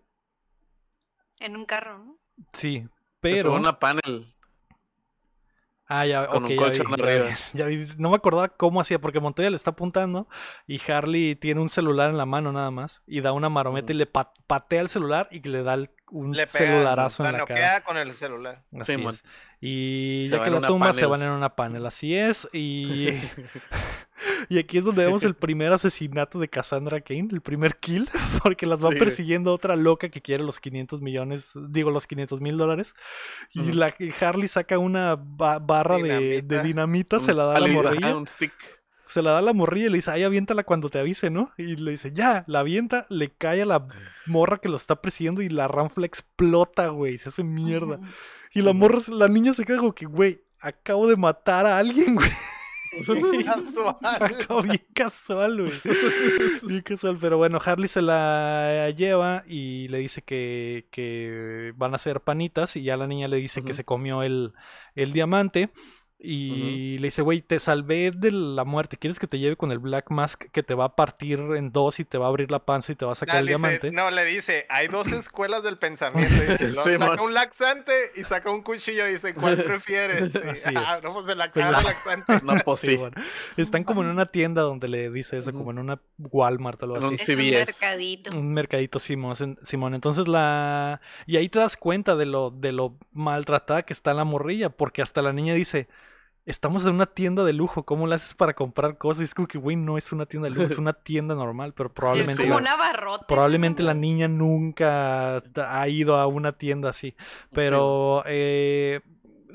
En 1.40 1.56
un 1.56 1.66
carro, 1.66 2.00
¿no? 2.00 2.18
sí, 2.54 2.82
Se 2.82 2.90
pero. 3.20 3.52
sube 3.52 3.60
una 3.60 3.78
panel. 3.80 4.34
Ah, 5.88 6.06
ya, 6.06 6.28
con 6.28 6.46
ok, 6.46 6.50
un 6.50 6.56
ya 6.56 6.62
colchón 6.62 6.86
vi, 6.92 7.02
ya 7.02 7.06
vi, 7.06 7.34
ya 7.54 7.66
vi. 7.66 7.88
No 7.98 8.10
me 8.10 8.16
acordaba 8.16 8.48
cómo 8.50 8.80
hacía, 8.80 9.00
porque 9.00 9.20
Montoya 9.20 9.50
le 9.50 9.58
está 9.58 9.72
apuntando 9.72 10.28
y 10.66 10.80
Harley 10.90 11.36
tiene 11.36 11.60
un 11.62 11.70
celular 11.70 12.10
en 12.10 12.18
la 12.18 12.26
mano 12.26 12.52
nada 12.52 12.72
más 12.72 13.04
y 13.06 13.20
da 13.22 13.34
una 13.34 13.50
marometa 13.50 13.92
y 13.92 13.96
le 13.98 14.06
pa- 14.06 14.34
patea 14.48 14.82
el 14.82 14.90
celular 14.90 15.28
y 15.30 15.42
le 15.48 15.62
da 15.62 15.74
el- 15.76 15.90
un 16.10 16.32
Le 16.32 16.48
pega, 16.48 16.72
celularazo 16.72 17.24
la 17.24 17.30
en 17.32 17.38
la 17.38 17.46
cara. 17.46 17.82
con 17.84 17.98
el 17.98 18.14
celular. 18.14 18.64
Así 18.80 18.94
Sí, 18.96 19.06
es. 19.08 19.24
Y 19.60 20.24
Se 20.28 20.32
ya 20.32 20.38
va 20.40 20.46
que 20.46 20.52
la 20.52 20.62
tumba 20.62 20.94
se 20.94 21.06
van 21.06 21.22
en 21.22 21.30
una 21.30 21.56
panel, 21.56 21.86
así 21.86 22.16
es. 22.16 22.48
Y, 22.54 22.96
y 24.50 24.60
aquí 24.60 24.78
es 24.78 24.84
donde 24.86 25.06
vemos 25.06 25.24
el 25.24 25.34
primer 25.36 25.72
asesinato 25.74 26.40
de 26.40 26.48
Cassandra 26.48 27.02
Kane, 27.02 27.30
el 27.32 27.42
primer 27.42 27.78
kill, 27.78 28.10
porque 28.44 28.66
las 28.66 28.84
va 28.86 28.90
Sí, 28.92 28.98
persiguiendo 28.98 29.54
otra 29.54 29.76
loca 29.76 30.10
que 30.10 30.22
quiere 30.22 30.44
los 30.44 30.60
500 30.60 31.02
millones, 31.02 31.52
digo 31.70 31.92
los 31.92 32.08
500 32.08 32.42
mil 32.42 32.58
dólares. 32.58 32.94
Y 33.54 33.62
Ujú. 33.62 33.74
la 33.74 33.94
y 34.00 34.12
Harley 34.20 34.48
saca 34.48 34.78
una 34.80 35.16
ba- 35.16 35.60
barra 35.60 35.98
de, 35.98 36.42
de 36.42 36.64
Dinamita. 36.64 37.20
se 37.20 37.34
la 37.34 37.46
da 37.46 37.56
a 37.56 37.60
la 37.60 37.68
morrilla. 37.68 38.16
un 38.16 38.28
stick. 38.28 38.54
Se 39.06 39.22
la 39.22 39.32
da 39.32 39.40
a 39.40 39.42
la 39.44 39.54
morrilla 39.54 39.88
y 39.88 39.90
le 39.90 39.98
dice, 39.98 40.10
ay, 40.12 40.24
aviéntala 40.24 40.64
cuando 40.64 40.90
te 40.90 40.98
avise, 40.98 41.30
¿no? 41.30 41.52
Y 41.58 41.76
le 41.76 41.92
dice, 41.92 42.12
ya, 42.14 42.44
la 42.48 42.60
avienta, 42.62 43.06
le 43.10 43.30
cae 43.30 43.62
a 43.62 43.66
la 43.66 43.86
morra 44.26 44.58
que 44.58 44.70
lo 44.70 44.78
está 44.78 44.96
persiguiendo 45.02 45.42
y 45.44 45.50
la 45.50 45.68
ranfla 45.68 46.06
explota, 46.08 46.88
güey, 46.88 47.18
se 47.20 47.30
hace 47.30 47.44
mierda. 47.44 48.00
Y 48.54 48.62
la 48.62 48.74
morra, 48.74 49.00
la 49.10 49.28
niña 49.28 49.54
se 49.54 49.66
queda 49.66 49.78
como 49.80 49.94
que, 49.94 50.06
güey, 50.06 50.42
acabo 50.60 51.08
de 51.08 51.16
matar 51.18 51.66
a 51.68 51.78
alguien, 51.78 52.16
güey. 52.16 52.30
Casual. 53.46 53.96
Bien 54.64 54.86
casual, 54.94 55.62
güey. 55.62 55.72
Bien 56.68 56.82
casual, 56.82 57.18
pero 57.20 57.38
bueno, 57.38 57.60
Harley 57.64 57.88
se 57.88 58.02
la 58.02 58.90
lleva 58.92 59.44
y 59.48 59.88
le 59.88 59.98
dice 60.00 60.22
que, 60.22 60.88
que 60.92 61.74
van 61.76 61.94
a 61.94 61.96
hacer 61.96 62.22
panitas 62.22 62.76
y 62.76 62.84
ya 62.84 62.98
la 62.98 63.08
niña 63.08 63.28
le 63.28 63.38
dice 63.38 63.64
que 63.64 63.74
se 63.74 63.84
comió 63.84 64.24
el, 64.24 64.54
el 64.96 65.14
diamante 65.14 65.72
y 66.26 66.98
le 67.00 67.08
dice, 67.08 67.22
güey, 67.22 67.42
te 67.42 67.60
salvé 67.60 68.12
de 68.12 68.32
la 68.32 68.64
muerte, 68.64 68.96
¿quieres 68.96 69.20
que 69.20 69.28
te 69.28 69.40
lleve 69.40 69.58
con 69.58 69.74
el 69.74 69.80
Black 69.80 70.10
Mask 70.10 70.46
que 70.54 70.64
te 70.64 70.74
va 70.74 70.86
a 70.86 70.96
partir 70.96 71.38
en 71.40 71.74
dos 71.74 72.00
y 72.00 72.06
te 72.06 72.18
va 72.18 72.28
a 72.28 72.30
abrir 72.30 72.50
la 72.50 72.60
panza 72.66 72.94
y 72.94 72.96
te 72.96 73.04
va 73.04 73.12
a 73.12 73.16
sacar 73.16 73.36
el 73.42 73.48
dice- 73.48 73.58
diamante? 73.58 73.92
no, 73.92 74.10
le 74.10 74.24
dice, 74.24 74.66
hay 74.70 74.88
dos 74.88 75.08
escuelas 75.12 75.64
del 75.64 75.78
pensamiento. 75.78 76.34
Dice, 76.34 76.70
luego 76.70 76.84
Sí, 76.84 76.92
saca 76.98 77.08
man. 77.08 77.20
un 77.20 77.34
laxante 77.34 77.92
y 78.16 78.24
saca 78.24 78.50
un 78.52 78.62
cuchillo 78.62 79.06
y 79.08 79.12
dice, 79.12 79.34
¿cuál 79.34 79.58
prefieres? 79.64 80.32
Sí. 80.32 80.74
Ah, 80.76 81.00
no, 81.04 81.14
pues 81.14 81.26
se 81.26 81.36
la 81.36 81.52
Pues 81.52 81.66
cara 81.66 81.82
laxante. 81.82 82.40
No, 82.42 82.54
pues 82.64 82.80
Sí, 82.80 82.88
sí. 82.88 82.96
bueno. 82.96 83.16
Están 83.58 83.84
como 83.84 84.02
en 84.02 84.08
una 84.08 84.26
tienda 84.28 84.62
donde 84.62 84.88
le 84.88 85.10
dice 85.12 85.38
eso, 85.40 85.52
como 85.52 85.72
en 85.72 85.80
una 85.80 86.00
Walmart 86.18 86.82
o 86.84 86.86
algo 86.86 86.98
En 87.10 87.16
así. 87.16 87.34
un 87.34 87.40
Es 87.42 87.52
un 87.52 87.52
mercadito. 87.52 88.38
Un 88.38 88.54
mercadito 88.54 89.00
Simón, 89.00 89.36
Simón. 89.66 89.94
Entonces 89.94 90.28
la... 90.30 91.02
Y 91.28 91.36
ahí 91.36 91.50
te 91.50 91.60
das 91.60 91.76
cuenta 91.76 92.16
de 92.16 92.26
lo, 92.28 92.50
de 92.50 92.72
lo 92.72 92.98
maltratada 93.12 93.84
que 93.84 93.92
está 93.92 94.14
la 94.14 94.24
morrilla, 94.24 94.70
porque 94.70 95.02
hasta 95.02 95.22
la 95.22 95.34
niña 95.34 95.54
dice, 95.54 95.88
estamos 96.46 96.84
en 96.86 96.96
una 96.96 97.06
tienda 97.06 97.44
de 97.44 97.54
lujo, 97.54 97.84
¿cómo 97.84 98.06
le 98.08 98.16
haces 98.16 98.34
para 98.34 98.54
comprar 98.54 98.98
cosas? 98.98 99.22
Y 99.22 99.24
es 99.26 99.34
como 99.36 99.48
que, 99.48 99.58
güey, 99.58 99.76
no 99.76 99.98
es 99.98 100.12
una 100.12 100.26
tienda 100.26 100.50
de 100.50 100.56
lujo, 100.56 100.68
es 100.68 100.78
una 100.78 100.94
tienda 100.94 101.36
normal, 101.36 101.74
pero 101.74 101.88
Es 101.90 101.94
probablemente... 101.96 102.44
como 102.44 102.56
la- 102.56 102.58
una 102.62 102.76
barrota. 102.76 103.26
Probablemente 103.28 103.84
la 103.84 103.94
niña 103.94 104.28
nunca 104.28 105.38
ha 105.56 105.88
ido 105.88 106.16
a 106.18 106.28
una 106.28 106.52
tienda 106.54 106.90
así, 106.90 107.16
pero 107.54 108.24
eh, 108.26 109.02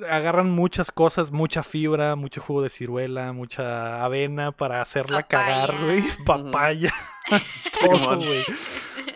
agarran 0.09 0.51
muchas 0.51 0.91
cosas, 0.93 1.30
mucha 1.32 1.62
fibra, 1.62 2.14
mucho 2.16 2.41
jugo 2.41 2.62
de 2.62 2.70
ciruela, 2.70 3.32
mucha 3.32 4.05
avena 4.05 4.53
para 4.53 4.80
hacerla 4.80 5.24
cagar, 5.24 5.70
Papaya. 5.72 5.82
güey, 5.84 6.05
papaya, 6.24 6.95
todo, 7.80 7.97
Simón. 7.97 8.18
güey. 8.18 8.43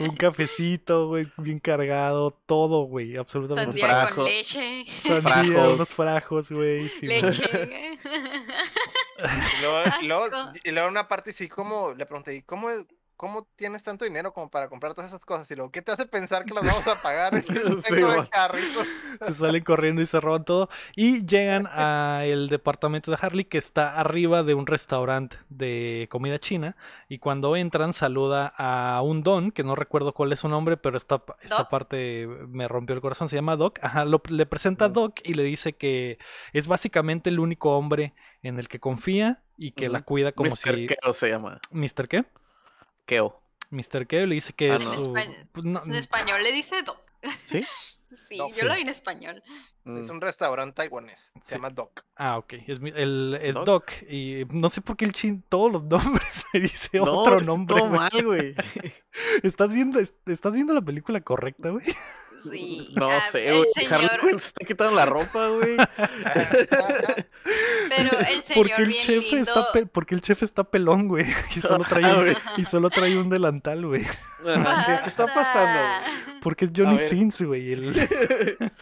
Un 0.01 0.17
cafecito, 0.17 1.09
güey, 1.09 1.27
bien 1.39 1.59
cargado, 1.59 2.31
todo, 2.47 2.85
güey, 2.85 3.17
absolutamente. 3.17 3.81
Sandía 3.81 4.11
con 4.11 4.25
leche. 4.25 4.85
Sandía, 5.03 5.21
frajos. 5.23 5.75
unos 5.75 5.89
frajos, 5.89 6.51
güey. 6.51 6.89
sí, 6.89 7.07
güey. 7.07 7.23
leche. 7.23 7.89
Y 9.23 9.63
luego, 9.63 9.79
y 10.01 10.07
luego, 10.09 10.27
y 10.65 10.71
luego 10.73 10.89
una 10.89 11.07
parte 11.07 11.33
sí 11.33 11.49
como 11.49 11.93
le 11.95 12.07
pregunté, 12.07 12.35
¿y 12.35 12.43
cómo, 12.43 12.69
cómo 13.17 13.47
tienes 13.57 13.83
tanto 13.83 14.05
dinero 14.05 14.33
como 14.33 14.51
para 14.51 14.69
comprar 14.69 14.95
todas 14.95 15.11
esas 15.11 15.25
cosas? 15.25 15.51
Y 15.51 15.55
luego, 15.55 15.71
¿qué 15.71 15.83
te 15.83 15.93
hace 15.93 16.07
pensar 16.07 16.45
que 16.45 16.55
las 16.55 16.67
vamos 16.67 16.87
a 16.87 16.95
pagar? 17.03 17.33
Sí. 17.43 17.95
Se 19.27 19.35
salen 19.35 19.63
corriendo 19.65 20.03
y 20.03 20.07
se 20.07 20.21
roban 20.21 20.45
todo. 20.45 20.69
Y 20.97 21.25
llegan 21.27 21.67
al 21.67 22.49
departamento 22.49 23.11
de 23.11 23.19
Harley 23.21 23.45
que 23.45 23.59
está 23.59 23.99
arriba 23.99 24.43
de 24.43 24.55
un 24.55 24.67
restaurante 24.67 25.37
de 25.49 26.09
comida 26.11 26.39
china. 26.39 26.77
Y 27.09 27.19
cuando 27.19 27.57
entran 27.57 27.93
saluda 27.93 28.53
a 28.57 29.01
un 29.03 29.23
don, 29.23 29.51
que 29.53 29.63
no 29.65 29.75
recuerdo 29.75 30.13
cuál 30.13 30.33
es 30.33 30.41
su 30.41 30.49
nombre, 30.49 30.77
pero 30.77 30.97
esta, 30.97 31.23
esta 31.43 31.59
¿Doc? 31.59 31.71
parte 31.71 32.27
me 32.49 32.69
rompió 32.69 32.95
el 32.95 33.01
corazón. 33.03 33.29
Se 33.29 33.37
llama 33.37 33.57
Doc. 33.57 33.79
Ajá, 33.83 34.05
lo- 34.05 34.23
le 34.29 34.47
presenta 34.47 34.87
a. 34.87 34.89
Doc 34.89 35.21
y 35.25 35.35
le 35.35 35.43
dice 35.45 35.75
que 35.75 36.19
es 36.53 36.67
básicamente 36.67 37.31
el 37.31 37.39
único 37.41 37.77
hombre 37.77 38.15
en 38.43 38.59
el 38.59 38.69
que 38.69 38.81
confía 38.81 39.43
y 39.57 39.73
que 39.73 39.89
la 39.89 40.03
cuida 40.03 40.33
como 40.33 40.51
Mr. 40.51 40.75
si... 40.75 40.87
Keo 40.87 41.13
se 41.13 41.29
llama. 41.29 41.61
¿Mr. 41.71 42.09
qué? 42.09 42.25
Keo. 43.07 43.41
Mr. 43.71 44.07
qué 44.07 44.27
le 44.27 44.35
dice 44.35 44.53
que 44.53 44.71
Ah, 44.71 44.77
es 44.77 44.85
no. 44.85 44.93
En 44.93 44.99
su... 44.99 45.05
español- 45.17 45.49
pues, 45.53 45.65
no- 45.65 45.81
En 45.87 45.95
español 45.95 46.43
le 46.43 46.53
dice 46.53 46.83
Doc. 46.83 46.99
¿Sí? 47.37 47.65
Sí, 48.15 48.37
Doc. 48.37 48.51
yo 48.51 48.57
Sí. 48.57 48.67
lo 48.67 48.75
vi 48.75 48.83
en 48.83 48.89
español. 48.91 49.43
Mm. 49.85 49.97
Es 50.03 50.11
un 50.11 50.21
restaurante 50.21 50.75
taiwanés. 50.77 51.33
Se 51.45 51.49
Sí. 51.49 51.55
llama 51.55 51.71
Doc. 51.71 52.05
Ah, 52.17 52.37
ok. 52.37 52.53
Es, 52.67 52.79
el, 52.95 53.39
es 53.41 53.55
Doc. 53.55 53.65
Doc. 53.65 53.91
Y 54.07 54.45
no 54.51 54.69
sé 54.69 54.83
por 54.83 54.99
qué 54.99 55.07
el 55.07 55.13
chin 55.13 55.43
todos 55.49 55.73
los 55.73 55.83
nombres 55.85 56.45
me 56.53 56.61
dice 56.61 56.99
No, 56.99 57.05
otro 57.21 57.41
nombre. 57.41 57.75
todo 57.75 57.89
mal, 57.89 58.11
güey. 58.23 58.55
¿Estás 59.43 59.73
viendo, 59.73 59.99
est- 59.99 60.29
¿Estás 60.29 60.53
viendo 60.53 60.75
la 60.75 60.83
película 60.83 61.23
correcta, 61.23 61.71
güey? 61.71 61.87
Sí. 62.51 62.89
No 62.97 63.09
ah, 63.11 63.21
sé, 63.31 63.49
el 63.49 63.57
güey. 63.59 63.71
señor, 63.71 63.93
Harley 63.95 64.09
Quinn 64.21 64.39
se 64.41 64.47
está 64.49 64.67
quitando 64.67 64.95
la 64.97 65.07
ropa, 65.07 65.49
güey. 65.49 65.77
pero 67.89 68.11
el 68.19 68.43
Porque 68.55 68.71
señor 68.71 68.81
el, 68.81 68.89
bien 68.89 69.05
chef 69.07 69.33
lindo. 69.33 69.53
está 69.53 69.73
pe- 69.73 69.87
porque 69.87 70.15
el 70.15 70.21
chef 70.21 70.43
está 70.43 70.65
pelón, 70.65 71.09
güey. 71.09 71.27
Y 71.57 71.61
solo 71.61 71.85
trae 71.85 72.05
Ah, 72.05 72.15
un, 72.17 72.21
güey. 72.23 72.37
y 72.57 72.65
solo 72.65 72.91
trae 72.91 73.17
un 73.19 73.29
delantal, 73.31 73.87
güey. 73.87 74.03
¿Qué 74.45 75.09
está 75.09 75.27
pasando? 75.27 75.81
Porque 76.43 76.65
es 76.67 76.71
Johnny. 76.75 76.99
Sins, 76.99 77.43
güey. 77.43 77.73
el- 77.73 78.09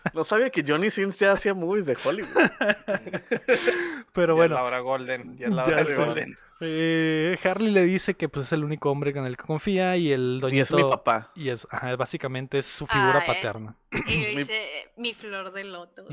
No 0.14 0.24
sabía 0.24 0.50
que 0.50 0.64
Johnny 0.66 0.90
Sins 0.90 1.18
ya 1.18 1.32
hacía 1.32 1.54
movies 1.54 1.86
de 1.86 1.96
Hollywood. 2.02 2.30
Pero 4.12 4.34
Ya 4.34 4.36
bueno. 4.36 4.54
es 4.54 4.60
la 4.60 4.64
hora 4.64 4.80
golden. 4.80 5.36
Ya 5.36 5.46
es 5.46 5.52
la 5.52 5.66
Ya 5.66 5.74
hora 5.74 6.14
sé. 6.14 6.36
Eh, 6.60 7.38
Harley 7.42 7.70
le 7.72 7.84
dice 7.84 8.14
que 8.14 8.28
pues 8.28 8.46
es 8.46 8.52
el 8.52 8.64
único 8.64 8.90
hombre 8.90 9.10
en 9.12 9.24
el 9.24 9.36
que 9.36 9.44
confía 9.44 9.96
y 9.96 10.12
el 10.12 10.40
Y 10.52 10.60
es 10.60 10.68
doñito 10.68 10.76
mi 10.76 10.82
papá. 10.90 11.32
y 11.34 11.48
es 11.48 11.66
ajá, 11.70 11.96
básicamente 11.96 12.58
es 12.58 12.66
su 12.66 12.86
figura 12.86 13.18
Ah, 13.20 13.22
eh. 13.24 13.26
paterna. 13.26 13.76
Y 14.06 14.20
le 14.20 14.30
dice 14.36 14.60
mi 14.96 15.14
flor 15.14 15.52
de 15.52 15.64
loto. 15.64 16.04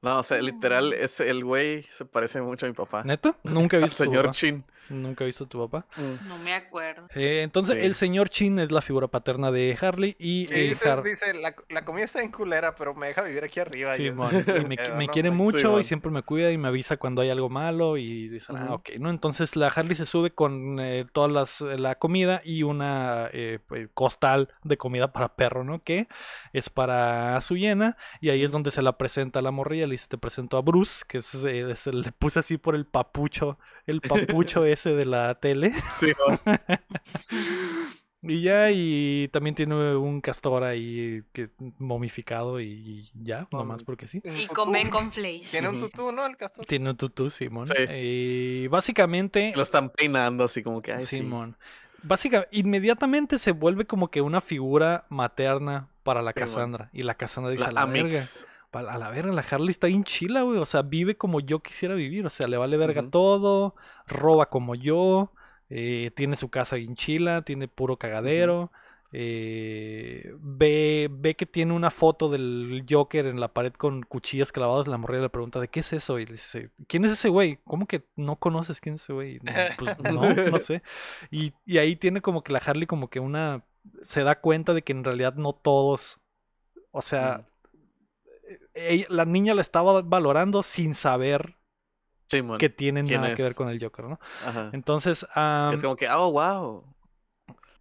No, 0.00 0.18
o 0.18 0.22
sea, 0.22 0.40
literal, 0.40 0.92
es 0.92 1.18
el 1.20 1.44
güey 1.44 1.82
se 1.84 2.04
parece 2.04 2.40
mucho 2.40 2.66
a 2.66 2.68
mi 2.68 2.74
papá. 2.74 3.02
¿Neta? 3.04 3.36
Nunca 3.44 3.76
he 3.76 3.80
Al 3.82 3.88
visto 3.88 4.02
a 4.02 4.06
tu 4.06 4.12
señor. 4.12 4.30
Chin. 4.32 4.64
Nunca 4.90 5.24
he 5.24 5.26
visto 5.26 5.44
a 5.44 5.46
tu 5.48 5.66
papá. 5.68 5.86
Mm. 5.96 6.28
No 6.28 6.38
me 6.38 6.54
acuerdo. 6.54 7.06
Eh, 7.14 7.42
entonces, 7.42 7.76
Sí. 7.78 7.86
el 7.86 7.94
señor 7.94 8.28
Chin 8.30 8.58
es 8.58 8.72
la 8.72 8.80
figura 8.80 9.08
paterna 9.08 9.50
de 9.50 9.76
Harley 9.80 10.16
y 10.18 10.46
Sí, 10.48 10.54
eh, 10.54 10.68
dices- 10.70 10.86
Har- 10.86 11.02
dice, 11.02 11.34
la, 11.34 11.54
la 11.68 11.84
comida 11.84 12.04
está 12.04 12.22
en 12.22 12.30
culera, 12.30 12.74
pero 12.74 12.94
me 12.94 13.08
deja 13.08 13.22
vivir 13.22 13.44
aquí 13.44 13.60
arriba. 13.60 13.96
y 13.96 14.08
Simón, 14.08 14.30
y 14.46 14.64
me, 14.64 14.76
me 14.96 15.06
¿no? 15.06 15.12
quiere 15.12 15.28
Sí, 15.30 15.34
mucho 15.34 15.78
y 15.80 15.84
siempre 15.84 16.10
me 16.10 16.22
cuida 16.22 16.50
y 16.50 16.58
me 16.58 16.68
avisa 16.68 16.96
cuando 16.96 17.22
hay 17.22 17.30
algo 17.30 17.48
malo 17.48 17.96
y 17.96 18.28
dicen, 18.28 18.56
ah, 18.56 18.64
Ujú. 18.64 18.74
ok, 18.74 18.88
¿no? 18.98 19.10
Entonces 19.10 19.56
la 19.56 19.68
Harley 19.68 19.94
se 19.94 20.06
sube 20.06 20.30
con 20.30 20.78
eh, 20.80 21.06
todas 21.12 21.30
las, 21.30 21.60
la 21.60 21.94
comida 21.96 22.40
y 22.44 22.62
una 22.62 23.28
eh, 23.32 23.58
pues, 23.66 23.88
costal 23.94 24.48
de 24.64 24.76
comida 24.76 25.12
para 25.12 25.34
perro, 25.34 25.64
¿no? 25.64 25.82
Que 25.82 26.08
es 26.52 26.68
para 26.70 27.40
su 27.40 27.56
llena 27.56 27.96
y 28.20 28.30
ahí 28.30 28.42
es 28.44 28.50
donde 28.52 28.70
se 28.70 28.82
la 28.82 28.96
presenta 28.96 29.38
a 29.38 29.42
la 29.42 29.50
morrilla, 29.50 29.86
le 29.86 29.92
dice, 29.92 30.06
te 30.08 30.18
presento 30.18 30.56
a 30.56 30.62
Bruce, 30.62 31.04
que 31.06 31.18
es, 31.18 31.34
eh, 31.44 31.70
es 31.70 31.86
le 31.86 32.12
puse 32.12 32.38
así 32.38 32.58
por 32.58 32.74
el 32.74 32.86
papucho, 32.86 33.58
el 33.88 34.00
papucho 34.00 34.64
ese 34.64 34.94
de 34.94 35.04
la 35.06 35.34
tele. 35.40 35.72
Sí. 35.96 36.12
Y 38.20 38.42
ya, 38.42 38.70
y 38.72 39.28
también 39.28 39.54
tiene 39.54 39.94
un 39.94 40.20
castor 40.20 40.64
ahí 40.64 41.22
que 41.32 41.50
momificado 41.78 42.60
y 42.60 43.08
ya, 43.14 43.46
nomás 43.52 43.82
Mm. 43.82 43.84
porque 43.84 44.08
sí. 44.08 44.20
Y 44.24 44.48
comen 44.48 44.90
con 44.90 45.12
flakes. 45.12 45.52
Tiene 45.52 45.68
un 45.68 45.80
tutú, 45.80 46.10
¿no? 46.10 46.26
El 46.26 46.36
castor. 46.36 46.66
Tiene 46.66 46.90
un 46.90 46.96
tutú, 46.96 47.30
Simón. 47.30 47.68
Sí. 47.68 47.74
Y 47.88 48.66
básicamente, 48.66 49.52
Lo 49.54 49.62
están 49.62 49.90
peinando 49.90 50.42
así 50.42 50.64
como 50.64 50.82
que, 50.82 50.92
ay, 50.94 51.04
sí. 51.04 51.18
Simón. 51.18 51.56
Básicamente, 52.02 52.48
inmediatamente 52.58 53.38
se 53.38 53.52
vuelve 53.52 53.84
como 53.86 54.10
que 54.10 54.20
una 54.20 54.40
figura 54.40 55.06
materna 55.10 55.88
para 56.02 56.20
la 56.20 56.32
Simón. 56.32 56.48
Cassandra. 56.48 56.90
Y 56.92 57.04
la 57.04 57.14
Cassandra 57.14 57.52
dice, 57.52 57.62
La 57.64 57.82
a 57.82 57.86
la 57.86 57.86
verga, 57.86 58.20
a 58.72 58.98
la 58.98 59.10
verga, 59.10 59.32
la 59.32 59.42
Harley 59.48 59.70
está 59.70 59.86
bien 59.88 60.04
chila, 60.04 60.42
güey. 60.42 60.58
O 60.58 60.64
sea, 60.66 60.82
vive 60.82 61.16
como 61.16 61.40
yo 61.40 61.60
quisiera 61.60 61.94
vivir. 61.94 62.26
O 62.26 62.30
sea, 62.30 62.46
le 62.48 62.56
vale 62.56 62.76
verga 62.76 63.02
todo, 63.10 63.74
roba 64.06 64.46
como 64.50 64.74
yo, 64.74 65.32
eh, 65.70 66.10
tiene 66.16 66.36
su 66.36 66.50
casa 66.50 66.76
bien 66.76 66.94
chila, 66.96 67.42
tiene 67.42 67.68
puro 67.68 67.96
cagadero. 67.98 68.70
eh, 69.12 70.34
ve, 70.40 71.08
ve 71.10 71.34
que 71.34 71.46
tiene 71.46 71.72
una 71.72 71.90
foto 71.90 72.28
del 72.28 72.84
Joker 72.88 73.24
en 73.26 73.40
la 73.40 73.48
pared 73.54 73.72
con 73.72 74.02
cuchillas 74.02 74.52
clavadas. 74.52 74.86
La 74.86 74.98
morrilla 74.98 75.22
le 75.22 75.30
pregunta, 75.30 75.60
¿de 75.60 75.68
qué 75.68 75.80
es 75.80 75.92
eso? 75.94 76.18
Y 76.18 76.26
le 76.26 76.32
dice, 76.32 76.70
¿quién 76.86 77.04
es 77.06 77.12
ese 77.12 77.28
güey? 77.30 77.58
¿Cómo 77.64 77.86
que 77.86 78.04
no 78.16 78.36
conoces 78.36 78.80
quién 78.80 78.96
es 78.96 79.02
ese 79.04 79.12
güey? 79.14 79.38
"No, 79.42 79.52
Pues 79.78 79.98
no, 79.98 80.34
no 80.34 80.58
sé. 80.58 80.82
Y, 81.30 81.54
y 81.64 81.78
ahí 81.78 81.96
tiene 81.96 82.20
como 82.20 82.42
que 82.44 82.52
la 82.52 82.58
Harley 82.60 82.86
como 82.86 83.08
que 83.08 83.20
una... 83.20 83.64
Se 84.04 84.22
da 84.22 84.40
cuenta 84.40 84.74
de 84.74 84.82
que 84.82 84.92
en 84.92 85.04
realidad 85.04 85.34
no 85.34 85.52
todos... 85.54 86.18
O 86.90 87.02
sea, 87.02 87.46
ella- 88.78 89.06
la 89.10 89.24
niña 89.24 89.54
la 89.54 89.62
estaba 89.62 90.02
valorando 90.02 90.62
sin 90.62 90.94
saber 90.94 91.56
que 92.58 92.68
tienen 92.68 93.06
¿quién 93.06 93.22
nada 93.22 93.34
que 93.34 93.42
ver 93.42 93.54
con 93.54 93.68
el 93.68 93.82
Joker, 93.82 94.04
¿no? 94.04 94.20
Ajá. 94.44 94.70
Entonces, 94.72 95.26
am, 95.34 95.74
es 95.74 95.80
como 95.82 95.96
que, 95.96 96.08
oh, 96.10 96.30
wow. 96.30 96.84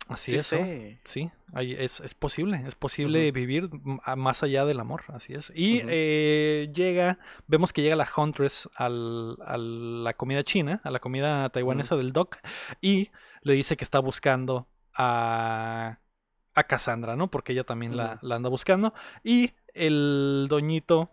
así 0.07 0.31
Sí 0.31 0.37
es. 0.37 0.99
Sí, 1.03 1.31
ahí 1.53 1.73
es, 1.77 1.99
es 1.99 2.13
posible, 2.13 2.63
es 2.65 2.75
posible 2.75 3.29
vivir 3.31 3.69
más 4.15 4.43
allá 4.43 4.63
del 4.65 4.79
amor, 4.79 5.03
así 5.09 5.33
es. 5.33 5.51
Y 5.53 5.81
eh, 5.85 6.71
llega, 6.73 7.19
vemos 7.47 7.73
que 7.73 7.81
llega 7.81 7.97
la 7.97 8.07
Huntress 8.15 8.69
al, 8.75 9.37
a 9.45 9.57
la 9.57 10.13
comida 10.13 10.43
china, 10.43 10.79
a 10.85 10.91
la 10.91 10.99
comida 10.99 11.49
taiwanesa 11.49 11.97
del 11.97 12.13
Doc, 12.13 12.37
y 12.79 13.09
le 13.41 13.53
dice 13.53 13.75
que 13.75 13.83
está 13.83 13.99
buscando 13.99 14.67
a, 14.95 15.99
a 16.57 16.63
Cassandra, 16.63 17.15
¿no? 17.15 17.29
Porque 17.29 17.53
ella 17.53 17.63
también 17.63 17.95
la, 17.95 18.19
la 18.21 18.35
anda 18.35 18.49
buscando. 18.49 18.93
Y 19.23 19.51
el 19.73 20.47
doñito 20.49 21.11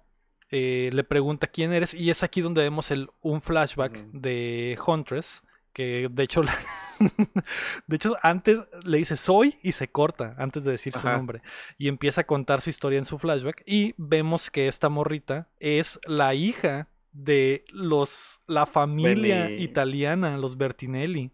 eh, 0.50 0.90
le 0.92 1.04
pregunta 1.04 1.46
quién 1.48 1.72
eres, 1.72 1.92
y 1.94 2.10
es 2.10 2.22
aquí 2.22 2.40
donde 2.40 2.62
vemos 2.62 2.90
el, 2.90 3.10
un 3.20 3.40
flashback 3.42 4.06
de 4.12 4.78
Huntress, 4.86 5.42
que 5.72 6.08
de 6.10 6.22
hecho 6.22 6.42
la- 6.42 6.56
de 7.86 7.96
hecho, 7.96 8.16
antes 8.22 8.60
le 8.84 8.98
dice 8.98 9.16
soy 9.16 9.58
y 9.62 9.72
se 9.72 9.88
corta 9.88 10.34
antes 10.38 10.62
de 10.64 10.70
decir 10.72 10.92
su 10.94 11.06
nombre. 11.16 11.42
Y 11.78 11.88
empieza 11.88 12.22
a 12.22 12.24
contar 12.26 12.60
su 12.60 12.70
historia 12.70 12.98
en 12.98 13.04
su 13.04 13.18
flashback. 13.18 13.62
Y 13.66 13.94
vemos 13.98 14.50
que 14.50 14.68
esta 14.68 14.88
morrita 14.88 15.48
es 15.58 15.98
la 16.06 16.34
hija 16.34 16.88
de 17.12 17.64
los 17.68 18.40
la 18.46 18.66
familia 18.66 19.46
italiana, 19.60 20.36
los 20.38 20.56
Bertinelli. 20.56 21.32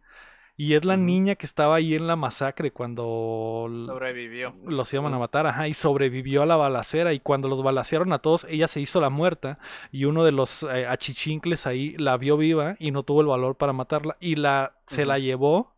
Y 0.61 0.75
es 0.75 0.85
la 0.85 0.99
niña 0.99 1.37
que 1.37 1.47
estaba 1.47 1.77
ahí 1.77 1.95
en 1.95 2.07
la 2.07 2.17
masacre 2.17 2.71
cuando 2.71 3.65
Sobrevivió. 3.87 4.55
los 4.67 4.93
iban 4.93 5.15
a 5.15 5.19
matar, 5.19 5.47
ajá, 5.47 5.69
y 5.69 5.73
sobrevivió 5.73 6.43
a 6.43 6.47
la 6.47 6.57
balacera. 6.57 7.15
Y 7.15 7.21
cuando 7.21 7.49
los 7.49 7.63
balacearon 7.63 8.13
a 8.13 8.19
todos, 8.19 8.45
ella 8.47 8.69
se 8.69 8.79
hizo 8.79 9.01
la 9.01 9.09
muerta. 9.09 9.59
Y 9.91 10.05
uno 10.05 10.23
de 10.23 10.33
los 10.33 10.65
eh, 10.65 10.87
achichincles 10.87 11.67
ahí 11.67 11.97
la 11.97 12.19
vio 12.19 12.37
viva 12.37 12.77
y 12.79 12.91
no 12.91 13.05
tuvo 13.05 13.23
el 13.23 13.29
valor 13.29 13.57
para 13.57 13.73
matarla. 13.73 14.19
Y 14.21 14.37
la 14.37 14.75
se 14.87 15.07
la 15.07 15.19
llevó 15.19 15.73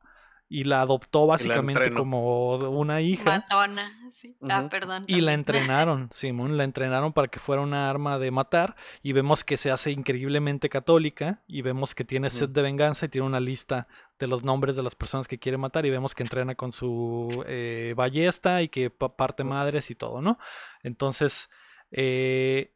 y 0.52 0.64
la 0.64 0.82
adoptó 0.82 1.26
básicamente 1.26 1.94
como 1.94 2.56
una 2.56 3.00
hija. 3.00 3.24
Matona. 3.24 3.90
Sí. 4.10 4.36
Ah, 4.50 4.68
perdón. 4.70 5.04
Y 5.06 5.22
la 5.22 5.32
entrenaron, 5.32 6.10
Simón, 6.12 6.58
la 6.58 6.64
entrenaron 6.64 7.14
para 7.14 7.28
que 7.28 7.38
fuera 7.38 7.62
una 7.62 7.88
arma 7.88 8.18
de 8.18 8.30
matar 8.30 8.76
y 9.02 9.12
vemos 9.12 9.44
que 9.44 9.56
se 9.56 9.70
hace 9.70 9.92
increíblemente 9.92 10.68
católica 10.68 11.38
y 11.46 11.62
vemos 11.62 11.94
que 11.94 12.04
tiene 12.04 12.28
sed 12.28 12.50
de 12.50 12.60
venganza 12.60 13.06
y 13.06 13.08
tiene 13.08 13.26
una 13.26 13.40
lista 13.40 13.86
de 14.22 14.28
los 14.28 14.44
nombres 14.44 14.76
de 14.76 14.82
las 14.84 14.94
personas 14.94 15.26
que 15.26 15.38
quiere 15.38 15.58
matar 15.58 15.84
y 15.84 15.90
vemos 15.90 16.14
que 16.14 16.22
entrena 16.22 16.54
con 16.54 16.72
su 16.72 17.44
eh, 17.46 17.92
ballesta 17.96 18.62
y 18.62 18.68
que 18.68 18.88
pa- 18.88 19.16
parte 19.16 19.42
madres 19.44 19.90
y 19.90 19.96
todo, 19.96 20.22
¿no? 20.22 20.38
Entonces, 20.84 21.50
eh, 21.90 22.72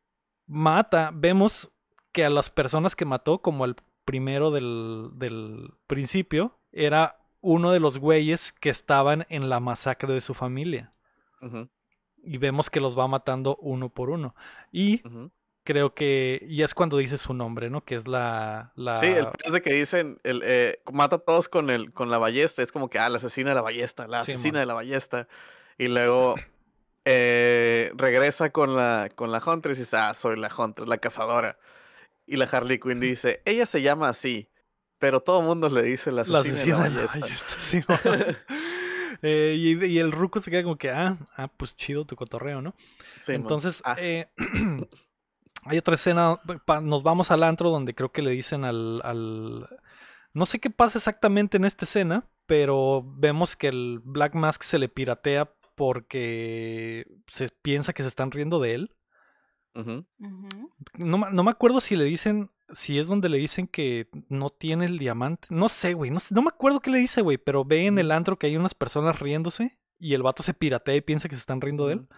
mata, 0.47 1.11
vemos 1.15 1.71
que 2.13 2.25
a 2.25 2.31
las 2.31 2.51
personas 2.51 2.97
que 2.97 3.05
mató, 3.05 3.39
como 3.39 3.65
el 3.65 3.77
primero 4.05 4.51
del, 4.51 5.11
del 5.15 5.71
principio, 5.87 6.59
era 6.73 7.19
uno 7.41 7.71
de 7.71 7.79
los 7.81 7.99
güeyes 7.99 8.53
que 8.53 8.71
estaban 8.71 9.25
en 9.29 9.49
la 9.49 9.61
masacre 9.61 10.13
de 10.13 10.21
su 10.21 10.35
familia 10.35 10.93
y 12.23 12.39
vemos 12.39 12.71
que 12.71 12.81
los 12.81 12.99
va 12.99 13.07
matando 13.07 13.57
uno 13.61 13.89
por 13.89 14.11
uno. 14.11 14.35
Y. 14.73 15.03
creo 15.67 15.93
que. 15.93 16.43
Y 16.49 16.63
es 16.63 16.73
cuando 16.73 16.97
dice 16.97 17.19
su 17.19 17.35
nombre, 17.35 17.69
¿no? 17.69 17.85
Que 17.85 17.97
es 17.97 18.09
la. 18.09 18.73
la... 18.77 18.97
Sí, 18.97 19.09
el 19.09 19.53
de 19.53 19.61
que 19.61 19.75
dicen, 19.75 20.19
el, 20.23 20.41
eh, 20.43 20.79
mata 20.91 21.17
a 21.17 21.19
todos 21.19 21.51
con, 21.51 21.69
el, 21.69 21.93
con 21.93 22.09
la 22.09 22.17
ballesta. 22.17 22.63
Es 22.63 22.73
como 22.73 22.89
que, 22.89 22.99
ah, 22.99 23.11
la 23.11 23.19
asesina 23.19 23.51
de 23.51 23.57
la 23.57 23.61
ballesta, 23.61 24.07
la 24.07 24.25
Sí, 24.25 24.33
asesina 24.33 24.61
de 24.61 24.67
la 24.67 24.73
ballesta. 24.73 25.29
Y 25.77 25.89
luego 25.89 26.37
eh, 27.05 27.93
regresa 27.97 28.51
con 28.51 28.75
la, 28.75 29.11
con 29.15 29.31
la 29.31 29.43
Huntress 29.45 29.77
y 29.77 29.81
dice, 29.83 29.97
ah, 29.99 30.15
soy 30.15 30.39
la 30.39 30.51
Huntress, 30.57 30.89
la 30.89 30.97
cazadora. 30.97 31.59
Y 32.27 32.37
la 32.37 32.47
Harley 32.47 32.81
Quinn 32.81 32.99
dice, 32.99 33.43
ella 33.45 33.67
se 33.67 33.83
llama 33.83 34.09
así, 34.09 34.49
pero 34.99 35.21
todo 35.21 35.41
el 35.41 35.47
mundo 35.47 35.69
le 35.69 35.83
dice 35.83 36.11
la 36.11 36.25
La 36.25 36.39
asesina, 36.41 36.85
de 36.85 36.91
de 36.91 36.97
la 36.97 37.07
ballesta. 37.07 37.47
sí. 37.61 37.81
Eh, 39.23 39.55
y, 39.57 39.83
y 39.87 39.99
el 39.99 40.13
ruco 40.13 40.41
se 40.41 40.51
queda 40.51 40.63
como 40.63 40.77
que, 40.77 40.91
ah, 40.91 41.17
ah, 41.39 41.49
pues 41.49 41.75
chido 41.75 42.05
tu 42.05 42.17
cotorreo, 42.17 42.61
¿no? 42.61 42.75
Sí. 43.21 43.33
Entonces, 43.33 43.81
Ah, 43.83 43.97
eh, 43.99 44.27
hay 45.67 45.79
otra 45.79 45.95
escena, 45.95 46.41
pa- 46.65 46.81
nos 46.81 47.03
vamos 47.03 47.31
al 47.31 47.43
antro 47.43 47.71
donde 47.71 47.95
creo 47.95 48.11
que 48.13 48.23
le 48.23 48.31
dicen 48.31 48.65
al, 48.65 49.01
al- 49.05 49.69
No 50.33 50.47
sé 50.47 50.59
qué 50.61 50.71
pasa 50.71 50.99
exactamente 50.99 51.57
en 51.57 51.65
esta 51.65 51.85
escena, 51.85 52.25
pero 52.47 53.03
vemos 53.07 53.57
que 53.57 53.69
el 53.69 54.01
Black 54.05 54.35
Mask 54.35 54.63
se 54.63 54.79
le 54.79 54.89
piratea 54.89 55.51
porque 55.75 57.07
se 57.29 57.49
piensa 57.63 57.93
que 57.93 58.03
se 58.03 58.09
están 58.09 58.31
riendo 58.31 58.61
de 58.61 58.75
él. 58.75 58.95
No, 60.95 61.19
me 61.19 61.51
acuerdo 61.51 61.81
si 61.81 61.97
le 61.97 62.05
dicen, 62.05 62.51
si 62.73 62.99
es 62.99 63.09
donde 63.09 63.29
le 63.29 63.37
dicen 63.39 63.67
que 63.69 64.09
no 64.29 64.51
tiene 64.51 64.87
el 64.87 64.99
diamante. 64.99 65.49
No 65.51 65.69
sé, 65.69 65.93
güey, 65.95 66.11
no, 66.11 66.19
sé- 66.19 66.35
no 66.35 66.43
me 66.43 66.49
acuerdo 66.49 66.81
qué 66.81 66.91
le 66.91 66.99
dice, 66.99 67.21
güey, 67.23 67.37
pero 67.39 67.65
ve 67.65 67.87
en 67.87 67.99
el 67.99 68.11
antro 68.11 68.39
que 68.39 68.47
hay 68.47 68.57
unas 68.57 68.75
personas 68.75 69.19
riéndose 69.21 69.79
y 69.99 70.15
el 70.15 70.23
vato 70.23 70.43
se 70.43 70.55
piratea 70.55 70.97
y 70.97 71.01
piensa 71.03 71.29
que 71.29 71.35
se 71.37 71.41
están 71.41 71.61
riendo 71.61 71.87
de 71.87 71.95
él. 71.95 72.09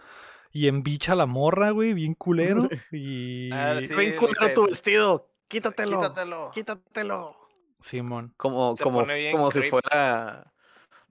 Y 0.51 0.67
embicha 0.67 1.13
a 1.13 1.15
la 1.15 1.25
morra, 1.25 1.71
güey, 1.71 1.93
bien 1.93 2.15
culero. 2.15 2.67
Y. 2.91 3.51
Ah, 3.51 3.77
sí. 3.79 3.87
Ven, 3.87 4.15
culero, 4.15 4.39
dices, 4.39 4.53
tu 4.53 4.67
vestido, 4.67 5.29
quítatelo, 5.47 6.01
Quítatelo. 6.01 6.51
quítatelo. 6.51 7.35
Simón. 7.81 8.33
Como, 8.37 8.75
Se 8.75 8.83
como, 8.83 9.05
bien 9.05 9.31
como 9.31 9.51
si 9.51 9.61
fuera 9.69 10.51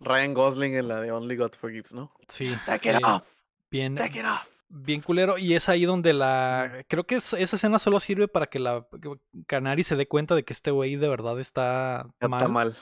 Ryan 0.01 0.35
Gosling 0.35 0.74
en 0.74 0.89
la 0.89 1.01
de 1.01 1.12
Only 1.12 1.36
God 1.36 1.52
Forgives, 1.59 1.93
¿no? 1.93 2.12
Sí. 2.28 2.55
Take 2.66 2.90
it 2.90 3.05
off, 3.05 3.43
Bien, 3.70 3.94
take 3.94 4.19
it 4.20 4.27
off. 4.27 4.47
Bien 4.69 5.01
culero. 5.01 5.39
Y 5.39 5.55
es 5.55 5.69
ahí 5.69 5.85
donde 5.85 6.12
la. 6.12 6.85
Creo 6.89 7.05
que 7.05 7.16
es- 7.16 7.32
esa 7.32 7.57
escena 7.57 7.78
solo 7.78 8.01
sirve 8.01 8.28
para 8.28 8.47
que 8.47 8.59
la 8.59 8.86
que 9.03 9.11
Canary 9.47 9.85
se 9.85 9.97
dé 9.97 10.07
cuenta 10.09 10.35
de 10.35 10.45
que 10.45 10.53
este 10.53 10.70
güey 10.70 10.97
de 10.97 11.09
verdad 11.09 11.39
está 11.40 12.07
mal. 12.20 12.40
Está 12.40 12.49
mal. 12.49 12.77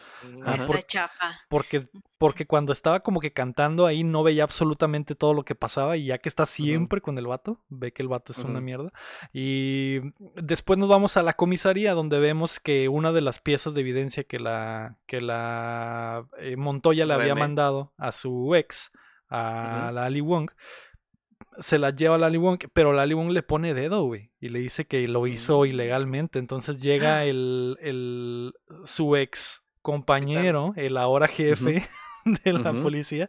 Está 0.54 0.66
Por- 0.66 0.82
chafa. 0.82 1.40
Porque, 1.48 1.88
porque 2.18 2.46
cuando 2.46 2.72
estaba 2.72 3.00
como 3.00 3.20
que 3.20 3.32
cantando 3.32 3.86
ahí 3.86 4.02
no 4.04 4.22
veía 4.22 4.42
absolutamente 4.44 5.14
todo 5.14 5.34
lo 5.34 5.44
que 5.44 5.54
pasaba 5.54 5.96
y 5.96 6.06
ya 6.06 6.18
que 6.18 6.28
está 6.28 6.46
siempre 6.46 7.00
con 7.00 7.18
el 7.18 7.26
vato, 7.26 7.60
ve 7.68 7.92
que 7.92 8.02
el 8.02 8.08
vato 8.08 8.32
es 8.32 8.38
una 8.40 8.60
mierda. 8.60 8.92
Y 9.32 9.98
después 10.34 10.78
nos 10.78 10.88
vamos 10.88 11.16
a 11.16 11.22
la 11.22 11.34
comisaría 11.34 11.92
donde 11.94 12.18
vemos 12.18 12.58
que 12.58 12.88
una 12.88 13.12
de 13.12 13.20
las 13.20 13.38
piezas 13.38 13.74
de 13.74 13.80
evidencia 13.82 14.24
que 14.24 14.38
la, 14.38 14.96
que 15.06 15.20
la 15.20 16.26
eh, 16.38 16.56
Montoya 16.56 17.04
le 17.06 17.14
había 17.14 17.34
mandado 17.40 17.92
a 17.98 18.12
su 18.12 18.54
ex, 18.54 18.90
a 19.28 19.90
la 19.92 20.04
Ali 20.06 20.20
Wong, 20.20 20.50
se 21.58 21.78
la 21.78 21.90
lleva 21.90 22.16
a 22.16 22.18
la 22.18 22.26
Ali 22.26 22.38
Wong, 22.38 22.58
pero 22.72 22.92
la 22.92 23.02
Ali 23.02 23.14
Wong 23.14 23.30
le 23.30 23.42
pone 23.42 23.72
dedo, 23.74 24.04
güey, 24.04 24.30
y 24.40 24.48
le 24.50 24.58
dice 24.58 24.84
que 24.86 25.06
lo 25.08 25.26
hizo 25.26 25.62
Mm. 25.62 25.66
ilegalmente. 25.66 26.38
Entonces 26.38 26.80
llega 26.80 27.24
el, 27.24 27.78
el 27.80 28.54
su 28.84 29.16
ex 29.16 29.62
compañero, 29.82 30.72
el 30.76 30.96
ahora 30.96 31.28
jefe 31.28 31.86
de 32.44 32.52
la 32.52 32.72
policía, 32.72 33.28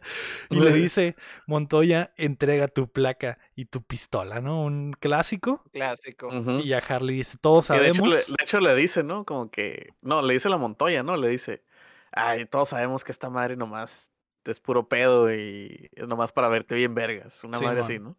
y 0.50 0.58
le 0.58 0.72
dice, 0.72 1.14
Montoya, 1.46 2.12
entrega 2.16 2.66
tu 2.68 2.90
placa 2.90 3.38
y 3.54 3.66
tu 3.66 3.82
pistola, 3.82 4.40
¿no? 4.40 4.62
Un 4.64 4.92
clásico. 4.98 5.62
Clásico. 5.72 6.28
Y 6.64 6.72
a 6.72 6.78
Harley 6.78 7.16
dice, 7.16 7.38
todos 7.40 7.68
Que 7.68 7.74
de, 7.74 7.88
hecho, 7.88 7.94
sabemos. 7.94 8.12
le, 8.28 8.34
de 8.36 8.42
hecho 8.42 8.58
le 8.60 8.74
dice, 8.74 9.02
¿no? 9.04 9.24
Como 9.24 9.50
que. 9.50 9.94
No, 10.02 10.20
le 10.22 10.32
dice 10.34 10.48
la 10.48 10.56
Montoya, 10.58 11.02
¿no? 11.02 11.16
Le 11.16 11.28
dice. 11.28 11.62
Ay, 12.10 12.46
todos 12.46 12.70
sabemos 12.70 13.04
que 13.04 13.12
esta 13.12 13.30
madre 13.30 13.54
nomás 13.56 14.10
es 14.50 14.60
puro 14.60 14.88
pedo 14.88 15.32
y 15.34 15.90
es 15.92 16.08
nomás 16.08 16.32
para 16.32 16.48
verte 16.48 16.74
bien 16.74 16.94
vergas. 16.94 17.42
Una 17.44 17.58
madre 17.66 17.80
así. 17.82 17.98
¿no? 17.98 18.16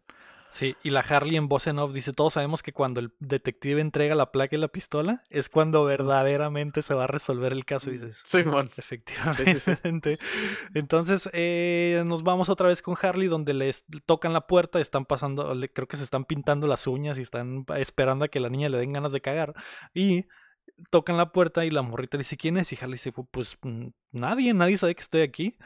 Sí, 0.52 0.76
y 0.82 0.90
la 0.90 0.98
Harley 0.98 1.36
en 1.36 1.46
voz 1.46 1.68
en 1.68 1.78
off 1.78 1.92
dice, 1.92 2.12
todos 2.12 2.32
sabemos 2.32 2.64
que 2.64 2.72
cuando 2.72 2.98
el 2.98 3.12
detective 3.20 3.80
entrega 3.80 4.16
la 4.16 4.32
placa 4.32 4.56
y 4.56 4.58
la 4.58 4.66
pistola 4.66 5.22
es 5.30 5.48
cuando 5.48 5.84
verdaderamente 5.84 6.82
se 6.82 6.92
va 6.92 7.04
a 7.04 7.06
resolver 7.06 7.52
el 7.52 7.64
caso. 7.64 7.88
Y 7.90 7.98
dices, 7.98 8.20
Simón. 8.24 8.68
efectivamente. 8.76 10.18
Entonces 10.74 11.30
eh, 11.32 12.02
nos 12.04 12.22
vamos 12.24 12.48
otra 12.48 12.68
vez 12.68 12.82
con 12.82 12.96
Harley 13.00 13.28
donde 13.28 13.54
les 13.54 13.84
tocan 14.06 14.32
la 14.32 14.46
puerta, 14.48 14.80
están 14.80 15.04
pasando, 15.06 15.54
le- 15.54 15.72
creo 15.72 15.86
que 15.86 15.96
se 15.96 16.04
están 16.04 16.24
pintando 16.24 16.66
las 16.66 16.86
uñas 16.88 17.18
y 17.18 17.22
están 17.22 17.64
esperando 17.76 18.24
a 18.24 18.28
que 18.28 18.40
la 18.40 18.48
niña 18.48 18.68
le 18.68 18.78
den 18.78 18.92
ganas 18.92 19.12
de 19.12 19.20
cagar. 19.20 19.54
Y 19.94 20.26
tocan 20.90 21.16
la 21.16 21.30
puerta 21.30 21.64
y 21.64 21.70
la 21.70 21.82
morrita 21.82 22.16
le 22.16 22.22
dice, 22.22 22.36
¿quién 22.36 22.56
es? 22.56 22.72
Y 22.72 22.76
Harley 22.76 22.94
dice, 22.94 23.12
pues 23.12 23.56
mm, 23.62 23.86
nadie, 24.12 24.52
nadie 24.54 24.78
sabe 24.78 24.94
que 24.94 25.02
estoy 25.02 25.22
aquí. 25.22 25.56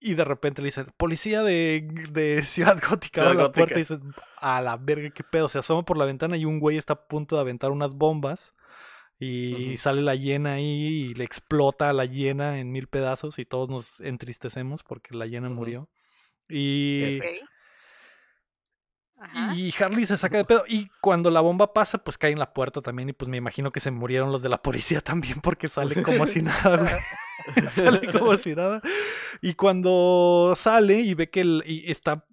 Y 0.00 0.14
de 0.14 0.24
repente 0.24 0.60
le 0.60 0.66
dicen, 0.66 0.86
policía 0.96 1.42
de, 1.42 1.88
de 2.10 2.42
Ciudad 2.44 2.78
Gótica, 2.80 3.20
Ciudad 3.20 3.30
abre 3.30 3.42
la 3.42 3.52
puerta 3.52 3.74
y 3.74 3.78
dicen, 3.78 4.00
a 4.38 4.60
la 4.60 4.76
verga, 4.76 5.10
qué 5.10 5.24
pedo. 5.24 5.48
Se 5.48 5.58
asoma 5.58 5.84
por 5.84 5.96
la 5.96 6.04
ventana 6.04 6.36
y 6.36 6.44
un 6.44 6.60
güey 6.60 6.76
está 6.76 6.92
a 6.94 7.08
punto 7.08 7.36
de 7.36 7.42
aventar 7.42 7.70
unas 7.70 7.94
bombas. 7.94 8.52
Y 9.18 9.76
sale 9.78 10.02
la 10.02 10.16
hiena 10.16 10.54
ahí 10.54 10.64
y 10.64 11.14
le 11.14 11.24
explota 11.24 11.88
a 11.88 11.92
la 11.92 12.04
hiena 12.04 12.58
en 12.58 12.72
mil 12.72 12.88
pedazos 12.88 13.38
y 13.38 13.46
todos 13.46 13.70
nos 13.70 14.00
entristecemos 14.00 14.82
porque 14.82 15.14
la 15.14 15.26
hiena 15.26 15.48
murió. 15.48 15.88
Y. 16.48 17.20
Y 19.54 19.72
Harley 19.78 20.06
se 20.06 20.18
saca 20.18 20.36
de 20.36 20.44
pedo. 20.44 20.64
Y 20.68 20.90
cuando 21.00 21.30
la 21.30 21.40
bomba 21.40 21.72
pasa, 21.72 21.98
pues 21.98 22.18
cae 22.18 22.32
en 22.32 22.38
la 22.38 22.52
puerta 22.52 22.82
también. 22.82 23.08
Y 23.08 23.12
pues 23.12 23.28
me 23.28 23.36
imagino 23.36 23.72
que 23.72 23.80
se 23.80 23.90
murieron 23.90 24.32
los 24.32 24.42
de 24.42 24.48
la 24.48 24.62
policía 24.62 25.00
también 25.00 25.40
porque 25.40 25.68
sale 25.68 26.02
como 26.02 26.26
si 26.26 26.42
nada, 26.42 26.76
güey. 26.76 27.68
sale 27.70 28.12
como 28.12 28.36
si 28.36 28.54
nada. 28.54 28.80
Y 29.40 29.54
cuando 29.54 30.54
sale 30.56 31.00
y 31.00 31.14
ve 31.14 31.30
que 31.30 31.40
el, 31.40 31.62
y 31.66 31.90
está. 31.90 32.24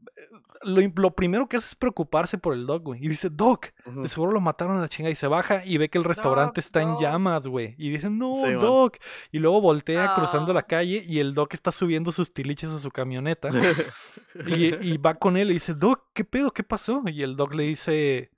Lo, 0.64 0.82
lo 0.96 1.12
primero 1.12 1.48
que 1.48 1.58
hace 1.58 1.68
es 1.68 1.76
preocuparse 1.76 2.38
por 2.38 2.54
el 2.54 2.66
Doc, 2.66 2.84
güey. 2.84 3.04
Y 3.04 3.08
dice, 3.08 3.30
Doc, 3.30 3.68
de 3.86 4.08
seguro 4.08 4.32
lo 4.32 4.42
mataron 4.42 4.78
a 4.78 4.82
la 4.82 4.90
chinga. 4.90 5.10
Y 5.10 5.16
se 5.16 5.28
baja 5.28 5.66
y 5.66 5.78
ve 5.78 5.90
que 5.90 5.98
el 5.98 6.04
restaurante 6.04 6.60
Doc, 6.62 6.66
está 6.66 6.82
en 6.82 6.98
llamas, 7.00 7.48
güey. 7.48 7.76
Y 7.78 7.90
dice, 7.90 8.10
no, 8.10 8.36
Sí, 8.36 8.44
man. 8.44 8.60
Doc. 8.60 8.98
Y 9.32 9.40
luego 9.40 9.62
voltea 9.62 10.14
cruzando 10.16 10.54
la 10.54 10.60
Ah. 10.62 10.68
calle 10.68 11.04
y 11.08 11.20
el 11.20 11.34
Doc 11.34 11.54
está 11.54 11.72
subiendo 11.72 12.12
sus 12.12 12.34
tiliches 12.34 12.70
a 12.72 12.80
su 12.80 12.92
camioneta. 12.92 13.50
Y, 14.48 14.74
y 14.94 14.98
va 14.98 15.16
con 15.16 15.36
él 15.38 15.52
y 15.52 15.56
dice, 15.56 15.74
Doc, 15.74 16.04
¿qué 16.14 16.24
pedo? 16.24 16.52
¿Qué 16.52 16.64
pasó? 16.64 17.04
Y 17.08 17.22
el 17.24 17.36
Doc 17.36 17.54
le 17.54 17.64
dice, 17.64 18.32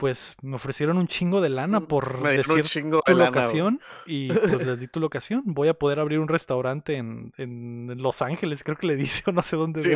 pues 0.00 0.36
me 0.42 0.56
ofrecieron 0.56 0.96
un 0.98 1.06
chingo 1.06 1.40
de 1.40 1.48
lana 1.50 1.80
por 1.82 2.18
Mm, 2.18 2.22
Me 2.22 2.30
un 2.30 2.36
decir 2.38 2.64
chingo 2.64 3.02
tu 3.02 3.12
de 3.12 3.18
lana, 3.18 3.30
güey. 3.30 3.42
locación 3.42 3.80
y 4.06 4.32
pues 4.32 4.66
les 4.66 4.80
di 4.80 4.88
tu 4.88 4.98
locación. 4.98 5.42
Voy 5.46 5.68
a 5.68 5.74
poder 5.74 6.00
abrir 6.00 6.18
un 6.18 6.26
restaurante 6.28 6.96
en, 6.96 7.32
en 7.36 8.02
Los 8.02 8.22
Ángeles, 8.22 8.64
creo 8.64 8.76
que 8.76 8.86
le 8.88 8.96
dice 8.96 9.22
o 9.30 9.32
no 9.32 9.42
sé 9.42 9.56
dónde. 9.56 9.80
Sí. 9.82 9.90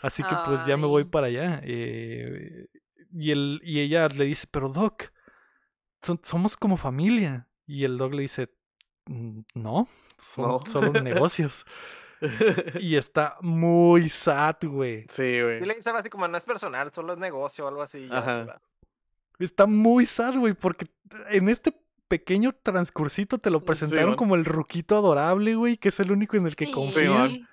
Así 0.00 0.22
que 0.22 0.34
pues 0.46 0.64
ya 0.66 0.76
me 0.76 0.86
voy 0.86 1.04
para 1.04 1.26
allá. 1.26 1.60
eh, 1.64 2.66
y, 3.12 3.30
el, 3.30 3.60
y 3.62 3.80
ella 3.80 4.08
le 4.08 4.24
dice, 4.24 4.46
pero 4.50 4.68
Doc, 4.70 5.10
son- 6.02 6.20
somos 6.24 6.56
como 6.56 6.76
familia. 6.76 7.48
Y 7.66 7.84
el 7.84 7.96
Doc 7.98 8.12
le 8.14 8.22
dice, 8.22 8.50
"Mm, 9.06 9.40
no, 9.54 9.88
son 10.18 10.48
No. 10.48 10.62
solo 10.70 10.92
negocios. 11.02 11.64
Y 12.80 12.96
está 12.96 13.36
muy 13.42 14.08
sad, 14.08 14.56
güey. 14.62 15.04
sí, 15.10 15.42
güey. 15.42 15.62
Y 15.62 15.66
le 15.66 15.74
dice 15.74 15.90
algo 15.90 15.98
así 16.00 16.08
como 16.08 16.26
no 16.26 16.36
es 16.38 16.44
personal, 16.44 16.90
solo 16.92 17.12
es 17.12 17.18
negocio 17.18 17.64
o 17.66 17.68
algo 17.68 17.82
así. 17.82 18.08
ya 18.08 18.18
Ajá. 18.18 18.60
Está 19.38 19.66
muy 19.66 20.06
sad, 20.06 20.36
güey, 20.36 20.54
porque 20.54 20.86
en 21.30 21.48
este 21.48 21.74
pequeño 22.08 22.54
transcursito 22.62 23.38
te 23.38 23.50
lo 23.50 23.58
Sí, 23.60 23.64
presentaron 23.66 24.14
como 24.16 24.34
el 24.34 24.44
ruquito 24.44 24.96
adorable, 24.96 25.54
güey, 25.56 25.76
que 25.76 25.88
es 25.88 25.98
el 26.00 26.12
único 26.12 26.36
en 26.36 26.46
el 26.46 26.54
que 26.56 26.66
Sí. 26.66 26.72
confía. 26.72 27.10
man. 27.10 27.48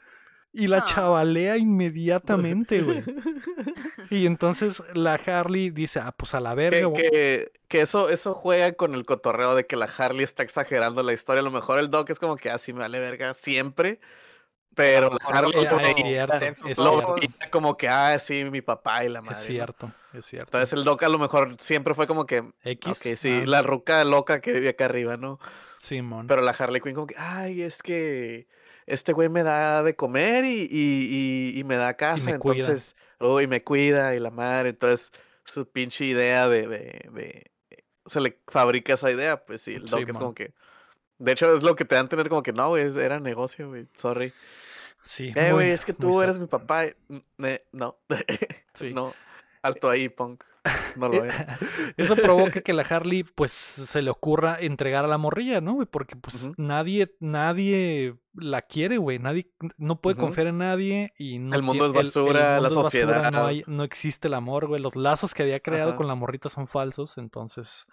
y 0.54 0.68
la 0.68 0.80
Ah. 0.80 0.86
chavalea 0.86 1.56
inmediatamente, 1.58 2.82
güey. 2.82 3.04
Y 4.12 4.26
entonces 4.26 4.84
la 4.94 5.14
Harley 5.16 5.70
dice, 5.70 6.00
ah, 6.02 6.12
pues 6.12 6.34
a 6.36 6.42
la 6.42 6.54
verga. 6.56 6.92
Que, 6.94 7.10
que, 7.10 7.52
que 7.70 7.82
eso, 7.82 8.10
eso 8.10 8.34
juega 8.34 8.74
con 8.74 8.94
el 8.94 9.06
cotorreo 9.06 9.56
de 9.56 9.66
que 9.66 9.78
la 9.78 9.86
Harley 9.86 10.24
está 10.26 10.44
exagerando 10.44 11.04
la 11.04 11.14
historia. 11.14 11.40
A 11.40 11.44
lo 11.44 11.52
mejor 11.52 11.80
el 11.80 11.90
Doc 11.90 12.10
es 12.10 12.20
como 12.20 12.36
que 12.36 12.50
así 12.50 12.74
me 12.74 12.80
vale 12.80 13.00
verga 13.00 13.34
siempre. 13.34 14.02
Pero 14.76 15.10
la 15.10 15.18
Harley 15.28 15.52
lo 16.78 17.16
como 17.52 17.76
que, 17.78 17.90
ah, 17.90 18.18
sí, 18.20 18.46
mi 18.46 18.62
papá 18.62 19.04
y 19.04 19.10
la 19.10 19.22
madre. 19.22 19.36
es 19.36 19.48
¿no? 19.48 19.54
cierto, 19.54 19.92
es 20.14 20.26
cierto. 20.26 20.48
Entonces 20.48 20.74
el 20.74 20.84
Doc 20.84 21.04
a 21.04 21.10
lo 21.10 21.20
mejor 21.20 21.56
siempre 21.60 21.94
fue 21.94 22.08
como 22.08 22.26
que, 22.26 22.44
X. 22.64 22.92
ok, 22.92 23.16
sí, 23.18 23.42
ah, 23.44 23.46
la 23.46 23.62
ruca 23.62 24.04
loca 24.06 24.40
que 24.40 24.54
vive 24.54 24.70
acá 24.70 24.86
arriba, 24.86 25.18
¿no? 25.18 25.40
Simón. 25.78 26.28
Pero 26.28 26.42
la 26.42 26.52
Harley 26.52 26.80
Quinn 26.82 26.96
como 26.96 27.08
que, 27.08 27.16
ay, 27.18 27.64
es 27.64 27.82
que 27.82 28.48
este 28.86 29.14
güey 29.14 29.30
me 29.30 29.44
da 29.44 29.84
de 29.84 29.96
comer 29.96 30.46
y, 30.46 30.68
y, 30.72 31.54
y, 31.56 31.60
y 31.60 31.64
me 31.64 31.76
da 31.76 31.96
casa, 31.96 32.26
me 32.26 32.32
entonces, 32.34 32.96
oh, 33.20 33.42
y 33.42 33.48
me 33.48 33.64
cuida 33.64 34.16
y 34.16 34.20
la 34.20 34.32
madre, 34.32 34.70
entonces 34.70 35.12
su 35.46 35.70
pinche 35.70 36.06
idea 36.06 36.48
de, 36.48 36.68
de, 36.68 37.10
de- 37.12 37.52
se 38.06 38.20
le 38.20 38.40
fabrica 38.48 38.94
esa 38.94 39.12
idea, 39.12 39.44
pues 39.46 39.62
sí, 39.62 39.76
el 39.76 39.86
Doc 39.86 40.08
es 40.08 40.18
como 40.18 40.34
que, 40.34 40.54
de 41.20 41.32
hecho 41.32 41.56
es 41.56 41.64
lo 41.64 41.76
que 41.76 41.86
te 41.86 41.96
dan 41.96 42.04
a 42.04 42.06
entender 42.06 42.30
como 42.30 42.44
que 42.44 42.54
no, 42.54 42.70
güey, 42.70 42.86
es- 42.86 42.96
era 42.98 43.20
negocio, 43.20 43.70
güey, 43.70 43.88
sorry. 43.96 44.34
Sí, 45.06 45.32
Eh, 45.36 45.52
güey, 45.52 45.72
es 45.72 45.86
que 45.86 45.94
tú 45.94 46.22
eres 46.22 46.38
mi 46.38 46.48
papá, 46.48 46.86
mm, 47.08 47.46
eh, 47.46 47.64
no, 47.72 47.98
Sí. 48.74 48.94
no, 48.94 49.14
alto 49.62 49.90
ahí, 49.90 50.10
punk. 50.10 50.44
No 50.96 51.08
lo 51.08 51.24
era. 51.24 51.58
Eso 51.98 52.16
provoca 52.16 52.62
que 52.62 52.74
la 52.74 52.84
Harley, 52.84 53.24
pues, 53.24 53.52
se 53.52 54.02
le 54.02 54.10
ocurra 54.12 54.58
entregar 54.60 55.06
a 55.06 55.08
la 55.08 55.18
morrilla, 55.18 55.62
¿no? 55.62 55.84
Porque, 55.90 56.16
pues, 56.16 56.52
nadie, 56.58 57.16
nadie 57.20 58.16
la 58.34 58.62
quiere, 58.62 58.98
güey. 58.98 59.18
Nadie, 59.20 59.50
no 59.78 60.00
puede 60.00 60.16
confiar 60.18 60.48
en 60.48 60.60
nadie 60.60 61.12
y 61.18 61.40
no 61.40 61.56
El 61.56 61.64
mundo 61.64 61.86
es 61.86 61.92
basura, 61.94 62.60
la 62.60 62.68
mundo 62.68 62.68
es 62.68 62.74
sociedad. 62.86 63.32
no, 63.32 63.46
hay- 63.48 63.64
no 63.68 63.84
existe 63.84 64.28
el 64.28 64.34
amor, 64.36 64.68
güey. 64.68 64.82
Los 64.82 64.96
lazos 64.96 65.34
que 65.34 65.44
había 65.44 65.60
creado 65.60 65.90
Ajá. 65.90 65.98
con 65.98 66.08
la 66.08 66.16
morrita 66.16 66.48
son 66.50 66.68
falsos, 66.68 67.18
entonces, 67.18 67.86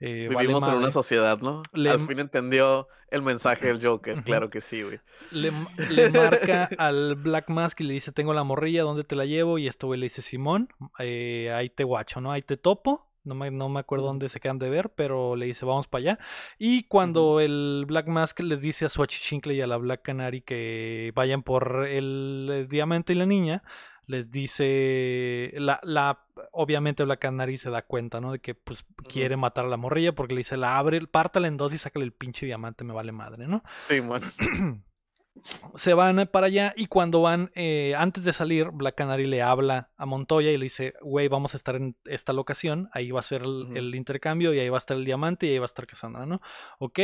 eh, 0.00 0.28
vale 0.32 0.46
Vivimos 0.46 0.66
en 0.68 0.74
una 0.74 0.90
sociedad, 0.90 1.38
¿no? 1.40 1.62
Le- 1.72 1.90
Al 1.90 2.06
fin 2.06 2.20
entendió 2.20 2.88
el 3.10 3.20
mensaje 3.20 3.66
del 3.66 3.84
Joker, 3.84 4.22
claro 4.22 4.48
que 4.48 4.62
sí, 4.62 4.80
güey. 4.82 4.98
le, 5.30 5.52
le 5.90 6.08
marca 6.08 6.70
al 6.78 7.14
Black 7.16 7.50
Mask 7.50 7.78
y 7.82 7.84
le 7.84 7.92
dice, 7.92 8.10
tengo 8.12 8.32
la 8.32 8.42
morrilla, 8.44 8.82
¿dónde 8.84 9.04
te 9.04 9.14
la 9.14 9.26
llevo? 9.26 9.58
Y 9.58 9.66
esto 9.68 9.86
güey 9.88 10.00
le 10.00 10.06
dice, 10.06 10.22
Simón, 10.22 10.68
eh, 10.98 11.52
ahí 11.54 11.68
te 11.68 11.84
guacho, 11.84 12.11
¿no? 12.20 12.32
Ahí 12.32 12.42
te 12.42 12.56
topo. 12.56 13.08
No 13.24 13.36
me, 13.36 13.52
no 13.52 13.68
me 13.68 13.78
acuerdo 13.78 14.06
dónde 14.06 14.28
se 14.28 14.40
quedan 14.40 14.58
de 14.58 14.68
ver, 14.68 14.90
pero 14.90 15.36
le 15.36 15.46
dice, 15.46 15.64
vamos 15.64 15.86
para 15.86 16.00
allá. 16.00 16.18
Y 16.58 16.84
cuando 16.84 17.38
el 17.38 17.84
Black 17.86 18.08
Mask 18.08 18.40
le 18.40 18.56
dice 18.56 18.84
a 18.84 18.88
su 18.88 19.00
achichincle 19.00 19.54
y 19.54 19.60
a 19.60 19.68
la 19.68 19.76
Black 19.76 20.02
Canary 20.02 20.40
que 20.40 21.12
vayan 21.14 21.44
por 21.44 21.86
el, 21.86 22.48
eh, 22.50 22.66
diamante 22.68 23.12
y 23.12 23.16
la 23.16 23.26
niña, 23.26 23.62
les 24.06 24.28
dice, 24.32 25.52
la, 25.54 25.78
la, 25.84 26.24
obviamente 26.50 27.04
Black 27.04 27.20
Canary 27.20 27.58
se 27.58 27.70
da 27.70 27.82
cuenta, 27.82 28.20
¿no? 28.20 28.32
De 28.32 28.40
que 28.40 28.56
pues 28.56 28.84
quiere 29.08 29.36
matar 29.36 29.66
a 29.66 29.68
la 29.68 29.76
morrilla 29.76 30.12
porque 30.12 30.34
le 30.34 30.38
dice, 30.38 30.56
la 30.56 30.76
abre, 30.76 31.06
pártala 31.06 31.46
en 31.46 31.56
dos 31.56 31.72
y 31.72 31.78
sácale 31.78 32.04
el 32.04 32.12
pinche 32.12 32.44
diamante, 32.44 32.82
me 32.82 32.92
vale 32.92 33.12
madre, 33.12 33.46
¿no? 33.46 33.62
Sí, 33.88 34.00
man. 34.00 34.22
se 35.40 35.94
van 35.94 36.28
para 36.30 36.46
allá 36.46 36.74
y 36.76 36.86
cuando 36.86 37.22
van, 37.22 37.50
eh, 37.54 37.94
antes 37.96 38.24
de 38.24 38.32
salir, 38.32 38.70
Black 38.70 38.94
Canary 38.96 39.26
le 39.26 39.42
habla 39.42 39.90
a 39.96 40.06
Montoya 40.06 40.50
y 40.50 40.58
le 40.58 40.64
dice, 40.64 40.94
güey, 41.00 41.28
vamos 41.28 41.54
a 41.54 41.56
estar 41.56 41.76
en 41.76 41.96
esta 42.04 42.32
locación, 42.32 42.90
ahí 42.92 43.10
va 43.10 43.20
a 43.20 43.24
ser 43.24 43.42
el, 43.42 43.94
intercambio 43.94 44.52
y 44.54 44.60
ahí 44.60 44.68
va 44.68 44.76
a 44.76 44.78
estar 44.78 44.96
el 44.96 45.04
diamante 45.04 45.46
y 45.46 45.50
ahí 45.50 45.58
va 45.58 45.64
a 45.64 45.66
estar 45.66 45.86
Cassandra, 45.86 46.26
¿no? 46.26 46.40
Ok. 46.78 46.98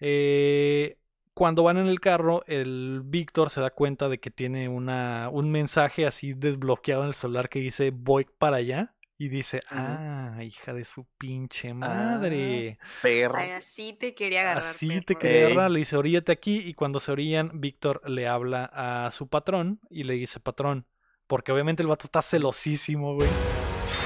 eh, 0.00 0.98
cuando 1.36 1.64
van 1.64 1.76
en 1.76 1.88
el 1.88 2.00
carro, 2.00 2.44
el 2.46 3.02
Víctor 3.04 3.50
se 3.50 3.60
da 3.60 3.68
cuenta 3.68 4.08
de 4.08 4.18
que 4.18 4.30
tiene 4.30 4.70
una, 4.70 5.28
un 5.30 5.50
mensaje 5.50 6.06
así 6.06 6.32
desbloqueado 6.32 7.02
en 7.02 7.08
el 7.08 7.14
celular 7.14 7.50
que 7.50 7.58
dice, 7.58 7.90
voy 7.90 8.26
para 8.38 8.56
allá. 8.56 8.94
Y 9.18 9.28
dice, 9.28 9.60
ah, 9.70 10.36
hija 10.42 10.74
de 10.74 10.84
su 10.84 11.06
pinche 11.16 11.70
Ah, 11.70 11.74
madre. 11.74 12.78
Perro. 13.02 13.36
Ay, 13.38 13.50
así 13.52 13.96
te 13.98 14.14
quería 14.14 14.42
agarrar. 14.42 14.64
Así 14.64 15.00
te 15.00 15.14
quería 15.16 15.46
agarrar, 15.46 15.70
le 15.70 15.78
dice, 15.78 15.96
oríllate 15.96 16.32
aquí, 16.32 16.58
y 16.58 16.74
cuando 16.74 17.00
se 17.00 17.12
orillan, 17.12 17.50
Víctor 17.60 18.02
le 18.08 18.28
habla 18.28 18.70
a 18.72 19.10
su 19.12 19.28
patrón 19.28 19.80
y 19.88 20.04
le 20.04 20.14
dice, 20.14 20.38
patrón, 20.38 20.86
porque 21.26 21.50
obviamente 21.52 21.82
el 21.82 21.88
vato 21.88 22.04
está 22.06 22.20
celosísimo, 22.20 23.14
güey. 23.14 23.28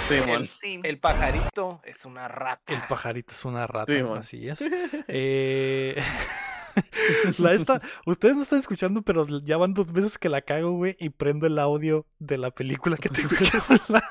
Sí, 0.09 0.15
El- 0.15 0.27
man. 0.29 0.49
Sí. 0.61 0.81
El 0.85 0.99
pajarito 0.99 1.81
es 1.85 2.05
una 2.05 2.29
rata. 2.29 2.73
El 2.73 2.83
pajarito 2.89 3.33
es 3.33 3.45
una 3.45 3.67
rata, 3.67 3.93
Sí, 3.93 4.01
así 4.01 4.49
es. 4.49 4.61
Eh, 5.09 5.97
la 7.39 7.53
esta, 7.53 7.81
ustedes 8.07 8.37
no 8.37 8.43
están 8.43 8.59
escuchando, 8.61 9.03
pero 9.03 9.27
ya 9.41 9.57
van 9.57 9.75
dos 9.75 9.93
veces 9.93 10.19
que 10.19 10.29
la 10.29 10.43
cago, 10.43 10.73
güey, 10.73 10.97
y 10.99 11.11
prendo 11.11 11.47
el 11.47 11.59
audio 11.59 12.07
de 12.19 12.39
la 12.39 12.51
película 12.51 12.97
que 12.97 13.09
tengo 13.09 13.29
que 13.31 13.47
hablar. 13.69 14.03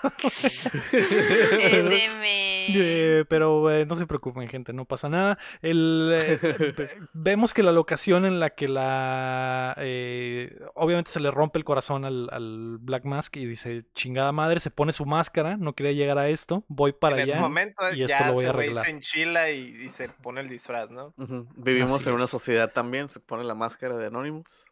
Eh, 2.72 3.26
pero 3.30 3.72
eh, 3.72 3.86
no 3.86 3.96
se 3.96 4.06
preocupen, 4.06 4.48
gente, 4.48 4.74
no 4.74 4.86
pasa 4.86 5.10
nada. 5.10 5.38
El, 5.62 6.12
eh, 6.14 6.40
ve- 6.78 6.90
vemos 7.14 7.54
que 7.54 7.64
la 7.64 7.72
locación 7.72 8.26
en 8.26 8.40
la 8.40 8.52
que 8.52 8.68
la... 8.68 9.76
eh, 9.78 10.58
obviamente 10.76 11.12
se 11.12 11.20
le 11.20 11.32
rompe 11.32 11.58
el 11.60 11.66
corazón 11.66 12.06
al, 12.06 12.30
al 12.32 12.78
Black 12.80 13.06
Mask 13.06 13.36
y 13.38 13.46
dice, 13.46 13.86
chingada 13.96 14.32
madre, 14.32 14.60
se 14.60 14.72
pone 14.72 14.92
su 14.92 15.06
máscara, 15.06 15.58
no 15.58 15.74
quería 15.74 15.94
llegar 15.94 16.18
a 16.18 16.30
esto, 16.30 16.64
voy 16.68 16.92
para 16.94 17.16
en 17.18 17.22
allá. 17.24 17.34
ese 17.34 17.42
momento 17.42 17.84
y 17.94 18.04
esto 18.04 18.08
ya 18.08 18.28
lo 18.28 18.34
voy 18.34 18.46
a 18.46 18.48
ese 18.50 18.54
güey 18.56 18.66
arreglar. 18.68 18.86
se 18.86 18.92
enchila 18.92 19.52
y, 19.52 19.60
y 19.86 19.90
se 19.90 20.10
pone 20.10 20.42
el 20.42 20.50
disfraz, 20.50 20.90
¿no? 20.92 21.14
Vivimos 21.56 22.02
Así 22.02 22.10
en 22.10 22.16
una 22.16 22.26
es. 22.26 22.30
También, 22.74 23.10
se 23.10 23.20
pone 23.20 23.44
la 23.44 23.56
máscara 23.56 23.98
de 23.98 24.08
Anonymous. 24.08 24.66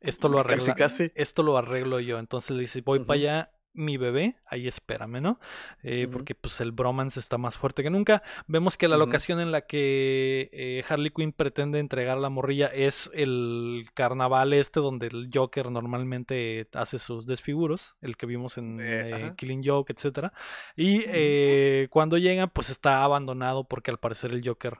Esto 0.00 0.28
lo 0.28 0.42
Casi, 0.42 0.54
arregla. 0.54 0.74
casi. 0.74 1.12
Esto 1.14 1.42
lo 1.42 1.56
arreglo 1.56 1.98
yo. 2.00 2.18
Entonces 2.18 2.50
le 2.50 2.60
dice, 2.62 2.82
voy 2.82 3.00
para 3.00 3.18
allá, 3.18 3.50
mi 3.76 3.96
bebé, 3.96 4.36
ahí 4.46 4.68
espérame, 4.68 5.20
¿no? 5.20 5.40
Eh. 5.82 6.06
Porque 6.12 6.34
pues 6.36 6.60
el 6.60 6.70
bromance 6.70 7.18
está 7.18 7.38
más 7.38 7.56
fuerte 7.58 7.82
que 7.82 7.90
nunca. 7.90 8.22
Vemos 8.46 8.76
que 8.76 8.86
la 8.86 8.96
locación 8.98 9.40
en 9.40 9.50
la 9.50 9.62
que 9.62 10.48
eh, 10.52 10.84
Harley 10.88 11.10
Quinn 11.10 11.32
pretende 11.32 11.80
entregar 11.80 12.18
la 12.18 12.28
morrilla 12.28 12.66
es 12.68 13.10
el 13.14 13.86
carnaval 13.94 14.52
este 14.52 14.78
donde 14.78 15.08
el 15.08 15.28
Joker 15.32 15.70
normalmente 15.72 16.68
hace 16.74 16.98
sus 17.00 17.26
desfiguros, 17.26 17.96
el 18.00 18.16
que 18.16 18.26
vimos 18.26 18.58
en 18.58 18.78
Eh, 18.80 19.10
eh. 19.28 19.32
Killing 19.36 19.62
Joke, 19.64 19.92
etcétera. 19.92 20.32
Y 20.76 21.02
eh, 21.08 21.88
cuando 21.90 22.16
llega, 22.18 22.46
pues 22.46 22.70
está 22.70 23.02
abandonado 23.02 23.64
porque 23.64 23.90
al 23.90 23.98
parecer 23.98 24.30
el 24.32 24.46
Joker 24.46 24.74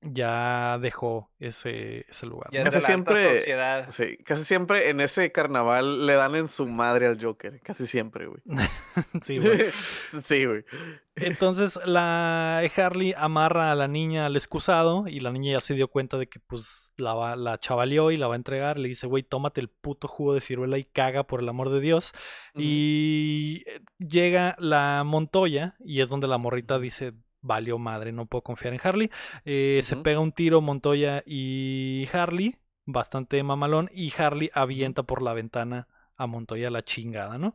ya 0.00 0.78
dejó 0.80 1.30
ese, 1.40 2.06
ese 2.08 2.26
lugar. 2.26 2.50
Ya 2.52 2.64
Casi 2.64 2.80
siempre- 2.80 3.36
sociedad. 3.38 3.90
Sí, 3.90 4.16
casi 4.24 4.44
siempre 4.44 4.90
en 4.90 5.00
ese 5.00 5.32
carnaval 5.32 6.06
le 6.06 6.14
dan 6.14 6.34
en 6.36 6.48
su 6.48 6.66
madre 6.66 7.06
al 7.06 7.22
Joker. 7.22 7.60
Casi 7.62 7.86
siempre, 7.86 8.26
güey. 8.26 8.40
Sí, 9.22 9.38
güey. 9.38 9.58
sí, 10.20 10.44
güey. 10.44 10.64
Entonces 11.16 11.80
la 11.84 12.62
Harley 12.76 13.12
amarra 13.16 13.72
a 13.72 13.74
la 13.74 13.88
niña 13.88 14.26
al 14.26 14.36
excusado 14.36 15.08
y 15.08 15.18
la 15.20 15.32
niña 15.32 15.52
ya 15.54 15.60
se 15.60 15.74
dio 15.74 15.88
cuenta 15.88 16.16
de 16.16 16.28
que 16.28 16.38
pues 16.38 16.92
la, 16.96 17.14
va, 17.14 17.34
la 17.34 17.58
chavaleó 17.58 18.12
y 18.12 18.16
la 18.16 18.28
va 18.28 18.34
a 18.34 18.36
entregar. 18.36 18.78
Le 18.78 18.88
dice, 18.88 19.08
güey, 19.08 19.24
tómate 19.24 19.60
el 19.60 19.68
puto 19.68 20.06
jugo 20.06 20.34
de 20.34 20.40
ciruela 20.40 20.78
y 20.78 20.84
caga 20.84 21.24
por 21.24 21.40
el 21.40 21.48
amor 21.48 21.70
de 21.70 21.80
Dios. 21.80 22.12
Y 22.54 23.64
eh, 23.66 23.80
llega 23.98 24.54
la 24.60 25.02
Montoya 25.04 25.74
y 25.80 26.00
es 26.02 26.08
donde 26.10 26.28
la 26.28 26.38
morrita 26.38 26.78
dice, 26.78 27.14
valió 27.40 27.78
madre, 27.78 28.12
no 28.12 28.26
puedo 28.26 28.42
confiar 28.42 28.74
en 28.74 28.80
Harley. 28.82 29.10
Eh, 29.44 29.80
Se 29.82 29.96
pega 29.96 30.20
un 30.20 30.32
tiro 30.32 30.60
Montoya 30.60 31.22
y 31.26 32.08
Harley, 32.12 32.56
bastante 32.84 33.42
mamalón, 33.42 33.90
y 33.92 34.12
Harley 34.16 34.50
avienta 34.54 35.02
por 35.02 35.22
la 35.22 35.32
ventana 35.32 35.86
a 36.16 36.26
Montoya 36.26 36.70
la 36.70 36.82
chingada, 36.82 37.38
¿no? 37.38 37.54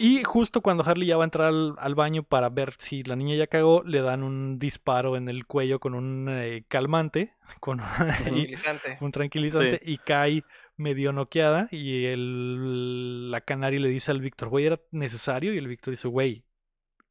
Y 0.00 0.24
justo 0.24 0.62
cuando 0.62 0.82
Harley 0.82 1.06
ya 1.06 1.18
va 1.18 1.24
a 1.24 1.26
entrar 1.26 1.48
al, 1.48 1.74
al 1.78 1.94
baño 1.94 2.22
para 2.22 2.48
ver 2.48 2.72
si 2.78 3.02
la 3.02 3.16
niña 3.16 3.36
ya 3.36 3.46
cagó, 3.48 3.82
le 3.84 4.00
dan 4.00 4.22
un 4.22 4.58
disparo 4.58 5.14
en 5.14 5.28
el 5.28 5.44
cuello 5.46 5.78
con 5.78 5.94
un 5.94 6.26
eh, 6.30 6.64
calmante, 6.68 7.34
con 7.60 7.76
Tranquilizante. 7.78 8.96
un 9.02 9.12
tranquilizante, 9.12 9.80
y 9.84 9.98
cae 9.98 10.42
medio 10.78 11.12
noqueada. 11.12 11.68
Y 11.70 12.06
el, 12.06 13.30
la 13.30 13.42
canaria 13.42 13.78
le 13.80 13.88
dice 13.90 14.10
al 14.10 14.22
Víctor, 14.22 14.48
güey, 14.48 14.64
¿era 14.64 14.80
necesario? 14.90 15.52
Y 15.52 15.58
el 15.58 15.68
Víctor 15.68 15.92
dice, 15.92 16.08
güey, 16.08 16.44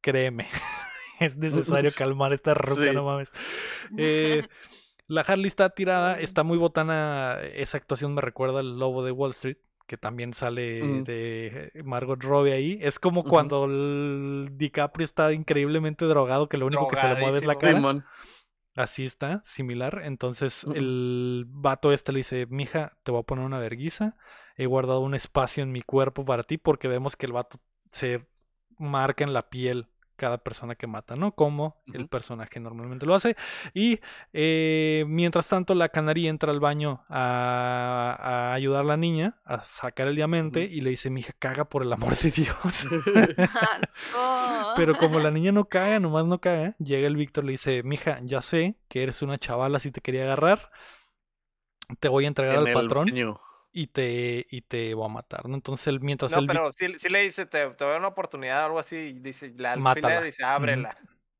créeme, 0.00 0.48
es 1.22 1.36
necesario 1.38 1.90
calmar 1.96 2.32
esta 2.32 2.54
ruca, 2.54 2.82
Sí. 2.82 2.90
no 2.92 3.04
mames. 3.04 3.30
Eh, 3.96 4.42
la 5.06 5.20
Harley 5.26 5.46
está 5.48 5.70
tirada, 5.70 6.18
está 6.20 6.42
muy 6.42 6.58
botana. 6.58 7.38
Esa 7.54 7.76
actuación 7.78 8.14
me 8.14 8.20
recuerda 8.20 8.60
al 8.60 8.78
lobo 8.78 9.04
de 9.04 9.12
Wall 9.12 9.30
Street, 9.32 9.56
que 9.86 9.96
también 9.96 10.32
sale 10.34 10.82
Mm. 10.82 11.04
de 11.04 11.72
Margot 11.84 12.22
Robbie 12.22 12.52
ahí. 12.52 12.78
Es 12.80 12.98
como 12.98 13.24
cuando 13.24 13.64
el 13.66 14.50
DiCaprio 14.52 15.04
está 15.04 15.32
increíblemente 15.32 16.04
drogado, 16.06 16.48
que 16.48 16.56
lo 16.58 16.66
único 16.66 16.88
que 16.88 16.96
se 16.96 17.08
le 17.08 17.20
mueve 17.20 17.38
es 17.38 17.44
la 17.44 17.54
cara. 17.56 18.04
Así 18.74 19.04
está, 19.04 19.42
similar. 19.44 20.00
Entonces 20.04 20.64
el 20.74 21.44
vato 21.46 21.92
este 21.92 22.12
le 22.12 22.20
dice, 22.20 22.46
mija, 22.48 22.96
te 23.02 23.10
voy 23.10 23.20
a 23.20 23.24
poner 23.24 23.44
una 23.44 23.58
verguiza. 23.58 24.16
He 24.56 24.64
guardado 24.64 25.00
un 25.00 25.14
espacio 25.14 25.62
en 25.62 25.72
mi 25.72 25.82
cuerpo 25.82 26.24
para 26.24 26.42
ti 26.42 26.56
porque 26.56 26.88
vemos 26.88 27.14
que 27.16 27.26
el 27.26 27.32
vato 27.32 27.58
se 27.90 28.24
marca 28.78 29.24
en 29.24 29.34
la 29.34 29.50
piel 29.50 29.88
cada 30.22 30.38
persona 30.38 30.76
que 30.76 30.86
mata, 30.86 31.16
¿no? 31.16 31.32
Como 31.32 31.82
el 31.92 32.06
personaje 32.06 32.60
normalmente 32.60 33.06
lo 33.06 33.16
hace. 33.16 33.34
Y 33.74 33.98
eh, 34.32 35.04
mientras 35.08 35.48
tanto, 35.48 35.74
la 35.74 35.88
canaria 35.88 36.30
entra 36.30 36.52
al 36.52 36.60
baño 36.60 37.04
a, 37.08 38.16
a 38.20 38.54
ayudar 38.54 38.82
a 38.82 38.84
la 38.84 38.96
niña 38.96 39.40
a 39.44 39.64
sacar 39.64 40.06
el 40.06 40.14
diamante 40.14 40.62
y 40.62 40.80
le 40.80 40.90
dice, 40.90 41.10
mija, 41.10 41.32
caga 41.40 41.64
por 41.64 41.82
el 41.82 41.92
amor 41.92 42.16
de 42.16 42.30
Dios. 42.30 42.54
Asco. 43.38 44.74
Pero 44.76 44.94
como 44.94 45.18
la 45.18 45.30
niña 45.32 45.50
no 45.50 45.64
caga, 45.64 45.98
nomás 45.98 46.24
no 46.24 46.40
caga, 46.40 46.76
llega 46.78 47.08
el 47.08 47.16
Víctor 47.16 47.42
y 47.42 47.46
le 47.48 47.52
dice, 47.54 47.82
mija, 47.82 48.20
ya 48.22 48.42
sé 48.42 48.76
que 48.88 49.02
eres 49.02 49.22
una 49.22 49.38
chavala 49.38 49.80
si 49.80 49.90
te 49.90 50.02
quería 50.02 50.22
agarrar, 50.22 50.70
te 51.98 52.06
voy 52.06 52.26
a 52.26 52.28
entregar 52.28 52.54
en 52.54 52.60
al 52.60 52.68
el 52.68 52.74
patrón 52.74 53.06
baño. 53.06 53.40
Y 53.72 53.86
te, 53.88 54.46
y 54.50 54.62
te 54.62 54.94
voy 54.94 55.06
a 55.06 55.08
matar, 55.08 55.48
¿no? 55.48 55.54
Entonces, 55.54 55.86
él, 55.86 56.00
mientras 56.00 56.30
No, 56.32 56.38
él... 56.38 56.46
pero 56.46 56.70
sí, 56.72 56.86
sí 56.96 57.08
le 57.08 57.22
dice, 57.22 57.46
te, 57.46 57.66
te 57.70 57.84
voy 57.84 57.90
a 57.90 57.92
dar 57.92 58.00
una 58.00 58.08
oportunidad 58.08 58.62
o 58.62 58.66
algo 58.66 58.78
así, 58.78 58.96
y 58.96 59.12
dice, 59.20 59.52
la 59.56 59.72
alfiler 59.72 60.24
dice, 60.24 60.44
ábrela. 60.44 60.96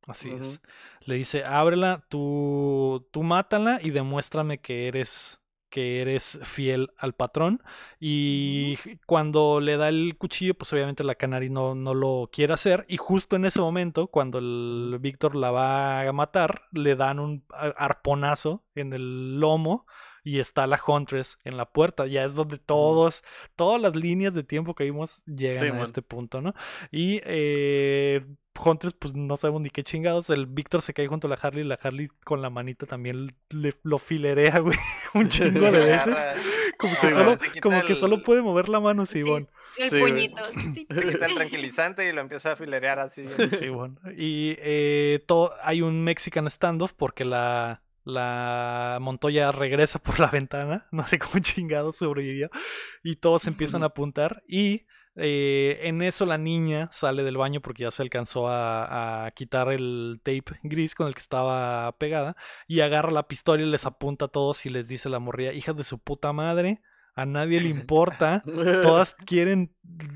Así 0.07 0.31
es. 0.31 0.61
Le 1.03 1.15
dice, 1.15 1.45
ábrela, 1.45 2.05
tú, 2.09 3.07
tú 3.13 3.23
mátala 3.23 3.79
y 3.83 3.91
demuéstrame 3.91 4.61
que 4.61 4.89
eres 4.89 5.39
que 5.73 6.03
eres 6.03 6.39
fiel 6.43 6.93
al 6.99 7.15
patrón 7.15 7.63
y 7.99 8.77
cuando 9.07 9.59
le 9.59 9.79
da 9.79 9.89
el 9.89 10.19
cuchillo 10.19 10.53
pues 10.53 10.71
obviamente 10.75 11.03
la 11.03 11.15
Canary 11.15 11.49
no, 11.49 11.75
no 11.75 11.95
lo 11.95 12.29
quiere 12.31 12.53
hacer 12.53 12.85
y 12.89 12.99
justo 12.99 13.37
en 13.37 13.47
ese 13.47 13.59
momento 13.59 14.09
cuando 14.09 14.39
el 14.39 14.99
Víctor 15.01 15.35
la 15.35 15.51
va 15.51 16.03
a 16.03 16.13
matar 16.13 16.65
le 16.73 16.95
dan 16.95 17.19
un 17.19 17.47
arponazo 17.49 18.63
en 18.75 18.93
el 18.93 19.41
lomo 19.41 19.87
y 20.25 20.39
está 20.41 20.67
la 20.67 20.81
Huntress 20.87 21.39
en 21.45 21.57
la 21.57 21.67
puerta. 21.67 22.07
Ya 22.07 22.25
es 22.25 22.35
donde 22.35 22.59
todos, 22.59 23.23
todas 23.57 23.81
las 23.81 23.95
líneas 23.97 24.35
de 24.35 24.45
tiempo 24.45 24.75
que 24.75 24.85
vimos 24.85 25.23
llegan 25.27 25.63
Sí, 25.63 25.69
a 25.69 25.73
man. 25.75 25.83
este 25.83 26.03
punto, 26.03 26.41
¿no? 26.41 26.55
Y 26.91 27.21
eh, 27.25 28.25
Huntress, 28.65 28.93
pues 28.93 29.15
no 29.15 29.37
sabemos 29.37 29.63
ni 29.63 29.71
qué 29.71 29.83
chingados. 29.83 30.31
El 30.31 30.47
Víctor 30.47 30.83
se 30.83 30.93
cae 30.95 31.07
junto 31.09 31.27
a 31.27 31.31
la 31.31 31.37
Harley 31.37 31.65
y 31.65 31.69
la 31.69 31.79
Harley 31.83 32.09
con 32.25 32.43
la 32.43 32.51
manita 32.51 32.87
también 32.87 33.35
le, 33.51 33.75
lo 33.83 33.99
filerea, 33.99 34.59
güey, 34.61 34.79
un 35.15 35.29
chingo 35.29 35.71
de 35.71 35.85
veces. 35.87 36.17
Como, 36.79 36.95
Sí, 36.95 37.07
que, 37.07 37.13
solo, 37.13 37.37
como 37.63 37.83
que 37.83 37.95
solo 37.97 38.23
puede 38.23 38.43
mover 38.43 38.69
la 38.69 38.81
mano, 38.81 39.07
Sí, 39.07 39.23
Simón. 39.23 39.49
el 39.79 39.91
Sí, 39.91 39.99
puñito. 39.99 40.43
quita 40.77 41.27
el 41.27 41.35
tranquilizante 41.35 42.09
y 42.09 42.13
lo 42.13 42.21
empieza 42.21 42.53
a 42.53 42.57
filerear 42.57 42.99
así. 42.99 43.25
Sí, 43.59 43.69
bueno. 43.69 43.97
Y 44.17 44.57
eh, 44.59 45.25
hay 45.63 45.83
un 45.83 46.03
Mexican 46.05 46.49
standoff 46.51 46.93
porque 46.93 47.25
la, 47.25 47.83
la 48.05 48.99
Montoya 49.01 49.53
regresa 49.53 49.99
por 49.99 50.21
la 50.21 50.27
ventana. 50.33 50.87
No 50.91 51.07
sé 51.07 51.19
cómo 51.19 51.39
chingado 51.41 51.93
sobrevivió. 51.93 52.51
Y 53.03 53.17
todos 53.17 53.47
empiezan 53.47 53.83
a 53.83 53.87
apuntar. 53.87 54.43
Y 54.47 54.87
eh, 55.17 55.81
en 55.83 56.03
eso 56.03 56.25
la 56.25 56.39
niña 56.39 56.89
sale 56.93 57.23
del 57.23 57.37
baño 57.37 57.61
porque 57.61 57.83
ya 57.83 57.91
se 57.91 58.03
alcanzó 58.03 58.49
a, 58.49 59.27
a 59.27 59.31
quitar 59.33 59.71
el 59.71 60.21
tape 60.23 60.59
gris 60.63 60.95
con 60.95 61.07
el 61.07 61.15
que 61.15 61.21
estaba 61.21 61.93
pegada. 61.99 62.37
Y 62.67 62.81
agarra 62.81 63.11
la 63.11 63.29
pistola 63.29 63.63
y 63.63 63.67
les 63.67 63.87
apunta 63.87 64.27
a 64.27 64.29
todos 64.29 64.65
y 64.67 64.71
les 64.71 64.89
dice 64.89 65.09
la 65.09 65.19
morría, 65.19 65.53
hijas 65.53 65.77
de 65.77 65.85
su 65.85 65.99
puta 65.99 66.33
madre. 66.33 66.83
A 67.15 67.27
nadie 67.27 67.61
le 67.61 67.69
importa 67.81 68.43
todas 68.83 69.15
quieren 69.15 69.75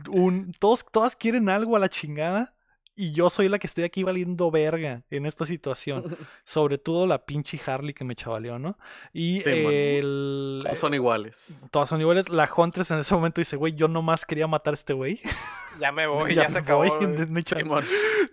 un 0.09 0.53
todos 0.59 0.85
todas 0.91 1.15
quieren 1.15 1.49
algo 1.49 1.77
a 1.77 1.79
la 1.79 1.91
chingada 1.91 2.56
y 2.97 3.13
yo 3.13 3.29
soy 3.31 3.49
la 3.49 3.59
que 3.59 3.67
estoy 3.67 3.85
aquí 3.85 4.03
valiendo 4.03 4.51
verga 4.51 5.03
en 5.11 5.27
esta 5.27 5.45
situación 5.47 6.17
sobre 6.45 6.79
todo 6.79 7.07
la 7.07 7.25
pinche 7.27 7.61
Harley 7.65 7.93
que 7.95 8.05
me 8.05 8.17
chavaleó 8.17 8.59
no 8.59 8.79
y 9.13 9.41
Sí, 9.43 9.51
el 9.51 10.61
Todos 10.65 10.79
son 10.79 10.95
iguales. 10.95 11.63
todas 11.71 11.89
son 11.89 12.01
iguales 12.01 12.29
la 12.29 12.51
Huntress 12.55 12.91
en 12.91 12.99
ese 12.99 13.15
momento 13.15 13.41
dice 13.41 13.57
güey 13.57 13.75
yo 13.75 13.87
nomás 13.89 14.25
quería 14.25 14.47
matar 14.47 14.73
a 14.73 14.77
este 14.77 14.93
güey 14.93 15.21
Ya 15.79 15.93
me 15.93 16.07
voy, 16.07 16.35
ya, 16.35 16.47
se 16.47 16.53
me 16.53 16.59
acabó. 16.61 16.79
voy, 16.85 16.89
güey. 16.89 17.17
denme 17.19 17.43
chance". 17.43 17.63
Simón. 17.65 17.85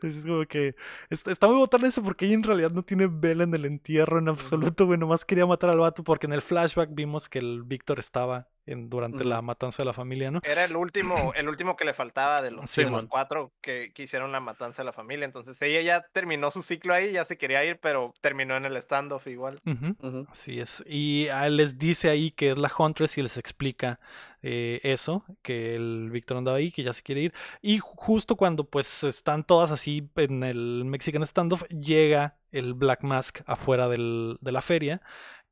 Es 0.01 0.23
como 0.25 0.45
que 0.45 0.75
está, 1.09 1.29
está 1.29 1.45
muy 1.47 1.57
botán 1.57 1.83
eso 1.83 2.01
porque 2.01 2.25
ella 2.25 2.35
en 2.35 2.43
realidad 2.43 2.71
no 2.71 2.83
tiene 2.83 3.07
vela 3.07 3.43
en 3.43 3.53
el 3.53 3.65
entierro 3.65 4.17
en 4.19 4.29
absoluto, 4.29 4.85
güey. 4.85 4.97
Nomás 4.97 5.25
quería 5.25 5.45
matar 5.45 5.69
al 5.69 5.79
vato 5.79 6.05
porque 6.05 6.25
en 6.25 6.31
el 6.31 6.41
flashback 6.41 6.91
vimos 6.93 7.27
que 7.27 7.39
el 7.39 7.63
Víctor 7.63 7.99
estaba 7.99 8.47
en, 8.65 8.89
durante 8.89 9.23
la 9.25 9.41
matanza 9.41 9.83
de 9.83 9.85
la 9.85 9.93
familia, 9.93 10.31
¿no? 10.31 10.39
Era 10.43 10.63
el 10.63 10.75
último, 10.75 11.33
el 11.35 11.49
último 11.49 11.75
que 11.75 11.85
le 11.85 11.93
faltaba 11.93 12.41
de 12.41 12.51
los, 12.51 12.69
Sí, 12.69 12.83
de 12.83 12.89
los 12.89 13.01
man. 13.03 13.07
cuatro 13.07 13.51
que, 13.61 13.91
que 13.93 14.03
hicieron 14.03 14.31
la 14.31 14.39
matanza 14.39 14.81
de 14.81 14.85
la 14.85 14.93
familia. 14.93 15.25
Entonces 15.25 15.61
ella 15.61 15.81
ya 15.81 16.05
terminó 16.13 16.49
su 16.51 16.61
ciclo 16.61 16.93
ahí, 16.93 17.11
ya 17.11 17.25
se 17.25 17.37
quería 17.37 17.63
ir, 17.65 17.79
pero 17.81 18.13
terminó 18.21 18.55
en 18.55 18.65
el 18.65 18.77
standoff 18.77 19.27
igual. 19.27 19.59
Ujú. 19.65 20.27
Así 20.31 20.59
es. 20.59 20.83
Y 20.87 21.27
a 21.27 21.45
él 21.47 21.57
les 21.57 21.77
dice 21.77 22.09
ahí 22.09 22.31
que 22.31 22.51
es 22.51 22.57
la 22.57 22.71
Huntress 22.77 23.17
y 23.17 23.21
les 23.23 23.37
explica 23.37 23.99
eh, 24.41 24.81
eso, 24.83 25.23
que 25.41 25.75
el 25.75 26.09
Víctor 26.11 26.37
andaba 26.37 26.57
ahí, 26.57 26.71
que 26.71 26.83
ya 26.83 26.93
se 26.93 27.01
quiere 27.01 27.21
ir. 27.21 27.33
Y 27.61 27.79
ju- 27.79 27.93
justo 27.95 28.35
cuando 28.35 28.65
pues 28.65 29.03
están 29.03 29.43
todas 29.45 29.71
así 29.71 30.09
en 30.17 30.43
el 30.43 30.83
Mexican 30.85 31.25
Standoff, 31.25 31.63
llega 31.69 32.35
el 32.51 32.73
Black 32.73 33.03
Mask 33.03 33.39
afuera 33.45 33.87
del- 33.87 34.37
de 34.41 34.51
la 34.51 34.61
feria. 34.61 35.01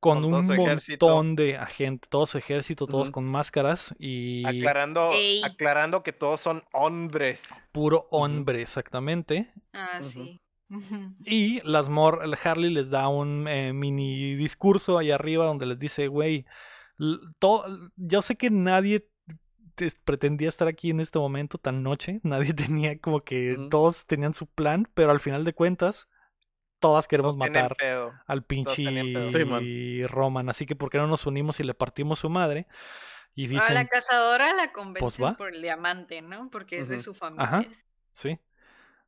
Con, 0.01 0.25
un 0.25 0.31
montón 0.31 1.35
de 1.35 1.57
agentes, 1.57 2.09
todo 2.09 2.25
su 2.25 2.39
ejército, 2.39 2.87
todos 2.87 3.11
con 3.11 3.23
máscaras 3.23 3.93
y 3.99 4.43
Aclarando, 4.45 5.11
Ey. 5.13 5.43
aclarando 5.45 6.01
que 6.01 6.11
todos 6.11 6.41
son 6.41 6.63
hombres. 6.73 7.49
puro 7.71 8.07
hombre, 8.09 8.63
exactamente. 8.63 9.53
Ah, 9.73 10.01
sí. 10.01 10.41
Y 11.25 11.59
las 11.67 11.87
mor 11.89 12.21
el 12.23 12.35
Harley 12.41 12.71
les 12.71 12.89
da 12.89 13.09
un 13.09 13.47
eh, 13.47 13.73
mini 13.73 14.35
discurso 14.35 14.97
ahí 14.97 15.11
arriba 15.11 15.45
donde 15.45 15.65
les 15.67 15.77
dice, 15.77 16.07
güey, 16.07 16.45
yo 17.95 18.21
sé 18.21 18.35
que 18.37 18.49
nadie 18.49 19.07
te- 19.75 19.91
pretendía 20.03 20.49
estar 20.49 20.67
aquí 20.67 20.89
en 20.89 20.99
este 20.99 21.19
momento 21.19 21.57
tan 21.57 21.83
noche, 21.83 22.21
nadie 22.23 22.53
tenía 22.55 22.99
como 22.99 23.21
que 23.21 23.57
todos 23.69 24.05
tenían 24.05 24.33
su 24.33 24.47
plan, 24.47 24.87
pero 24.93 25.11
al 25.11 25.19
final 25.19 25.43
de 25.43 25.53
cuentas 25.53 26.07
todas 26.81 27.07
queremos 27.07 27.37
Todos 27.37 27.49
matar 27.49 27.77
pedo. 27.77 28.11
al 28.27 28.43
pinche. 28.43 28.75
Sí, 29.29 29.45
man. 29.45 29.63
Roman, 30.09 30.49
así 30.49 30.65
que 30.65 30.75
¿por 30.75 30.89
qué 30.89 30.97
no 30.97 31.07
nos 31.07 31.25
unimos 31.25 31.61
y 31.61 31.63
le 31.63 31.73
partimos 31.73 32.19
su 32.19 32.29
madre? 32.29 32.67
Y 33.33 33.45
A 33.45 33.49
dicen, 33.49 33.73
la 33.75 33.85
cazadora 33.87 34.47
la 34.53 34.63
Pues 34.63 34.71
convencen 34.73 35.25
va. 35.25 35.37
por 35.37 35.55
el 35.55 35.61
diamante, 35.61 36.21
¿no? 36.21 36.49
Porque 36.51 36.79
es 36.79 36.89
de 36.89 36.99
su 36.99 37.13
familia. 37.13 37.45
Ajá. 37.45 37.65
Sí. 38.13 38.37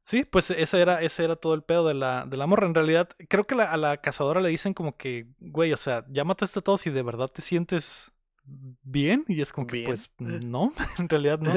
Sí, 0.06 0.24
pues 0.26 0.50
ese 0.52 0.82
era, 0.82 1.02
ese 1.02 1.24
era 1.24 1.36
todo 1.38 1.54
el 1.54 1.64
pedo 1.64 1.88
de 1.88 1.94
la, 1.94 2.26
de 2.26 2.36
la 2.38 2.46
morra. 2.46 2.68
En 2.68 2.76
realidad, 2.76 3.10
creo 3.30 3.46
que 3.48 3.56
la- 3.56 3.72
a 3.72 3.78
la 3.78 3.98
cazadora 3.98 4.42
le 4.42 4.50
dicen 4.50 4.74
como 4.74 4.96
que, 4.98 5.28
güey, 5.40 5.72
o 5.74 5.78
sea, 5.78 6.06
ya 6.10 6.24
mataste 6.26 6.60
a 6.60 6.62
todos 6.62 6.86
y 6.88 6.90
de 6.90 7.02
verdad 7.04 7.28
te 7.30 7.42
sientes 7.42 8.12
bien. 8.46 9.24
Y 9.30 9.42
es 9.42 9.52
como 9.54 9.68
que, 9.68 9.78
Bien. 9.78 9.86
pues, 9.88 10.10
no, 10.46 10.74
en 11.00 11.10
realidad 11.10 11.40
no. 11.40 11.54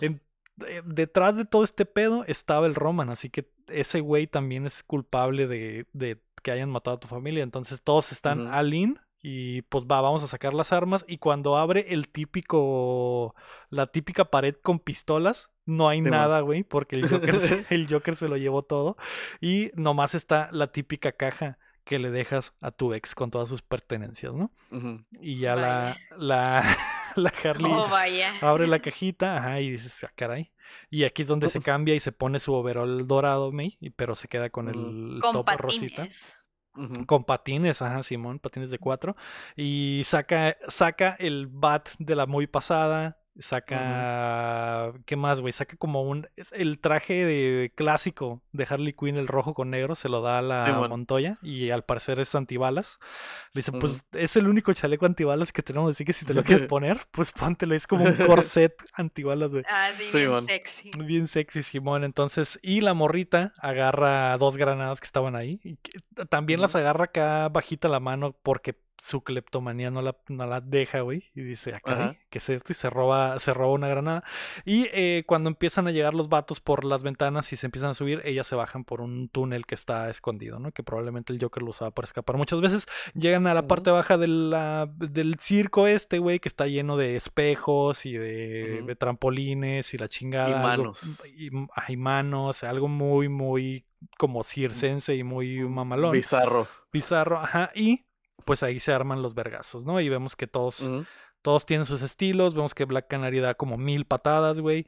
En- 0.00 0.20
detrás 0.84 1.36
de 1.36 1.44
todo 1.44 1.64
este 1.64 1.84
pedo 1.84 2.24
estaba 2.26 2.66
el 2.66 2.74
Roman, 2.74 3.10
así 3.10 3.30
que 3.30 3.50
ese 3.68 4.00
güey 4.00 4.26
también 4.26 4.66
es 4.66 4.82
culpable 4.82 5.46
de, 5.46 5.86
de 5.92 6.20
que 6.42 6.50
hayan 6.50 6.70
matado 6.70 6.96
a 6.96 7.00
tu 7.00 7.08
familia. 7.08 7.42
Entonces 7.42 7.82
todos 7.82 8.12
están 8.12 8.46
Ujú. 8.46 8.54
all 8.54 8.74
in 8.74 9.00
y 9.22 9.62
pues 9.62 9.84
va, 9.84 10.00
vamos 10.02 10.22
a 10.22 10.26
sacar 10.28 10.52
las 10.54 10.72
armas. 10.72 11.04
Y 11.08 11.18
cuando 11.18 11.56
abre 11.56 11.86
el 11.94 12.08
típico, 12.08 13.34
la 13.70 13.86
típica 13.86 14.26
pared 14.26 14.54
con 14.62 14.78
pistolas, 14.78 15.50
no 15.64 15.88
hay 15.88 16.02
Sí, 16.02 16.10
nada, 16.10 16.40
güey, 16.40 16.62
porque 16.62 16.96
el 16.96 17.08
Joker, 17.08 17.40
se, 17.40 17.66
el 17.70 17.88
Joker 17.90 18.16
se 18.16 18.28
lo 18.28 18.36
llevó 18.36 18.62
todo. 18.62 18.96
Y 19.40 19.70
nomás 19.74 20.14
está 20.14 20.50
la 20.52 20.72
típica 20.72 21.12
caja 21.12 21.58
que 21.84 21.98
le 21.98 22.10
dejas 22.10 22.54
a 22.60 22.70
tu 22.70 22.94
ex 22.94 23.14
con 23.14 23.30
todas 23.30 23.48
sus 23.48 23.62
pertenencias, 23.62 24.34
¿no? 24.34 24.50
Y 25.20 25.38
ya 25.38 25.54
la, 25.56 25.96
la, 26.16 26.62
la 27.16 27.32
Harley 27.42 27.70
Oh, 27.72 27.88
vaya. 27.88 28.32
abre 28.42 28.66
la 28.66 28.78
cajita, 28.78 29.36
ajá, 29.36 29.60
y 29.60 29.70
dices, 29.72 30.04
ah, 30.04 30.12
caray. 30.14 30.52
Y 30.90 31.04
aquí 31.04 31.22
es 31.22 31.28
donde 31.28 31.48
se 31.48 31.60
cambia 31.60 31.94
y 31.94 32.00
se 32.00 32.12
pone 32.12 32.40
su 32.40 32.52
overall 32.54 33.06
dorado, 33.06 33.52
May, 33.52 33.78
pero 33.96 34.14
se 34.14 34.28
queda 34.28 34.50
con 34.50 34.68
el 34.68 35.18
Con 35.20 35.32
top 35.32 35.50
rosita. 35.58 36.06
Con 37.06 37.24
patines, 37.24 37.82
ajá, 37.82 38.02
Simón, 38.02 38.40
patines 38.40 38.70
de 38.70 38.78
cuatro. 38.78 39.16
Y 39.56 40.02
saca, 40.04 40.56
saca 40.68 41.14
el 41.18 41.46
bat 41.46 41.88
de 41.98 42.16
la 42.16 42.26
muy 42.26 42.46
pasada. 42.46 43.18
Saca. 43.38 44.92
¿Qué 45.06 45.16
más, 45.16 45.40
güey? 45.40 45.52
Saca 45.52 45.76
como 45.76 46.02
un. 46.02 46.28
El 46.52 46.78
traje 46.78 47.24
de 47.24 47.72
clásico 47.74 48.42
de 48.52 48.66
Harley 48.68 48.92
Quinn, 48.92 49.16
el 49.16 49.28
rojo 49.28 49.54
con 49.54 49.70
negro, 49.70 49.94
se 49.94 50.08
lo 50.08 50.20
da 50.22 50.38
a 50.38 50.42
la. 50.42 50.86
Montoya. 50.88 51.38
Y 51.42 51.70
al 51.70 51.84
parecer 51.84 52.20
es 52.20 52.34
antibalas. 52.34 52.98
Le 53.52 53.60
dice, 53.60 53.72
pues 53.72 54.04
es 54.12 54.36
el 54.36 54.48
único 54.48 54.72
chaleco 54.72 55.06
antibalas 55.06 55.52
que 55.52 55.62
tenemos. 55.62 55.90
Así 55.90 56.04
que 56.04 56.12
si 56.12 56.24
te 56.24 56.34
lo 56.34 56.42
quieres 56.44 56.66
poner, 56.68 57.00
pues 57.10 57.32
póntelo. 57.32 57.74
Es 57.74 57.86
como 57.86 58.04
un 58.04 58.14
corset 58.26 58.74
antibalas 58.92 59.52
de. 59.52 59.64
Ah, 59.68 59.88
sí, 59.94 60.04
Sí, 60.10 60.18
bien 60.18 60.30
man. 60.30 60.46
sexy. 60.46 60.90
Bien 60.98 61.28
sexy, 61.28 61.62
Simón. 61.62 62.04
Entonces, 62.04 62.58
y 62.62 62.80
la 62.80 62.94
morrita 62.94 63.52
agarra 63.58 64.36
dos 64.38 64.56
granadas 64.56 65.00
que 65.00 65.06
estaban 65.06 65.36
ahí. 65.36 65.60
Y 65.64 65.76
que- 65.76 66.00
también 66.28 66.60
las 66.60 66.74
agarra 66.74 67.04
acá 67.04 67.48
bajita 67.48 67.88
la 67.88 68.00
mano 68.00 68.36
porque 68.42 68.76
su 68.98 69.22
cleptomanía 69.22 69.90
no 69.90 70.00
la, 70.00 70.16
no 70.28 70.46
la 70.46 70.60
deja, 70.62 71.00
güey. 71.00 71.24
Y 71.34 71.42
dice, 71.42 71.74
acá, 71.74 71.92
Ajá. 71.92 72.16
¿qué 72.30 72.38
es 72.38 72.48
esto? 72.48 72.72
Y 72.72 72.74
se 72.74 72.88
roba, 72.88 73.38
se 73.38 73.52
roba 73.52 73.72
una 73.74 73.86
granada. 73.88 74.24
Y 74.64 74.86
eh, 74.92 75.24
cuando 75.26 75.50
empiezan 75.50 75.86
a 75.86 75.90
llegar 75.90 76.14
los 76.14 76.28
vatos 76.30 76.60
por 76.60 76.84
las 76.84 77.02
ventanas 77.02 77.52
y 77.52 77.56
se 77.56 77.66
empiezan 77.66 77.90
a 77.90 77.94
subir, 77.94 78.22
ellas 78.24 78.46
se 78.46 78.54
bajan 78.56 78.84
por 78.84 79.02
un 79.02 79.28
túnel 79.28 79.66
que 79.66 79.74
está 79.74 80.08
escondido, 80.08 80.58
¿no? 80.58 80.72
Que 80.72 80.82
probablemente 80.82 81.32
el 81.34 81.38
Joker 81.40 81.62
lo 81.62 81.70
usaba 81.70 81.90
para 81.90 82.06
escapar 82.06 82.36
muchas 82.38 82.60
veces. 82.62 82.86
Llegan 83.14 83.46
a 83.46 83.52
la 83.52 83.66
parte 83.66 83.90
baja 83.90 84.16
de 84.16 84.26
la- 84.28 84.88
del 84.96 85.36
circo 85.38 85.86
este, 85.86 86.18
güey, 86.18 86.38
que 86.40 86.48
está 86.48 86.66
lleno 86.66 86.96
de 86.96 87.16
espejos 87.16 88.06
y 88.06 88.14
de, 88.14 88.82
de 88.86 88.96
trampolines 88.96 89.92
y 89.92 89.98
la 89.98 90.08
chingada. 90.08 90.46
algo- 90.46 90.84
manos. 90.84 91.26
y, 91.36 91.50
hay 91.74 91.96
manos, 91.96 92.64
algo 92.64 92.88
muy, 92.88 93.28
muy 93.28 93.84
como 94.18 94.42
circense 94.44 95.14
y 95.14 95.24
muy 95.24 95.58
mamalón. 95.68 96.12
Bizarro. 96.12 96.68
Bizarro, 96.92 97.38
ajá. 97.40 97.70
Y 97.74 98.06
pues 98.44 98.62
ahí 98.62 98.80
se 98.80 98.92
arman 98.92 99.22
los 99.22 99.34
vergazos, 99.34 99.84
¿no? 99.84 100.00
Y 100.00 100.08
vemos 100.08 100.36
que 100.36 100.46
todos, 100.46 100.88
todos 101.42 101.66
tienen 101.66 101.86
sus 101.86 102.02
estilos. 102.02 102.54
Vemos 102.54 102.74
que 102.74 102.84
Black 102.84 103.08
Canary 103.08 103.40
da 103.40 103.54
como 103.54 103.76
mil 103.76 104.04
patadas, 104.06 104.60
güey. 104.60 104.86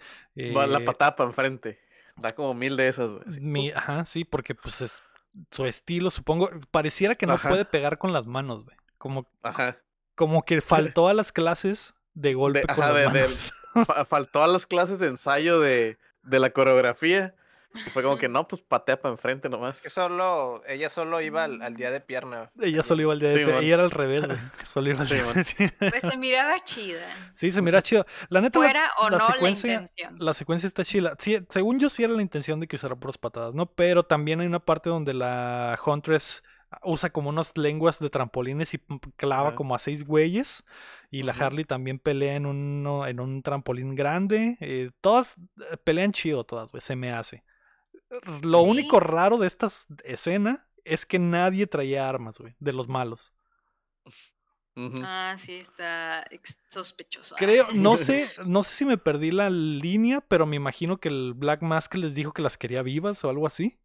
Va 0.57 0.67
la 0.67 0.79
Eh, 0.79 0.85
patada 0.85 1.17
para 1.17 1.29
enfrente. 1.31 1.79
Da 2.17 2.31
como 2.31 2.55
mil 2.55 2.77
de 2.77 2.89
esas, 2.89 3.13
güey. 3.39 3.71
ajá, 3.73 4.05
sí, 4.05 4.25
porque 4.25 4.55
pues 4.55 4.81
es 4.83 5.03
su 5.51 5.67
estilo, 5.67 6.11
supongo. 6.11 6.51
Pareciera 6.71 7.15
que 7.15 7.27
no 7.27 7.35
Ajá. 7.35 7.49
puede 7.51 7.65
pegar 7.67 7.99
con 7.99 8.13
las 8.13 8.27
manos, 8.27 8.65
güey. 8.65 8.77
Como, 8.99 9.27
Ajá. 9.43 9.77
como 10.15 10.43
que 10.45 10.61
faltó 10.95 11.09
a 11.09 11.15
las 11.15 11.33
clases 11.33 11.95
de 12.15 12.35
golpe 12.35 12.61
De- 12.61 12.67
con 12.67 12.83
ajá, 12.83 12.93
las 12.93 13.13
de- 13.13 13.21
manos. 13.23 13.53
Fa- 13.87 14.05
faltó 14.07 14.43
a 14.43 14.49
las 14.49 14.67
clases 14.67 14.99
de 14.99 15.09
ensayo 15.09 15.61
de, 15.61 15.99
de 16.23 16.39
la 16.41 16.49
coreografía. 16.51 17.35
Y 17.87 17.91
Fue 17.91 18.03
como 18.03 18.17
que 18.17 18.29
no, 18.29 18.47
pues 18.49 18.63
patea 18.63 19.01
para 19.01 19.13
enfrente 19.13 19.49
nomás. 19.49 19.77
Es 19.79 19.83
que 19.83 19.91
solo, 19.91 20.63
ella 20.67 20.89
solo 20.91 21.21
iba 21.21 21.45
al, 21.45 21.61
al 21.63 21.75
día 21.77 21.91
de 21.91 22.01
pierna. 22.01 22.51
Ella 22.61 22.83
solo 22.83 23.03
iba 23.03 23.13
al 23.13 23.21
día 23.21 23.31
de 23.31 23.39
Sí, 23.39 23.45
man. 23.45 23.63
Ella 23.65 23.75
era 23.75 23.85
al 23.85 23.91
revés, 23.91 24.27
güey. 24.27 24.39
Solo 24.67 24.91
iba 24.91 25.01
al 25.01 25.07
Sí, 25.07 25.15
día 25.15 25.33
de. 25.79 25.91
Pues 25.91 26.03
se 26.03 26.17
miraba 26.17 26.59
chida. 26.65 27.09
Sí, 27.37 27.51
se 27.51 27.61
mira 27.63 27.83
chido. 27.83 28.07
La 28.29 28.41
neta, 28.41 28.59
la- 28.59 28.65
Fuera 28.65 28.91
o 29.01 29.11
la 29.11 29.19
no 29.19 29.27
secuencia- 29.29 29.67
la 29.69 29.73
intención. 29.75 30.17
La 30.19 30.35
secuencia 30.35 30.67
está 30.67 30.85
chila. 30.85 31.17
Sí, 31.19 31.39
según 31.51 31.79
yo 31.79 31.89
sí 31.89 32.05
era 32.05 32.13
la 32.15 32.23
intención 32.23 32.61
de 32.61 32.67
que 32.69 32.77
usara 32.77 32.97
puras 32.97 33.19
patadas, 33.19 33.55
¿no? 33.55 33.67
Pero 33.67 34.03
también 34.05 34.41
hay 34.41 34.47
una 34.47 34.61
parte 34.61 34.91
donde 34.91 35.15
la 35.15 35.79
Huntress 35.85 36.43
usa 36.83 37.11
como 37.11 37.29
unas 37.31 37.57
lenguas 37.57 38.01
de 38.01 38.11
trampolines 38.11 38.75
y 38.75 38.79
clava 39.17 39.55
como 39.55 39.75
a 39.75 39.79
seis 39.79 40.05
güeyes. 40.05 40.65
Y 41.11 41.23
la. 41.23 41.33
Harley 41.33 41.65
también 41.65 41.99
pelea 42.01 42.35
en, 42.35 42.45
uno, 42.45 43.07
en 43.07 43.21
un 43.21 43.43
trampolín 43.43 43.95
grande. 43.95 44.57
eh, 44.61 44.91
todas 45.01 45.37
eh, 45.71 45.77
pelean 45.85 46.11
chido, 46.13 46.45
todas, 46.45 46.73
güey, 46.73 46.81
se 46.81 46.97
me 46.97 47.13
hace. 47.13 47.45
Lo 48.43 48.61
Sí. 48.61 48.65
único 48.69 49.01
raro 49.01 49.37
de 49.39 49.47
esta 49.47 49.69
escena 50.05 50.69
es 50.85 51.05
que 51.07 51.19
nadie 51.19 51.67
traía 51.67 52.09
armas, 52.09 52.39
güey, 52.39 52.55
de 52.61 52.73
los 52.73 52.89
malos. 52.89 53.33
Ah, 55.03 55.35
sí, 55.39 55.55
está 55.55 56.27
sospechoso. 56.69 57.35
Creo, 57.39 57.67
no 57.75 57.97
sé, 57.97 58.27
no 58.45 58.63
sé 58.63 58.73
si 58.73 58.85
me 58.85 58.99
perdí 58.99 59.31
la 59.31 59.49
línea, 59.49 60.21
pero 60.21 60.45
me 60.45 60.57
imagino 60.57 60.99
que 60.99 61.09
el 61.09 61.33
Black 61.35 61.63
Mask 61.63 61.95
les 61.95 62.15
dijo 62.15 62.33
que 62.33 62.43
las 62.43 62.59
quería 62.59 62.83
vivas 62.83 63.25
o 63.25 63.31
algo 63.31 63.47
así. 63.47 63.79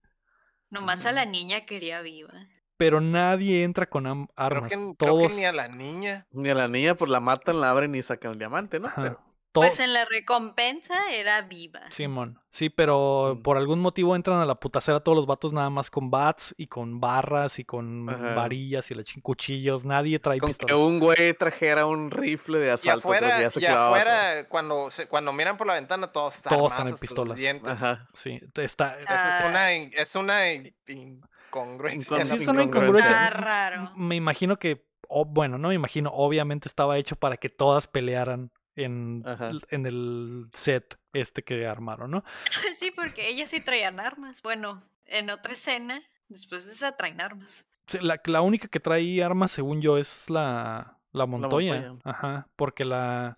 Nomás 0.70 1.06
a 1.06 1.12
la 1.14 1.26
niña 1.26 1.66
quería 1.66 2.02
viva. 2.02 2.34
Pero 2.78 3.00
nadie 3.00 3.64
entra 3.64 3.90
con 3.90 4.04
Creo 4.04 4.28
armas. 4.36 4.72
creo 4.98 5.28
que 5.28 5.34
ni 5.36 5.46
a 5.46 5.52
la 5.54 5.68
niña. 5.70 6.28
Ni 6.32 6.50
a 6.50 6.56
la 6.56 6.68
niña, 6.68 6.96
pues 6.96 7.10
la 7.10 7.20
matan, 7.20 7.62
la 7.62 7.70
abren 7.70 7.96
y 7.96 8.02
sacan 8.02 8.34
el 8.34 8.38
diamante, 8.40 8.80
¿no? 8.80 8.88
ajá, 8.88 9.02
Pero- 9.02 9.22
Pues 9.54 9.80
en 9.82 9.94
la 9.94 10.06
recompensa 10.06 10.94
era 11.14 11.42
viva. 11.42 11.82
Simón. 11.90 12.40
Sí, 12.50 12.70
pero 12.70 13.36
Mm. 13.36 13.42
por 13.44 13.58
algún 13.58 13.80
motivo 13.80 14.16
entran 14.16 14.40
a 14.40 14.46
la 14.46 14.56
putacera 14.56 15.02
todos 15.02 15.16
los 15.16 15.26
vatos 15.26 15.52
nada 15.52 15.70
más 15.70 15.90
con 15.90 16.10
bats 16.10 16.54
y 16.58 16.68
con 16.68 17.00
barras 17.02 17.60
y 17.60 17.66
con 17.66 18.10
Ajá. 18.10 18.34
varillas 18.36 18.90
y 18.92 18.96
la 18.96 19.04
cuchillos. 19.22 19.84
Nadie 19.84 20.20
trae 20.20 20.40
Con 20.40 20.52
que 20.52 20.58
pistolas. 20.58 20.76
un 20.78 21.00
güey 21.00 21.34
trajera 21.34 21.86
un 21.86 22.12
rifle 22.12 22.60
de 22.60 22.68
Y 22.68 22.70
asalto, 22.70 23.10
que 23.10 23.16
afuera, 23.18 23.42
ya 23.42 23.50
y 23.60 23.66
afuera 23.66 24.48
cuando, 24.48 24.90
miran 25.34 25.58
por 25.58 25.68
la 25.68 25.74
ventana, 25.74 26.08
todos 26.12 26.36
están 26.36 26.58
Todos 26.58 26.72
están 26.72 26.88
en 26.88 26.96
pistolas. 26.98 27.40
Ajá. 27.66 28.08
Sí, 28.14 28.40
está. 28.56 28.98
Esa 29.00 29.38
es 29.40 29.46
Ah. 29.46 29.48
una, 29.50 29.72
es 29.74 30.16
una 30.16 30.52
in- 30.54 30.74
incongruencia. 30.88 32.18
Incon- 32.18 32.26
Sí, 32.26 32.36
es 32.44 32.48
una 32.48 32.64
incongruencia. 32.64 33.30
raro. 33.32 33.92
Me 33.98 34.16
imagino 34.16 34.58
que, 34.58 34.86
bueno, 35.28 35.58
no 35.58 35.70
me 35.70 35.76
imagino, 35.76 36.10
obviamente 36.14 36.70
estaba 36.70 36.98
hecho 36.98 37.16
para 37.18 37.38
que 37.38 37.50
todas 37.50 37.88
pelearan 37.88 38.52
en, 38.84 39.24
Ajá. 39.26 39.52
en 39.70 39.86
el 39.86 40.50
set 40.56 40.98
este 41.14 41.44
que 41.44 41.66
armaron, 41.68 42.12
¿no? 42.12 42.24
Sí, 42.76 42.92
porque 42.96 43.30
ellas 43.30 43.50
sí 43.50 43.62
traían 43.62 44.00
armas. 44.00 44.42
Bueno, 44.42 44.84
en 45.06 45.30
otra 45.30 45.54
escena, 45.54 46.02
después 46.30 46.66
de 46.66 46.74
esa 46.74 46.96
traen 46.98 47.22
armas. 47.22 47.66
Sí, 47.88 47.98
La, 48.00 48.22
la 48.26 48.42
única 48.42 48.68
que 48.68 48.80
trae 48.80 49.24
armas, 49.24 49.52
según 49.52 49.82
yo, 49.82 49.98
es 49.98 50.30
la, 50.30 50.98
la 51.12 51.26
Montoya. 51.26 51.82
Montoya. 51.82 52.02
Ajá, 52.04 52.48
porque 52.56 52.86
la... 52.86 52.98
la- 52.98 53.38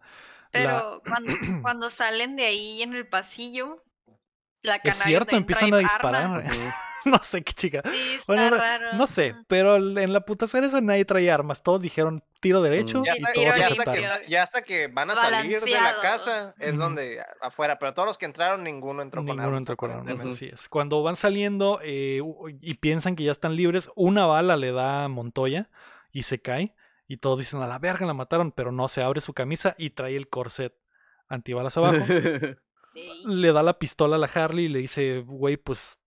Pero 0.52 1.02
cuando, 1.08 1.34
cuando 1.62 1.90
salen 1.90 2.36
de 2.36 2.46
ahí 2.46 2.82
en 2.82 2.94
el 2.94 3.08
pasillo, 3.08 3.84
la 4.62 4.76
es 4.76 4.82
canaria 4.84 5.06
cierto, 5.08 5.26
también 5.26 5.42
empiezan 5.44 5.74
a 5.74 5.78
disparar. 5.80 6.24
armas. 6.24 6.74
no 7.12 7.20
sé 7.24 7.44
qué 7.44 7.54
chica. 7.54 7.82
Sí, 7.86 8.16
está 8.18 8.34
Bueno, 8.34 8.52
no, 8.52 8.58
raro. 8.58 8.94
no 8.94 9.08
sé, 9.08 9.36
pero 9.48 9.76
en 9.76 10.14
la 10.14 10.22
puta 10.22 10.48
serie 10.48 10.68
esa 10.68 10.82
nadie 10.82 11.06
trae 11.06 11.30
armas. 11.32 11.62
Todos 11.64 11.82
dijeron 11.82 12.24
tiro 12.40 12.62
derecho 12.62 13.00
Mm. 13.02 13.06
Ya 13.06 13.12
y 13.12 13.14
hasta, 13.14 13.34
todos 13.34 13.44
tiro 13.44 13.58
ya 13.58 13.68
hasta 13.68 13.94
que, 13.94 14.30
ya 14.30 14.44
hasta 14.44 14.62
que 14.64 14.88
van 14.88 15.10
a 15.12 15.16
salir 15.16 15.60
de 15.60 15.72
la 15.72 15.94
casa 16.02 16.54
es 16.60 16.78
donde 16.78 17.24
afuera, 17.42 17.80
pero 17.80 17.94
todos 17.94 18.08
los 18.08 18.18
que 18.18 18.26
entraron, 18.26 18.64
ninguno 18.64 19.02
entró 19.02 19.20
con 19.22 19.28
Ninguno 19.28 19.44
armas. 19.48 19.60
entró 19.60 19.78
con 19.78 19.92
armas, 19.92 20.26
así 20.28 20.46
es. 20.54 20.68
Cuando 20.70 21.02
van 21.04 21.16
saliendo 21.16 21.80
eh, 21.84 22.22
y 22.62 22.74
piensan 22.76 23.16
que 23.16 23.24
ya 23.24 23.32
están 23.32 23.56
libres, 23.56 23.90
una 23.96 24.26
bala 24.26 24.58
le 24.58 24.72
da 24.72 25.06
a 25.06 25.08
Montoya 25.08 25.70
y 26.12 26.24
se 26.24 26.42
cae. 26.42 26.76
Y 27.08 27.18
todos 27.18 27.40
dicen, 27.40 27.62
a 27.62 27.68
la 27.68 27.80
verga 27.80 28.06
la 28.06 28.14
mataron, 28.14 28.52
pero 28.52 28.72
no, 28.72 28.88
se 28.88 29.04
abre 29.04 29.20
su 29.22 29.34
camisa 29.34 29.76
y 29.78 29.92
trae 29.92 30.16
el 30.16 30.30
corset 30.30 30.74
antibalas 31.28 31.76
abajo. 31.78 31.98
Le 33.28 33.52
da 33.54 33.64
la 33.64 33.80
pistola 33.80 34.16
a 34.18 34.20
la 34.20 34.28
Harley 34.34 34.66
y 34.66 34.70
le 34.70 34.80
dice, 34.80 35.20
güey, 35.22 35.58
pues 35.58 36.00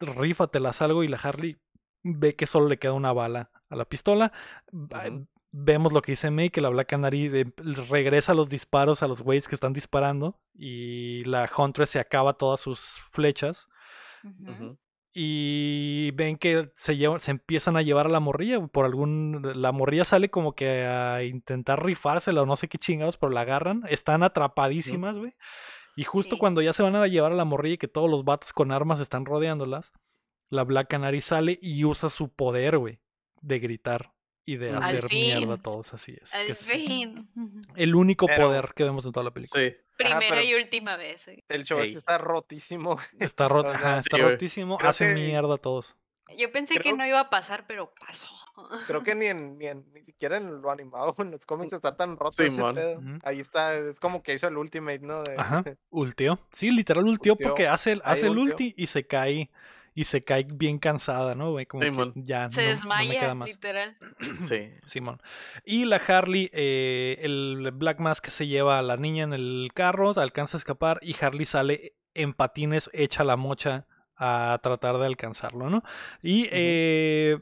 rífatelas 0.00 0.82
algo. 0.82 1.04
Y 1.04 1.08
la 1.08 1.16
Harley 1.18 1.56
ve 2.02 2.34
que 2.34 2.46
solo 2.46 2.68
le 2.68 2.78
queda 2.78 2.92
una 2.94 3.12
bala 3.12 3.50
a 3.68 3.76
la 3.76 3.84
pistola. 3.84 4.32
Vemos 5.54 5.92
lo 5.92 6.00
que 6.00 6.12
dice 6.12 6.30
May, 6.30 6.48
que 6.50 6.62
la 6.62 6.70
Black 6.70 6.88
Canary 6.88 7.28
de- 7.28 7.52
regresa 7.90 8.32
los 8.32 8.48
disparos 8.48 9.02
a 9.02 9.06
los 9.08 9.20
güeyes 9.22 9.48
que 9.48 9.54
están 9.54 9.72
disparando. 9.74 10.40
Y 10.54 11.24
la 11.24 11.48
Huntress 11.56 11.90
se 11.90 12.00
acaba 12.00 12.32
todas 12.34 12.60
sus 12.60 13.00
flechas. 13.12 13.68
Y 15.14 16.10
ven 16.12 16.38
que 16.38 16.70
se, 16.76 16.96
llevan- 16.96 17.20
se 17.20 17.32
empiezan 17.32 17.76
a 17.76 17.82
llevar 17.82 18.06
a 18.06 18.10
la 18.10 18.20
morrilla. 18.20 18.66
Por 18.66 18.86
algún. 18.86 19.42
La 19.54 19.70
morrilla 19.72 20.04
sale 20.04 20.30
como 20.30 20.54
que 20.54 20.86
a 20.86 21.22
intentar 21.22 21.84
rifársela 21.84 22.42
o 22.42 22.46
no 22.46 22.56
sé 22.56 22.68
qué 22.68 22.78
chingados, 22.78 23.18
pero 23.18 23.30
la 23.30 23.42
agarran. 23.42 23.82
Están 23.90 24.22
atrapadísimas, 24.22 25.18
güey. 25.18 25.34
Y 25.96 26.04
justo 26.04 26.36
Sí. 26.36 26.38
cuando 26.38 26.62
ya 26.62 26.72
se 26.72 26.82
van 26.82 26.96
a 26.96 27.06
llevar 27.06 27.32
a 27.32 27.34
la 27.36 27.44
morrilla 27.44 27.74
y 27.74 27.78
que 27.78 27.88
todos 27.88 28.10
los 28.10 28.24
vatos 28.24 28.52
con 28.52 28.72
armas 28.72 29.00
están 29.00 29.24
rodeándolas, 29.26 29.92
la 30.50 30.64
Black 30.64 30.88
Canary 30.88 31.20
sale 31.20 31.58
y 31.60 31.84
usa 31.84 32.10
su 32.10 32.28
poder, 32.30 32.78
güey, 32.78 33.00
de 33.40 33.58
gritar 33.58 34.12
y 34.44 34.56
de 34.56 34.70
Al 34.70 34.82
hacer 34.82 35.04
mierda 35.10 35.54
a 35.54 35.62
todos. 35.62 35.94
Así 35.94 36.16
es. 36.20 36.30
que 36.30 36.36
Al 36.38 36.50
es 36.50 36.66
fin. 36.66 37.30
El 37.76 37.94
único 37.94 38.26
Pero- 38.26 38.48
poder 38.48 38.72
que 38.74 38.84
vemos 38.84 39.04
en 39.06 39.12
toda 39.12 39.24
la 39.24 39.30
película. 39.32 39.62
Sí. 39.62 39.74
Primera 39.96 40.42
y 40.42 40.54
última 40.54 40.96
vez. 40.96 41.28
eh. 41.28 41.44
El 41.48 41.64
show 41.64 41.78
Ey. 41.80 41.94
está 41.94 42.18
rotísimo. 42.18 42.98
Está 43.20 43.48
sea, 43.48 43.70
ajá, 43.70 43.98
está 43.98 44.16
sí, 44.16 44.22
rotísimo. 44.22 44.78
Hace 44.80 45.08
que- 45.08 45.14
mierda 45.14 45.54
a 45.54 45.58
todos. 45.58 45.94
Yo 46.38 46.50
pensé 46.52 46.76
que 46.78 46.92
no 46.92 47.06
iba 47.06 47.20
a 47.20 47.30
pasar, 47.30 47.64
pero 47.66 47.92
pasó. 48.06 48.28
Creo 48.86 49.02
que 49.02 49.14
ni 49.14 49.26
en, 49.26 49.58
ni 49.58 49.66
en- 49.66 49.84
ni 49.92 50.02
siquiera 50.02 50.36
en 50.36 50.60
lo 50.62 50.70
animado, 50.70 51.14
en 51.18 51.30
los 51.30 51.46
cómics 51.46 51.72
está 51.72 51.96
tan 51.96 52.16
roto 52.16 52.42
ese. 52.42 52.60
Ujú. 52.62 53.18
Ahí 53.24 53.40
está, 53.40 53.74
es 53.74 54.00
como 54.00 54.22
que 54.22 54.34
hizo 54.34 54.48
el 54.48 54.56
Ultimate, 54.56 55.00
¿no? 55.00 55.22
De- 55.22 55.34
Ajá, 55.36 55.62
ultió. 55.90 56.38
Sí, 56.52 56.70
literal 56.70 57.04
ultió 57.04 57.32
Ultió. 57.34 57.48
porque 57.48 57.68
hace, 57.68 57.92
el- 57.92 58.02
hace 58.04 58.26
el 58.26 58.38
ulti 58.38 58.74
y 58.76 58.86
se 58.86 59.06
cae. 59.06 59.50
Y 59.94 60.04
se 60.04 60.22
cae 60.22 60.46
bien 60.50 60.78
cansada, 60.78 61.32
¿no? 61.34 61.54
Como 61.68 61.80
que 61.82 62.12
ya 62.24 62.50
Se 62.50 62.62
no- 62.62 62.62
no 62.62 62.66
me 62.66 62.70
desmaya, 62.70 63.20
queda 63.20 63.34
más. 63.34 63.46
literal. 63.50 63.96
Sí. 64.40 64.70
Simón. 64.86 65.20
Y 65.66 65.84
la 65.84 65.96
Harley, 65.98 66.48
eh, 66.54 67.18
el 67.20 67.70
Black 67.74 68.00
Mask 68.00 68.28
se 68.28 68.46
lleva 68.46 68.78
a 68.78 68.82
la 68.82 68.96
niña 68.96 69.24
en 69.24 69.34
el 69.34 69.70
carro, 69.74 70.12
alcanza 70.16 70.56
a 70.56 70.60
escapar 70.60 70.98
y 71.02 71.14
Harley 71.22 71.44
sale 71.44 71.92
en 72.14 72.32
patines 72.32 72.88
hecha 72.94 73.22
la 73.22 73.36
mocha 73.36 73.86
a 74.22 74.58
tratar 74.62 74.98
de 74.98 75.06
alcanzarlo, 75.06 75.68
¿no? 75.68 75.82
Y 76.22 76.48
eh, 76.52 77.40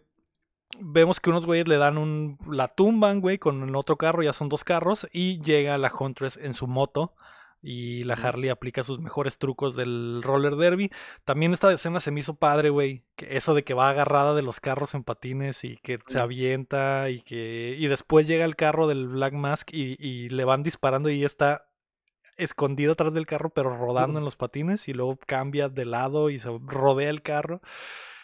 vemos 0.78 1.20
que 1.20 1.30
unos 1.30 1.46
güeyes 1.46 1.68
le 1.68 1.76
dan 1.76 1.98
un... 1.98 2.38
la 2.48 2.68
tumban, 2.68 3.20
güey, 3.20 3.38
con 3.38 3.62
el 3.68 3.76
otro 3.76 3.96
carro, 3.96 4.22
ya 4.22 4.32
son 4.32 4.48
dos 4.48 4.64
carros, 4.64 5.06
y 5.12 5.42
llega 5.42 5.76
la 5.78 5.92
Huntress 5.96 6.38
en 6.38 6.54
su 6.54 6.66
moto. 6.66 7.14
Y 7.62 8.04
la. 8.04 8.14
Harley 8.14 8.48
aplica 8.48 8.82
sus 8.82 9.00
mejores 9.00 9.36
trucos 9.36 9.76
del 9.76 10.22
roller 10.22 10.56
derby. 10.56 10.90
También 11.26 11.52
esta 11.52 11.70
escena 11.70 12.00
se 12.00 12.10
me 12.10 12.20
hizo 12.20 12.36
padre, 12.36 12.70
güey. 12.70 13.04
Que 13.16 13.36
eso 13.36 13.52
de 13.52 13.64
que 13.64 13.74
va 13.74 13.90
agarrada 13.90 14.34
de 14.34 14.40
los 14.40 14.60
carros 14.60 14.94
en 14.94 15.04
patines 15.04 15.62
y 15.64 15.76
que 15.76 15.98
se 16.06 16.18
avienta 16.18 17.10
y 17.10 17.20
que. 17.20 17.76
Y 17.78 17.86
después 17.88 18.26
llega 18.26 18.46
el 18.46 18.56
carro 18.56 18.86
del 18.86 19.08
Black 19.08 19.34
Mask 19.34 19.74
y, 19.74 19.96
y 19.98 20.30
le 20.30 20.46
van 20.46 20.62
disparando 20.62 21.10
y 21.10 21.22
está 21.22 21.69
escondida 22.42 22.92
atrás 22.92 23.12
del 23.14 23.26
carro, 23.26 23.50
pero 23.50 23.76
rodando 23.76 24.18
en 24.18 24.24
los 24.24 24.36
patines. 24.36 24.88
Y 24.88 24.92
luego 24.92 25.18
cambia 25.26 25.68
de 25.68 25.84
lado 25.84 26.30
y 26.30 26.38
se 26.38 26.48
rodea 26.66 27.10
el 27.10 27.22
carro. 27.22 27.60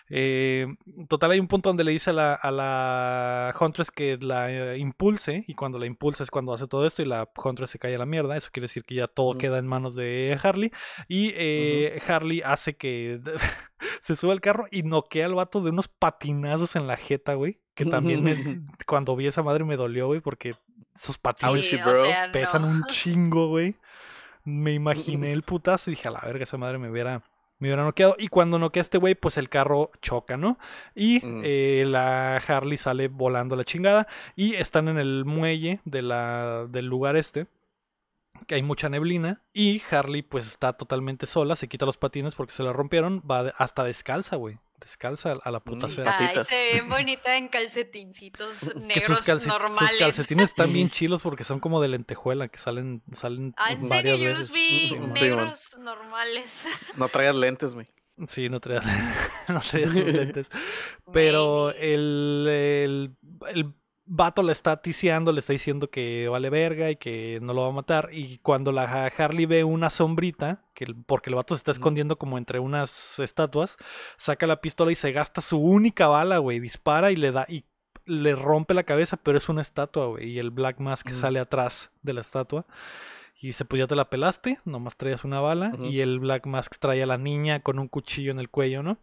Eh, 0.09 0.68
total, 1.09 1.32
hay 1.32 1.40
un 1.40 1.48
punto 1.48 1.68
donde 1.68 1.82
le 1.82 1.90
dice 1.90 2.10
a 2.10 2.12
la, 2.12 2.34
a 2.34 2.51
la 2.52 3.55
Huntress 3.60 3.90
que 3.90 4.16
la 4.20 4.52
eh, 4.52 4.78
impulse, 4.78 5.43
y 5.48 5.55
cuando 5.55 5.80
la 5.80 5.86
impulsa 5.86 6.22
es 6.22 6.30
cuando 6.30 6.55
hace 6.55 6.68
todo 6.68 6.86
esto, 6.86 7.02
y 7.02 7.06
la 7.06 7.28
Huntress 7.36 7.70
se 7.70 7.80
cae 7.80 7.97
a 7.97 7.98
la 7.98 8.06
mierda. 8.06 8.36
Eso 8.36 8.51
quiere 8.52 8.64
decir 8.66 8.84
que 8.84 8.94
ya 8.94 9.09
todo 9.09 9.36
queda 9.36 9.59
en 9.59 9.66
manos 9.66 9.97
de 9.97 10.38
Harley. 10.40 10.70
Y 11.09 11.32
eh, 11.34 12.01
Harley 12.06 12.40
hace 12.44 12.76
que 12.76 13.20
se 14.01 14.14
suba 14.14 14.32
al 14.32 14.40
carro 14.40 14.66
y 14.70 14.84
noquea 14.84 15.26
al 15.26 15.34
vato 15.34 15.60
de 15.60 15.70
unos 15.70 15.88
patinazos 15.88 16.76
en 16.76 16.86
la 16.86 16.97
jeta, 16.97 17.34
güey. 17.34 17.59
Que 17.74 17.84
también 17.84 18.22
me- 18.22 18.36
cuando 18.86 19.16
vi 19.16 19.26
esa 19.26 19.43
madre 19.43 19.64
me 19.64 19.76
dolió, 19.76 20.06
güey, 20.06 20.20
porque 20.20 20.55
esos 20.94 21.18
patines 21.18 21.62
Sí, 21.62 21.76
sí, 21.76 21.82
o 21.82 21.84
bro. 21.84 22.05
sea, 22.05 22.30
pesan 22.32 22.62
no. 22.62 22.68
un 22.68 22.84
chingo, 22.84 23.48
güey. 23.48 23.74
Me 24.47 24.73
imaginé 24.73 25.32
el 25.32 25.43
putazo 25.43 25.90
y 25.90 25.94
dije, 25.94 26.09
a 26.09 26.12
la 26.12 26.20
verga, 26.20 26.44
esa 26.44 26.56
madre 26.56 26.78
me 26.78 26.89
hubiera, 26.90 27.23
me 27.59 27.68
hubiera 27.68 27.85
noqueado. 27.85 28.16
Y 28.18 28.28
cuando 28.28 28.59
noquea 28.59 28.81
a 28.81 28.85
este 28.85 28.97
güey, 28.98 29.14
pues 29.14 29.36
el 29.36 29.48
carro 29.48 29.90
choca, 30.01 30.36
¿no? 30.39 30.59
Y 30.94 31.18
Mm. 31.24 31.43
eh, 31.44 31.85
la 31.86 32.36
Harley 32.39 32.78
sale 32.78 33.09
volando 33.09 33.55
a 33.55 33.59
la 33.59 33.64
chingada. 33.64 34.06
Y 34.36 34.55
están 34.55 34.89
en 34.89 34.97
el 34.98 35.24
muelle 35.27 35.81
de 35.85 36.01
la, 36.02 36.66
del 36.70 36.86
lugar 36.86 37.16
este. 37.16 37.47
Que 38.47 38.55
hay 38.55 38.62
mucha 38.62 38.89
neblina. 38.89 39.43
Y 39.52 39.82
Harley, 39.90 40.23
pues 40.23 40.47
está 40.47 40.74
totalmente 40.74 41.27
sola. 41.27 41.56
Se 41.56 41.68
quita 41.68 41.86
los 41.86 41.97
patines 41.98 42.35
porque 42.35 42.52
se 42.52 42.62
la 42.62 42.73
rompieron. 42.73 43.23
Va 43.28 43.52
hasta 43.59 43.82
descalza, 43.85 44.36
güey. 44.36 44.59
Descalza 44.81 45.32
a 45.43 45.51
la 45.51 45.61
puta 45.61 45.86
Mm. 45.86 45.90
acera. 45.90 46.16
Ay, 46.19 46.36
se 46.44 46.55
ve 46.55 46.73
bien 46.74 46.89
bonita 46.90 47.36
en 47.36 47.48
calcetincitos 47.48 48.57
sus, 48.59 48.77
negros 48.77 49.20
calce- 49.27 49.40
sus 49.40 49.47
normales. 49.47 49.98
calcetines 49.98 50.51
están 50.51 50.73
bien 50.73 50.90
chilos 50.90 51.23
porque 51.23 51.44
son 51.44 51.61
como 51.61 51.81
de 51.81 51.89
lentejuela 51.89 52.48
que 52.48 52.59
salen, 52.59 53.03
salen 53.12 53.55
Ah, 53.57 53.73
en 53.73 53.86
serio, 53.86 54.16
yo 54.16 54.31
los 54.31 54.53
vi 54.53 54.89
Sí, 54.89 54.97
negros 54.98 55.78
normales. 55.81 56.66
No 56.97 57.09
traigas 57.09 57.35
lentes, 57.36 57.74
güey. 57.74 57.89
Sí, 58.28 58.48
no 58.48 58.61
traía, 58.61 58.81
no 59.48 59.61
traía 59.61 59.86
lentes. 59.89 60.48
Pero 61.12 61.70
el, 61.73 63.15
el 63.48 63.74
vato 64.07 64.43
la 64.43 64.53
está 64.53 64.77
ticiando, 64.83 65.33
le 65.33 65.41
está 65.41 65.53
diciendo 65.53 65.91
que 65.91 66.28
vale 66.28 66.49
verga 66.51 66.91
y 66.91 66.97
que 66.97 67.39
no 67.43 67.53
lo 67.53 67.62
va 67.62 67.69
a 67.69 67.73
matar. 67.73 68.11
Y 68.12 68.39
cuando 68.39 68.73
la 68.73 68.85
Ha- 68.85 69.07
Harley 69.09 69.47
ve 69.47 69.65
una 69.65 69.91
sombrita, 69.91 70.62
que 70.74 70.87
porque 71.07 71.31
el 71.31 71.37
vato 71.37 71.55
se 71.55 71.59
está 71.59 71.73
escondiendo 71.73 72.16
como 72.16 72.39
entre 72.39 72.59
unas 72.61 73.19
estatuas, 73.19 73.77
saca 74.16 74.47
la 74.47 74.61
pistola 74.61 74.93
y 74.93 74.95
se 74.95 75.12
gasta 75.12 75.41
su 75.41 75.59
única 75.59 76.07
bala, 76.09 76.39
güey. 76.39 76.61
Dispara 76.61 77.11
y 77.11 77.16
le 77.16 77.33
da 77.33 77.47
y 77.49 77.65
le 78.05 78.37
rompe 78.37 78.73
la 78.74 78.85
cabeza, 78.85 79.16
pero 79.16 79.37
es 79.37 79.49
una 79.49 79.62
estatua, 79.62 80.07
güey. 80.07 80.31
Y 80.31 80.39
el 80.39 80.51
Black 80.51 80.78
Mask 80.78 81.09
sale 81.11 81.41
atrás 81.41 81.91
de 82.03 82.12
la 82.12 82.20
estatua. 82.20 82.65
Y 83.39 83.49
dice, 83.49 83.67
pues 83.67 83.79
ya 83.81 83.87
te 83.87 83.95
la 83.95 84.09
pelaste, 84.09 84.59
nomás 84.65 84.97
traías 84.97 85.23
una 85.25 85.41
bala. 85.41 85.71
Ujú. 85.75 85.85
Y 85.85 86.01
el 86.01 86.21
Black 86.21 86.47
Mask 86.47 86.77
trae 86.79 87.03
a 87.03 87.07
la 87.07 87.19
niña 87.19 87.61
con 87.61 87.79
un 87.79 87.87
cuchillo 87.87 88.31
en 88.31 88.39
el 88.39 88.49
cuello, 88.49 88.83
¿no? 88.83 88.97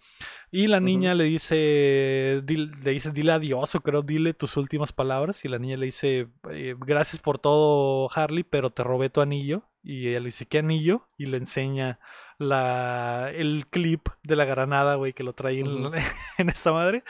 Y 0.51 0.65
la 0.67 0.79
niña 0.79 1.13
le 1.13 1.25
dice, 1.25 2.41
dil- 2.43 2.75
le 2.83 2.91
dice, 2.91 3.11
dile 3.11 3.31
adiós 3.33 3.75
o 3.75 3.81
creo, 3.81 4.01
dile 4.01 4.33
tus 4.33 4.57
últimas 4.57 4.91
palabras. 4.91 5.45
Y 5.45 5.49
la 5.49 5.59
niña 5.59 5.77
le 5.77 5.85
dice, 5.85 6.27
"Eh, 6.49 6.75
gracias 6.79 7.21
por 7.21 7.37
todo, 7.37 8.09
Harley, 8.13 8.43
pero 8.43 8.71
te 8.71 8.83
robé 8.83 9.09
tu 9.11 9.21
anillo. 9.21 9.63
Y 9.83 10.07
ella 10.09 10.19
le 10.19 10.25
dice, 10.27 10.45
¿qué 10.47 10.59
anillo? 10.59 11.07
Y 11.17 11.27
le 11.27 11.37
enseña 11.37 11.99
la, 12.39 13.29
el 13.33 13.67
clip 13.69 14.07
de 14.23 14.35
la 14.35 14.45
granada, 14.45 14.95
güey, 14.95 15.13
que 15.13 15.23
lo 15.23 15.33
trae 15.33 15.59
en, 15.59 15.67
Ujú. 15.85 15.91
en 16.39 16.49
esta 16.49 16.71
madre. 16.71 17.03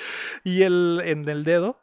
Y 0.44 0.64
el, 0.64 1.02
en 1.06 1.28
el 1.30 1.44
dedo. 1.44 1.80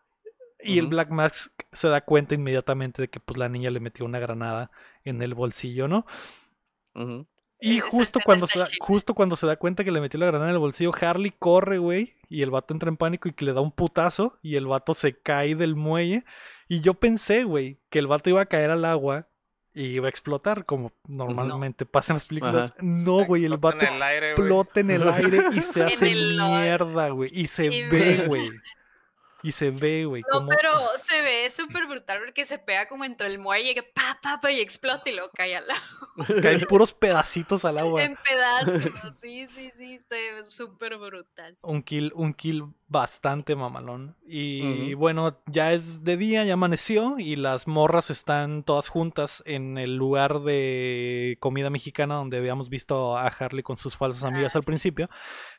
Y 0.62 0.78
el. 0.78 0.88
Black 0.88 1.08
Mask 1.10 1.50
se 1.72 1.88
da 1.88 2.02
cuenta 2.02 2.34
inmediatamente 2.34 3.00
de 3.02 3.08
que 3.08 3.20
pues 3.20 3.38
la 3.38 3.48
niña 3.48 3.70
le 3.70 3.80
metió 3.80 4.04
una 4.04 4.18
granada 4.18 4.70
en 5.04 5.22
el 5.22 5.34
bolsillo, 5.34 5.88
¿no? 5.88 6.06
Y 7.60 7.80
justo 7.80 8.20
cuando, 8.24 8.46
se 8.46 8.58
da, 8.58 8.66
justo 8.80 9.14
cuando 9.14 9.36
se 9.36 9.46
da 9.46 9.56
cuenta 9.56 9.84
que 9.84 9.90
le 9.90 10.00
metió 10.00 10.18
la 10.18 10.26
granada 10.26 10.50
en 10.50 10.54
el 10.54 10.60
bolsillo, 10.60 10.92
Harley 10.98 11.32
corre, 11.38 11.78
güey, 11.78 12.14
y 12.28 12.42
el 12.42 12.50
vato 12.50 12.72
entra 12.72 12.88
en 12.88 12.96
pánico 12.96 13.28
y 13.28 13.32
que 13.32 13.44
le 13.44 13.52
da 13.52 13.60
un 13.60 13.72
putazo 13.72 14.38
y 14.42 14.56
el 14.56 14.66
vato 14.66 14.94
se 14.94 15.18
cae 15.18 15.54
del 15.54 15.76
muelle. 15.76 16.24
Y 16.68 16.80
yo 16.80 16.94
pensé, 16.94 17.44
güey, 17.44 17.78
que 17.90 17.98
el 17.98 18.06
vato 18.06 18.30
iba 18.30 18.40
a 18.40 18.46
caer 18.46 18.70
al 18.70 18.84
agua 18.84 19.26
y 19.74 19.84
iba 19.84 20.06
a 20.06 20.10
explotar, 20.10 20.64
como 20.64 20.92
normalmente 21.06 21.84
pasa 21.84 22.12
en 22.12 22.16
las 22.16 22.28
películas. 22.28 22.74
No, 22.80 23.24
güey, 23.26 23.44
el 23.44 23.52
Explota 23.52 23.76
vato 23.76 23.86
en 23.86 23.94
el 23.94 24.02
aire, 24.02 24.34
güey. 24.34 24.48
explota 24.48 24.80
en 24.80 24.90
el 24.90 25.08
aire 25.08 25.38
y 25.52 25.60
se 25.60 25.82
hace 25.84 26.10
mierda, 26.14 27.08
güey. 27.10 27.30
Y 27.32 27.46
se 27.46 27.70
Sí, 27.70 27.82
ve, 27.82 28.24
güey. 28.26 28.50
Y 29.42 29.52
se 29.52 29.70
ve, 29.70 30.04
güey. 30.04 30.22
No, 30.30 30.38
como- 30.38 30.48
pero 30.50 30.72
se 30.98 31.22
ve 31.22 31.50
súper 31.50 31.86
brutal 31.86 32.20
porque 32.24 32.44
se 32.44 32.58
pega 32.58 32.88
como 32.88 33.04
entre 33.04 33.28
el 33.28 33.38
muelle 33.38 33.74
que 33.74 33.82
pa, 33.82 34.18
pa, 34.22 34.40
pa 34.40 34.50
y 34.50 34.60
explota 34.60 35.08
y 35.08 35.14
luego 35.14 35.30
cae 35.34 35.56
al 35.56 35.66
lado. 35.66 35.80
Caen 36.42 36.60
puros 36.68 36.92
pedacitos 36.92 37.64
al 37.64 37.78
agua. 37.78 38.02
En 38.02 38.16
pedazos. 38.16 39.16
Sí, 39.16 39.46
sí, 39.48 39.70
sí, 39.74 39.94
está 39.94 40.16
súper 40.48 40.96
brutal. 40.98 41.56
Un 41.62 41.82
kill, 41.82 42.12
un 42.14 42.34
kill 42.34 42.64
bastante 42.88 43.54
mamalón. 43.54 44.16
Y 44.26 44.94
bueno, 44.94 45.40
ya 45.46 45.72
es 45.72 46.02
de 46.02 46.16
día, 46.16 46.44
ya 46.44 46.54
amaneció 46.54 47.18
y 47.18 47.36
las 47.36 47.66
morras 47.68 48.10
están 48.10 48.62
todas 48.64 48.88
juntas 48.88 49.42
en 49.46 49.78
el 49.78 49.96
lugar 49.96 50.40
de 50.40 51.36
comida 51.40 51.70
mexicana 51.70 52.16
donde 52.16 52.38
habíamos 52.38 52.68
visto 52.68 53.16
a 53.16 53.26
Harley 53.28 53.62
con 53.62 53.76
sus 53.76 53.96
falsas 53.96 54.24
amigas 54.24 54.54
Ah, 54.56 54.58
al 54.58 54.62
sí. 54.62 54.66
principio. 54.66 55.08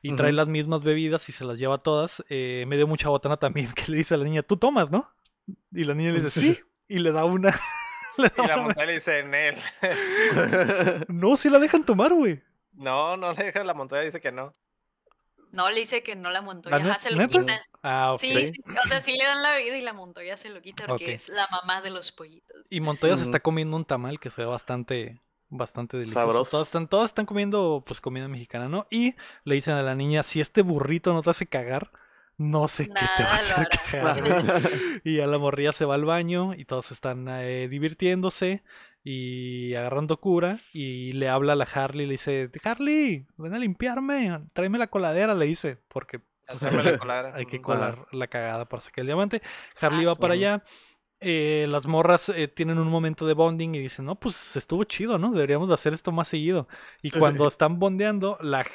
Y 0.01 0.15
trae 0.15 0.31
Ujú. 0.31 0.37
las 0.37 0.47
mismas 0.47 0.83
bebidas 0.83 1.29
y 1.29 1.31
se 1.31 1.45
las 1.45 1.57
lleva 1.59 1.77
todas. 1.79 2.23
Eh, 2.29 2.65
me 2.67 2.75
dio 2.77 2.87
mucha 2.87 3.09
botana 3.09 3.37
también 3.37 3.71
que 3.75 3.91
le 3.91 3.97
dice 3.97 4.13
a 4.15 4.17
la 4.17 4.23
niña, 4.25 4.43
tú 4.43 4.57
tomas, 4.57 4.91
¿no? 4.91 5.09
Y 5.71 5.83
la 5.85 5.93
niña 5.93 6.11
le 6.11 6.21
dice, 6.21 6.29
sí. 6.41 6.57
Y 6.87 6.99
le 6.99 7.11
da 7.11 7.23
una... 7.25 7.57
le 8.17 8.31
Y 8.37 8.47
la 8.47 8.57
montaña 8.57 8.85
le 8.87 8.93
dice 8.93 9.19
en 9.19 9.33
él. 9.35 9.55
No, 11.07 11.35
sí 11.37 11.49
la 11.49 11.59
dejan 11.59 11.85
tomar, 11.85 12.13
güey. 12.13 12.41
No, 12.73 13.17
no 13.17 13.33
le 13.33 13.45
deja 13.45 13.63
la 13.63 13.73
montaña, 13.73 14.03
dice 14.03 14.21
que 14.21 14.31
no. 14.31 14.55
No, 15.51 15.69
le 15.69 15.81
dice 15.81 16.01
que 16.01 16.15
no 16.15 16.29
la 16.31 16.41
montó, 16.41 16.69
¿La 16.69 16.77
ya 16.77 16.85
net- 16.85 16.97
se 16.99 17.11
lo 17.11 17.17
neta? 17.17 17.39
quita. 17.39 17.61
Ah, 17.83 18.13
ok. 18.13 18.19
Sí, 18.19 18.47
sí, 18.47 18.53
sí, 18.53 18.61
o 18.83 18.87
sea, 18.87 19.01
sí 19.01 19.17
le 19.17 19.25
dan 19.25 19.41
la 19.43 19.51
bebida 19.51 19.77
y 19.77 19.81
la 19.81 19.91
Montoya 19.91 20.37
se 20.37 20.49
lo 20.49 20.61
quita 20.61 20.87
porque 20.87 21.13
es 21.13 21.27
la 21.27 21.45
mamá 21.51 21.81
de 21.81 21.89
los 21.89 22.11
pollitos. 22.13 22.67
Y 22.69 22.79
Montoya 22.79 23.17
se 23.17 23.23
está 23.23 23.41
comiendo 23.41 23.75
un 23.75 23.83
tamal 23.83 24.19
que 24.19 24.29
se 24.29 24.41
ve 24.41 24.47
bastante, 24.47 25.19
bastante 25.49 25.97
delicioso. 25.97 26.25
Sabroso. 26.25 26.51
Todas 26.51 26.67
están, 26.69 26.87
todas 26.87 27.09
están 27.09 27.25
comiendo 27.25 27.83
pues 27.85 27.99
comida 27.99 28.29
mexicana, 28.29 28.69
¿no? 28.69 28.87
Y 28.89 29.15
le 29.43 29.55
dicen 29.55 29.73
a 29.73 29.81
la 29.81 29.93
niña, 29.93 30.23
si 30.23 30.39
este 30.39 30.61
burrito 30.61 31.11
no 31.11 31.21
te 31.21 31.31
hace 31.31 31.47
cagar, 31.47 31.91
no 32.41 32.67
sé 32.67 32.87
qué 32.87 33.05
te 33.17 33.23
va 33.23 34.13
a 34.13 34.15
Nada 34.15 34.61
y 35.03 35.19
a 35.19 35.27
la 35.27 35.37
morrilla 35.37 35.71
se 35.71 35.85
va 35.85 35.95
al 35.95 36.05
baño 36.05 36.53
y 36.55 36.65
todos 36.65 36.91
están 36.91 37.27
eh, 37.29 37.67
divirtiéndose 37.69 38.63
y 39.03 39.73
agarrando 39.75 40.17
cura 40.19 40.59
y 40.73 41.13
le 41.13 41.27
habla 41.29 41.53
a 41.53 41.55
la 41.55 41.65
Harley 41.65 42.03
y 42.05 42.07
le 42.07 42.11
dice, 42.13 42.49
Harley, 42.63 43.25
ven 43.37 43.53
a 43.53 43.59
limpiarme, 43.59 44.41
tráeme 44.53 44.77
la 44.77 44.87
coladera, 44.87 45.33
le 45.33 45.45
dice, 45.45 45.77
porque 45.87 46.19
pues, 46.19 46.29
Hacerme 46.47 46.83
la 46.83 46.97
coladera. 46.97 47.33
hay 47.35 47.45
que 47.45 47.61
colar 47.61 48.07
la 48.11 48.27
cagada 48.27 48.65
para 48.65 48.81
sacar 48.81 49.01
el 49.01 49.07
diamante. 49.07 49.41
Harley 49.79 50.05
Ah, 50.05 50.09
va 50.09 50.15
sí. 50.15 50.21
para 50.21 50.33
allá. 50.35 50.63
eh, 51.19 51.65
las 51.69 51.85
morras 51.87 52.29
eh, 52.29 52.47
tienen 52.47 52.77
un 52.79 52.89
momento 52.89 53.25
de 53.27 53.33
bonding 53.33 53.75
y 53.75 53.79
dicen, 53.79 54.05
no, 54.05 54.15
pues 54.19 54.55
estuvo 54.55 54.83
chido, 54.85 55.17
¿no? 55.17 55.31
Deberíamos 55.31 55.67
de 55.69 55.75
hacer 55.75 55.93
esto 55.93 56.11
más 56.11 56.27
seguido. 56.27 56.67
Y 57.01 57.11
Sí, 57.11 57.19
cuando 57.19 57.45
sí. 57.45 57.49
están 57.49 57.79
bondeando, 57.79 58.37
la, 58.41 58.65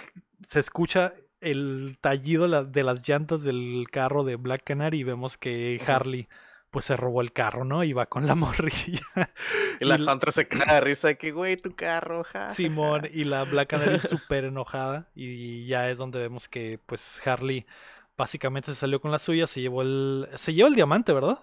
se 0.48 0.60
escucha 0.60 1.14
el 1.40 1.98
tallido 2.00 2.64
de 2.64 2.82
las 2.82 3.08
llantas 3.08 3.42
del 3.42 3.86
carro 3.90 4.24
de 4.24 4.36
Black 4.36 4.64
Canary 4.64 5.00
y 5.00 5.04
vemos 5.04 5.36
que. 5.38 5.80
Harley 5.86 6.28
pues 6.70 6.84
se 6.86 6.96
robó 6.96 7.22
el 7.22 7.32
carro, 7.32 7.64
¿no? 7.64 7.84
Y 7.84 7.92
va 7.94 8.06
con 8.06 8.26
la 8.26 8.34
morrilla. 8.36 9.00
Y 9.78 9.84
la 9.84 9.96
Y 9.96 10.06
Hunter 10.06 10.32
se 10.32 10.48
caga 10.48 10.74
de 10.74 10.80
risa 10.80 11.08
de 11.08 11.18
que, 11.18 11.32
güey, 11.32 11.56
tu 11.56 11.74
carro, 11.74 12.24
ja. 12.24 12.56
Simón 12.56 13.08
y 13.12 13.24
la 13.24 13.44
Black 13.44 13.68
Canary 13.70 13.98
súper 14.00 14.44
enojada 14.44 15.10
y 15.14 15.66
ya 15.66 15.90
es 15.90 15.98
donde 15.98 16.18
vemos 16.20 16.48
que 16.48 16.78
pues 16.86 17.26
Harley 17.26 17.66
básicamente 18.16 18.72
se 18.72 18.78
salió 18.80 19.00
con 19.00 19.10
la 19.10 19.18
suya, 19.18 19.46
se 19.46 19.60
llevó 19.60 19.82
el 19.82 20.28
se 20.36 20.54
lleva 20.54 20.68
el 20.68 20.74
diamante, 20.76 21.12
¿verdad? 21.12 21.40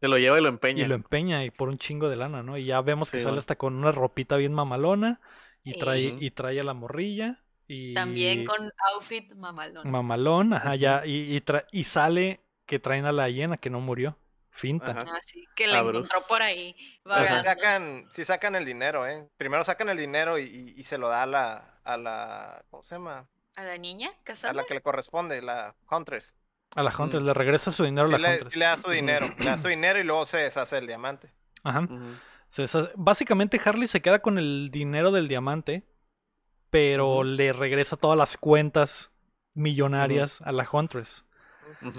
Se 0.00 0.08
lo 0.08 0.18
lleva 0.18 0.38
y 0.38 0.42
lo 0.42 0.48
Y 0.74 0.84
empeña. 0.84 0.84
lo 0.84 0.94
empeña 0.94 1.44
y 1.44 1.50
por 1.50 1.68
un 1.68 1.78
chingo 1.78 2.08
de 2.08 2.16
lana, 2.16 2.42
¿no? 2.42 2.56
Y 2.56 2.66
ya 2.66 2.80
vemos 2.82 3.10
que 3.10 3.18
Sí, 3.18 3.20
sale 3.20 3.38
bueno. 3.38 3.38
hasta 3.38 3.56
con 3.56 3.74
una 3.74 3.92
ropita 3.92 4.36
bien 4.36 4.52
mamalona 4.54 5.20
y 5.64 5.74
trae 5.74 6.14
y 6.18 6.30
trae 6.30 6.60
a 6.60 6.64
la 6.64 6.74
morrilla 6.74 7.44
y 7.68 7.94
También 7.94 8.44
con 8.46 8.72
outfit 8.94 9.32
mamalón. 9.34 9.88
mamalón, 9.90 10.54
ajá, 10.54 10.74
ya 10.74 11.04
y, 11.06 11.36
y, 11.36 11.40
tra- 11.40 11.66
y 11.70 11.84
sale 11.84 12.40
que 12.66 12.78
traen 12.78 13.04
a 13.04 13.12
la 13.12 13.28
hiena 13.28 13.56
que 13.58 13.70
no 13.70 13.80
murió, 13.80 14.16
finta. 14.50 14.92
Ajá. 14.92 15.00
Ah, 15.06 15.18
sí, 15.22 15.46
que 15.54 15.66
la 15.66 15.80
encontró 15.80 16.18
por 16.28 16.42
ahí. 16.42 16.74
Sí 16.78 17.00
vagando. 17.04 17.42
sacan, 17.42 18.06
sí 18.10 18.24
sacan 18.24 18.54
el 18.56 18.64
dinero, 18.64 19.06
¿eh? 19.06 19.28
Primero 19.36 19.62
sacan 19.64 19.88
el 19.90 19.96
dinero 19.98 20.38
y, 20.38 20.44
y- 20.44 20.80
y 20.80 20.82
se 20.82 20.98
lo 20.98 21.08
da 21.08 21.22
a 21.22 21.26
la, 21.26 21.80
a 21.84 21.96
la, 21.96 22.64
¿cómo 22.70 22.82
se 22.82 22.94
llama? 22.96 23.28
¿A 23.56 23.64
la 23.64 23.76
niña? 23.78 24.08
A 24.08 24.24
¿Casada? 24.24 24.54
la 24.54 24.64
que 24.64 24.74
le 24.74 24.80
corresponde, 24.80 25.42
la 25.42 25.74
Huntress. 25.90 26.34
A 26.74 26.82
la 26.82 26.94
Huntress 26.96 27.22
Mm. 27.22 27.26
le 27.26 27.34
regresa 27.34 27.70
su 27.70 27.84
dinero 27.84 28.08
Sí 28.08 28.14
a 28.14 28.18
la 28.18 28.28
le, 28.28 28.34
Huntress. 28.34 28.52
sí 28.52 28.58
le 28.58 28.64
da 28.66 28.78
su 28.78 28.90
dinero, 28.90 29.34
le 29.38 29.44
da 29.44 29.58
su 29.58 29.68
dinero 29.68 29.98
y 29.98 30.04
luego 30.04 30.26
se 30.26 30.38
deshace 30.38 30.78
el 30.78 30.86
diamante. 30.86 31.30
Ajá. 31.64 31.80
Ujú. 31.80 32.14
Se 32.50 32.62
deshace- 32.62 32.92
Básicamente 32.96 33.60
Harley 33.64 33.88
se 33.88 34.00
queda 34.02 34.20
con 34.20 34.38
el 34.38 34.70
dinero 34.70 35.10
del 35.10 35.28
diamante, 35.28 35.82
pero 36.70 37.24
le 37.24 37.52
regresa 37.52 37.96
todas 37.96 38.18
las 38.18 38.36
cuentas 38.36 39.10
millonarias 39.54 40.40
a 40.42 40.52
la 40.52 40.68
Huntress. 40.70 41.24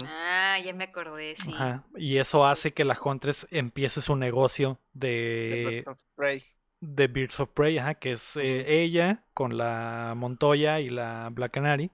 Ah, 0.06 0.58
ya 0.64 0.72
me 0.74 0.84
acordé, 0.84 1.34
sí. 1.36 1.52
Ajá, 1.54 1.84
Y 1.96 2.18
eso 2.18 2.40
Sí. 2.40 2.46
hace 2.46 2.72
que 2.74 2.84
la 2.84 2.98
Huntress 3.02 3.46
empiece 3.50 4.00
su 4.02 4.16
negocio 4.16 4.78
de 4.92 5.06
de, 5.48 5.84
Birds 5.84 5.86
of 5.86 5.98
Prey. 6.16 6.44
De 6.80 7.08
Birds 7.08 7.38
of 7.40 7.50
Prey, 7.50 7.78
ajá, 7.78 7.94
que 7.94 8.12
es 8.12 8.36
eh, 8.36 8.82
ella 8.82 9.22
con 9.34 9.56
la 9.56 10.14
Montoya 10.16 10.80
y 10.80 10.90
la 10.90 11.28
Black 11.30 11.52
Canary. 11.52 11.90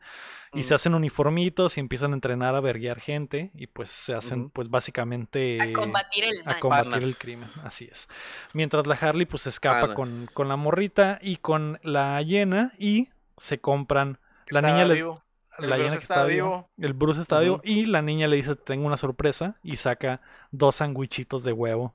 Y 0.52 0.62
se 0.62 0.72
hacen 0.72 0.94
uniformitos 0.94 1.76
y 1.76 1.80
empiezan 1.80 2.12
a 2.12 2.14
entrenar 2.14 2.54
a 2.54 2.60
verguiar 2.60 2.98
gente. 2.98 3.50
Y 3.54 3.66
pues 3.66 3.90
se 3.90 4.14
hacen, 4.14 4.48
pues 4.48 4.70
básicamente. 4.70 5.58
A 5.60 5.72
combatir 5.72 6.24
el 6.24 6.42
a 6.46 7.14
crimen, 7.18 7.48
así 7.62 7.88
es. 7.92 8.08
Mientras 8.54 8.86
la 8.86 8.94
Harley 8.94 9.26
pues 9.26 9.42
se 9.42 9.50
escapa 9.50 9.92
con, 9.92 10.26
con 10.32 10.48
la 10.48 10.56
morrita 10.56 11.18
y 11.20 11.36
con 11.36 11.78
la 11.82 12.22
hiena 12.22 12.72
y 12.78 13.10
se 13.36 13.60
compran. 13.60 14.18
La 14.48 14.60
Estaba 14.60 14.72
niña 14.72 14.86
le, 14.86 14.94
vivo. 14.94 15.22
La 15.58 15.76
Bruce 15.76 15.82
hiena 15.82 15.96
que 15.96 16.02
está 16.02 16.14
está 16.14 16.26
vivo, 16.26 16.48
vivo. 16.48 16.88
el 16.88 16.92
Bruce 16.94 17.20
está 17.20 17.40
vivo 17.40 17.60
y 17.62 17.84
la 17.86 18.00
niña 18.00 18.26
le 18.26 18.36
dice 18.36 18.56
tengo 18.56 18.86
una 18.86 18.96
sorpresa 18.96 19.56
y 19.62 19.76
saca 19.76 20.22
dos 20.52 20.76
sandwichitos 20.76 21.44
de 21.44 21.52
huevo 21.52 21.94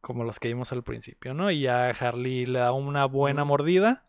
como 0.00 0.24
los 0.24 0.38
que 0.38 0.48
vimos 0.48 0.72
al 0.72 0.82
principio, 0.82 1.34
¿no? 1.34 1.50
Y 1.50 1.66
a 1.66 1.90
Harley 1.90 2.46
le 2.46 2.58
da 2.60 2.72
una 2.72 3.04
buena 3.06 3.44
mordida 3.44 4.06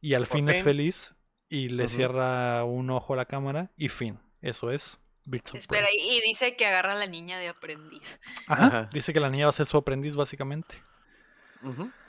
y 0.00 0.14
al 0.14 0.26
fin 0.26 0.48
es 0.48 0.62
feliz 0.62 1.14
y 1.48 1.68
le 1.68 1.88
cierra 1.88 2.64
un 2.64 2.90
ojo 2.90 3.14
a 3.14 3.16
la 3.16 3.26
cámara 3.26 3.70
y 3.76 3.88
fin. 3.88 4.18
Eso 4.42 4.70
es 4.70 5.00
Birds 5.24 5.50
of 5.52 5.58
Espera, 5.58 5.86
Prey. 5.86 5.96
y 5.98 6.18
y 6.18 6.20
dice 6.20 6.56
que 6.56 6.66
agarra 6.66 6.92
a 6.92 6.96
la 6.96 7.06
niña 7.06 7.38
de 7.38 7.48
aprendiz. 7.48 8.20
Ajá, 8.46 8.66
Ajá. 8.66 8.90
dice 8.92 9.12
que 9.12 9.20
la 9.20 9.30
niña 9.30 9.46
va 9.46 9.50
a 9.50 9.52
ser 9.52 9.66
su 9.66 9.76
aprendiz 9.76 10.16
básicamente. 10.16 10.76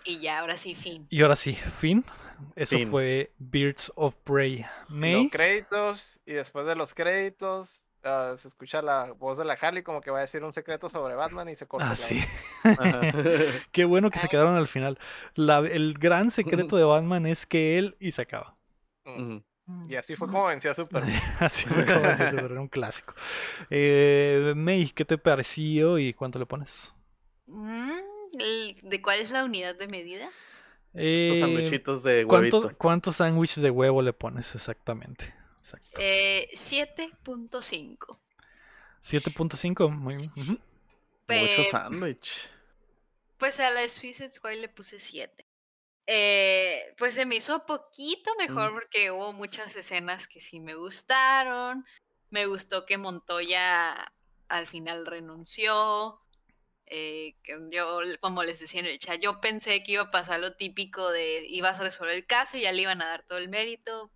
Y 0.06 0.20
ya, 0.20 0.40
ahora 0.40 0.56
sí, 0.58 0.76
fin. 0.76 1.08
Y 1.10 1.22
ahora 1.24 1.36
sí, 1.36 1.54
fin. 1.56 2.06
Eso 2.56 2.78
Fin. 2.78 2.92
fue 2.92 3.34
Birds 3.40 3.92
of 3.96 4.16
Prey. 4.18 4.64
May. 4.90 5.24
Los 5.24 5.32
créditos 5.32 6.20
y 6.26 6.34
después 6.34 6.68
de 6.68 6.76
los 6.76 6.94
créditos 6.94 7.84
ah, 8.04 8.36
se 8.38 8.48
escucha 8.48 8.82
la 8.82 9.12
voz 9.14 9.38
de 9.38 9.46
la 9.46 9.54
Harley 9.54 9.84
como 9.84 10.02
que 10.02 10.12
va 10.12 10.20
a 10.20 10.22
decir 10.22 10.44
un 10.44 10.54
secreto 10.54 10.90
sobre 10.90 11.16
Batman 11.16 11.50
y 11.50 11.56
se 11.56 11.68
corta. 11.68 11.92
Ah, 11.92 11.96
sí. 11.96 12.24
Qué 13.72 13.86
bueno 13.86 14.10
que 14.10 14.20
se 14.20 14.28
quedaron 14.28 14.56
al 14.56 14.68
final. 14.68 15.00
La- 15.36 15.60
el 15.60 15.94
gran 15.94 16.32
secreto 16.32 16.78
de 16.78 16.84
Batman 16.84 17.26
es 17.26 17.46
que 17.46 17.78
él 17.78 17.96
y 18.00 18.12
se 18.12 18.22
acaba. 18.24 18.56
audio. 19.06 19.44
Mm. 19.68 19.90
Y 19.90 19.96
así 19.96 20.16
fue 20.16 20.28
como 20.30 20.46
vencía 20.46 20.72
a 20.72 20.76
Superman. 20.76 21.12
Así 21.42 21.66
fue 21.68 21.86
como 21.86 22.00
decía 22.00 22.30
Super, 22.32 22.52
era 22.52 22.62
un 22.62 22.70
clásico. 22.70 23.14
Eh, 23.70 24.54
May, 24.56 24.90
¿qué 24.92 25.04
te 25.04 25.18
pareció 25.18 26.00
y 26.00 26.14
cuánto 26.14 26.40
le 26.40 26.46
pones? 26.46 26.94
Mm, 27.48 27.92
¿De 28.84 29.02
cuál 29.02 29.20
es 29.20 29.30
la 29.32 29.44
unidad 29.44 29.76
de 29.76 29.88
medida? 29.90 30.26
Los 30.94 31.04
Eh, 31.04 31.38
sandwichitos 31.42 32.02
de 32.04 32.26
¿cuánto- 32.26 32.60
huevito. 32.62 32.78
¿Cuántos 32.78 33.18
sándwiches 33.18 33.62
de 33.62 33.70
huevo 33.70 34.02
le 34.02 34.14
pones 34.14 34.56
exactamente? 34.56 35.34
Exacto. 35.68 35.98
Eh, 36.00 36.50
7.5. 36.54 38.20
7.5, 39.04 39.90
muy 39.90 40.14
bien. 40.14 40.26
Ujú. 40.38 40.52
Mucho 40.54 40.62
Pe- 41.26 41.68
sándwich. 41.72 42.32
Pues 43.38 43.60
a 43.60 43.70
la 43.70 43.88
Suicide 43.90 44.32
Squad 44.32 44.54
le 44.56 44.70
puse 44.70 45.00
7. 45.00 45.46
Eh, 46.08 46.96
pues 46.98 47.16
se 47.16 47.26
me 47.26 47.36
hizo 47.36 47.66
poquito 47.66 48.34
mejor 48.38 48.72
Mm. 48.72 48.74
porque 48.76 49.12
hubo 49.12 49.34
muchas 49.34 49.76
escenas 49.76 50.28
que 50.28 50.40
sí 50.40 50.60
me 50.62 50.74
gustaron. 50.76 51.86
Me 52.30 52.46
gustó 52.46 52.86
que 52.86 52.98
Montoya 52.98 54.14
al 54.48 54.68
final 54.68 55.06
renunció. 55.06 56.22
eh, 56.90 57.36
que 57.44 57.54
yo, 57.70 58.00
como 58.22 58.44
les 58.46 58.60
decía 58.62 58.80
en 58.80 58.86
el 58.86 58.98
chat, 58.98 59.20
yo 59.20 59.42
pensé 59.42 59.84
que 59.84 59.92
iba 59.92 60.04
a 60.04 60.10
pasar 60.12 60.40
lo 60.40 60.56
típico 60.56 61.12
de 61.12 61.46
ibas 61.50 61.82
a 61.82 61.84
resolver 61.84 62.16
el 62.16 62.26
caso 62.26 62.56
y 62.58 62.62
ya 62.62 62.72
le 62.72 62.84
iban 62.84 63.02
a 63.02 63.08
dar 63.08 63.26
todo 63.26 63.40
el 63.40 63.50
mérito. 63.50 64.10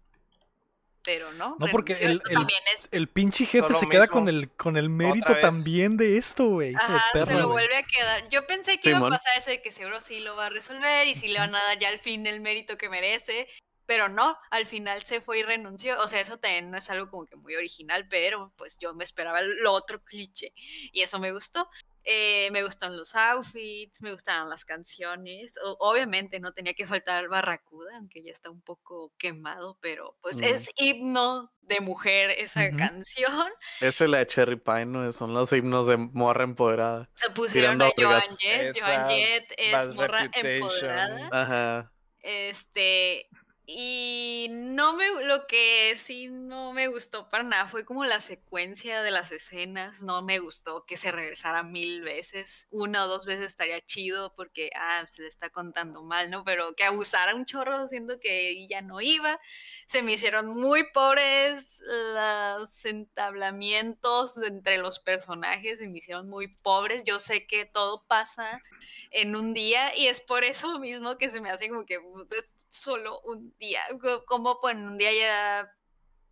Pero 1.03 1.31
no. 1.33 1.55
No, 1.59 1.67
porque 1.71 1.93
el- 1.93 2.11
el- 2.11 2.19
también 2.21 2.61
es 2.73 2.87
El 2.91 3.07
pinche 3.07 3.45
jefe 3.45 3.65
Solo 3.65 3.79
se 3.79 3.87
queda 3.89 4.01
mismo. 4.01 4.13
con 4.13 4.29
el, 4.29 4.49
con 4.51 4.77
el 4.77 4.89
mérito 4.89 5.35
también 5.41 5.97
de 5.97 6.17
esto, 6.17 6.45
güey. 6.45 6.75
Ajá, 6.75 7.01
se 7.25 7.33
lo 7.33 7.49
vuelve 7.49 7.75
a 7.75 7.83
quedar. 7.83 8.29
Yo 8.29 8.45
pensé 8.45 8.79
que 8.79 8.89
iba 8.89 8.99
a 8.99 9.09
pasar 9.09 9.33
eso 9.37 9.49
de 9.49 9.61
que 9.63 9.71
seguro 9.71 9.99
sí 9.99 10.19
lo 10.19 10.35
va 10.35 10.45
a 10.45 10.49
resolver 10.49 11.07
y 11.07 11.15
sí 11.15 11.29
le 11.29 11.39
van 11.39 11.55
a 11.55 11.63
dar 11.63 11.79
ya 11.79 11.89
al 11.89 11.97
fin 11.99 12.27
el 12.27 12.39
mérito 12.39 12.77
que 12.77 12.87
merece, 12.87 13.47
pero 13.87 14.09
no, 14.09 14.37
al 14.51 14.67
final 14.67 15.01
se 15.03 15.21
fue 15.21 15.39
y 15.39 15.43
renunció. 15.43 15.99
O 16.01 16.07
sea, 16.07 16.21
eso 16.21 16.37
también 16.37 16.69
no 16.69 16.77
es 16.77 16.89
algo 16.91 17.09
como 17.09 17.25
que 17.25 17.35
muy 17.35 17.55
original, 17.55 18.07
pero 18.07 18.53
pues 18.55 18.77
yo 18.77 18.93
me 18.93 19.03
esperaba 19.03 19.41
lo 19.41 19.73
otro 19.73 20.03
cliché 20.03 20.53
y 20.55 21.01
eso 21.01 21.17
me 21.19 21.31
gustó. 21.31 21.67
Eh, 22.03 22.49
me 22.51 22.63
gustan 22.63 22.95
los 22.97 23.13
outfits, 23.15 24.01
me 24.01 24.11
gustaron 24.11 24.49
las 24.49 24.65
canciones. 24.65 25.57
O- 25.63 25.77
obviamente 25.79 26.39
no 26.39 26.51
tenía 26.53 26.73
que 26.73 26.87
faltar 26.87 27.27
Barracuda, 27.27 27.95
aunque 27.97 28.23
ya 28.23 28.31
está 28.31 28.49
un 28.49 28.61
poco 28.61 29.13
quemado, 29.17 29.77
pero 29.81 30.17
pues 30.21 30.37
Mm. 30.41 30.43
es 30.45 30.71
himno 30.77 31.51
de 31.61 31.79
mujer 31.79 32.31
esa 32.31 32.69
canción. 32.75 33.49
Es 33.81 33.99
la 34.01 34.17
de 34.19 34.27
Cherry 34.27 34.55
Pie, 34.57 34.85
¿no? 34.85 35.11
Son 35.11 35.33
los 35.33 35.53
himnos 35.53 35.87
de 35.87 35.97
morra 35.97 36.43
empoderada. 36.43 37.09
Se 37.15 37.29
pusieron 37.29 37.81
a 37.81 37.91
Joan. 37.97 38.21
Jett. 38.39 38.77
Joan 38.79 39.07
Jett 39.07 39.53
es 39.57 39.87
morra 39.93 40.21
Reputation. 40.23 40.55
empoderada. 40.55 41.29
Ajá. 41.31 41.93
Este. 42.19 43.27
Y 43.67 44.47
no 44.51 44.93
me. 44.95 45.05
Lo 45.25 45.45
que 45.45 45.93
sí 45.95 46.27
no 46.29 46.73
me 46.73 46.87
gustó 46.87 47.29
para 47.29 47.43
nada 47.43 47.67
fue 47.69 47.85
como 47.85 48.03
la 48.05 48.19
secuencia 48.19 49.03
de 49.03 49.11
las 49.11 49.31
escenas. 49.31 50.01
No 50.01 50.21
me 50.23 50.39
gustó 50.39 50.85
que 50.85 50.97
se 50.97 51.11
regresara 51.11 51.61
mil 51.63 52.01
veces. 52.01 52.67
Una 52.71 53.05
o 53.05 53.07
dos 53.07 53.25
veces 53.25 53.45
estaría 53.45 53.79
chido 53.85 54.33
porque, 54.35 54.71
ah, 54.75 55.05
se 55.09 55.21
le 55.21 55.27
está 55.27 55.51
contando 55.51 56.03
mal, 56.03 56.31
¿no? 56.31 56.43
Pero 56.43 56.73
que 56.75 56.83
abusara 56.83 57.35
un 57.35 57.45
chorro 57.45 57.87
siendo 57.87 58.19
que 58.19 58.67
ya 58.67 58.81
no 58.81 58.99
iba. 58.99 59.39
Se 59.85 60.01
me 60.01 60.13
hicieron 60.13 60.47
muy 60.49 60.83
pobres 60.91 61.81
los 62.15 62.83
entablamientos 62.85 64.37
entre 64.37 64.79
los 64.79 64.99
personajes. 64.99 65.77
Se 65.79 65.87
me 65.87 65.99
hicieron 65.99 66.27
muy 66.29 66.47
pobres. 66.47 67.03
Yo 67.03 67.19
sé 67.19 67.45
que 67.45 67.65
todo 67.65 68.05
pasa 68.07 68.63
en 69.11 69.35
un 69.35 69.53
día 69.53 69.95
y 69.95 70.07
es 70.07 70.21
por 70.21 70.43
eso 70.43 70.79
mismo 70.79 71.17
que 71.17 71.29
se 71.29 71.41
me 71.41 71.49
hace 71.51 71.69
como 71.69 71.85
que 71.85 71.99
"Puta, 71.99 72.35
es 72.37 72.55
solo 72.69 73.19
un 73.21 73.53
día, 73.61 73.81
co- 74.01 74.25
como 74.25 74.59
pues 74.61 74.75
un 74.75 74.97
día 74.99 75.11
ya 75.13 75.71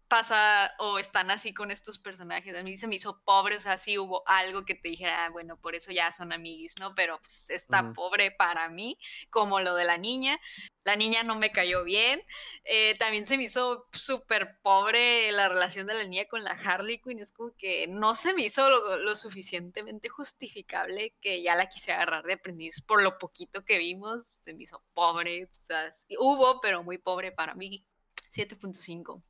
pasa 0.10 0.74
o 0.80 1.00
están 1.00 1.32
así 1.32 1.54
con 1.54 1.72
estos 1.72 2.00
personajes, 2.00 2.58
a 2.58 2.64
mí 2.64 2.78
se 2.78 2.88
me 2.88 2.96
hizo 2.96 3.22
pobre, 3.24 3.56
o 3.56 3.60
sea, 3.60 3.78
sí 3.78 3.98
hubo 3.98 4.24
algo 4.28 4.66
que 4.66 4.76
te 4.76 4.90
dijera, 4.90 5.26
"Ah, 5.26 5.30
bueno, 5.30 5.58
por 5.58 5.76
eso 5.76 5.92
ya 5.92 6.12
son 6.12 6.34
amiguis, 6.34 6.74
¿no? 6.80 6.94
Pero 6.96 7.20
pues 7.22 7.50
está 7.52 7.94
pobre 7.94 8.32
para 8.32 8.70
mí, 8.70 8.98
como 9.30 9.62
lo 9.62 9.76
de 9.76 9.86
la 9.86 9.98
niña, 9.98 10.40
la 10.84 10.96
niña 10.96 11.24
no 11.24 11.36
me 11.36 11.52
cayó 11.52 11.84
bien, 11.84 12.22
eh, 12.64 12.96
también 12.98 13.26
se 13.28 13.38
me 13.38 13.44
hizo 13.44 13.88
súper 13.94 14.60
pobre 14.62 15.32
la 15.32 15.48
relación 15.50 15.88
de 15.88 15.94
la 15.94 16.04
niña 16.04 16.26
con 16.26 16.44
la 16.44 16.52
Harley 16.52 17.00
Quinn. 17.00 17.20
Es 17.20 17.32
como 17.32 17.54
que 17.56 17.88
no 17.88 18.16
se 18.16 18.34
me 18.34 18.44
hizo 18.44 18.70
lo, 18.70 18.98
lo 18.98 19.16
suficientemente 19.16 20.10
justificable 20.10 21.16
que 21.22 21.42
ya 21.44 21.56
la 21.56 21.68
quise 21.70 21.92
agarrar 21.92 22.24
de 22.26 22.34
aprendiz 22.34 22.82
por 22.82 23.02
lo 23.04 23.18
poquito 23.20 23.64
que 23.66 23.78
vimos. 23.78 24.40
Se 24.44 24.54
me 24.54 24.64
hizo 24.64 24.84
pobre. 24.94 25.46
o 25.46 25.50
sea, 25.52 25.92
sí, 25.92 26.16
hubo, 26.20 26.60
pero 26.62 26.84
muy 26.84 26.98
pobre 26.98 27.32
para 27.32 27.54
mí. 27.56 27.86
7.5. 28.32 29.22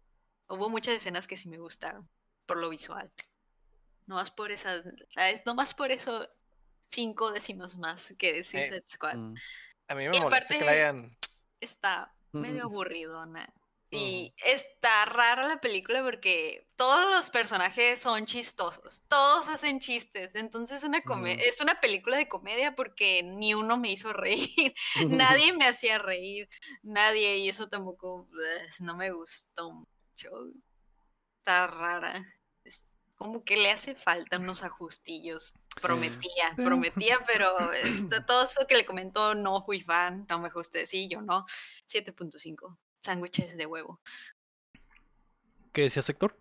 Hubo 0.49 0.69
muchas 0.69 0.95
escenas 0.95 1.27
que 1.27 1.38
sí 1.38 1.47
me 1.49 1.57
gustaron 1.57 2.09
por 2.45 2.57
lo 2.57 2.69
visual. 2.69 3.11
No 4.07 4.15
más 4.15 4.31
por 4.31 4.51
esas, 4.51 4.84
¿sabes? 5.09 5.41
No 5.45 5.53
más 5.55 5.73
por 5.73 5.91
eso 5.91 6.27
cinco 6.88 7.31
décimas 7.31 7.77
más 7.77 8.15
que 8.17 8.43
Suicide 8.43 8.84
Squad. 8.88 9.15
Mm. 9.15 9.35
A 9.88 9.95
mí 9.95 10.05
Y 10.05 10.09
me 10.09 10.19
molesta 10.19 10.57
que 10.57 10.65
la 10.65 10.71
hayan. 10.71 11.17
está 11.61 12.13
medio 12.31 12.63
Mm. 12.63 12.67
aburridona. 12.71 13.53
Y 13.91 14.35
está 14.45 15.05
rara 15.05 15.47
la 15.47 15.59
película 15.59 16.03
porque 16.03 16.69
todos 16.76 17.09
los 17.09 17.31
personajes 17.31 17.99
son 17.99 18.27
chistosos, 18.27 19.03
todos 19.07 19.49
hacen 19.49 19.80
chistes, 19.80 20.35
entonces 20.35 20.84
una 20.84 21.01
es 21.39 21.59
una 21.59 21.81
película 21.81 22.15
de 22.17 22.27
comedia 22.27 22.76
porque 22.76 23.23
ni 23.23 23.55
uno 23.55 23.77
me 23.77 23.91
hizo 23.91 24.13
reír, 24.13 24.76
nadie 25.09 25.53
me 25.53 25.65
hacía 25.65 25.97
reír, 25.97 26.47
nadie, 26.84 27.38
y 27.38 27.49
eso 27.49 27.67
tampoco 27.67 28.30
eh, 28.39 28.67
no 28.81 28.95
me 28.95 29.11
gustó 29.11 29.88
mucho. 30.28 30.52
Está 31.40 31.68
rara. 31.68 32.14
Es 32.64 32.86
como 33.16 33.44
que 33.44 33.58
le 33.58 33.72
hace 33.72 33.96
falta 33.96 34.38
unos 34.38 34.64
ajustillos. 34.64 35.54
Prometía, 35.82 36.50
Sí. 36.56 36.64
prometía, 36.64 37.18
pero 37.26 37.72
está, 38.18 38.26
todo 38.26 38.44
eso 38.44 38.66
que 38.68 38.78
le 38.78 38.86
comentó 38.86 39.36
no 39.36 39.64
fui 39.64 39.82
fan, 39.82 40.26
no 40.30 40.40
me 40.40 40.50
guste, 40.50 40.86
sí, 40.86 41.08
yo 41.08 41.22
no. 41.22 41.46
7.5. 41.88 42.78
Sándwiches 43.02 43.56
de 43.58 43.66
huevo. 43.66 44.02
¿Qué 45.72 45.84
decía 45.84 46.02
sector? 46.02 46.38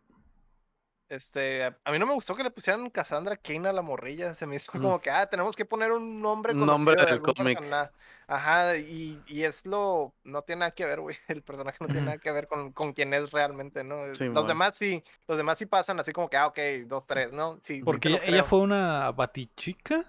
Este, 1.08 1.64
a, 1.64 1.76
a 1.84 1.92
mí 1.92 1.98
no 1.98 2.04
me 2.06 2.12
gustó 2.12 2.36
que 2.36 2.42
le 2.42 2.50
pusieran 2.50 2.90
Cassandra 2.90 3.36
Kane 3.36 3.68
a 3.68 3.72
la 3.72 3.80
morrilla. 3.82 4.34
Se 4.34 4.46
me 4.46 4.56
hizo 4.56 4.70
Mm. 4.74 4.82
como 4.82 5.00
que, 5.00 5.10
ah, 5.10 5.26
tenemos 5.26 5.56
que 5.56 5.64
poner 5.64 5.90
un 5.92 6.20
nombre 6.20 6.52
Un 6.52 6.60
conocido 6.60 6.78
nombre 6.78 7.04
de 7.06 7.10
del 7.12 7.22
cómic. 7.22 7.58
persona- 7.58 7.90
Ajá, 8.30 8.76
y, 8.76 9.22
y 9.26 9.44
es 9.44 9.64
lo, 9.64 10.12
no 10.22 10.42
tiene 10.42 10.60
nada 10.60 10.72
que 10.72 10.84
ver, 10.84 11.00
güey. 11.00 11.16
El 11.28 11.42
personaje 11.42 11.78
no 11.80 11.86
tiene 11.86 12.02
nada 12.02 12.18
que 12.18 12.30
ver 12.30 12.46
con, 12.46 12.72
con 12.72 12.92
quién 12.92 13.14
es 13.14 13.30
realmente, 13.30 13.82
¿no? 13.84 14.12
Sí, 14.12 14.26
los 14.26 14.46
demás 14.46 14.76
sí, 14.76 15.02
los 15.26 15.38
demás 15.38 15.56
sí 15.56 15.64
pasan 15.64 15.98
así 15.98 16.12
como 16.12 16.28
que, 16.28 16.36
ah, 16.36 16.48
ok, 16.48 16.58
dos, 16.86 17.06
tres, 17.06 17.32
¿no? 17.32 17.58
Sí, 17.62 17.80
Porque 17.82 18.20
ella, 18.24 18.44
fue 18.44 18.58
una 18.58 19.10
batichica. 19.12 20.04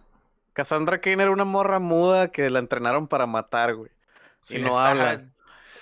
Cassandra 0.51 0.99
Kane 0.99 1.21
era 1.23 1.31
una 1.31 1.45
morra 1.45 1.79
muda 1.79 2.27
que 2.29 2.49
la 2.49 2.59
entrenaron 2.59 3.07
para 3.07 3.25
matar, 3.25 3.73
güey. 3.75 3.91
Sí. 4.41 4.57
y 4.57 4.61
no 4.61 4.77
Ajá, 4.77 4.91
habla. 4.91 5.29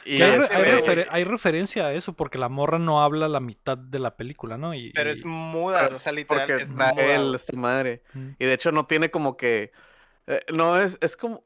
Y 0.08 0.22
hay, 0.22 0.38
re- 0.38 0.44
este, 0.46 0.56
hay 0.56 0.64
pero, 0.64 0.78
refer- 0.80 0.96
güey. 0.96 1.08
hay 1.10 1.24
referencia 1.24 1.86
a 1.88 1.94
eso 1.94 2.14
porque 2.14 2.38
la 2.38 2.50
morra 2.50 2.80
no 2.80 3.04
habla 3.04 3.28
la 3.28 3.40
mitad 3.40 3.78
de 3.78 4.00
la 4.00 4.16
película, 4.16 4.58
¿no? 4.58 4.74
Y, 4.74 4.92
Pero 4.94 5.10
y- 5.10 5.14
es 5.14 5.26
muda, 5.26 5.90
o 5.92 5.94
sea, 5.96 6.12
literal, 6.14 6.48
porque 6.48 6.64
es 6.64 6.70
muda, 6.70 6.92
él 6.98 7.36
esta 7.36 7.56
madre. 7.58 8.04
Mm. 8.14 8.30
Y 8.40 8.46
de 8.46 8.54
hecho 8.54 8.72
no 8.72 8.86
tiene 8.86 9.12
como 9.12 9.36
que. 9.38 9.72
eh, 10.28 10.42
no 10.54 10.80
es, 10.80 10.98
es 11.02 11.18
como. 11.18 11.44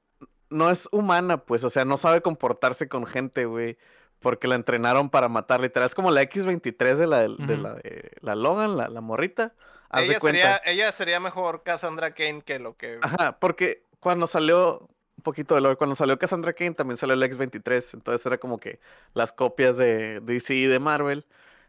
No 0.50 0.70
es 0.70 0.88
humana, 0.92 1.38
pues. 1.46 1.64
O 1.64 1.70
sea, 1.70 1.86
no 1.86 1.98
sabe 1.98 2.22
comportarse 2.22 2.88
con 2.90 3.06
gente, 3.06 3.46
güey. 3.46 3.78
Porque 4.20 4.48
la 4.48 4.54
entrenaron 4.56 5.10
para 5.10 5.30
matar, 5.30 5.62
literal. 5.62 5.88
Es 5.88 5.96
como 5.96 6.12
la 6.12 6.22
X23 6.22 6.96
de 6.96 7.08
la 7.08 7.20
de, 7.22 7.58
la, 7.58 7.74
de 7.74 8.12
la 8.22 8.36
Logan, 8.36 8.78
la, 8.78 8.88
la 8.88 9.02
morrita. 9.02 9.54
Haz 9.90 10.02
de 10.02 10.08
Ella 10.12 10.20
cuenta. 10.20 10.58
sería, 10.60 10.62
ella 10.72 10.92
sería 10.92 11.20
mejor 11.20 11.64
Cassandra 11.64 12.14
Kane 12.14 12.44
que 12.44 12.60
lo 12.60 12.78
que... 12.78 13.00
Ajá, 13.02 13.40
porque 13.40 13.84
cuando 14.00 14.28
salió. 14.28 14.88
Un 15.22 15.24
poquito 15.24 15.54
de 15.54 15.62
lore, 15.62 15.76
cuando 15.76 15.96
salió 15.96 16.18
Cassandra 16.18 16.52
Kane 16.52 16.74
también 16.74 16.98
salió 16.98 17.14
el 17.14 17.22
X23. 17.22 17.94
Entonces 17.94 18.26
era 18.26 18.40
como 18.40 18.58
que 18.58 18.80
las 19.14 19.32
copias 19.32 19.78
de 19.78 20.20
DC 20.20 20.56
y 20.56 20.66
de 20.66 20.80
Marvel. 20.80 21.26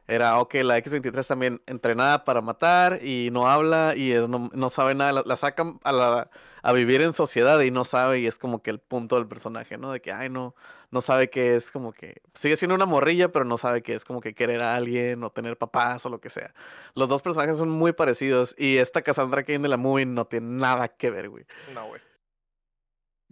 Era, 0.08 0.40
ok, 0.40 0.54
la 0.62 0.78
X23 0.78 1.26
también 1.28 1.60
entrenada 1.66 2.24
para 2.24 2.40
matar 2.40 3.04
y 3.04 3.28
no 3.30 3.46
habla 3.48 3.92
y 3.94 4.12
es- 4.12 4.26
no, 4.26 4.48
no 4.54 4.68
sabe 4.70 4.94
nada. 4.94 5.22
La, 5.26 5.36
sacan 5.36 5.80
a, 5.84 5.92
la, 5.92 6.30
a 6.62 6.72
vivir 6.72 7.02
en 7.02 7.12
sociedad 7.12 7.60
y 7.60 7.70
no 7.70 7.84
sabe 7.84 8.20
y 8.20 8.26
es 8.26 8.38
como 8.38 8.62
que 8.62 8.70
el 8.70 8.78
punto 8.78 9.16
del 9.16 9.26
personaje, 9.26 9.76
¿no? 9.76 9.92
De 9.92 10.00
que, 10.00 10.10
ay, 10.12 10.30
no, 10.30 10.54
no 10.90 11.02
sabe 11.02 11.28
que 11.28 11.54
es 11.56 11.70
como 11.70 11.92
que... 11.92 12.22
Sigue 12.34 12.56
siendo 12.56 12.74
una 12.74 12.86
morrilla, 12.86 13.30
pero 13.30 13.44
no 13.44 13.58
sabe 13.58 13.82
que 13.82 13.94
es 13.94 14.06
como 14.06 14.22
que 14.22 14.34
querer 14.34 14.62
a 14.62 14.74
alguien 14.76 15.22
o 15.24 15.30
tener 15.30 15.58
papás 15.58 16.06
o 16.06 16.08
lo 16.08 16.20
que 16.22 16.30
sea. 16.30 16.54
Los 16.94 17.06
dos 17.08 17.20
personajes 17.20 17.58
son 17.58 17.68
muy 17.68 17.92
parecidos 17.92 18.54
y 18.58 18.78
esta 18.78 19.02
Cassandra 19.02 19.44
Kane 19.44 19.58
de 19.58 19.68
la 19.68 19.76
movie 19.76 20.06
no 20.06 20.24
tiene 20.26 20.46
nada 20.58 20.88
que 20.88 21.10
ver, 21.10 21.28
güey. 21.28 21.44
No, 21.74 21.86
güey. 21.86 22.00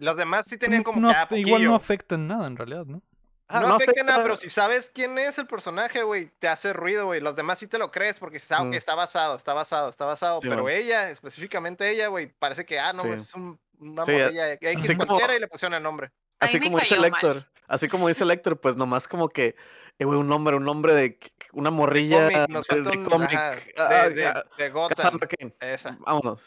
Los 0.01 0.17
demás 0.17 0.47
sí 0.47 0.57
tenían 0.57 0.83
como 0.83 0.99
No 0.99 1.09
que, 1.09 1.15
ah, 1.15 1.27
igual 1.31 1.63
no 1.63 1.75
afecta 1.75 2.15
en 2.15 2.27
nada 2.27 2.47
en 2.47 2.57
realidad, 2.57 2.85
¿no? 2.85 3.01
Ah, 3.47 3.59
no, 3.59 3.75
afecta 3.75 4.01
nada, 4.03 4.15
afecta- 4.17 4.23
pero 4.23 4.37
si 4.37 4.49
sabes 4.49 4.89
quién 4.89 5.17
es 5.17 5.37
el 5.37 5.45
personaje, 5.45 6.03
güey, 6.03 6.31
te 6.39 6.47
hace 6.47 6.71
ruido, 6.73 7.05
güey. 7.05 7.19
Los 7.21 7.35
demás 7.35 7.59
sí 7.59 7.67
te 7.67 7.77
lo 7.77 7.91
crees 7.91 8.17
porque 8.17 8.39
sabes 8.39 8.67
Mm. 8.67 8.71
que 8.71 8.77
está 8.77 8.95
basado, 8.95 9.35
está 9.35 9.53
basado, 9.53 9.89
está 9.89 10.05
basado. 10.05 10.41
Sí, 10.41 10.47
pero 10.49 10.67
ella, 10.69 11.09
específicamente 11.11 11.89
ella, 11.91 12.07
güey, 12.07 12.27
parece 12.39 12.65
que, 12.65 12.79
ah, 12.79 12.93
no, 12.93 13.03
sí. 13.03 13.09
es 13.09 13.33
un- 13.35 13.59
una 13.79 14.05
Sí, 14.05 14.11
morrilla 14.13 14.53
X 14.53 14.75
así 14.85 14.95
como- 14.95 15.07
cualquiera 15.07 15.35
y 15.35 15.39
le 15.39 15.47
pusieron 15.47 15.73
el 15.75 15.83
nombre. 15.83 16.11
Así 16.39 16.59
como 16.59 16.79
dice 16.79 16.95
el. 16.95 17.05
Héctor, 17.05 17.45
Así 17.67 17.87
como 17.87 18.07
dice 18.09 18.25
Lecter, 18.25 18.57
pues 18.57 18.75
nomás 18.75 19.07
como 19.07 19.29
que, 19.29 19.55
eh, 19.99 20.03
güey, 20.05 20.17
un 20.19 20.27
nombre, 20.27 20.55
un 20.57 20.63
nombre 20.65 20.93
de 20.93 21.17
una 21.53 21.71
morrilla 21.71 22.29
cómic, 22.47 22.67
de, 22.67 22.81
de 22.81 23.03
cómic. 23.03 23.33
ah, 23.33 23.55
de, 24.03 24.09
de, 24.09 24.25
ah, 24.27 24.43
de 24.57 24.69
Gotham. 24.71 25.19
Esa. 25.61 25.95
Vámonos. 26.01 26.41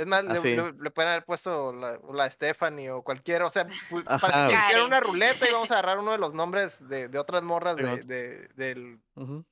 Es 0.00 0.06
más, 0.06 0.24
le, 0.24 0.38
Así. 0.38 0.56
le- 0.56 0.72
le 0.72 0.90
pueden 0.90 1.10
haber 1.10 1.24
puesto 1.24 1.72
la, 1.72 1.98
la 2.12 2.30
Stephanie 2.30 2.90
o 2.90 3.02
cualquiera. 3.02 3.44
O 3.46 3.50
sea, 3.50 3.62
Ajá, 4.06 4.18
parece 4.18 4.38
que 4.40 4.44
güey. 4.46 4.58
hicieron 4.58 4.86
una 4.86 5.00
ruleta 5.00 5.48
y 5.48 5.52
vamos 5.52 5.70
a 5.70 5.74
agarrar 5.78 5.98
uno 5.98 6.12
de 6.12 6.18
los 6.18 6.32
nombres 6.34 6.88
de, 6.88 7.08
de 7.08 7.18
otras 7.18 7.42
morras 7.42 7.76
de, 7.76 8.02
de, 8.04 8.48
del- 8.54 9.00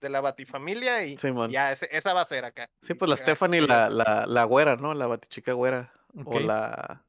de 0.00 0.08
la 0.08 0.20
Batifamilia 0.20 1.04
y 1.04 1.16
ya, 1.50 1.72
ese- 1.72 1.88
esa 1.90 2.14
va 2.14 2.22
a 2.22 2.24
ser 2.24 2.44
acá. 2.44 2.70
Sí, 2.82 2.92
Y 2.92 2.94
pues 2.94 3.08
la 3.08 3.16
Stephanie, 3.16 3.60
la, 3.60 3.90
la, 3.90 4.24
la 4.26 4.44
güera, 4.44 4.76
¿no? 4.76 4.94
La 4.94 5.06
batichica 5.06 5.52
güera. 5.52 5.92
O 6.24 6.38
la. 6.40 7.04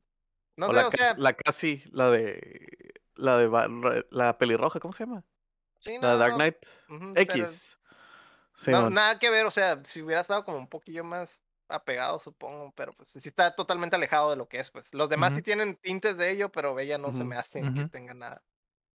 No 0.57 0.67
o 0.67 0.69
sé, 0.71 0.75
la, 0.75 0.87
o 0.87 0.89
Cas- 0.89 0.99
sea, 0.99 1.13
la 1.17 1.33
casi, 1.33 1.83
la 1.91 2.09
de. 2.09 2.91
La 3.15 3.37
de. 3.37 4.05
La 4.11 4.37
pelirroja, 4.37 4.79
¿cómo 4.79 4.93
se 4.93 5.05
llama? 5.05 5.23
sí, 5.79 5.97
La 6.01 6.09
de 6.09 6.13
no, 6.13 6.17
Dark 6.17 6.31
no, 6.33 6.37
Knight. 6.37 6.57
pero 6.87 7.13
X. 7.15 7.79
no, 8.67 8.89
nada 8.89 9.17
que 9.19 9.29
ver, 9.29 9.45
o 9.45 9.51
sea, 9.51 9.81
si 9.85 10.01
hubiera 10.01 10.19
estado 10.21 10.43
como 10.43 10.57
un 10.57 10.67
poquillo 10.67 11.03
más 11.05 11.41
apegado, 11.69 12.19
supongo, 12.19 12.73
pero 12.75 12.91
pues 12.93 13.09
sí 13.09 13.29
está 13.29 13.55
totalmente 13.55 13.95
alejado 13.95 14.31
de 14.31 14.35
lo 14.35 14.47
que 14.47 14.59
es, 14.59 14.69
pues. 14.71 14.93
Los 14.93 15.07
demás 15.09 15.35
sí 15.35 15.41
tienen 15.41 15.75
tintes 15.77 16.17
de 16.17 16.31
ello, 16.31 16.51
pero 16.51 16.77
ella 16.79 16.97
no 16.97 17.13
se 17.13 17.23
me 17.23 17.35
hace 17.35 17.61
que 17.61 17.85
tenga 17.89 18.13
nada. 18.13 18.41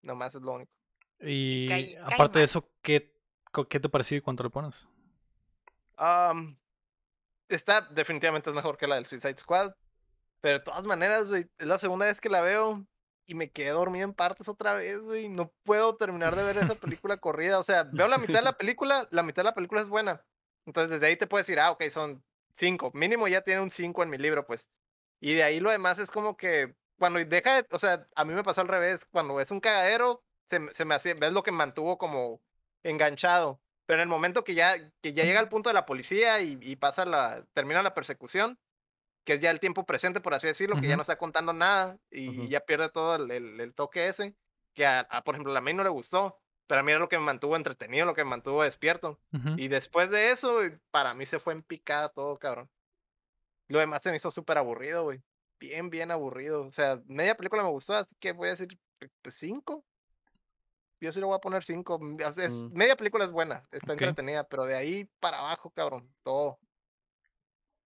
Nomás 0.01 0.35
es 0.35 0.41
lo 0.41 0.53
único. 0.53 0.71
Y 1.19 1.67
cae- 1.67 1.95
cae 1.95 2.13
aparte 2.13 2.39
de 2.39 2.45
eso, 2.45 2.69
¿qué, 2.81 3.15
¿qué 3.69 3.79
te 3.79 3.89
pareció 3.89 4.17
y 4.17 4.21
cuánto 4.21 4.43
le 4.43 4.49
pones? 4.49 4.87
Am, 5.97 6.57
está 7.49 7.81
definitivamente 7.81 8.49
es 8.49 8.55
mejor 8.55 8.77
que 8.77 8.87
la 8.87 8.95
del 8.95 9.05
Suicide 9.05 9.37
Squad. 9.37 9.73
Pero 10.41 10.59
de 10.59 10.63
todas 10.65 10.85
maneras, 10.85 11.29
güey, 11.29 11.47
es 11.57 11.67
la 11.67 11.79
segunda 11.79 12.05
vez 12.05 12.21
que 12.21 12.29
la 12.29 12.41
veo 12.41 12.85
y 13.25 13.33
me 13.33 13.49
quedé 13.49 13.69
dormido 13.71 14.05
en 14.05 14.13
partes 14.13 14.47
otra 14.47 14.75
vez, 14.75 14.99
güey. 15.01 15.29
No 15.29 15.51
puedo 15.63 15.95
terminar 15.95 16.35
de 16.35 16.43
ver 16.43 16.57
esa 16.57 16.75
película 16.99 17.17
corrida. 17.17 17.57
O 17.57 17.63
sea, 17.63 17.83
veo 17.83 18.07
la 18.07 18.17
mitad 18.17 18.35
de 18.35 18.41
la 18.43 18.57
película, 18.57 19.07
la 19.11 19.23
mitad 19.23 19.41
de 19.41 19.49
la 19.49 19.55
película 19.55 19.81
es 19.81 19.87
buena. 19.87 20.23
Entonces 20.67 20.91
desde 20.91 21.07
ahí 21.07 21.15
te 21.17 21.25
puedes 21.27 21.47
decir, 21.47 21.59
ah, 21.59 21.71
ok, 21.71 21.83
son 21.89 22.23
cinco. 22.55 22.91
Mínimo 22.93 23.27
ya 23.27 23.41
tiene 23.41 23.61
un 23.61 23.71
cinco 23.71 24.03
en 24.03 24.09
mi 24.09 24.17
libro, 24.17 24.45
pues. 24.45 24.69
Y 25.19 25.33
de 25.35 25.43
ahí 25.43 25.59
lo 25.59 25.71
demás 25.71 25.99
es 25.99 26.11
como 26.11 26.37
que 26.37 26.75
cuando 26.97 27.19
deja, 27.23 27.61
de- 27.61 27.67
o 27.71 27.79
sea, 27.79 28.07
a 28.15 28.25
mí 28.25 28.33
me 28.33 28.43
pasó 28.43 28.61
al 28.61 28.67
revés. 28.67 29.05
Cuando 29.11 29.39
es 29.39 29.51
un 29.51 29.59
cagadero, 29.59 30.23
se, 30.45 30.59
me- 30.59 30.73
se 30.73 30.85
me 30.85 30.95
hace, 30.95 31.13
ves 31.15 31.33
lo 31.33 31.43
que 31.43 31.51
me 31.51 31.57
mantuvo 31.59 31.97
como 31.97 32.41
enganchado. 32.83 33.61
Pero 33.85 33.97
en 34.01 34.03
el 34.03 34.09
momento 34.09 34.43
que 34.43 34.55
ya, 34.55 34.77
que 35.01 35.13
ya 35.13 35.23
llega 35.25 35.39
al 35.39 35.49
punto 35.49 35.69
de 35.69 35.73
la 35.75 35.85
policía 35.85 36.41
y, 36.41 36.57
y 36.61 36.75
pasa 36.77 37.05
la, 37.05 37.45
termina 37.53 37.83
la 37.83 37.93
persecución, 37.93 38.59
que 39.25 39.33
es 39.33 39.39
ya 39.39 39.51
el 39.51 39.59
tiempo 39.59 39.85
presente, 39.85 40.21
por 40.21 40.33
así 40.33 40.47
decirlo, 40.47 40.77
que 40.79 40.87
ya 40.87 40.95
no 40.95 41.01
está 41.01 41.17
contando 41.17 41.53
nada 41.53 41.97
y 42.11 42.47
ya 42.49 42.61
pierde 42.61 42.89
todo 42.89 43.15
el, 43.15 43.31
el- 43.31 43.59
el 43.61 43.73
toque 43.73 44.07
ese, 44.07 44.35
que 44.73 44.85
a, 44.85 45.01
a, 45.01 45.23
por 45.23 45.35
ejemplo, 45.35 45.55
a 45.55 45.61
mí 45.61 45.73
no 45.73 45.83
le 45.83 45.89
gustó, 45.89 46.39
pero 46.67 46.79
a 46.79 46.83
mí 46.83 46.91
era 46.91 46.99
lo 46.99 47.09
que 47.09 47.17
me 47.19 47.25
mantuvo 47.25 47.55
entretenido, 47.55 48.05
lo 48.05 48.13
que 48.15 48.23
me 48.23 48.29
mantuvo 48.31 48.63
despierto. 48.63 49.19
Y 49.57 49.67
después 49.67 50.09
de 50.09 50.31
eso, 50.31 50.55
güey, 50.55 50.71
para 50.91 51.13
mí 51.13 51.25
se 51.25 51.39
fue 51.39 51.53
en 51.53 51.63
picada 51.63 52.09
todo, 52.09 52.37
cabrón. 52.37 52.69
Lo 53.67 53.79
demás 53.79 54.03
se 54.03 54.09
me 54.09 54.15
hizo 54.17 54.31
súper 54.31 54.57
aburrido, 54.57 55.03
güey. 55.03 55.21
Bien, 55.59 55.89
bien 55.89 56.11
aburrido. 56.11 56.67
O 56.67 56.71
sea, 56.71 57.01
media 57.07 57.35
película 57.35 57.63
me 57.63 57.69
gustó, 57.69 57.93
así 57.95 58.15
que 58.19 58.31
voy 58.31 58.47
a 58.49 58.51
decir 58.51 58.77
pe- 58.99 59.09
pues, 59.21 59.35
cinco. 59.35 59.83
Yo 61.01 61.11
sí 61.11 61.19
le 61.19 61.25
voy 61.25 61.35
a 61.35 61.39
poner 61.39 61.63
cinco. 61.63 61.99
mm, 61.99 62.17
es- 62.21 62.53
Mm. 62.61 62.73
Media 62.73 62.95
película 62.95 63.25
es 63.25 63.31
buena, 63.31 63.67
está 63.71 63.93
entretenida, 63.93 64.43
pero 64.43 64.65
de 64.65 64.75
ahí 64.75 65.09
para 65.19 65.39
abajo, 65.39 65.69
cabrón, 65.71 66.09
todo. 66.23 66.59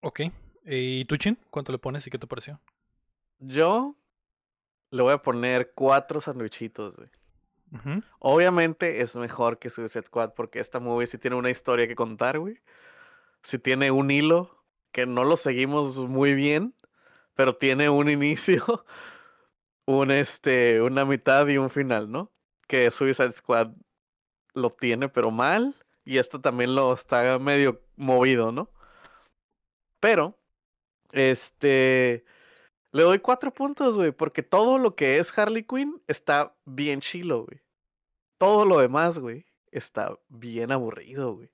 Ok. 0.02 0.20
¿Y 0.64 1.04
tú, 1.06 1.16
Chin? 1.16 1.38
¿Cuánto 1.50 1.72
le 1.72 1.78
pones 1.78 2.06
y 2.06 2.10
qué 2.10 2.18
te 2.18 2.26
pareció? 2.26 2.60
Yo 3.38 3.96
le 4.90 5.02
voy 5.02 5.12
a 5.12 5.18
poner 5.22 5.72
cuatro 5.74 6.20
sandwichitos, 6.20 6.96
güey. 6.96 7.08
Obviamente 8.18 9.00
es 9.00 9.14
mejor 9.14 9.58
que 9.58 9.70
Suicide 9.70 10.06
Squad 10.06 10.34
porque 10.34 10.58
esta 10.58 10.80
movie 10.80 11.06
sí 11.06 11.18
tiene 11.18 11.36
una 11.36 11.50
historia 11.50 11.86
que 11.86 11.94
contar, 11.94 12.38
güey. 12.38 12.58
Sí 13.42 13.58
tiene 13.58 13.90
un 13.90 14.10
hilo 14.10 14.64
que 14.92 15.06
no 15.06 15.24
lo 15.24 15.36
seguimos 15.36 15.96
muy 15.96 16.34
bien, 16.34 16.74
pero 17.34 17.56
tiene 17.56 17.88
un 17.88 18.10
inicio, 18.10 18.84
un 19.86 20.10
este, 20.10 20.82
una 20.82 21.04
mitad 21.04 21.46
y 21.48 21.58
un 21.58 21.70
final, 21.70 22.10
¿no? 22.10 22.30
Que 22.66 22.90
Suicide 22.90 23.32
Squad 23.32 23.72
lo 24.54 24.70
tiene, 24.70 25.08
pero 25.08 25.30
mal, 25.30 25.74
y 26.04 26.18
esto 26.18 26.40
también 26.40 26.74
lo 26.74 26.92
está 26.92 27.38
medio 27.38 27.80
movido, 27.96 28.52
¿no? 28.52 28.70
Pero, 30.00 30.38
este, 31.12 32.24
le 32.92 33.02
doy 33.02 33.18
cuatro 33.20 33.52
puntos, 33.52 33.96
güey, 33.96 34.12
porque 34.12 34.42
todo 34.42 34.78
lo 34.78 34.94
que 34.96 35.18
es 35.18 35.36
Harley 35.38 35.64
Quinn 35.64 36.02
está 36.08 36.56
bien 36.64 37.00
chilo, 37.00 37.46
güey. 37.46 37.60
Todo 38.38 38.64
lo 38.66 38.78
demás, 38.80 39.18
güey, 39.18 39.46
está 39.72 40.18
bien 40.28 40.72
aburrido, 40.72 41.34
güey. 41.36 41.50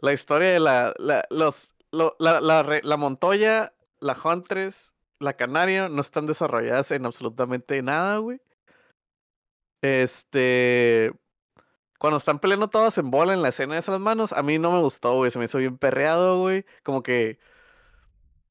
La 0.00 0.12
historia 0.12 0.50
de 0.50 0.60
la, 0.60 0.94
la, 0.98 1.24
los, 1.30 1.74
lo- 1.92 2.16
la, 2.20 2.40
la, 2.40 2.80
la 2.82 2.96
Montoya, 2.96 3.74
la 4.00 4.16
Huntress, 4.22 4.94
la 5.20 5.34
Canaria 5.34 5.88
no 5.88 6.00
están 6.00 6.26
desarrolladas 6.26 6.90
en 6.92 7.06
absolutamente 7.06 7.82
nada, 7.82 8.18
güey. 8.18 8.40
Este, 9.82 11.12
cuando 11.98 12.18
están 12.18 12.40
peleando 12.40 12.68
todas 12.70 12.98
en 12.98 13.10
bola 13.10 13.34
en 13.34 13.42
la 13.42 13.50
escena 13.50 13.74
de 13.74 13.80
esas 13.80 14.00
manos, 14.00 14.32
a 14.32 14.42
mí 14.42 14.58
no 14.58 14.72
me 14.72 14.80
gustó, 14.82 15.14
güey. 15.16 15.30
Se 15.30 15.38
me 15.38 15.46
hizo 15.46 15.58
bien 15.58 15.78
perreado, 15.78 16.40
güey. 16.40 16.64
Como 16.84 17.02
que. 17.02 17.38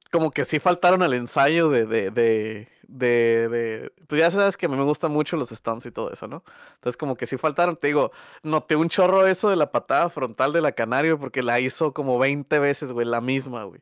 Como 0.10 0.32
que 0.32 0.46
sí 0.46 0.60
faltaron 0.60 1.04
al 1.04 1.14
ensayo 1.14 1.70
de, 1.70 1.86
de, 1.86 2.12
de, 2.12 2.68
de, 2.88 3.50
de- 3.50 3.94
Pues 4.08 4.20
ya 4.22 4.32
sabes 4.32 4.56
que 4.58 4.66
a 4.66 4.70
mí 4.70 4.76
me 4.78 4.84
gustan 4.84 5.12
mucho 5.12 5.36
los 5.38 5.50
stunts 5.50 5.86
y 5.86 5.92
todo 5.92 6.12
eso, 6.12 6.28
¿no? 6.28 6.44
Entonces, 6.76 6.98
como 6.98 7.16
que 7.16 7.26
sí 7.28 7.38
faltaron. 7.38 7.76
Te 7.78 7.88
digo, 7.88 8.12
noté 8.44 8.76
un 8.76 8.90
chorro 8.90 9.28
eso 9.28 9.50
de 9.50 9.56
la 9.56 9.72
patada 9.72 10.10
frontal 10.10 10.54
de 10.54 10.62
la 10.62 10.72
Canario 10.72 11.20
porque 11.20 11.44
la 11.44 11.60
hizo 11.60 11.94
como 11.94 12.18
20 12.20 12.60
veces, 12.60 12.92
güey, 12.92 13.06
la 13.06 13.22
misma, 13.22 13.64
güey. 13.66 13.82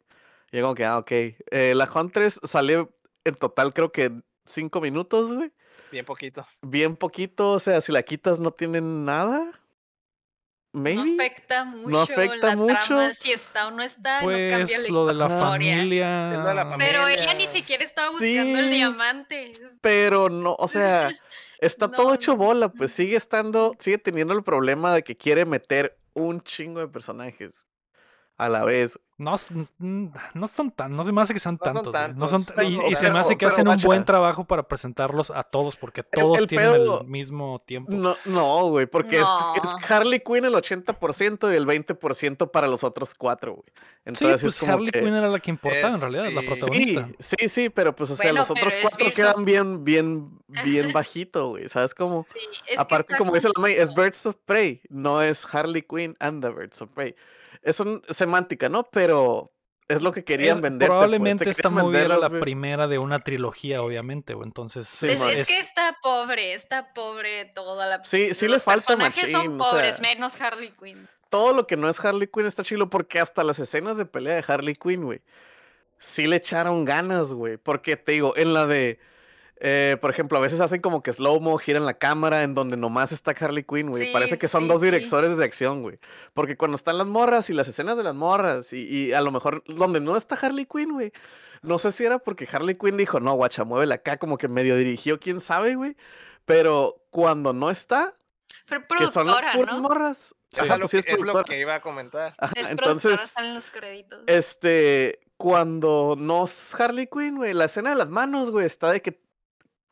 Y 0.52 0.57
yo 0.57 0.64
como 0.64 0.76
que, 0.76 0.85
ah, 0.85 0.97
ok. 0.97 1.11
Eh, 1.11 1.73
la 1.76 1.89
Huntress 1.93 2.39
salió 2.43 2.91
en 3.23 3.35
total, 3.35 3.73
creo 3.73 3.91
que 3.91 4.11
5 4.45 4.80
minutos, 4.81 5.34
güey 5.34 5.52
Bien 5.91 6.06
poquito. 6.06 6.45
bien 6.61 6.95
poquito, 6.95 7.52
o 7.52 7.60
sea, 7.60 7.81
si 7.81 7.91
la 7.91 8.03
quitas 8.03 8.39
no 8.39 8.52
tienen 8.52 9.06
nada. 9.06 9.52
Maybe. 10.76 11.03
No 11.03 11.14
afecta 11.23 11.64
mucho 11.65 12.02
afecta 12.02 12.47
la 12.47 12.56
mucho. 12.56 12.76
trama, 12.85 13.14
si 13.14 13.31
está 13.31 13.68
o 13.68 13.72
no 13.72 13.81
está, 13.81 14.22
no 14.22 14.27
cambia 14.27 14.77
Pues 14.77 14.89
la 14.89 14.95
lo 14.95 15.06
de 15.07 15.14
la 15.14 15.26
historia. 15.26 15.39
familia. 15.39 16.31
Es 16.31 16.38
lo 16.39 16.45
de 16.47 16.53
la 16.56 16.77
Pero 16.77 17.07
ella 17.07 17.22
ni 17.22 17.27
familia. 17.27 17.47
siquiera 17.47 17.84
estaba 17.84 18.10
buscando 18.11 18.60
el 18.60 18.69
diamante. 18.69 19.60
Pero 19.81 20.30
no, 20.30 20.56
o 20.60 20.68
sea, 20.68 21.10
está 21.60 21.89
todo 21.89 22.07
No, 22.10 22.14
hecho 22.14 22.31
no. 22.31 22.38
bola, 22.38 22.69
pues 22.69 22.91
sigue 22.91 23.15
estando, 23.18 23.73
sigue 23.80 23.97
teniendo 23.97 24.34
el 24.34 24.43
problema 24.43 24.93
de 24.93 25.03
que 25.03 25.15
quiere 25.15 25.45
meter 25.45 25.97
un 26.14 26.41
chingo 26.41 26.80
de 26.81 26.88
personajes 26.88 27.52
a 28.38 28.49
la 28.49 28.64
vez. 28.64 28.99
No, 29.18 29.36
no 29.80 30.48
son 30.48 30.72
tan, 30.72 30.94
no 30.94 31.06
se 31.06 31.14
me 31.14 31.22
hace 31.22 31.34
que 31.34 31.40
sean 31.40 31.57
No 31.64 31.74
son 31.84 31.91
tantos. 31.94 32.18
No 32.20 32.28
son 32.28 32.45
no 32.57 32.64
y, 32.90 32.95
se 32.98 33.10
me 33.10 33.18
hace 33.18 33.38
que 33.38 33.45
hacen 33.45 33.66
un 33.66 33.78
buen 33.78 34.03
trabajo 34.03 34.44
para 34.44 34.64
presentarlos 34.68 35.32
a 35.32 35.44
todos, 35.44 35.78
porque 35.78 36.03
todos 36.03 36.40
el 36.40 36.48
tienen 36.48 36.74
pedo- 36.74 36.99
el 37.02 37.07
mismo 37.07 37.62
tiempo. 37.66 37.94
No, 37.94 38.18
no, 38.26 38.66
güey, 38.72 38.88
porque 38.88 39.16
es, 39.16 39.22
No. 39.22 39.56
es 39.56 39.90
Harley 39.90 40.20
Quinn 40.20 40.44
el 40.44 40.53
80% 40.53 41.49
y 41.49 41.56
el 41.56 41.66
20% 41.66 42.52
para 42.52 42.68
los 42.68 42.84
otros 42.84 43.16
cuatro, 43.16 43.53
güey. 43.53 43.64
sí, 43.68 43.82
Entonces 44.03 44.41
pues 44.41 44.53
es 44.56 44.60
como 44.60 44.74
Harley 44.74 44.91
que- 44.91 44.99
Quinn 44.99 45.14
era 45.16 45.30
la 45.30 45.40
que 45.40 45.49
importaba 45.52 45.95
en 45.95 46.02
realidad, 46.02 46.26
la 46.36 46.41
sí. 46.41 46.48
protagonista. 46.48 47.07
Sí, 47.20 47.36
sí, 47.40 47.48
sí, 47.49 47.70
pero 47.70 47.95
pues, 47.95 48.10
o 48.12 48.16
sea, 48.18 48.32
Bueno, 48.32 48.41
los 48.41 48.52
otros 48.52 48.74
cuatro 48.82 49.06
quedan 49.16 49.45
bien, 49.45 49.86
bien, 49.86 50.30
bien 50.66 50.91
bajito, 50.94 51.52
güey, 51.52 51.70
¿sabes 51.70 51.95
cómo? 51.95 52.26
Sí, 52.34 52.76
Aparte, 52.78 53.16
como 53.18 53.34
dice 53.34 53.48
la 53.48 53.62
May, 53.62 53.76
es. 53.76 53.95
Birds 53.95 54.26
of 54.26 54.36
Prey, 54.45 54.82
no 54.90 55.22
es 55.22 55.45
Harley 55.56 55.84
Quinn 55.84 56.18
and 56.20 56.44
the 56.44 56.49
Birds 56.49 56.82
of 56.82 56.90
Prey. 56.90 57.16
Es 57.65 57.79
un- 57.81 58.01
semántica, 58.09 58.69
¿no? 58.69 58.83
Pero 58.83 59.51
es 59.87 60.01
lo 60.01 60.11
que 60.13 60.23
querían 60.23 60.59
Eh, 60.59 60.61
vender. 60.61 60.87
Probablemente 60.87 61.49
está 61.49 61.69
movida 61.69 62.07
la 62.17 62.29
primera 62.29 62.87
de 62.87 62.97
una 62.97 63.19
trilogía, 63.19 63.81
obviamente, 63.81 64.33
o 64.33 64.43
entonces. 64.43 64.87
Sí, 64.87 65.07
Es, 65.07 65.45
que 65.45 65.59
está 65.59 65.97
pobre, 66.01 66.53
está 66.53 66.93
pobre 66.93 67.45
toda 67.53 67.85
la. 67.87 68.03
Sí, 68.03 68.33
sí 68.33 68.45
los 68.45 68.53
les 68.53 68.63
falta 68.63 68.85
personajes 68.95 69.31
son 69.31 69.55
o 69.55 69.57
pobres, 69.57 69.97
sea. 69.97 70.03
menos 70.15 70.39
Harley 70.39 70.71
Quinn. 70.81 71.07
Todo 71.29 71.53
lo 71.53 71.67
que 71.67 71.75
no 71.75 71.89
es 71.89 71.99
Harley 71.99 72.29
Quinn 72.33 72.45
está 72.45 72.63
chilo 72.63 72.89
porque 72.89 73.19
hasta 73.19 73.43
las 73.43 73.59
escenas 73.59 73.97
de 73.97 74.05
pelea 74.05 74.35
de 74.35 74.45
Harley 74.47 74.75
Quinn, 74.75 75.03
güey, 75.03 75.21
sí 75.99 76.27
le 76.27 76.37
echaron 76.37 76.85
ganas, 76.85 77.33
güey. 77.33 77.57
Porque 77.57 77.97
te 77.97 78.13
digo, 78.13 78.33
en 78.37 78.53
la 78.53 78.65
de. 78.67 78.99
Eh, 79.57 79.98
por 80.02 80.10
ejemplo, 80.11 80.38
a 80.38 80.41
veces 80.41 80.60
hacen 80.60 80.82
como 80.82 81.02
que 81.02 81.14
slow-mo, 81.14 81.57
giran 81.57 81.86
la 81.86 81.94
cámara 81.95 82.44
en 82.44 82.53
donde 82.53 82.76
nomás 82.77 83.11
está 83.11 83.32
Harley 83.32 83.64
Quinn, 83.64 83.90
güey. 83.90 84.07
Sí, 84.07 84.14
Parece 84.14 84.38
que 84.38 84.48
son 84.48 84.64
sí, 84.64 84.68
dos 84.68 84.82
sí. 84.82 84.88
directores 84.88 85.38
de 85.38 85.45
acción, 85.45 85.82
güey. 85.82 85.99
Porque 86.34 86.57
cuando 86.57 86.76
están 86.76 86.98
las 86.98 87.07
morras 87.07 87.49
y 87.49 87.53
las 87.53 87.68
escenas 87.68 87.95
de 87.98 88.03
las 88.03 88.15
morras 88.15 88.73
y, 88.73 88.88
y 88.88 89.14
a 89.14 89.22
lo 89.22 89.32
mejor 89.32 89.64
donde 89.65 89.99
no 90.02 90.18
está 90.18 90.36
Harley 90.36 90.65
Quinn, 90.65 90.91
güey. 90.94 91.11
No 91.61 91.80
sé 91.80 91.91
si 91.91 92.06
era 92.06 92.19
porque 92.19 92.48
Harley 92.52 92.76
Quinn 92.76 92.98
dijo, 92.98 93.19
no, 93.19 93.34
guacha, 93.34 93.64
muévela 93.64 93.95
acá, 93.95 94.18
como 94.18 94.38
que 94.38 94.48
medio 94.48 94.76
dirigió, 94.76 95.19
quién 95.19 95.40
sabe, 95.40 95.76
güey. 95.76 95.95
Pero 96.45 97.03
cuando 97.10 97.53
no 97.53 97.72
está, 97.72 98.14
Pero 98.68 98.84
que 98.98 99.06
son 99.07 99.26
las 99.27 99.56
¿no? 99.56 99.80
morras. 99.82 100.36
Es, 100.52 100.60
ajá, 100.60 100.77
lo 100.77 100.88
pues 100.88 100.91
sí 100.91 101.11
es 101.11 101.19
lo 101.22 101.44
que 101.44 101.60
iba 101.60 101.76
a 101.76 101.82
comentar. 101.82 102.36
Ajá, 102.38 102.53
Es 102.56 102.68
productora, 102.72 102.91
entonces, 103.15 103.32
salen 103.32 103.56
los 103.56 103.72
créditos. 103.72 104.23
este, 104.27 105.19
cuando 105.38 106.15
no 106.18 106.45
es 106.45 106.73
Harley 106.80 107.07
Quinn, 107.07 107.38
güey, 107.38 107.53
la 107.53 107.65
escena 107.65 107.90
de 107.90 107.95
las 107.95 108.10
manos, 108.10 108.52
güey, 108.52 108.65
está 108.65 108.91
de 108.91 109.02
que 109.02 109.19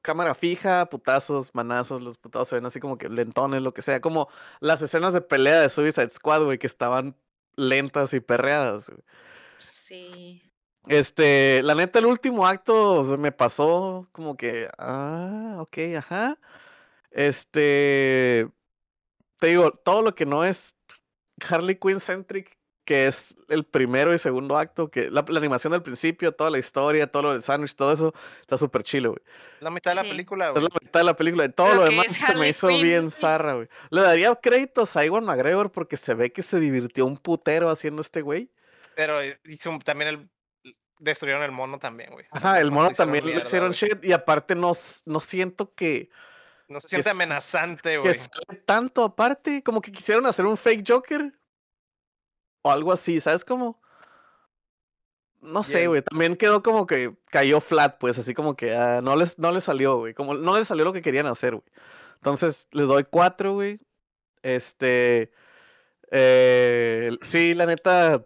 cámara 0.03 0.35
fija, 0.35 0.85
putazos, 0.87 1.55
manazos, 1.55 2.01
los 2.01 2.17
putazos 2.19 2.49
se 2.49 2.55
ven 2.55 2.65
así 2.65 2.79
como 2.79 2.97
que 2.99 3.09
lentones, 3.09 3.63
lo 3.63 3.73
que 3.73 3.81
sea. 3.81 4.01
Como 4.01 4.29
las 4.59 4.81
escenas 4.83 5.13
de 5.15 5.21
pelea 5.21 5.61
de 5.61 5.69
Suicide 5.69 6.11
Squad, 6.11 6.43
güey, 6.43 6.59
que 6.59 6.67
estaban 6.67 7.15
lentas 7.55 8.13
y 8.13 8.19
perreadas. 8.19 8.89
güey. 8.89 9.01
Sí. 9.57 10.41
Este, 10.87 11.61
la 11.63 11.75
neta, 11.75 11.99
el 11.99 12.05
último 12.05 12.45
acto 12.45 13.03
me 13.17 13.31
pasó 13.31 14.07
como 14.11 14.35
que, 14.35 14.69
ah, 14.77 15.57
ok, 15.59 15.77
ajá. 15.97 16.37
Este, 17.11 18.49
te 19.39 19.47
digo, 19.47 19.71
todo 19.71 20.01
lo 20.01 20.13
que 20.15 20.25
no 20.25 20.43
es 20.43 20.75
Harley 21.49 21.77
Quinn 21.79 21.99
centric, 21.99 22.57
que 22.85 23.07
es 23.07 23.35
el 23.49 23.63
primero 23.63 24.13
y 24.13 24.17
segundo 24.17 24.57
acto, 24.57 24.89
que 24.91 25.09
la, 25.09 25.23
la 25.27 25.39
animación 25.39 25.71
del 25.71 25.81
principio, 25.81 26.31
toda 26.33 26.49
la 26.49 26.57
historia, 26.57 27.07
todo 27.07 27.23
lo 27.23 27.31
del 27.33 27.41
sándwich, 27.41 27.75
todo 27.75 27.93
eso, 27.93 28.13
está 28.41 28.57
súper 28.57 28.83
chilo, 28.83 29.11
güey. 29.11 29.21
La 29.61 29.69
mitad 29.69 29.91
de 29.91 29.95
la 29.95 30.01
película, 30.03 30.47
Es 30.47 30.51
güey. 30.53 30.63
la 30.63 30.79
mitad 30.81 30.99
de 30.99 31.03
la 31.05 31.15
película, 31.15 31.45
y 31.45 31.49
todo 31.49 31.73
Lo 31.75 31.83
demás 31.85 32.07
es 32.07 32.17
se 32.17 32.35
me 32.35 32.49
hizo 32.49 32.67
bien 32.67 33.09
sí. 33.09 33.21
zarra, 33.21 33.53
güey. 33.55 33.67
Le 33.89 34.01
daría 34.01 34.35
créditos 34.35 34.95
a 34.97 35.05
Iwan 35.05 35.23
McGregor 35.23 35.71
porque 35.71 35.95
se 35.97 36.13
ve 36.13 36.31
que 36.33 36.41
se 36.43 36.59
divirtió 36.59 37.05
un 37.05 37.17
putero 37.17 37.69
haciendo 37.69 38.01
este 38.01 38.21
güey. 38.21 38.49
Pero 38.95 39.19
hizo 39.45 39.69
un- 39.69 39.79
también 39.79 40.09
el. 40.09 40.29
Destruyeron 40.99 41.43
el 41.43 41.51
mono 41.51 41.79
también, 41.79 42.11
güey. 42.11 42.25
Ajá, 42.31 42.59
el 42.61 42.71
mono 42.71 42.91
también 42.91 43.25
le 43.25 43.37
hicieron 43.37 43.71
shit, 43.71 44.03
y 44.05 44.13
aparte 44.13 44.55
no, 44.55 44.71
no 45.05 45.19
siento 45.19 45.73
que... 45.73 46.09
No 46.69 46.79
se 46.79 46.87
siente 46.87 47.09
amenazante, 47.09 47.91
que 47.91 47.97
güey. 47.97 48.13
sale 48.13 48.61
tanto 48.65 49.03
aparte, 49.03 49.61
como 49.63 49.81
que 49.81 49.91
quisieron 49.91 50.25
hacer 50.25 50.45
un 50.45 50.55
fake 50.55 50.85
Joker 50.87 51.33
o 52.63 52.71
algo 52.71 52.91
así, 52.91 53.19
¿sabes 53.19 53.45
cómo? 53.45 53.79
No 55.41 55.61
sé, 55.61 55.87
güey, 55.87 56.01
también 56.01 56.37
quedó 56.37 56.63
como 56.63 56.87
que 56.87 57.13
cayó 57.29 57.59
flat, 57.59 57.97
pues, 57.99 58.17
así 58.17 58.33
como 58.33 58.55
que 58.55 58.73
ah, 58.73 59.01
no 59.03 59.15
les 59.17 59.37
no 59.37 59.51
les 59.51 59.65
salió, 59.65 59.97
güey, 59.97 60.13
como 60.13 60.33
no 60.33 60.57
les 60.57 60.67
salió 60.67 60.85
lo 60.85 60.93
que 60.93 61.01
querían 61.01 61.27
hacer, 61.27 61.53
güey. 61.55 61.65
Entonces, 62.15 62.67
les 62.71 62.87
doy 62.87 63.03
cuatro, 63.03 63.53
güey. 63.53 63.81
Este, 64.41 65.33
eh, 66.11 67.17
sí, 67.21 67.53
la 67.53 67.65
neta, 67.65 68.25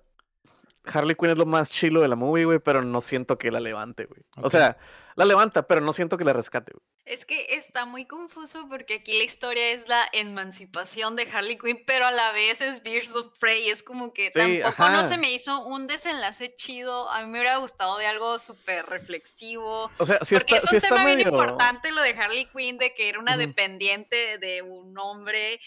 Harley 0.86 1.16
Quinn 1.16 1.32
es 1.32 1.38
lo 1.38 1.48
más 1.48 1.72
chilo 1.72 2.02
de 2.02 2.08
la 2.08 2.16
movie, 2.16 2.46
güey, 2.46 2.60
pero 2.60 2.84
no 2.84 3.02
siento 3.02 3.40
que 3.40 3.52
la 3.52 3.60
levante, 3.60 4.06
güey. 4.06 4.22
O 4.42 4.50
sea, 4.52 4.78
la 5.18 5.26
levanta, 5.26 5.66
pero 5.66 5.82
no 5.82 5.94
siento 5.94 6.16
que 6.16 6.24
la 6.24 6.32
rescate, 6.32 6.72
güey. 6.74 6.86
Es 7.06 7.26
que 7.26 7.56
está 7.56 7.86
muy 7.86 8.06
confuso 8.06 8.68
porque 8.70 8.96
aquí 8.96 9.18
la 9.18 9.24
historia 9.24 9.72
es 9.72 9.90
la 9.90 10.08
emancipación 10.14 11.16
de 11.16 11.24
Harley 11.24 11.58
Quinn, 11.58 11.84
pero 11.88 12.06
a 12.06 12.12
la 12.12 12.32
vez 12.34 12.62
es 12.62 12.84
Birds 12.84 13.16
of 13.16 13.36
Prey. 13.40 13.68
Es 13.68 13.82
como 13.82 14.14
que 14.14 14.30
Sí, 14.30 14.60
tampoco 14.62 14.90
no 14.90 15.04
se 15.04 15.18
me 15.18 15.32
hizo 15.32 15.66
un 15.66 15.88
desenlace 15.88 16.54
chido. 16.56 17.10
A 17.10 17.22
mí 17.22 17.32
me 17.32 17.40
hubiera 17.40 17.58
gustado 17.58 17.98
de 17.98 18.06
algo 18.06 18.38
súper 18.38 18.86
reflexivo. 18.86 19.90
O 19.98 20.06
sea, 20.06 20.20
sí 20.24 20.36
porque 20.36 20.58
está, 20.58 20.78
es 20.78 20.84
un 20.84 20.90
tema 20.90 21.06
bien 21.06 21.22
importante 21.22 21.90
lo 21.90 22.04
de 22.04 22.12
Harley 22.12 22.46
Quinn, 22.56 22.78
de 22.78 22.94
que 22.94 23.10
era 23.10 23.18
una 23.18 23.38
dependiente 23.38 24.38
de 24.38 24.62
un 24.62 24.96
hombre. 25.00 25.60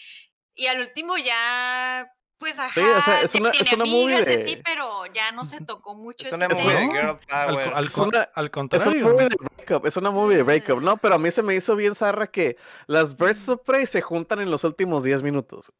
Y 0.53 0.67
al 0.67 0.79
último 0.79 1.17
ya, 1.17 2.09
pues 2.41 2.57
ajá, 2.59 2.73
Sí, 2.73 2.81
o 2.81 3.01
sea, 3.01 3.21
es 3.21 3.31
ya 3.33 3.39
una- 3.39 3.49
es 3.51 3.57
tiene 3.59 3.75
una 3.83 3.85
movie 3.91 4.15
amigas 4.17 4.25
de- 4.45 4.61
pero 4.65 5.05
ya 5.13 5.31
no 5.31 5.45
se 5.45 5.63
tocó 5.63 5.93
mucho 5.95 6.25
Es 6.25 6.33
ese 6.33 6.35
una 6.35 6.47
tema. 6.49 6.59
movie 6.61 6.75
de 6.75 6.81
girl 6.87 7.19
Al, 7.29 7.47
power. 7.47 7.69
co- 7.69 7.75
al 7.77 7.85
Es 7.85 7.97
una- 7.97 8.17
al 8.19 8.25
Es 8.25 8.35
una 8.35 8.49
contrario. 8.49 9.07
movie 9.07 9.29
de 9.29 9.35
breakup, 9.39 9.85
es 9.85 9.95
una 9.97 10.11
movie 10.11 10.37
de 10.37 10.43
breakup. 10.43 10.81
¿no? 10.81 10.97
Pero 10.97 11.15
a 11.15 11.19
mí 11.19 11.29
se 11.31 11.43
me 11.43 11.55
hizo 11.55 11.75
bien 11.75 11.93
zarra 11.95 12.27
que 12.27 12.57
las 12.87 13.15
Birds 13.15 13.47
of 13.47 13.61
Prey 13.63 13.85
se 13.85 14.01
juntan 14.01 14.41
en 14.41 14.49
los 14.51 14.63
últimos 14.63 15.03
10 15.03 15.21
minutos. 15.21 15.71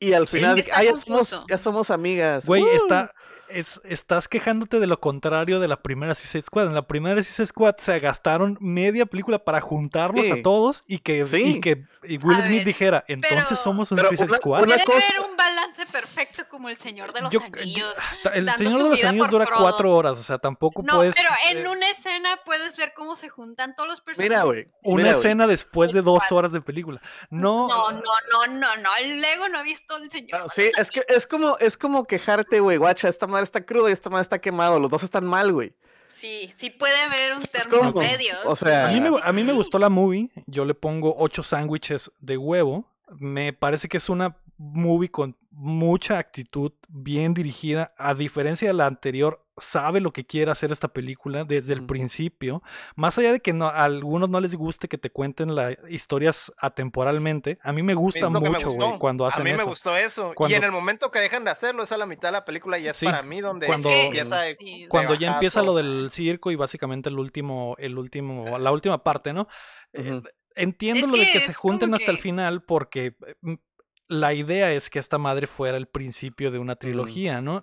Y 0.00 0.14
al 0.14 0.26
Sí, 0.26 0.38
final, 0.38 0.60
ah, 0.74 0.82
ya 0.82 0.96
somos, 0.96 1.44
ya 1.48 1.58
somos 1.58 1.90
amigas. 1.90 2.44
Güey, 2.44 2.64
¡uh! 2.64 2.68
está, 2.74 3.14
es, 3.52 3.80
estás 3.84 4.28
quejándote 4.28 4.80
de 4.80 4.86
lo 4.86 5.00
contrario 5.00 5.60
de 5.60 5.68
la 5.68 5.82
primera 5.82 6.14
Suicide 6.14 6.44
Squad. 6.44 6.66
En 6.66 6.74
la 6.74 6.86
primera 6.86 7.22
Suicide 7.22 7.46
Squad 7.46 7.76
se 7.78 7.98
gastaron 8.00 8.56
media 8.60 9.06
película 9.06 9.38
para 9.38 9.60
juntarlos 9.60 10.26
a 10.30 10.42
todos 10.42 10.82
y 10.86 10.98
que, 10.98 11.24
y 11.32 11.60
que 11.60 11.84
y 12.04 12.18
Will 12.18 12.36
A 12.38 12.44
Smith 12.44 12.56
ver, 12.58 12.64
dijera, 12.66 13.04
entonces 13.06 13.38
pero- 13.48 13.56
somos 13.56 13.90
un 13.92 13.96
pero 13.96 14.08
Suicide 14.08 14.28
una- 14.28 14.36
Squad. 14.38 14.64
Puede 14.64 14.84
cosa- 14.84 15.06
haber 15.06 15.30
un 15.30 15.36
balance 15.36 15.86
perfecto 15.86 16.42
como 16.48 16.68
el 16.68 16.76
Señor 16.78 17.12
de 17.12 17.20
los 17.20 17.32
Yo- 17.32 17.40
Anillos. 17.42 17.94
El 18.34 18.46
dando 18.46 18.58
Señor 18.64 18.78
su 18.78 18.84
de 18.84 18.90
los 18.90 19.04
Anillos 19.04 19.30
dura 19.30 19.46
Frodo. 19.46 19.60
cuatro 19.62 19.94
horas, 19.94 20.18
o 20.18 20.22
sea, 20.22 20.38
tampoco 20.38 20.82
No, 20.82 20.96
puedes... 20.96 21.14
pero 21.14 21.28
en 21.50 21.64
eh, 21.64 21.68
una 21.68 21.88
escena 21.90 22.40
puedes 22.44 22.76
ver 22.76 22.92
cómo 22.94 23.14
se 23.16 23.28
juntan 23.28 23.76
todos 23.76 23.88
los 23.88 24.00
personajes. 24.00 24.30
Mira, 24.30 24.42
güey. 24.44 24.68
una 24.82 25.02
mira, 25.04 25.16
escena 25.16 25.46
después 25.46 25.92
de 25.92 26.02
dos 26.02 26.30
horas 26.32 26.52
de 26.52 26.60
película. 26.60 27.00
No, 27.30 27.68
No, 27.68 27.92
no, 27.92 28.00
no, 28.00 28.46
no, 28.48 28.76
no. 28.76 28.90
El 29.00 29.20
Lego 29.20 29.48
no 29.48 29.58
ha 29.58 29.62
visto 29.62 29.96
el 29.96 30.10
Señor. 30.10 30.30
Bueno, 30.30 30.46
de 30.46 30.50
sí, 30.66 30.70
los 30.76 30.78
es 30.78 30.90
que 30.90 31.04
es 31.08 31.26
como, 31.26 31.56
es 31.58 31.76
como 31.76 32.04
quejarte, 32.04 32.60
güey, 32.60 32.76
guacha, 32.78 33.08
esta 33.08 33.26
madre 33.26 33.41
está 33.44 33.64
cruda 33.64 33.90
y 33.90 33.92
esta 33.92 34.10
madre 34.10 34.22
está 34.22 34.40
quemado, 34.40 34.78
los 34.78 34.90
dos 34.90 35.02
están 35.02 35.24
mal, 35.26 35.52
güey. 35.52 35.72
Sí, 36.06 36.50
sí 36.54 36.68
puede 36.70 37.00
haber 37.02 37.34
un 37.34 37.42
término 37.42 37.92
medio. 37.92 38.34
o 38.44 38.54
sea, 38.54 38.88
A 38.88 38.92
mí, 38.92 39.00
me, 39.00 39.08
sí, 39.08 39.14
a 39.22 39.32
mí 39.32 39.44
me 39.44 39.52
sí. 39.52 39.56
gustó 39.56 39.78
la 39.78 39.88
movie. 39.88 40.28
Yo 40.46 40.64
le 40.64 40.74
pongo 40.74 41.14
ocho 41.16 41.42
sándwiches 41.42 42.10
de 42.20 42.36
huevo. 42.36 42.84
Me 43.18 43.52
parece 43.52 43.88
que 43.88 43.96
es 43.96 44.08
una 44.08 44.36
movie 44.58 45.10
con 45.10 45.36
mucha 45.50 46.18
actitud, 46.18 46.72
bien 46.88 47.32
dirigida. 47.34 47.94
A 47.96 48.14
diferencia 48.14 48.68
de 48.68 48.74
la 48.74 48.86
anterior, 48.86 49.41
sabe 49.58 50.00
lo 50.00 50.12
que 50.12 50.24
quiere 50.24 50.50
hacer 50.50 50.72
esta 50.72 50.88
película 50.88 51.44
desde 51.44 51.74
el 51.74 51.84
principio. 51.84 52.62
Más 52.96 53.18
allá 53.18 53.32
de 53.32 53.40
que 53.40 53.52
no, 53.52 53.66
a 53.66 53.84
algunos 53.84 54.30
no 54.30 54.40
les 54.40 54.54
guste 54.54 54.88
que 54.88 54.96
te 54.98 55.10
cuenten 55.10 55.54
las 55.54 55.76
historias 55.90 56.50
atemporalmente, 56.58 57.58
a 57.62 57.72
mí 57.72 57.82
me 57.82 57.94
gusta 57.94 58.20
que 58.20 58.30
mucho, 58.30 58.70
güey, 58.70 58.98
cuando 58.98 59.26
hacen 59.26 59.42
A 59.42 59.44
mí 59.44 59.50
eso. 59.50 59.58
me 59.58 59.64
gustó 59.64 59.96
eso. 59.96 60.32
Cuando- 60.34 60.54
Y 60.54 60.58
en 60.58 60.64
el 60.64 60.72
momento 60.72 61.10
que 61.10 61.18
dejan 61.20 61.44
de 61.44 61.50
hacerlo, 61.50 61.82
es 61.82 61.92
a 61.92 61.96
la 61.98 62.06
mitad 62.06 62.28
de 62.28 62.32
la 62.32 62.44
película 62.44 62.78
y 62.78 62.88
es 62.88 62.96
Sí, 62.96 63.06
para 63.06 63.22
mí 63.22 63.40
donde 63.40 63.66
cuando- 63.66 63.88
Es 63.88 63.94
que- 63.94 64.06
empieza 64.06 64.40
de- 64.40 64.56
sí, 64.58 64.82
de 64.84 64.88
Cuando 64.88 65.14
ya 65.14 65.32
empieza 65.34 65.62
lo 65.62 65.74
del 65.74 66.10
circo 66.10 66.50
y 66.50 66.56
básicamente 66.56 67.08
el 67.10 67.18
último, 67.18 67.76
el 67.78 67.98
último, 67.98 68.58
la 68.58 68.72
última 68.72 69.02
parte, 69.04 69.32
¿no? 69.32 69.48
Eh. 69.92 70.22
Entiendo 70.54 71.00
Es 71.00 71.10
lo 71.10 71.16
de 71.16 71.24
que 71.26 71.32
que 71.32 71.40
se 71.40 71.54
junten 71.54 71.94
hasta 71.94 72.10
el 72.10 72.16
que- 72.16 72.22
final 72.22 72.62
porque 72.62 73.16
eh, 73.26 73.56
la 74.08 74.34
idea 74.34 74.70
es 74.72 74.90
que 74.90 74.98
esta 74.98 75.16
madre 75.16 75.46
fuera 75.46 75.78
el 75.78 75.86
principio 75.86 76.50
de 76.50 76.58
una 76.58 76.76
trilogía, 76.76 77.40
¿no? 77.40 77.62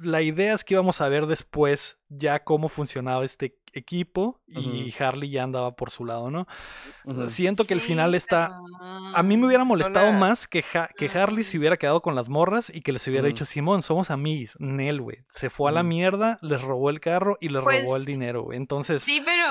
La 0.00 0.22
idea 0.22 0.54
es 0.54 0.64
que 0.64 0.74
íbamos 0.74 1.00
a 1.00 1.08
ver 1.08 1.26
después 1.26 1.98
ya 2.08 2.42
cómo 2.42 2.68
funcionaba 2.68 3.24
este 3.24 3.58
equipo 3.74 4.40
y 4.46 4.92
Harley 4.98 5.30
ya 5.30 5.44
andaba 5.44 5.74
por 5.76 5.90
su 5.90 6.04
lado, 6.04 6.30
¿no? 6.30 6.46
Siento 7.28 7.64
que 7.64 7.74
el 7.74 7.80
final 7.80 8.14
está... 8.14 8.50
A 9.14 9.22
mí 9.22 9.36
me 9.36 9.46
hubiera 9.46 9.64
molestado 9.64 10.12
más 10.12 10.46
que, 10.46 10.64
Ha- 10.74 10.88
que 10.96 11.06
Harley 11.08 11.44
se 11.44 11.58
hubiera 11.58 11.76
quedado 11.76 12.02
con 12.02 12.14
las 12.14 12.28
morras 12.28 12.70
y 12.74 12.80
que 12.82 12.92
les 12.92 13.06
hubiera 13.08 13.26
dicho, 13.28 13.44
Simón, 13.44 13.82
somos 13.82 14.10
amigos. 14.10 14.56
Nel, 14.58 15.00
güey. 15.00 15.18
Se 15.30 15.48
fue 15.50 15.70
a 15.70 15.72
la 15.72 15.82
mierda, 15.82 16.38
les 16.42 16.60
robó 16.62 16.90
el 16.90 17.00
carro 17.00 17.38
y 17.40 17.48
les 17.48 17.62
robó 17.62 17.70
el 17.70 17.84
Pues, 17.86 18.06
dinero, 18.06 18.42
güey. 18.42 18.56
Entonces, 18.58 19.02
Sí, 19.02 19.22
pero 19.24 19.46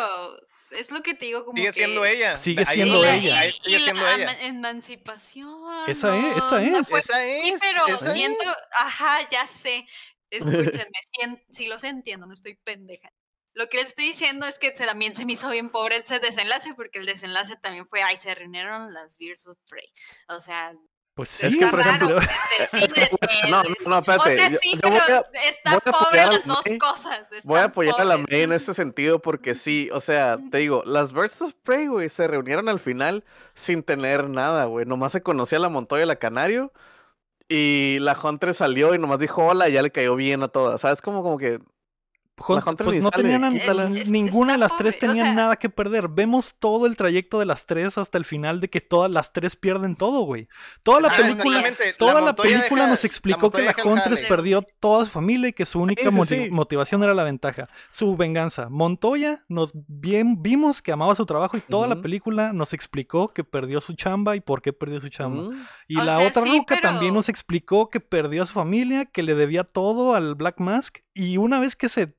es 0.72 0.92
lo 0.92 1.02
que 1.04 1.14
te 1.14 1.26
digo 1.26 1.46
como 1.46 1.58
Sigue 1.58 1.68
que 1.70 1.74
siendo 1.74 2.06
es- 2.06 2.16
ella. 2.16 2.38
Sigue 2.38 2.66
siendo 2.66 3.00
y 3.00 3.02
la, 3.02 3.16
ella. 3.16 3.46
y- 3.48 3.52
sigue 3.52 3.78
y 3.78 3.82
siendo 3.84 4.04
la 4.04 4.14
ella. 4.16 4.46
emancipación. 4.46 5.90
Esa 5.90 6.16
es, 6.16 6.22
no, 6.24 6.38
esa 6.38 6.60
no 6.60 6.78
es. 6.80 6.88
fue- 6.88 7.00
Esa 7.00 7.14
Sí, 7.22 7.50
es. 7.54 7.60
pero 7.60 7.88
esa 7.88 8.08
es. 8.08 8.14
siento, 8.14 8.46
ajá, 8.72 9.30
ya 9.30 9.48
sé. 9.48 9.86
Escúchenme, 10.30 10.52
sien- 11.20 11.44
sí 11.50 11.66
los 11.68 11.84
entiendo, 11.84 12.26
no 12.26 12.34
estoy 12.34 12.56
pendeja. 12.56 13.12
Lo 13.54 13.68
que 13.68 13.78
les 13.78 13.90
estoy 13.90 14.06
diciendo 14.06 14.46
es 14.48 14.60
que 14.60 14.74
se- 14.74 14.86
también 14.86 15.14
se 15.16 15.26
me 15.26 15.34
hizo 15.34 15.50
bien 15.50 15.70
pobre 15.70 15.98
ese 15.98 16.20
desenlace, 16.20 16.74
porque 16.74 17.00
el 17.00 17.06
desenlace 17.06 17.58
también 17.58 17.86
fue, 17.88 18.02
ay, 18.02 18.16
se 18.16 18.34
reunieron 18.34 18.94
las 18.94 19.18
Beers 19.18 19.46
of 19.48 19.58
Prey. 19.70 19.92
O 20.30 20.40
sea, 20.40 20.74
pues 21.14 21.30
sí, 21.30 21.48
Es 21.48 21.56
que, 21.58 21.68
por 21.68 21.80
ejemplo, 21.82 22.10
no, 23.50 23.64
no, 23.64 23.70
no, 23.86 23.96
O 23.96 24.00
espérate. 24.00 24.36
sea, 24.36 24.50
yo- 24.50 24.58
sí, 24.58 24.74
yo 24.76 24.80
pero 24.82 24.96
a- 24.96 25.26
están 25.50 25.80
pobres 25.82 26.28
las 26.34 26.46
dos 26.48 26.62
May. 26.68 26.78
cosas. 26.78 27.34
Voy 27.44 27.60
a 27.60 27.66
apoyar 27.66 28.00
a 28.00 28.06
la. 28.06 28.18
May 28.18 28.42
en 28.42 28.54
este 28.54 28.74
sentido 28.74 29.20
porque 29.22 29.54
sí, 29.56 29.90
o 29.94 30.00
sea, 30.00 30.38
te 30.52 30.58
digo, 30.60 30.84
las 30.86 31.12
Birds 31.12 31.42
of 31.42 31.54
Prey, 31.64 31.88
güey, 31.88 32.10
se 32.10 32.28
reunieron 32.28 32.70
al 32.70 32.80
final 32.80 33.24
sin 33.54 33.84
tener 33.84 34.30
nada, 34.30 34.66
güey. 34.66 34.86
Nomás 34.86 35.12
se 35.12 35.22
conocía 35.22 35.60
la 35.60 35.70
Montoya 35.70 36.04
y 36.04 36.08
la 36.08 36.16
Canario 36.16 36.72
y 37.50 37.98
la 38.00 38.18
Hunter 38.22 38.54
salió 38.54 38.96
y 38.96 38.98
nomás 38.98 39.20
dijo 39.20 39.46
hola 39.46 39.68
y 39.68 39.74
ya 39.74 39.82
le 39.82 39.92
cayó 39.92 40.16
bien 40.16 40.42
a 40.44 40.48
todas. 40.48 40.80
¿Sabes? 40.82 41.02
Como, 41.02 41.22
como 41.24 41.38
que 41.38 41.60
Hunt- 42.42 42.68
Hunter 42.68 42.86
pues 42.86 42.98
ni 42.98 43.04
no 43.04 43.10
sale, 43.10 43.24
tenían 43.24 43.44
a- 43.44 43.50
quítala. 43.52 43.86
n- 43.86 44.02
Es- 44.02 44.12
ninguna 44.12 44.54
de 44.54 44.58
las 44.60 44.78
tres 44.78 44.96
pobre, 44.96 45.08
o 45.08 45.12
tenía 45.12 45.24
sea- 45.26 45.34
nada 45.34 45.56
que 45.56 45.70
perder. 45.70 46.08
Vemos 46.10 46.56
todo 46.60 46.86
el 46.86 46.96
trayecto 46.96 47.40
de 47.40 47.46
las 47.46 47.66
tres 47.66 47.98
hasta 47.98 48.18
el 48.18 48.26
final 48.26 48.60
de 48.60 48.70
que 48.70 48.82
todas 48.82 49.10
las 49.12 49.32
tres 49.34 49.56
pierden 49.56 49.96
todo, 49.96 50.22
güey. 50.22 50.48
Toda 50.84 51.02
la 51.02 51.08
Ah, 51.10 51.18
película, 51.18 51.64
toda 51.98 52.14
la, 52.16 52.22
Montoya 52.22 52.50
película 52.58 52.82
deja- 52.84 52.92
nos 52.92 53.04
la 53.04 53.08
explicó 53.08 53.52
que 53.52 53.62
la 53.62 53.76
Huntress 53.84 54.28
perdió 54.28 54.62
toda 54.80 55.06
su 55.06 55.12
familia 55.12 55.50
y 55.50 55.54
que 55.54 55.66
su 55.66 55.80
única 55.80 56.10
sí, 56.10 56.16
moti- 56.18 56.46
sí. 56.46 56.50
motivación 56.52 57.04
era 57.04 57.14
la 57.14 57.24
ventaja, 57.24 57.68
su 57.90 58.16
venganza. 58.18 58.70
Montoya 58.70 59.44
nos 59.48 59.72
bien 59.74 60.42
vimos 60.42 60.82
que 60.82 60.92
amaba 60.92 61.16
su 61.16 61.26
trabajo 61.26 61.58
y 61.58 61.62
toda 61.62 61.88
la 61.88 62.02
película 62.02 62.54
nos 62.54 62.74
explicó 62.74 63.30
que 63.30 63.44
perdió 63.44 63.82
su 63.82 63.94
chamba 63.94 64.36
y 64.36 64.42
por 64.42 64.62
qué 64.62 64.74
perdió 64.74 65.00
su 65.02 65.10
chamba. 65.10 65.56
Y 65.88 66.00
O 66.00 66.04
la 66.04 66.18
sea, 66.18 66.28
otra 66.28 66.42
sí, 66.44 66.58
ruca 66.58 66.80
también 66.82 67.14
nos 67.14 67.30
explicó 67.30 67.90
que 67.90 68.00
perdió 68.00 68.44
a 68.44 68.46
su 68.46 68.54
familia, 68.54 69.06
que 69.06 69.24
le 69.24 69.36
debía 69.36 69.64
todo 69.64 70.16
al 70.16 70.36
Black 70.36 70.60
Mask. 70.60 71.00
Y 71.14 71.38
una 71.38 71.60
vez 71.60 71.76
que 71.76 71.90
se 71.90 72.14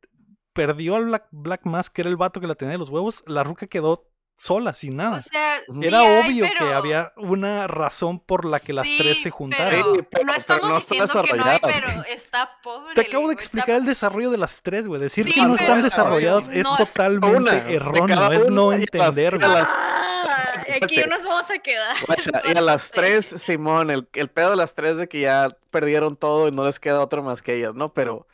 perdió 0.52 0.96
al 0.96 1.06
Black, 1.06 1.26
Black 1.30 1.60
Mask, 1.64 1.92
que 1.92 2.02
era 2.02 2.10
el 2.10 2.16
vato 2.16 2.40
que 2.40 2.46
la 2.46 2.54
tenía 2.54 2.72
de 2.72 2.78
los 2.78 2.90
huevos, 2.90 3.22
la 3.26 3.42
ruca 3.44 3.66
quedó 3.66 4.08
sola, 4.38 4.74
sin 4.74 4.96
nada. 4.96 5.18
O 5.18 5.20
sea, 5.20 5.56
sí 5.68 5.86
Era 5.86 6.00
hay, 6.00 6.26
obvio 6.30 6.46
que 6.58 6.64
había 6.74 7.12
una 7.16 7.68
razón 7.68 8.18
por 8.18 8.44
la 8.44 8.58
que 8.58 8.72
las 8.72 8.84
tres 8.98 9.22
se 9.22 9.30
juntaran. 9.30 9.70
Pero, 9.70 9.94
Sí, 9.94 10.02
pero- 10.10 10.24
no 10.24 10.32
pero 10.32 10.32
estamos 10.38 10.68
no 10.68 10.76
diciendo 10.78 11.22
que 11.22 11.32
no 11.36 11.44
hay, 11.44 11.58
pero 11.62 11.88
está 12.08 12.58
pobre. 12.60 12.94
Te 12.94 13.02
acabo 13.02 13.28
de 13.28 13.34
está 13.34 13.44
explicar 13.44 13.76
el 13.76 13.84
desarrollo 13.86 14.30
de 14.32 14.38
las 14.38 14.60
tres, 14.60 14.88
güey. 14.88 15.00
Decir 15.00 15.26
Sí, 15.26 15.32
que 15.34 15.42
no 15.42 15.54
pero 15.54 15.62
están 15.62 15.82
desarrollo 15.84 16.16
desarrolladas 16.40 16.48
es 16.56 16.64
no 16.64 16.76
es- 16.78 16.92
totalmente 16.92 17.36
Una, 17.36 17.70
erróneo, 17.70 18.32
es 18.32 18.48
no 18.50 18.72
entender, 18.72 19.38
güey. 19.38 19.48
las- 19.48 19.68
Ah, 19.68 20.64
aquí 20.82 20.96
nos 21.08 21.24
vamos 21.24 21.50
a 21.50 21.58
quedar. 21.58 21.96
Guacha, 22.06 22.30
y 22.52 22.56
a 22.56 22.60
las 22.60 22.90
tres, 22.90 23.26
Simón, 23.26 23.90
el, 23.90 24.08
el 24.14 24.28
pedo 24.28 24.50
de 24.50 24.56
las 24.56 24.74
tres 24.74 24.96
de 24.96 25.08
que 25.08 25.20
ya 25.20 25.56
perdieron 25.70 26.16
todo 26.16 26.48
y 26.48 26.50
no 26.52 26.64
les 26.64 26.80
queda 26.80 27.00
otro 27.00 27.22
más 27.22 27.42
que 27.42 27.54
ellas, 27.56 27.74
¿no? 27.74 27.92
Pero, 27.92 28.26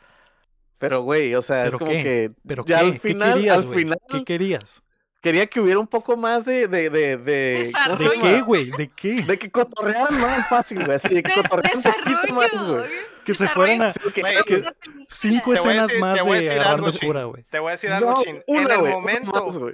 pero, 0.79 1.01
güey, 1.01 1.35
o 1.35 1.41
sea, 1.43 1.65
es 1.65 1.67
¿Pero 1.67 1.79
como 1.79 1.91
qué? 1.91 2.03
que 2.03 2.31
¿Pero 2.47 2.65
ya 2.65 2.79
qué? 2.79 2.85
al 2.85 2.93
¿Qué 2.93 2.99
final, 3.09 3.33
querías, 3.35 3.57
al 3.57 3.73
final, 3.75 3.99
¿Qué 4.09 4.23
querías? 4.23 4.83
quería 5.21 5.47
que 5.47 5.59
hubiera 5.59 5.77
un 5.79 5.87
poco 5.87 6.15
más 6.15 6.45
de, 6.45 6.67
de, 6.69 6.89
de, 6.89 7.17
de, 7.17 7.69
¿cómo 7.85 7.97
se 7.97 8.03
¿De 8.05 8.09
qué, 8.21 8.41
güey? 8.41 8.71
¿De 8.71 8.87
qué? 8.95 9.21
De 9.23 9.37
que 9.37 9.51
cotorrearan 9.51 10.17
más 10.19 10.47
fácil, 10.47 10.83
güey, 10.85 10.95
así, 10.95 11.13
de 11.13 11.21
que 11.23 11.33
cotorrearan 11.33 11.77
un 11.77 11.83
poquito 11.83 12.33
más, 12.33 12.65
güey. 12.65 12.83
Que 13.25 13.33
se 13.33 13.47
fueran 13.49 13.81
a 13.81 13.91
Sí, 13.93 13.99
que- 14.13 14.21
la 14.21 14.73
cinco 15.09 15.53
escenas 15.53 15.87
decir- 15.87 15.99
más 15.99 16.15
de 16.25 16.51
agarrando 16.51 16.87
algo, 16.87 16.99
cura, 16.99 17.23
güey. 17.25 17.43
Te 17.49 17.59
voy 17.59 17.69
a 17.69 17.71
decir 17.73 17.91
algo, 17.91 18.23
Chin. 18.23 18.41
en 18.47 18.69
el 18.71 18.81
momento, 18.81 19.45
más, 19.47 19.73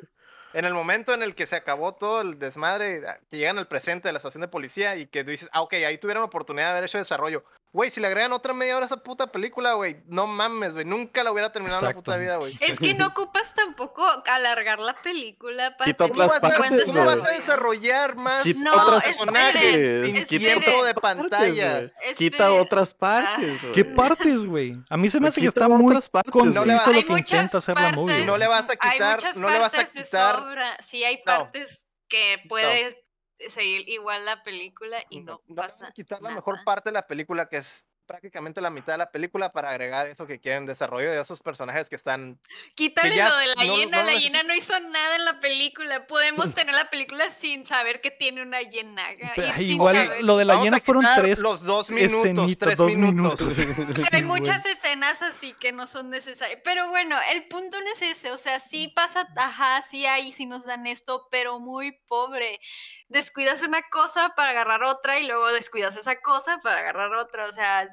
en 0.53 0.65
el 0.65 0.73
momento 0.73 1.14
en 1.14 1.22
el 1.22 1.36
que 1.36 1.45
se 1.45 1.56
acabó 1.57 1.94
todo 1.94 2.22
el 2.22 2.40
desmadre, 2.40 3.02
ah, 3.07 3.18
que 3.30 3.38
llegan 3.38 3.60
al 3.60 3.68
presente 3.68 4.07
de 4.07 4.14
la 4.14 4.18
estación 4.18 4.41
de 4.41 4.48
policía 4.48 4.95
y 4.95 5.06
que 5.06 5.23
tú 5.23 5.30
dices, 5.32 5.48
ah, 5.53 5.61
ok, 5.61 5.73
ahí 5.73 5.98
tuvieron 5.99 6.23
oportunidad 6.23 6.68
de 6.68 6.72
haber 6.72 6.84
hecho 6.86 6.98
desarrollo. 6.98 7.44
Güey, 7.76 7.91
si 7.91 7.99
le 7.99 8.07
agregan 8.07 8.31
otra 8.31 8.53
media 8.53 8.77
hora 8.77 8.85
a 8.85 8.88
esa 8.88 8.95
puta 9.03 9.27
película, 9.27 9.73
güey, 9.73 9.97
no 10.07 10.27
mames, 10.27 10.72
güey, 10.72 10.85
nunca 10.85 11.23
la 11.26 11.34
hubiera 11.34 11.52
terminado 11.52 11.81
en 11.81 11.88
la 11.88 11.93
puta 11.93 12.15
vida, 12.15 12.38
güey. 12.38 12.57
Es 12.61 12.80
que 12.80 12.93
no 12.93 13.07
ocupas 13.07 13.53
tampoco 13.53 14.06
alargar 14.27 14.80
la 14.80 14.93
película 15.02 15.76
para 15.76 15.93
tener 15.93 16.11
otras 16.11 16.30
¿Cómo 16.39 16.41
vas, 16.41 16.43
a, 16.45 16.85
cómo 16.85 17.06
vas 17.06 17.26
a 17.26 17.31
desarrollar 17.31 18.15
más 18.15 18.45
No, 18.45 18.73
otras 18.73 19.03
personajes 19.03 19.56
esperen, 19.61 20.06
en 20.06 20.15
esperen. 20.15 20.61
tiempo 20.61 20.85
de 20.85 20.93
partes, 20.93 21.22
pantalla? 21.30 21.91
Quita 22.18 22.53
otras 22.53 22.93
partes, 22.93 23.61
güey. 23.61 23.73
¿Qué 23.73 23.84
partes, 23.84 24.45
güey? 24.45 24.77
A 24.89 24.95
mí 24.95 25.10
se 25.10 25.19
me 25.19 25.27
hace 25.27 25.41
que 25.41 25.47
está 25.47 25.68
muy 25.68 25.93
conciso 26.31 26.65
No 26.65 26.77
lo 26.77 26.81
que 26.93 26.99
intenta 26.99 27.14
muchas 27.14 27.56
hacer 27.56 27.76
la 27.76 27.91
movie. 27.91 28.07
partes. 28.14 28.26
No 28.26 28.38
le 28.38 28.47
vas 28.47 28.69
a 28.69 28.72
Hay 28.80 28.91
quitar, 28.93 29.15
muchas 29.18 29.38
no 29.38 29.49
le 29.49 29.60
vas 29.60 29.73
a 29.73 29.77
partes 29.77 29.93
de 29.93 30.02
quitar. 30.03 30.35
sobra. 30.38 30.77
Sí, 30.80 31.03
hay 31.03 31.18
No. 31.18 31.23
partes 31.26 31.88
que 32.07 32.38
puede 32.47 33.05
seguir 33.48 33.88
igual 33.90 34.26
la 34.26 34.44
película 34.44 34.98
y 35.10 35.22
no, 35.22 35.41
vas 35.48 35.80
pasa 35.80 35.91
quitar 35.91 36.22
la 36.22 36.30
nada. 36.30 36.36
mejor 36.36 36.64
parte 36.64 36.90
de 36.90 36.94
la 36.94 37.07
película, 37.07 37.48
que 37.48 37.57
es 37.57 37.86
prácticamente 38.06 38.61
la 38.61 38.69
mitad 38.69 38.94
de 38.94 38.98
la 38.99 39.11
película, 39.11 39.52
para 39.52 39.69
agregar 39.72 40.07
eso 40.07 40.26
que 40.27 40.40
quieren, 40.40 40.65
desarrollo 40.65 41.11
de 41.11 41.19
esos 41.22 41.41
personajes 41.41 41.90
que 41.90 41.95
están 41.95 42.40
Quítale 42.76 43.15
ya 43.15 43.30
lo 43.30 43.38
de 43.38 43.48
la 43.48 43.56
no- 43.56 43.64
hiena, 43.77 43.98
no 43.99 44.03
la 44.06 44.14
hiena 44.19 44.44
no 44.44 44.53
hizo 44.53 44.80
nada 44.80 45.15
en 45.15 45.26
la 45.26 45.40
película. 45.40 46.07
Podemos 46.07 46.53
tener 46.56 46.76
la 46.76 46.90
película 46.90 47.30
sin 47.30 47.65
saber 47.65 48.02
que 48.02 48.11
tiene 48.11 48.41
una 48.41 48.60
sin 49.61 49.72
igual 49.73 49.95
saber- 49.95 50.23
lo 50.23 50.38
de 50.38 50.45
la 50.45 50.53
Vamos 50.53 50.65
hiena 50.65 50.80
fueron 50.80 51.06
tres 51.15 51.40
los 51.40 51.64
dos 51.64 51.90
minutos, 51.90 52.57
tres 52.60 52.77
dos 52.77 52.95
minutos. 52.95 53.41
minutos. 53.57 53.95
Pero 53.95 54.07
hay 54.18 54.23
muchas 54.23 54.65
escenas 54.65 55.22
así 55.22 55.53
que 55.53 55.72
no 55.72 55.88
son 55.88 56.10
necesarias. 56.10 56.60
Pero 56.64 56.90
bueno, 56.90 57.18
el 57.34 57.48
punto 57.48 57.80
no 57.82 57.88
es 57.91 58.02
ese. 58.02 58.32
O 58.32 58.38
sea, 58.38 58.60
sí 58.60 58.88
pasa, 58.95 59.27
ajá, 59.38 59.82
sí 59.82 60.06
hay, 60.06 60.32
sí 60.32 60.45
nos 60.45 60.65
dan 60.65 60.88
esto, 60.88 61.27
pero 61.32 61.60
muy 61.60 61.91
pobre. 62.07 62.60
Descuidas 63.07 63.61
una 63.61 63.82
cosa 63.90 64.34
para 64.36 64.52
agarrar 64.52 64.84
otra 64.84 65.19
y 65.19 65.27
luego 65.27 65.52
descuidas 65.53 65.95
esa 65.95 66.19
cosa 66.22 66.57
para 66.64 66.80
agarrar 66.80 67.14
otra. 67.15 67.45
O 67.45 67.52
sea, 67.52 67.88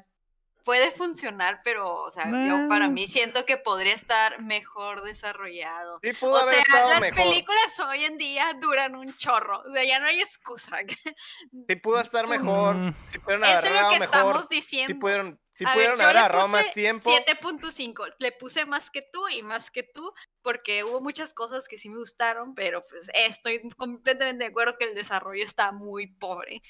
puede 0.63 0.91
funcionar, 0.91 1.61
pero, 1.63 2.01
o 2.03 2.11
sea, 2.11 2.25
yo 2.25 2.67
para 2.69 2.87
mí 2.87 3.07
siento 3.07 3.45
que 3.45 3.57
podría 3.57 3.93
estar 3.93 4.41
mejor 4.41 5.03
desarrollado. 5.03 5.99
Sí 6.01 6.13
pudo 6.13 6.33
O 6.33 6.37
haber 6.37 6.63
sea, 6.65 6.87
las 6.87 7.01
mejor. 7.01 7.17
películas 7.17 7.79
hoy 7.81 8.05
en 8.05 8.17
día 8.17 8.53
duran 8.61 8.95
un 8.95 9.13
chorro. 9.15 9.61
O 9.67 9.71
sea, 9.71 9.83
ya 9.83 9.99
no 9.99 10.07
hay 10.07 10.19
excusa. 10.19 10.77
Sí 11.69 11.75
pudo 11.77 11.99
estar 11.99 12.27
mejor. 12.27 12.75
Mm. 12.75 12.95
Sí 13.11 13.19
pudieron 13.19 13.43
haber 13.45 13.57
Eso 13.59 13.67
es 13.67 13.73
lo 13.73 13.89
que 13.89 13.99
mejor. 13.99 14.03
estamos 14.05 14.41
Sí 14.41 14.55
diciendo. 14.55 14.99
pudieron, 14.99 15.39
sí 15.51 15.65
A 15.65 15.75
ver, 15.75 15.75
pudieron 15.75 15.97
yo 15.97 16.03
haber 16.03 16.17
agarrado 16.17 16.47
más 16.49 16.73
tiempo. 16.73 17.09
7.5. 17.09 18.15
Le 18.19 18.31
puse 18.31 18.65
más 18.65 18.89
que 18.89 19.01
tú 19.01 19.27
y 19.29 19.43
más 19.43 19.69
que 19.71 19.83
tú, 19.83 20.13
porque 20.41 20.83
hubo 20.83 21.01
muchas 21.01 21.33
cosas 21.33 21.67
que 21.67 21.77
sí 21.77 21.89
me 21.89 21.97
gustaron, 21.97 22.53
pero 22.55 22.83
pues 22.89 23.09
estoy 23.13 23.61
completamente 23.77 24.45
de 24.45 24.49
acuerdo 24.51 24.77
que 24.77 24.85
el 24.85 24.95
desarrollo 24.95 25.43
está 25.43 25.71
muy 25.71 26.07
pobre. 26.07 26.61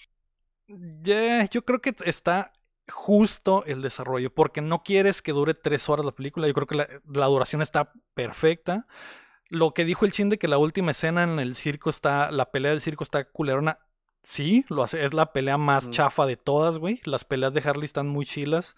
Ya, 0.68 1.46
yo 1.50 1.64
creo 1.66 1.82
que 1.82 1.94
está 2.06 2.54
justo 2.90 3.64
el 3.66 3.82
desarrollo, 3.82 4.34
porque 4.34 4.62
no 4.62 4.84
quieres 4.84 5.22
que 5.22 5.32
dure 5.32 5.54
tres 5.54 5.90
horas 5.90 6.06
la 6.06 6.12
película. 6.12 6.48
Yo 6.48 6.54
creo 6.54 6.68
que 6.68 6.76
la, 6.76 6.88
la 7.12 7.26
duración 7.28 7.62
está 7.62 7.92
perfecta. 8.14 8.88
Lo 9.50 9.74
que 9.74 9.86
dijo 9.86 10.06
el 10.06 10.12
chin 10.12 10.30
de 10.30 10.38
que 10.38 10.48
la 10.48 10.58
última 10.58 10.92
escena 10.92 11.24
en 11.24 11.40
el 11.40 11.56
circo 11.56 11.90
está, 11.90 12.32
la 12.32 12.52
pelea 12.52 12.72
del 12.72 12.82
circo 12.82 13.04
está 13.04 13.24
culerona. 13.26 13.80
Sí, 14.24 14.66
lo 14.70 14.84
hace, 14.84 15.04
es 15.06 15.14
la 15.14 15.34
pelea 15.34 15.58
más 15.58 15.88
Mm. 15.88 15.92
chafa 15.92 16.26
de 16.26 16.38
todas, 16.38 16.78
güey. 16.78 17.02
Las 17.06 17.26
peleas 17.26 17.54
de 17.54 17.62
Harley 17.62 17.86
están 17.86 18.08
muy 18.08 18.26
chilas. 18.26 18.76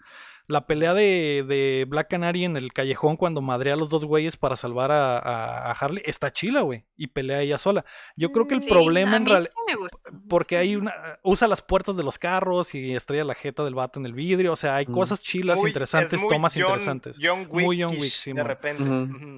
La 0.48 0.66
pelea 0.66 0.94
de, 0.94 1.44
de 1.48 1.86
Black 1.88 2.08
Canary 2.08 2.44
en 2.44 2.56
el 2.56 2.72
callejón 2.72 3.16
cuando 3.16 3.40
madrea 3.42 3.74
a 3.74 3.76
los 3.76 3.90
dos 3.90 4.04
güeyes 4.04 4.36
para 4.36 4.54
salvar 4.56 4.92
a, 4.92 5.18
a- 5.18 5.70
a 5.70 5.72
Harley 5.72 6.02
está 6.06 6.32
chila, 6.32 6.60
güey. 6.60 6.84
Y 6.96 7.08
pelea 7.08 7.40
ella 7.42 7.58
sola. 7.58 7.84
Yo 8.16 8.30
creo 8.30 8.46
que 8.46 8.54
el 8.54 8.62
Sí, 8.62 8.70
problema 8.70 9.14
a 9.14 9.16
en 9.16 9.26
realidad 9.26 9.48
sí 9.50 9.58
me 9.66 9.74
gustó. 9.76 10.10
porque 10.28 10.56
hay 10.56 10.76
una 10.76 10.92
usa 11.22 11.48
las 11.48 11.62
puertas 11.62 11.96
de 11.96 12.04
los 12.04 12.18
carros 12.18 12.74
y 12.76 12.94
estrella 12.94 13.24
la 13.24 13.34
jeta 13.34 13.64
del 13.64 13.74
vato 13.74 13.98
en 13.98 14.06
el 14.06 14.12
vidrio, 14.12 14.52
o 14.52 14.56
sea, 14.56 14.76
hay 14.76 14.86
Mm. 14.86 14.92
cosas 14.92 15.20
chilas, 15.20 15.58
Muy- 15.58 15.70
interesantes, 15.70 16.20
tomas 16.28 16.52
John- 16.54 16.62
interesantes. 16.62 17.18
John 17.20 17.48
Muy 17.50 17.82
John 17.82 17.92
Wick, 17.98 18.12
sí, 18.12 18.32
de 18.32 18.44
repente. 18.44 18.84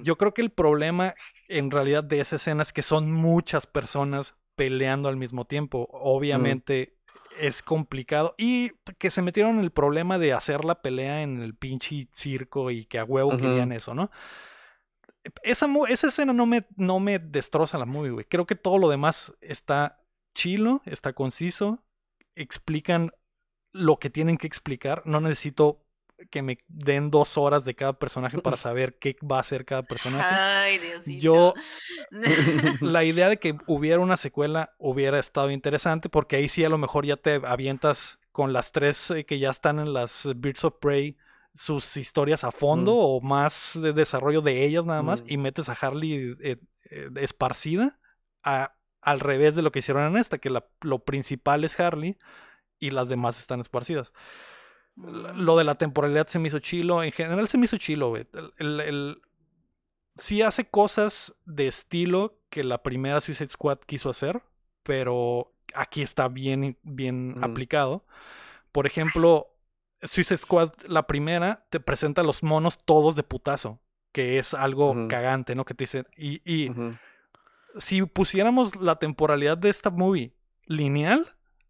Yo 0.03 0.15
creo 0.15 0.33
que 0.33 0.41
el 0.43 0.51
problema 0.51 1.15
en 1.47 1.71
realidad 1.71 2.03
de 2.03 2.19
esa 2.19 2.35
escena 2.35 2.61
es 2.61 2.71
que 2.71 2.83
son 2.83 3.11
muchas 3.11 3.65
personas 3.65 4.35
peleando 4.55 5.09
al 5.09 5.17
mismo 5.17 5.45
tiempo. 5.45 5.87
Obviamente 5.91 6.98
es 7.39 7.63
complicado 7.63 8.35
y 8.37 8.71
que 8.97 9.09
se 9.09 9.21
metieron 9.21 9.57
en 9.57 9.63
el 9.63 9.71
problema 9.71 10.19
de 10.19 10.33
hacer 10.33 10.65
la 10.65 10.81
pelea 10.81 11.21
en 11.21 11.41
el 11.41 11.55
pinche 11.55 12.07
circo 12.13 12.71
y 12.71 12.85
que 12.85 12.99
a 12.99 13.03
huevo 13.03 13.31
querían 13.37 13.71
eso, 13.71 13.93
¿no? 13.93 14.11
Esa, 15.43 15.67
esa 15.89 16.07
escena 16.07 16.33
no 16.33 16.45
me, 16.45 16.65
no 16.75 16.99
me 16.99 17.19
destroza 17.19 17.77
la 17.77 17.85
movie, 17.85 18.11
güey. 18.11 18.25
Creo 18.25 18.45
que 18.45 18.55
todo 18.55 18.77
lo 18.77 18.89
demás 18.89 19.35
está 19.41 20.01
chilo, 20.33 20.81
está 20.85 21.13
conciso, 21.13 21.83
explican 22.35 23.11
lo 23.71 23.97
que 23.99 24.09
tienen 24.09 24.37
que 24.37 24.47
explicar. 24.47 25.03
No 25.05 25.21
necesito 25.21 25.85
que 26.29 26.41
me 26.41 26.59
den 26.67 27.09
dos 27.11 27.37
horas 27.37 27.65
de 27.65 27.75
cada 27.75 27.93
personaje 27.93 28.37
para 28.39 28.57
saber 28.57 28.97
qué 28.99 29.15
va 29.23 29.37
a 29.37 29.41
hacer 29.41 29.65
cada 29.65 29.83
personaje. 29.83 30.27
Ay, 30.29 30.77
Diosito. 30.79 31.19
Yo- 31.21 31.53
La 32.81 33.03
idea 33.03 33.29
de 33.29 33.37
que 33.37 33.57
hubiera 33.67 33.99
una 33.99 34.17
secuela 34.17 34.73
hubiera 34.77 35.19
estado 35.19 35.51
interesante 35.51 36.09
porque 36.09 36.35
ahí 36.37 36.49
sí 36.49 36.63
a 36.63 36.69
lo 36.69 36.77
mejor 36.77 37.05
ya 37.05 37.17
te 37.17 37.41
avientas 37.45 38.19
con 38.31 38.53
las 38.53 38.71
tres 38.71 39.11
eh, 39.11 39.25
que 39.25 39.39
ya 39.39 39.49
están 39.49 39.79
en 39.79 39.93
las 39.93 40.27
Birds 40.35 40.63
of 40.63 40.75
Prey 40.79 41.17
sus 41.55 41.97
historias 41.97 42.43
a 42.43 42.51
fondo 42.51 42.93
Mm. 42.93 42.97
o 42.99 43.21
más 43.21 43.77
de 43.81 43.91
desarrollo 43.93 44.41
de 44.41 44.63
ellas 44.65 44.85
nada 44.85 45.01
más 45.01 45.21
Mm. 45.23 45.25
y 45.29 45.37
metes 45.37 45.67
a 45.69 45.73
Harley 45.73 46.35
eh, 46.41 46.57
eh, 46.91 47.09
esparcida 47.17 47.99
a- 48.43 48.75
al 49.01 49.19
revés 49.19 49.55
de 49.55 49.61
lo 49.61 49.71
que 49.71 49.79
hicieron 49.79 50.03
en 50.05 50.17
esta, 50.17 50.37
que 50.37 50.49
la- 50.49 50.65
lo 50.81 50.99
principal 50.99 51.63
es 51.63 51.79
Harley 51.79 52.17
y 52.79 52.91
las 52.91 53.09
demás 53.09 53.39
están 53.39 53.59
esparcidas. 53.61 54.13
L- 55.07 55.33
Lo 55.35 55.57
de 55.57 55.63
la 55.63 55.75
temporalidad 55.75 56.27
se 56.27 56.39
me 56.39 56.47
hizo 56.47 56.59
chilo. 56.59 57.03
En 57.03 57.11
general 57.11 57.47
se 57.47 57.57
me 57.57 57.65
hizo 57.65 57.77
chilo, 57.77 58.09
güey. 58.09 58.27
El, 58.33 58.53
el- 58.57 58.79
el- 58.81 59.21
Sí 60.15 60.41
hace 60.41 60.65
cosas 60.69 61.33
de 61.45 61.67
estilo 61.67 62.39
que 62.49 62.63
la 62.65 62.83
primera 62.83 63.21
Suicide 63.21 63.51
Squad 63.51 63.77
quiso 63.85 64.09
hacer, 64.09 64.41
pero 64.83 65.53
aquí 65.73 66.01
está 66.01 66.27
bien, 66.27 66.77
bien 66.83 67.35
Ujú. 67.37 67.45
aplicado. 67.45 68.05
Por 68.73 68.85
ejemplo, 68.85 69.47
Suicide 70.03 70.37
Squad, 70.37 70.71
la 70.87 71.07
primera, 71.07 71.65
te 71.69 71.79
presenta 71.79 72.21
a 72.21 72.25
los 72.25 72.43
monos 72.43 72.79
todos 72.83 73.15
de 73.15 73.23
putazo, 73.23 73.79
que 74.11 74.39
es 74.39 74.53
algo 74.53 75.07
cagante, 75.07 75.55
¿no? 75.55 75.63
Que 75.63 75.73
te 75.73 75.83
dicen. 75.83 76.05
Y, 76.17 76.41
y 76.43 76.69
si 77.77 78.01
pusiéramos 78.03 78.75
la 78.75 78.97
temporalidad 78.97 79.57
de 79.57 79.69
esta 79.69 79.89
movie 79.89 80.33
lineal, 80.65 81.27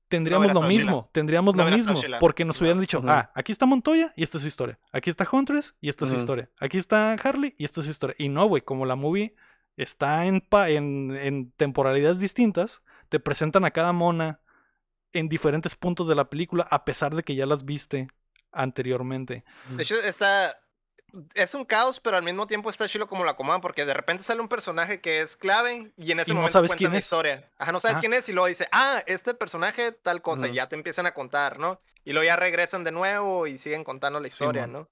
tendríamos 0.10 0.54
lo 0.54 0.62
mismo, 0.64 1.10
tendríamos 1.14 1.56
No 1.56 1.64
lo 1.64 1.72
mismo, 1.76 1.94
porque 2.20 2.44
nos 2.44 2.60
No. 2.60 2.66
hubieran 2.66 2.82
dicho, 2.82 3.02
ah, 3.08 3.32
aquí 3.36 3.52
está 3.54 3.66
Montoya 3.66 4.12
y 4.18 4.24
esta 4.24 4.38
es 4.38 4.42
su 4.42 4.48
historia, 4.48 4.78
aquí 4.92 5.10
está 5.10 5.28
Huntress 5.32 5.76
y 5.80 5.88
esta 5.90 6.04
es 6.06 6.12
su 6.12 6.18
historia, 6.18 6.50
aquí 6.60 6.78
está 6.78 7.14
Harley 7.14 7.56
y 7.58 7.64
esta 7.66 7.80
es 7.80 7.86
su 7.86 7.92
historia. 7.92 8.16
Y 8.20 8.28
no, 8.30 8.46
güey, 8.48 8.62
como 8.62 8.86
la 8.86 8.96
movie 8.96 9.36
está 9.78 10.26
en, 10.26 10.42
pa- 10.42 10.70
en, 10.70 11.16
en 11.16 11.52
temporalidades 11.52 12.20
distintas, 12.20 12.82
te 13.08 13.20
presentan 13.20 13.64
a 13.64 13.72
cada 13.72 13.94
mona 13.94 14.42
en 15.14 15.30
diferentes 15.30 15.76
puntos 15.76 16.08
de 16.08 16.16
la 16.16 16.30
película, 16.30 16.68
a 16.70 16.84
pesar 16.86 17.16
de 17.16 17.24
que 17.24 17.36
ya 17.36 17.46
las 17.46 17.64
viste 17.66 18.10
anteriormente. 18.52 19.44
De 19.76 19.84
hecho, 19.84 19.96
está. 19.96 20.56
Es 21.34 21.54
un 21.54 21.66
caos, 21.66 22.00
pero 22.00 22.18
al 22.18 22.24
mismo 22.24 22.48
tiempo 22.48 22.70
está 22.70 22.88
chilo 22.88 23.08
como 23.08 23.24
lo 23.24 23.30
acomodan, 23.30 23.62
porque 23.62 23.86
de 23.86 23.94
repente 23.94 24.24
sale 24.24 24.42
un 24.42 24.48
personaje 24.50 25.02
que 25.02 25.22
es 25.22 25.36
clave 25.36 25.92
y 25.98 26.12
en 26.12 26.20
ese 26.20 26.32
Y 26.32 26.34
no 26.34 26.42
momento 26.42 26.54
sabes 26.54 26.76
quién 26.76 26.92
la 26.92 27.00
es. 27.00 27.06
historia. 27.06 27.50
Ajá, 27.58 27.72
no 27.72 27.80
sabes 27.80 27.96
Ajá. 27.96 28.02
quién 28.02 28.14
es 28.14 28.28
y 28.30 28.34
luego 28.34 28.48
dice, 28.48 28.68
ah, 28.72 29.04
este 29.08 29.34
personaje 29.34 29.92
tal 29.92 30.22
cosa, 30.22 30.48
y 30.48 30.54
ya 30.54 30.68
te 30.70 30.76
empiezan 30.76 31.06
a 31.06 31.14
contar, 31.14 31.60
¿no? 31.60 31.80
Y 32.06 32.14
luego 32.14 32.26
ya 32.26 32.36
regresan 32.36 32.84
de 32.84 32.92
nuevo 32.92 33.46
y 33.48 33.58
siguen 33.58 33.84
contando 33.84 34.20
la 34.20 34.28
historia. 34.28 34.68
¿no? 34.68 34.88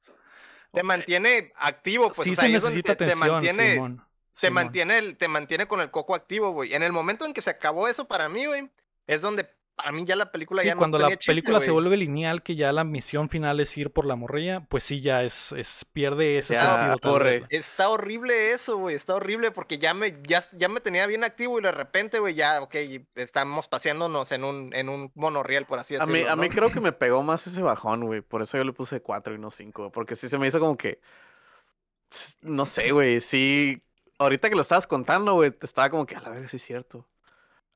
Te 0.73 0.83
mantiene 0.83 1.51
activo, 1.55 2.11
pues 2.11 2.25
sí 2.25 2.31
o 2.31 2.35
sea, 2.35 2.41
se 2.41 2.47
ahí 2.47 2.55
es 2.55 2.61
donde 2.61 2.77
necesita 2.77 2.95
te, 2.97 3.05
te 3.05 3.11
atención, 3.11 3.31
mantiene. 3.33 3.73
Simón. 3.73 3.97
te 4.33 4.39
Simón. 4.47 4.53
mantiene, 4.53 4.97
el- 4.97 5.17
te 5.17 5.27
mantiene 5.27 5.67
con 5.67 5.81
el 5.81 5.89
coco 5.91 6.13
activo, 6.13 6.51
güey. 6.51 6.73
En 6.73 6.83
el 6.83 6.91
momento 6.91 7.25
en 7.25 7.33
que 7.33 7.41
se 7.41 7.49
acabó 7.49 7.87
eso 7.87 8.05
para 8.07 8.27
mí, 8.29 8.45
güey, 8.45 8.69
es 9.07 9.21
donde 9.21 9.49
para 9.77 9.91
mí 9.93 10.03
ya 10.05 10.15
la 10.17 10.31
película 10.31 10.61
Sí, 10.63 10.67
ya 10.69 10.73
no 10.75 10.79
cuando 10.79 10.97
la 10.99 11.09
chiste, 11.17 11.31
película 11.31 11.61
se 11.61 11.71
vuelve 11.71 11.95
lineal, 11.97 12.41
que 12.43 12.55
ya 12.55 12.71
la 12.73 12.83
misión 12.83 13.29
final 13.29 13.59
es 13.59 13.77
ir 13.77 13.91
por 13.91 14.05
la 14.05 14.15
morrilla, 14.15 14.61
pues 14.67 14.83
sí, 14.83 15.01
ya 15.01 15.23
es, 15.23 15.51
es 15.53 15.85
pierde 15.85 16.39
ese 16.39 16.55
Ya, 16.55 16.95
sentido. 16.95 16.99
corre. 17.13 17.45
Está 17.49 17.89
horrible 17.89 18.51
eso, 18.53 18.77
güey. 18.77 18.95
Está 18.95 19.15
horrible 19.15 19.51
porque 19.51 19.77
ya 19.77 19.93
me, 19.93 20.19
ya, 20.23 20.43
ya 20.53 20.67
me 20.67 20.81
tenía 20.81 21.05
bien 21.07 21.23
activo 21.23 21.59
y 21.59 21.61
de 21.63 21.71
repente, 21.71 22.19
güey, 22.19 22.33
ya, 22.33 22.61
ok, 22.61 22.75
estamos 23.15 23.67
paseándonos 23.67 24.31
en 24.31 24.43
un, 24.43 24.73
en 24.73 24.89
un 24.89 25.11
monorriel, 25.15 25.65
por 25.67 25.79
así 25.79 25.95
A 25.95 25.99
decirlo. 25.99 26.19
mí, 26.19 26.25
a 26.27 26.35
mí 26.35 26.49
creo 26.49 26.71
que 26.71 26.81
me 26.81 26.91
pegó 26.91 27.21
más 27.23 27.45
ese 27.47 27.61
bajón, 27.61 28.05
güey. 28.05 28.21
Por 28.21 28.41
eso 28.41 28.57
yo 28.57 28.63
le 28.63 28.73
puse 28.73 29.01
4 29.01 29.35
y 29.35 29.37
no 29.39 29.51
5. 29.51 29.91
Porque 29.91 30.15
sí 30.15 30.27
se 30.27 30.37
me 30.39 30.47
hizo 30.47 30.59
como 30.59 30.75
que. 30.75 30.99
No 32.41 32.65
sé, 32.65 32.91
güey. 32.91 33.19
Sí. 33.19 33.83
Ahorita 34.19 34.49
que 34.49 34.55
lo 34.55 34.61
estabas 34.61 34.87
contando, 34.87 35.33
güey, 35.35 35.53
estaba 35.61 35.89
como 35.89 36.05
que 36.05 36.15
a 36.15 36.21
la 36.21 36.29
verga, 36.29 36.47
sí 36.47 36.57
es 36.57 36.63
cierto. 36.63 37.07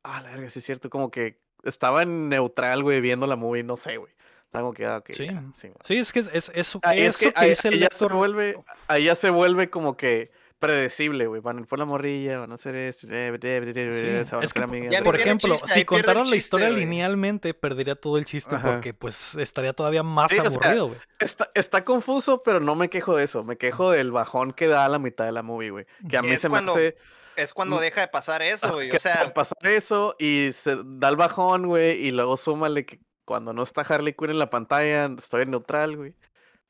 Ah, 0.03 0.17
a 0.17 0.21
la 0.21 0.31
verga, 0.31 0.49
sí 0.49 0.59
es 0.59 0.65
cierto. 0.65 0.89
Como 0.89 1.11
que 1.11 1.39
estaba 1.63 2.01
en 2.03 2.29
neutral, 2.29 2.83
güey, 2.83 3.01
viendo 3.01 3.27
la 3.27 3.35
movie. 3.35 3.63
No 3.63 3.75
sé, 3.75 3.97
güey. 3.97 4.11
Estaba 4.45 4.63
como 4.63 4.73
que, 4.73 4.85
ah, 4.85 4.97
ok. 4.97 5.09
Sí. 5.11 5.25
ya, 5.27 5.43
sí, 5.55 5.67
güey. 5.69 5.79
Sí, 5.83 5.97
es 5.97 6.11
que 6.11 6.19
es, 6.19 6.29
es, 6.33 6.51
es- 6.53 6.77
Ahí 6.83 7.01
es 7.01 7.15
eso 7.15 7.19
que 7.27 7.33
que, 7.33 7.39
ahí- 7.39 7.49
dice 7.49 7.67
el 7.69 7.73
ahí 7.75 7.79
ya 7.81 7.87
se 7.91 8.03
lector. 8.03 8.13
vuelve, 8.13 8.57
ahí 8.87 9.03
ya 9.05 9.15
se 9.15 9.29
vuelve 9.29 9.69
como 9.69 9.95
que 9.95 10.29
predecible, 10.59 11.25
güey. 11.25 11.41
Van 11.41 11.57
a 11.57 11.61
ir 11.61 11.67
por 11.67 11.79
la 11.79 11.85
morrilla, 11.85 12.39
van 12.39 12.51
a 12.51 12.55
hacer 12.55 12.75
esto, 12.75 13.07
eh, 13.09 13.29
eh, 13.29 13.39
eh, 13.41 13.73
eh, 13.75 13.93
Sí, 13.93 13.99
se 13.99 14.35
van 14.35 14.43
a 14.43 14.45
es 14.45 14.53
que, 14.53 14.59
hacer 14.59 14.63
amigas. 14.63 14.91
ya 14.91 14.99
ni 14.99 15.05
por 15.05 15.15
ejemplo, 15.15 15.55
chiste, 15.55 15.73
si 15.73 15.85
contaran 15.85 16.29
la 16.29 16.35
historia 16.35 16.69
linealmente, 16.69 17.53
perdería 17.55 17.95
todo 17.95 18.17
el 18.19 18.25
chiste 18.25 18.53
Ajá. 18.55 18.73
porque 18.73 18.93
pues 18.93 19.33
estaría 19.35 19.73
todavía 19.73 20.03
más 20.03 20.29
Sí, 20.29 20.37
o 20.37 20.41
sea, 20.49 20.59
aburrido, 20.59 20.87
güey. 20.89 20.99
Está, 21.19 21.49
está 21.55 21.83
confuso, 21.83 22.43
pero 22.43 22.59
no 22.59 22.75
me 22.75 22.89
quejo 22.89 23.15
de 23.15 23.23
eso. 23.23 23.43
Me 23.43 23.57
quejo 23.57 23.89
del 23.91 24.11
bajón 24.11 24.53
que 24.53 24.67
da 24.67 24.85
a 24.85 24.89
la 24.89 24.99
mitad 24.99 25.25
de 25.25 25.31
la 25.31 25.41
movie, 25.41 25.71
güey. 25.71 25.85
Que 26.09 26.17
a 26.17 26.21
mí 26.21 26.37
se 26.37 26.47
cuando 26.49 26.75
me 26.75 26.81
hace. 26.87 26.97
Es 27.35 27.53
cuando 27.53 27.79
deja 27.79 28.01
de 28.01 28.07
pasar 28.07 28.41
eso, 28.41 28.73
güey. 28.73 28.91
O 28.91 28.99
sea, 28.99 29.33
pasar 29.33 29.57
eso 29.67 30.15
y 30.19 30.49
se 30.53 30.77
da 30.83 31.09
el 31.09 31.15
bajón, 31.15 31.67
güey. 31.67 32.05
Y 32.07 32.11
luego 32.11 32.37
súmale 32.37 32.85
que 32.85 32.99
cuando 33.25 33.53
no 33.53 33.63
está 33.63 33.81
Harley 33.81 34.13
Quinn 34.13 34.31
en 34.31 34.39
la 34.39 34.49
pantalla, 34.49 35.05
estoy 35.17 35.43
en 35.43 35.51
neutral, 35.51 35.95
güey. 35.97 36.15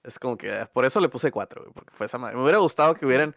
Es 0.04 0.18
como 0.20 0.38
que 0.38 0.52
ah, 0.52 0.70
por 0.72 0.86
eso 0.86 1.00
le 1.00 1.10
puse 1.10 1.32
cuatro, 1.32 1.62
güey, 1.62 1.74
porque 1.74 1.94
fue 1.96 2.06
esa 2.08 2.18
madre. 2.18 2.36
Me 2.36 2.44
hubiera 2.44 2.58
gustado 2.60 2.94
que 2.96 3.06
hubieran. 3.06 3.36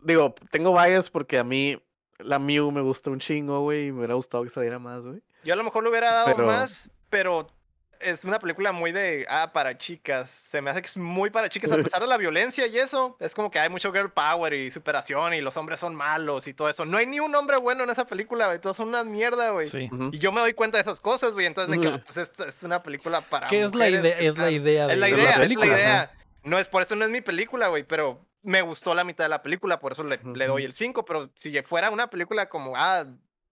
Digo, 0.00 0.34
tengo 0.50 0.72
bias 0.72 1.10
porque 1.10 1.38
a 1.38 1.44
mí 1.44 1.80
la 2.18 2.38
Mew 2.38 2.70
me 2.72 2.80
gusta 2.80 3.10
un 3.10 3.20
chingo, 3.20 3.60
güey. 3.60 3.86
Y 3.88 3.92
me 3.92 3.98
hubiera 3.98 4.14
gustado 4.14 4.44
que 4.44 4.50
saliera 4.50 4.78
más, 4.78 5.02
güey. 5.02 5.20
yo 5.44 5.52
a 5.54 5.56
lo 5.56 5.64
mejor 5.64 5.82
le 5.84 5.90
hubiera 5.90 6.12
dado 6.12 6.34
Pero- 6.34 6.46
más, 6.46 6.90
pero 7.10 7.46
es 8.00 8.24
una 8.24 8.38
película 8.38 8.72
muy 8.72 8.92
de, 8.92 9.26
ah, 9.28 9.50
para 9.52 9.76
chicas. 9.76 10.30
Se 10.30 10.60
me 10.60 10.70
hace 10.70 10.80
que 10.80 10.86
es 10.86 10.96
muy 10.96 11.30
para 11.30 11.48
chicas, 11.48 11.72
a 11.72 11.76
pesar 11.82 12.00
de 12.00 12.06
la 12.06 12.16
violencia 12.16 12.66
y 12.66 12.78
eso. 12.78 13.16
Es 13.20 13.34
como 13.34 13.50
que 13.50 13.58
hay 13.58 13.68
mucho 13.68 13.92
girl 13.92 14.10
power 14.10 14.52
y 14.54 14.70
superación 14.70 15.34
y 15.34 15.40
los 15.40 15.56
hombres 15.56 15.80
son 15.80 15.94
malos 15.94 16.46
y 16.46 16.54
todo 16.54 16.68
eso. 16.68 16.84
No 16.84 16.98
hay 16.98 17.06
ni 17.06 17.20
un 17.20 17.34
hombre 17.34 17.56
bueno 17.56 17.84
en 17.84 17.90
esa 17.90 18.06
película, 18.06 18.46
güey. 18.46 18.60
Todos 18.60 18.76
son 18.76 18.88
una 18.88 19.04
mierda, 19.04 19.50
güey. 19.50 19.66
Sí. 19.66 19.90
Y 20.12 20.18
yo 20.18 20.32
me 20.32 20.40
doy 20.40 20.54
cuenta 20.54 20.78
de 20.78 20.82
esas 20.82 21.00
cosas, 21.00 21.32
güey. 21.32 21.46
Entonces 21.46 21.74
me 21.74 21.80
quedo, 21.80 22.02
pues 22.02 22.16
esta 22.16 22.48
es 22.48 22.62
una 22.62 22.82
película 22.82 23.20
para 23.20 23.48
¿Qué 23.48 23.62
es 23.62 23.74
la 23.74 23.86
mujeres 23.86 24.00
idea? 24.00 24.16
que 24.16 24.26
Es 24.26 24.38
la 24.38 24.50
idea 24.50 24.86
de, 24.86 24.92
Es 24.92 24.98
la 24.98 25.06
de 25.06 25.12
idea, 25.12 25.42
es 25.42 25.56
la 25.56 25.66
idea. 25.66 26.12
No 26.44 26.58
es 26.58 26.68
por 26.68 26.82
eso 26.82 26.96
no 26.96 27.04
es 27.04 27.10
mi 27.10 27.20
película, 27.20 27.68
güey, 27.68 27.82
pero 27.82 28.24
me 28.42 28.62
gustó 28.62 28.94
la 28.94 29.04
mitad 29.04 29.24
de 29.24 29.28
la 29.28 29.42
película, 29.42 29.80
por 29.80 29.92
eso 29.92 30.04
le, 30.04 30.20
le 30.34 30.46
doy 30.46 30.64
el 30.64 30.72
5, 30.72 31.04
pero 31.04 31.30
si 31.34 31.60
fuera 31.62 31.90
una 31.90 32.08
película 32.08 32.48
como, 32.48 32.74
ah, 32.76 33.04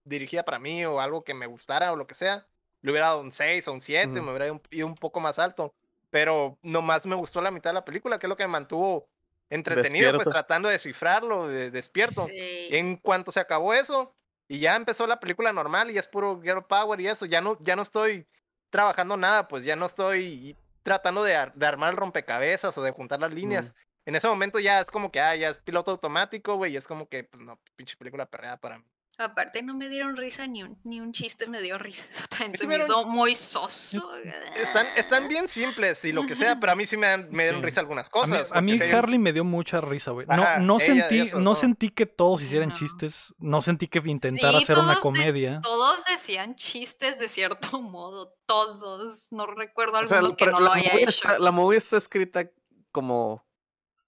dirigida 0.04 0.44
para 0.44 0.58
mí 0.58 0.84
o 0.84 1.00
algo 1.00 1.24
que 1.24 1.34
me 1.34 1.46
gustara 1.46 1.92
o 1.92 1.96
lo 1.96 2.06
que 2.06 2.14
sea, 2.14 2.46
le 2.82 2.90
hubiera 2.90 3.06
dado 3.08 3.20
un 3.20 3.32
6 3.32 3.66
o 3.68 3.72
un 3.72 3.80
7, 3.80 4.08
Ujú. 4.12 4.22
me 4.22 4.30
hubiera 4.30 4.46
ido 4.46 4.54
un- 4.54 4.62
ido 4.70 4.86
un 4.86 4.94
poco 4.94 5.20
más 5.20 5.38
alto, 5.38 5.74
pero 6.10 6.58
nomás 6.62 7.04
me 7.06 7.16
gustó 7.16 7.40
la 7.40 7.50
mitad 7.50 7.70
de 7.70 7.74
la 7.74 7.84
película, 7.84 8.18
que 8.18 8.26
es 8.26 8.28
lo 8.28 8.36
que 8.36 8.44
me 8.44 8.52
mantuvo 8.52 9.08
entretenido, 9.50 10.12
pues 10.14 10.28
tratando 10.28 10.68
de 10.68 10.74
descifrarlo, 10.74 11.48
de, 11.48 11.70
despierto. 11.70 12.26
Sí. 12.26 12.68
En 12.70 12.96
cuanto 12.96 13.30
se 13.32 13.40
acabó 13.40 13.74
eso 13.74 14.12
y 14.48 14.58
ya 14.58 14.76
empezó 14.76 15.06
la 15.06 15.20
película 15.20 15.52
normal 15.52 15.90
y 15.90 15.98
es 15.98 16.06
puro 16.06 16.40
girl 16.42 16.64
power 16.64 17.00
y 17.00 17.08
eso, 17.08 17.26
ya 17.26 17.40
no, 17.40 17.56
ya 17.60 17.76
no 17.76 17.82
estoy 17.82 18.26
trabajando 18.70 19.16
nada, 19.16 19.46
pues 19.48 19.64
ya 19.64 19.76
no 19.76 19.86
estoy 19.86 20.56
tratando 20.82 21.22
de, 21.24 21.34
ar- 21.36 21.54
de 21.54 21.66
armar 21.66 21.90
el 21.90 21.96
rompecabezas 21.96 22.76
o 22.76 22.82
de 22.82 22.90
juntar 22.92 23.20
las 23.20 23.32
líneas. 23.32 23.72
En 24.04 24.14
ese 24.14 24.28
momento 24.28 24.58
ya 24.60 24.80
es 24.80 24.90
como 24.90 25.10
que, 25.10 25.20
ah, 25.20 25.34
ya 25.34 25.48
es 25.50 25.58
piloto 25.58 25.90
automático, 25.90 26.54
güey, 26.56 26.72
y 26.74 26.76
es 26.76 26.86
como 26.86 27.08
que, 27.08 27.24
pues 27.24 27.42
no, 27.42 27.58
pinche 27.74 27.96
película 27.96 28.26
perreada 28.26 28.56
para 28.56 28.78
mí. 28.78 28.84
Aparte 29.18 29.62
no 29.62 29.74
me 29.74 29.88
dieron 29.88 30.14
risa 30.14 30.46
ni 30.46 30.62
un, 30.62 30.78
ni 30.84 31.00
un 31.00 31.12
chiste 31.12 31.46
me 31.46 31.62
dio 31.62 31.78
risa. 31.78 32.04
Eso 32.10 32.24
también 32.28 32.52
Sí 32.52 32.62
se 32.62 32.66
me 32.66 32.76
hizo 32.76 33.04
muy 33.06 33.34
soso. 33.34 34.10
Están, 34.56 34.86
están 34.96 35.28
bien 35.28 35.48
simples 35.48 36.04
y 36.04 36.12
lo 36.12 36.26
que 36.26 36.34
sea, 36.34 36.60
pero 36.60 36.72
a 36.72 36.76
mí 36.76 36.84
sí 36.84 36.98
me, 36.98 37.16
me 37.16 37.44
dieron 37.44 37.60
Sí. 37.62 37.64
risa 37.66 37.80
algunas 37.80 38.08
A 38.12 38.26
mí, 38.26 38.32
cosas. 38.32 38.48
a 38.52 38.60
mí 38.60 38.72
un- 38.74 38.82
Harley 38.82 39.18
me 39.18 39.32
dio 39.32 39.42
mucha 39.42 39.80
risa, 39.80 40.10
güey. 40.10 40.26
No, 40.26 40.58
no 40.58 40.76
ella- 40.76 40.84
sentí, 41.08 41.20
ella 41.20 41.38
no 41.38 41.54
sentí 41.54 41.88
que 41.88 42.04
todos 42.04 42.42
hicieran 42.42 42.68
No. 42.70 42.74
chistes. 42.76 43.34
No 43.38 43.62
sentí 43.62 43.88
que 43.88 44.02
intentara 44.04 44.58
Sí, 44.58 44.64
hacer 44.64 44.78
una 44.78 44.96
comedia. 44.96 45.60
todos 45.62 46.04
decían 46.04 46.54
chistes 46.56 47.18
de 47.18 47.28
cierto 47.28 47.80
modo. 47.80 48.34
Todos. 48.44 49.28
No 49.32 49.46
recuerdo 49.46 49.98
O 50.00 50.06
sea, 50.06 50.18
alguno 50.18 50.36
que 50.36 50.46
no 50.46 50.60
lo 50.60 50.72
haya 50.72 50.94
hecho. 50.94 51.08
está- 51.08 51.38
la 51.38 51.52
movie 51.52 51.78
está 51.78 51.96
escrita 51.96 52.50
como 52.92 53.45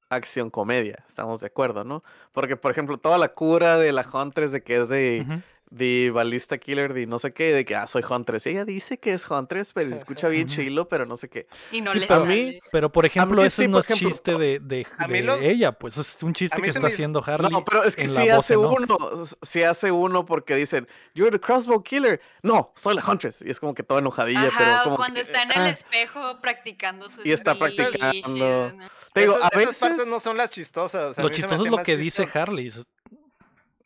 acción 0.08 0.50
comedia, 0.50 1.04
estamos 1.06 1.40
de 1.40 1.46
acuerdo, 1.46 1.84
¿no? 1.84 2.02
Porque, 2.32 2.56
por 2.56 2.70
ejemplo, 2.70 2.98
toda 2.98 3.18
la 3.18 3.28
cura 3.28 3.78
de 3.78 3.92
la 3.92 4.06
Huntress 4.10 4.52
de 4.52 4.62
que 4.62 4.76
es 4.76 4.88
de. 4.88 5.42
De 5.70 6.10
balista 6.12 6.56
killer, 6.58 6.94
de 6.94 7.06
no 7.06 7.18
sé 7.18 7.32
qué, 7.32 7.52
de 7.52 7.64
que, 7.64 7.76
ah, 7.76 7.86
soy 7.86 8.02
Huntress. 8.08 8.46
Ella 8.46 8.64
dice 8.64 8.98
que 8.98 9.12
es 9.12 9.30
Huntress, 9.30 9.72
pero 9.72 9.90
se 9.90 9.98
escucha 9.98 10.28
bien 10.28 10.48
chilo, 10.48 10.88
pero 10.88 11.04
no 11.04 11.16
sé 11.16 11.28
qué. 11.28 11.46
Y 11.72 11.80
no 11.82 11.92
Sí, 11.92 11.98
le 12.00 12.06
pero- 12.06 12.20
sale. 12.20 12.60
Pero, 12.72 12.90
por 12.90 13.04
ejemplo, 13.04 13.42
mí 13.42 13.46
ese 13.46 13.62
sí, 13.64 13.68
no 13.68 13.78
es 13.78 13.84
ejemplo, 13.84 14.08
chiste 14.10 14.38
de, 14.38 14.58
de, 14.60 14.86
a 14.96 15.06
mí 15.08 15.18
de 15.18 15.24
los- 15.24 15.40
ella, 15.40 15.72
pues 15.72 15.98
es 15.98 16.22
un 16.22 16.32
chiste 16.32 16.56
mí 16.56 16.62
que 16.62 16.68
está 16.68 16.80
me 16.80 16.88
haciendo 16.88 17.22
Harley. 17.24 17.50
No, 17.50 17.64
pero 17.64 17.84
es 17.84 17.96
que 17.96 18.06
voz 18.08 18.18
hace 18.30 18.56
uno, 18.56 18.96
s- 19.22 19.36
sí 19.42 19.62
hace 19.62 19.92
uno 19.92 20.24
porque 20.24 20.54
dicen, 20.54 20.88
you're 21.14 21.30
the 21.30 21.40
crossbow 21.40 21.82
killer. 21.82 22.20
No, 22.42 22.72
soy 22.74 22.94
la 22.94 23.04
Huntress. 23.06 23.42
Y 23.42 23.50
es 23.50 23.60
como 23.60 23.74
que 23.74 23.82
toda 23.82 24.00
enojadilla, 24.00 24.48
pero 24.56 24.70
Ajá, 24.70 24.80
o 24.80 24.84
como 24.84 24.96
cuando 24.96 25.16
que, 25.16 25.20
está 25.22 25.42
en 25.42 25.52
el 25.52 25.58
ah. 25.58 25.68
espejo 25.68 26.40
practicando 26.40 27.10
su 27.10 27.20
Y 27.26 27.32
está 27.32 27.54
practicando. 27.58 28.08
y- 28.24 28.78
Te 29.12 29.20
digo, 29.20 29.34
Esos- 29.34 29.44
a 29.44 29.48
esas 29.48 29.58
veces... 29.66 29.78
partes 29.78 30.06
no 30.06 30.20
son 30.20 30.36
las 30.36 30.50
chistosas. 30.50 31.18
a 31.18 31.22
Lo 31.22 31.28
mí 31.28 31.34
chistoso 31.34 31.64
es 31.64 31.70
lo 31.70 31.82
que 31.82 31.96
dice. 31.96 32.26
Harley. 32.32 32.72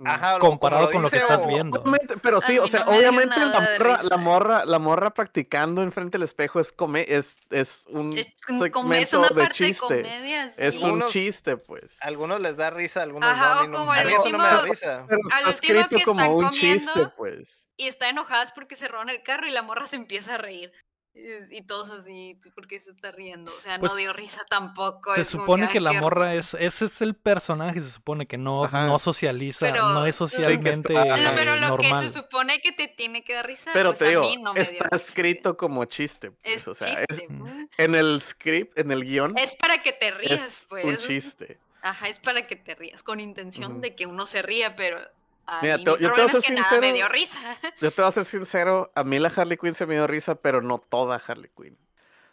Ajá, 0.05 0.39
comparado 0.39 0.91
con 0.91 1.03
lo 1.03 1.11
que 1.11 1.17
estás 1.17 1.47
viendo. 1.47 1.83
Pero 2.23 2.41
sí, 2.41 2.59
o 2.59 2.67
sea, 2.67 2.85
no 2.85 2.93
obviamente 2.93 3.39
la 3.39 3.61
de 3.61 3.79
morra, 3.79 4.03
la 4.03 4.17
morra, 4.17 4.65
la 4.65 4.79
morra 4.79 5.11
practicando 5.15 5.83
enfrente 5.83 6.19
del 6.19 6.23
espejo 6.25 6.61
es 6.61 6.73
come, 6.73 7.05
es, 7.09 7.39
es 7.51 7.85
un 7.89 8.11
Es, 8.17 8.29
es 8.29 9.15
una 9.15 9.29
de 9.29 9.35
parte 9.35 9.65
de 9.65 9.71
chiste. 9.71 9.79
comedia. 9.81 10.45
Es 10.47 10.79
un 10.79 10.85
Algunos- 10.85 11.11
chiste, 11.13 11.57
pues. 11.57 11.97
A 12.01 12.07
algunos 12.09 12.41
les 12.41 12.57
da 12.57 12.71
risa, 12.71 13.01
a 13.01 13.03
algunos 13.05 13.31
Ajá, 13.31 13.55
no. 13.55 13.55
a 13.55 13.61
o 13.61 13.67
mí 13.67 13.73
no- 13.73 13.79
como 13.79 13.93
a 13.93 14.01
el 14.01 14.07
mí 14.09 14.13
eso 14.15 14.29
no 14.31 14.39
me 14.39 14.45
da 14.45 14.55
último- 14.57 14.73
risa. 14.75 15.05
Pero 15.09 15.21
Al 15.33 15.47
último 15.49 15.89
que 15.89 16.03
como 16.05 16.21
están 16.21 16.35
un 16.37 16.45
comiendo, 16.45 16.93
chiste, 16.93 17.09
pues. 17.17 17.67
Y 17.77 17.89
está 17.89 18.09
enojadas 18.09 18.53
porque 18.53 18.75
se 18.75 18.87
roban 18.89 19.09
el 19.09 19.23
carro 19.23 19.47
y 19.47 19.51
la 19.51 19.63
morra 19.63 19.87
se 19.87 19.97
empieza 19.97 20.35
a 20.35 20.39
reír. 20.39 20.73
Y, 21.15 21.61
todos 21.63 21.91
así, 21.91 22.39
¿tú 22.43 22.51
¿por 22.53 22.67
qué 22.67 22.81
se 22.81 22.91
está 22.91 23.13
riendo? 23.13 23.55
O 23.55 23.61
sea, 23.61 23.79
Pues, 23.79 23.93
no 23.93 23.97
dio 23.99 24.15
risa 24.15 24.41
tampoco. 24.49 25.15
Se 25.15 25.21
es 25.21 25.29
supone 25.29 25.69
que 25.69 25.79
la 25.79 25.93
morra 25.93 26.35
es, 26.35 26.55
ese 26.55 26.87
es 26.87 27.03
el 27.03 27.15
personaje, 27.15 27.83
se 27.83 27.91
supone 27.91 28.27
que 28.27 28.39
no, 28.39 28.65
Ajá. 28.65 28.87
no 28.87 28.99
socializa, 28.99 29.59
Pero- 29.61 29.91
no 29.91 30.07
es 30.07 30.15
que 30.15 30.19
socialmente 30.19 30.95
Pero, 30.95 31.15
pero 31.35 31.57
lo 31.57 31.77
que 31.77 31.89
normal. 31.91 32.05
se 32.05 32.11
supone 32.19 32.61
que 32.61 32.73
te 32.73 32.89
tiene 32.89 33.23
que 33.25 33.35
dar 33.35 33.47
risa, 33.47 33.71
Pero 33.75 33.91
pues 33.91 33.99
te 33.99 34.09
digo, 34.09 34.23
a 34.23 34.25
mí 34.25 34.37
no 34.43 34.55
me 34.55 34.61
dio 34.61 34.73
está 34.73 34.85
risa. 34.91 34.97
escrito 34.97 35.57
como 35.59 35.85
chiste, 35.85 36.31
pues. 36.31 36.55
Es 36.57 36.67
o 36.69 36.75
sea, 36.75 36.89
es- 36.89 37.07
chiste. 37.09 37.29
pues. 37.39 37.53
en 37.77 37.95
el 37.95 38.23
script, 38.23 38.79
en 38.79 38.91
el 38.91 39.05
guion, 39.05 39.37
Es 39.37 39.55
para 39.57 39.83
que 39.83 39.93
te 39.93 40.13
rías, 40.13 40.41
es 40.41 40.67
pues. 40.71 40.85
un 40.87 40.97
chiste. 40.97 41.59
Ajá, 41.83 42.09
es 42.09 42.21
para 42.21 42.47
que 42.47 42.57
te 42.57 42.75
rías, 42.75 43.03
con 43.03 43.21
intención 43.21 43.83
de 43.83 43.95
que 43.95 44.07
uno 44.07 44.27
se 44.27 44.41
ría, 44.41 44.77
pero 44.77 44.99
a 45.47 45.61
Mira, 45.63 45.77
mí 45.79 45.85
te- 45.85 45.91
mi 45.91 45.97
yo 45.97 45.97
te 45.97 46.03
voy 46.03 46.07
a 46.07 46.15
problema 46.15 46.27
es 46.31 46.33
ser 46.33 46.43
que 46.45 46.61
nada 46.61 46.71
me 46.71 46.77
sincero, 46.77 46.95
dio 46.97 47.09
risa. 47.09 47.39
Yo 47.81 47.91
te 47.91 48.03
voy 48.03 48.09
a 48.09 48.13
ser 48.13 48.25
sincero, 48.25 48.93
a 48.95 49.05
mí 49.05 49.19
la 49.19 49.29
Harley 49.29 49.57
Quinn 49.59 49.75
se 49.75 49.87
me 49.87 49.95
dio 49.95 50.07
risa, 50.07 50.35
pero 50.37 50.63
no 50.63 50.79
toda 50.79 51.17
Harley 51.27 51.51
Quinn. 51.57 51.77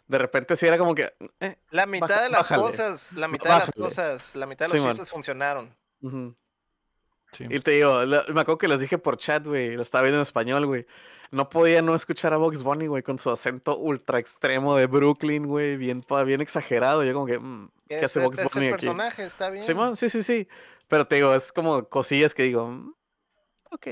De 0.06 0.18
repente 0.18 0.56
sí 0.56 0.66
era 0.66 0.76
como 0.78 0.94
que, 0.94 1.12
eh, 1.40 1.56
La 1.70 1.86
mitad 1.86 2.08
Baja- 2.08 2.22
de 2.22 2.30
las 2.30 2.40
bájale. 2.48 2.62
cosas, 2.62 3.12
la 3.14 3.28
mitad 3.28 3.44
de 3.44 3.58
las 3.60 3.72
cosas, 3.72 4.34
la 4.36 4.46
mitad 4.46 4.66
de 4.66 4.72
Simón. 4.72 4.90
chistes 4.90 5.10
funcionaron. 5.10 5.74
Sí. 7.32 7.44
Y 7.48 7.60
te 7.60 7.70
digo, 7.72 8.02
la- 8.04 8.24
me 8.34 8.40
acuerdo 8.40 8.58
que 8.58 8.66
les 8.68 8.80
dije 8.80 8.98
por 8.98 9.16
chat, 9.16 9.44
güey, 9.46 9.76
lo 9.76 9.82
estaba 9.82 10.02
viendo 10.02 10.18
en 10.18 10.22
español, 10.22 10.66
güey. 10.66 10.86
No 11.30 11.48
podía 11.48 11.80
no 11.80 11.94
escuchar 11.94 12.32
a 12.32 12.38
Box 12.38 12.64
Bunny, 12.64 12.88
güey, 12.88 13.04
con 13.04 13.18
su 13.20 13.30
acento 13.30 13.76
ultra 13.78 14.18
extremo 14.18 14.74
de 14.76 14.86
Brooklyn, 14.86 15.46
güey, 15.46 15.76
bien, 15.76 16.04
bien 16.26 16.40
exagerado. 16.40 17.04
Yo 17.04 17.12
como 17.14 17.26
que, 17.26 17.38
mm, 17.38 17.70
¿qué 17.88 17.98
Es, 17.98 18.04
hace 18.06 18.18
es 18.18 18.24
Box 18.24 18.38
el 18.40 18.48
Bunny 18.52 18.66
aquí? 18.66 18.70
personaje, 18.72 19.24
está 19.24 19.48
bien. 19.50 19.62
Simón, 19.64 19.96
sí, 19.96 20.08
sí, 20.08 20.24
sí. 20.24 20.48
Pero 20.88 21.06
te 21.06 21.14
digo, 21.16 21.32
es 21.32 21.52
como 21.52 21.88
cosillas 21.88 22.34
que 22.34 22.42
digo, 22.42 22.66
mm, 22.66 22.92
ok, 23.70 23.86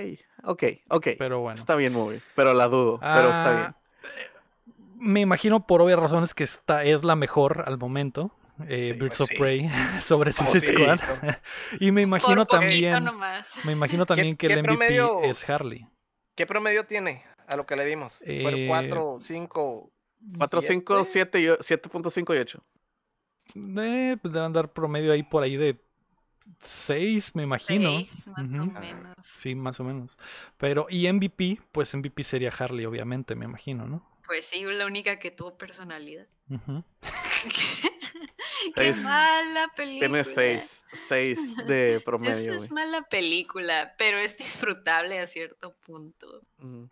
ok, 0.44 0.62
ok. 0.90 1.06
Pero 1.18 1.40
bueno. 1.40 1.58
Está 1.58 1.74
bien, 1.76 1.92
movie, 1.92 2.20
pero 2.34 2.52
la 2.54 2.68
dudo, 2.68 2.98
pero 3.00 3.30
está 3.30 3.50
bien. 3.50 3.66
Ah, 3.66 3.76
eh, 4.04 4.30
Me 4.98 5.20
imagino 5.20 5.66
por 5.66 5.80
obvias 5.82 5.98
razones 5.98 6.34
que 6.34 6.44
esta 6.44 6.84
es 6.84 7.04
la 7.04 7.16
mejor 7.16 7.64
al 7.66 7.78
momento. 7.78 8.30
eh, 8.68 8.90
Sí, 8.92 8.98
Birds 9.00 9.18
pues 9.18 9.20
of 9.22 9.28
sí. 9.30 9.36
Prey 9.38 9.68
sobre 10.02 10.32
Suicide 10.32 10.60
sí. 10.60 10.72
Squad. 10.74 11.00
y 11.80 11.92
me 11.92 12.02
imagino 12.02 12.46
Por 12.46 12.58
también. 12.60 13.04
nomás. 13.04 13.64
Me 13.64 13.72
imagino 13.72 14.04
también 14.06 14.36
que 14.36 14.46
el 14.46 14.58
MVP 14.58 14.66
promedio? 14.68 15.22
es 15.22 15.48
Harley. 15.48 15.86
¿Qué 16.36 16.46
promedio 16.46 16.84
tiene 16.84 17.24
a 17.46 17.56
lo 17.56 17.66
que 17.66 17.76
le 17.76 17.84
dimos? 17.84 18.18
¿Fueron 18.24 18.60
Eh, 18.60 18.66
4, 18.68 19.18
5? 19.20 19.90
4, 20.38 20.60
5, 20.60 21.04
7 21.04 21.40
y 21.40 21.48
o- 21.48 21.58
7.5 21.58 22.34
y 22.34 22.38
8. 22.38 22.62
Eh, 23.54 24.16
pues 24.20 24.32
deben 24.34 24.52
dar 24.52 24.72
promedio 24.72 25.12
ahí 25.12 25.22
por 25.22 25.42
ahí 25.42 25.56
de 25.56 25.80
6, 26.62 27.34
me 27.34 27.42
imagino. 27.44 27.90
Seis, 27.90 28.28
más 28.28 28.48
o 28.48 28.64
menos. 28.66 29.14
Sí, 29.20 29.54
más 29.54 29.80
o 29.80 29.84
menos. 29.84 30.16
Pero, 30.56 30.86
y 30.90 31.10
MVP, 31.10 31.60
pues 31.72 31.94
MVP 31.94 32.24
sería 32.24 32.52
Harley, 32.56 32.86
obviamente, 32.86 33.34
me 33.34 33.44
imagino, 33.44 33.86
¿no? 33.86 34.06
Pues 34.26 34.44
sí, 34.44 34.64
la 34.64 34.86
única 34.86 35.18
que 35.18 35.30
tuvo 35.30 35.56
personalidad. 35.56 36.26
Qué 38.74 38.92
Seis. 38.94 39.02
mala 39.04 39.68
película. 39.76 40.08
Tiene 40.08 40.24
seis, 40.24 40.82
seis 40.92 41.56
de 41.66 41.94
Es, 41.96 42.02
promedio, 42.02 42.52
es 42.52 42.70
güey. 42.70 42.84
mala 42.86 43.02
película, 43.08 43.94
pero 43.98 44.18
es 44.18 44.36
disfrutable 44.38 45.18
a 45.18 45.26
cierto 45.26 45.74
punto. 45.86 46.42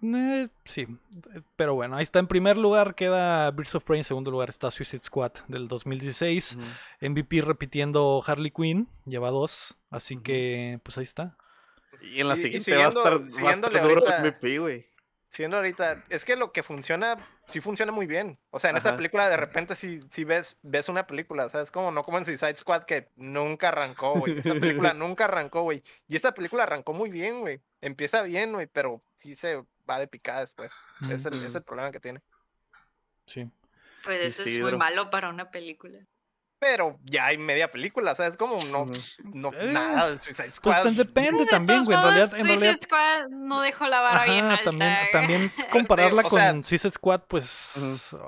Eh, 0.02 0.48
sí, 0.64 0.82
eh, 0.82 1.40
pero 1.56 1.74
bueno, 1.74 1.96
ahí 1.96 2.02
está. 2.04 2.18
En 2.18 2.26
primer 2.28 2.56
lugar 2.56 2.94
queda 2.94 3.50
Birds 3.50 3.74
of 3.74 3.84
Prey, 3.84 3.98
en 4.00 4.04
segundo 4.04 4.30
lugar 4.30 4.48
está 4.50 4.70
Suicide 4.70 5.02
Squad 5.04 5.32
del 5.48 5.68
2016. 5.68 6.56
Ujú. 6.56 6.64
MVP 7.10 7.40
repitiendo 7.42 8.22
Harley 8.26 8.50
Quinn, 8.50 8.88
lleva 9.04 9.30
dos, 9.30 9.76
así 9.90 10.16
que 10.18 10.80
pues 10.82 10.98
ahí 10.98 11.04
está. 11.04 11.36
Y 12.02 12.20
en 12.20 12.28
la 12.28 12.36
Y- 12.36 12.38
y 12.38 12.42
siguiente 12.42 12.76
va 12.76 12.84
a 12.84 12.88
estar, 12.88 13.12
va 13.44 13.50
a 13.50 13.52
estar 13.52 13.72
duro 13.72 13.84
ahorita- 13.88 14.18
MVP, 14.20 14.58
güey. 14.58 14.86
Siendo 15.36 15.58
ahorita, 15.58 16.02
es 16.08 16.24
que 16.24 16.34
lo 16.34 16.50
que 16.50 16.62
funciona, 16.62 17.28
sí 17.46 17.60
funciona 17.60 17.92
muy 17.92 18.06
bien. 18.06 18.38
O 18.48 18.58
sea, 18.58 18.70
en 18.70 18.78
esta 18.78 18.96
película 18.96 19.28
de 19.28 19.36
repente 19.36 19.76
sí, 19.76 20.00
sí 20.10 20.24
ves, 20.24 20.56
ves 20.62 20.88
una 20.88 21.06
película, 21.06 21.50
¿sabes? 21.50 21.70
Como 21.70 21.90
no 21.90 22.04
como 22.04 22.16
en 22.16 22.24
Suicide 22.24 22.56
Squad 22.56 22.84
que 22.84 23.10
nunca 23.16 23.68
arrancó, 23.68 24.14
güey. 24.14 24.38
Esta 24.38 24.54
película 24.54 24.94
nunca 24.94 25.26
arrancó, 25.26 25.60
güey. 25.60 25.82
Y 26.08 26.16
esta 26.16 26.32
película 26.32 26.62
arrancó 26.62 26.94
muy 26.94 27.10
bien, 27.10 27.40
güey. 27.40 27.60
Empieza 27.82 28.22
bien, 28.22 28.54
güey, 28.54 28.66
pero 28.66 29.02
sí 29.16 29.36
se 29.36 29.62
va 29.86 29.98
de 29.98 30.08
picada 30.08 30.40
después. 30.40 30.72
Es, 31.10 31.26
el, 31.26 31.44
es 31.44 31.54
el 31.54 31.62
problema 31.62 31.92
que 31.92 32.00
tiene. 32.00 32.22
Sí. 33.26 33.46
Pues 34.04 34.24
eso 34.24 34.42
sí, 34.42 34.54
es 34.54 34.60
muy 34.60 34.74
malo 34.78 35.10
para 35.10 35.28
una 35.28 35.50
película. 35.50 35.98
Pero 36.58 36.98
ya 37.04 37.26
hay 37.26 37.36
media 37.38 37.70
película, 37.70 38.14
¿sabes? 38.14 38.36
Como 38.38 38.56
no, 38.72 38.86
no 39.34 39.50
Sí. 39.50 39.56
nada 39.72 40.08
del 40.08 40.20
Suicide 40.20 40.44
Pues 40.46 40.56
Squad. 40.56 40.82
tan- 40.84 40.96
depende 40.96 41.32
Pues, 41.32 41.46
de 41.46 41.50
también, 41.50 41.84
güey. 41.84 41.94
En 41.96 42.00
modos, 42.02 42.14
realidad, 42.14 42.38
en 42.38 42.44
Suicide 42.44 42.60
realidad 42.60 42.80
Squad 42.82 43.28
no 43.30 43.60
dejó 43.60 43.86
la 43.88 44.00
vara 44.00 44.24
bien 44.24 44.44
alta. 44.46 44.64
también, 44.64 44.94
también 45.12 45.50
compararla 45.70 46.22
o 46.22 46.28
con 46.30 46.64
Suicide 46.64 46.92
Squad, 46.92 47.20
pues 47.28 47.74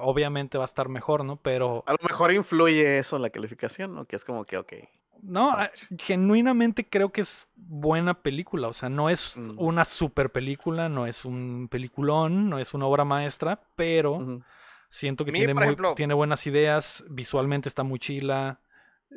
obviamente 0.01 0.59
va 0.59 0.65
a 0.65 0.67
estar 0.67 0.89
mejor, 0.91 1.25
¿no? 1.25 1.37
Pero 1.37 1.85
A 1.87 1.93
lo 1.93 1.99
mejor 2.03 2.33
influye 2.33 2.99
eso 2.99 3.17
en 3.17 3.23
la 3.23 3.31
calificación, 3.31 3.95
¿no? 3.95 4.05
Que 4.05 4.17
es 4.17 4.25
como 4.27 4.45
que, 4.45 4.59
ok. 4.59 4.73
no, 5.23 5.51
ah, 5.51 5.71
genuinamente 6.03 6.87
creo 6.89 7.11
que 7.11 7.23
es 7.23 7.49
buena 7.57 8.15
película. 8.23 8.69
O 8.69 8.73
sea, 8.75 8.89
no 8.91 9.09
es 9.11 9.37
Mm. 9.39 9.55
una 9.59 9.85
super 9.87 10.31
película, 10.31 10.89
no 10.91 11.07
es 11.07 11.25
un 11.25 11.69
peliculón, 11.71 12.51
no 12.51 12.59
es 12.59 12.75
una 12.75 12.85
obra 12.87 13.05
maestra, 13.05 13.59
pero. 13.75 14.43
Siento 14.91 15.25
que 15.25 15.33
mí, 15.33 15.39
tiene, 15.39 15.55
muy- 15.55 15.65
ejemplo- 15.65 15.95
tiene 15.95 16.15
buenas 16.15 16.47
ideas, 16.47 17.05
visualmente 17.09 17.69
está 17.69 17.83
muy 17.83 17.99
chila. 17.99 18.61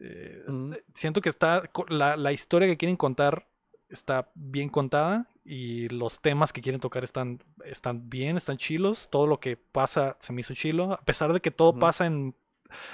eh, 0.01 0.43
Ujú. 0.47 0.75
Siento 0.95 1.21
que 1.21 1.29
está 1.29 1.63
la, 1.89 2.15
la 2.17 2.31
historia 2.31 2.67
que 2.67 2.77
quieren 2.77 2.95
contar 2.97 3.47
está 3.89 4.29
bien 4.35 4.69
contada 4.69 5.27
y 5.43 5.89
los 5.89 6.21
temas 6.21 6.53
que 6.53 6.61
quieren 6.61 6.79
tocar 6.79 7.03
están, 7.03 7.43
están 7.65 8.09
bien, 8.09 8.37
están 8.37 8.57
chilos. 8.57 9.09
Todo 9.11 9.27
lo 9.27 9.39
que 9.41 9.57
pasa 9.57 10.15
se 10.21 10.31
me 10.31 10.41
hizo 10.41 10.53
chilo. 10.53 10.93
A 10.93 11.01
pesar 11.01 11.33
de 11.33 11.41
que 11.41 11.51
todo 11.51 11.77
pasa 11.77 12.05
en, 12.05 12.33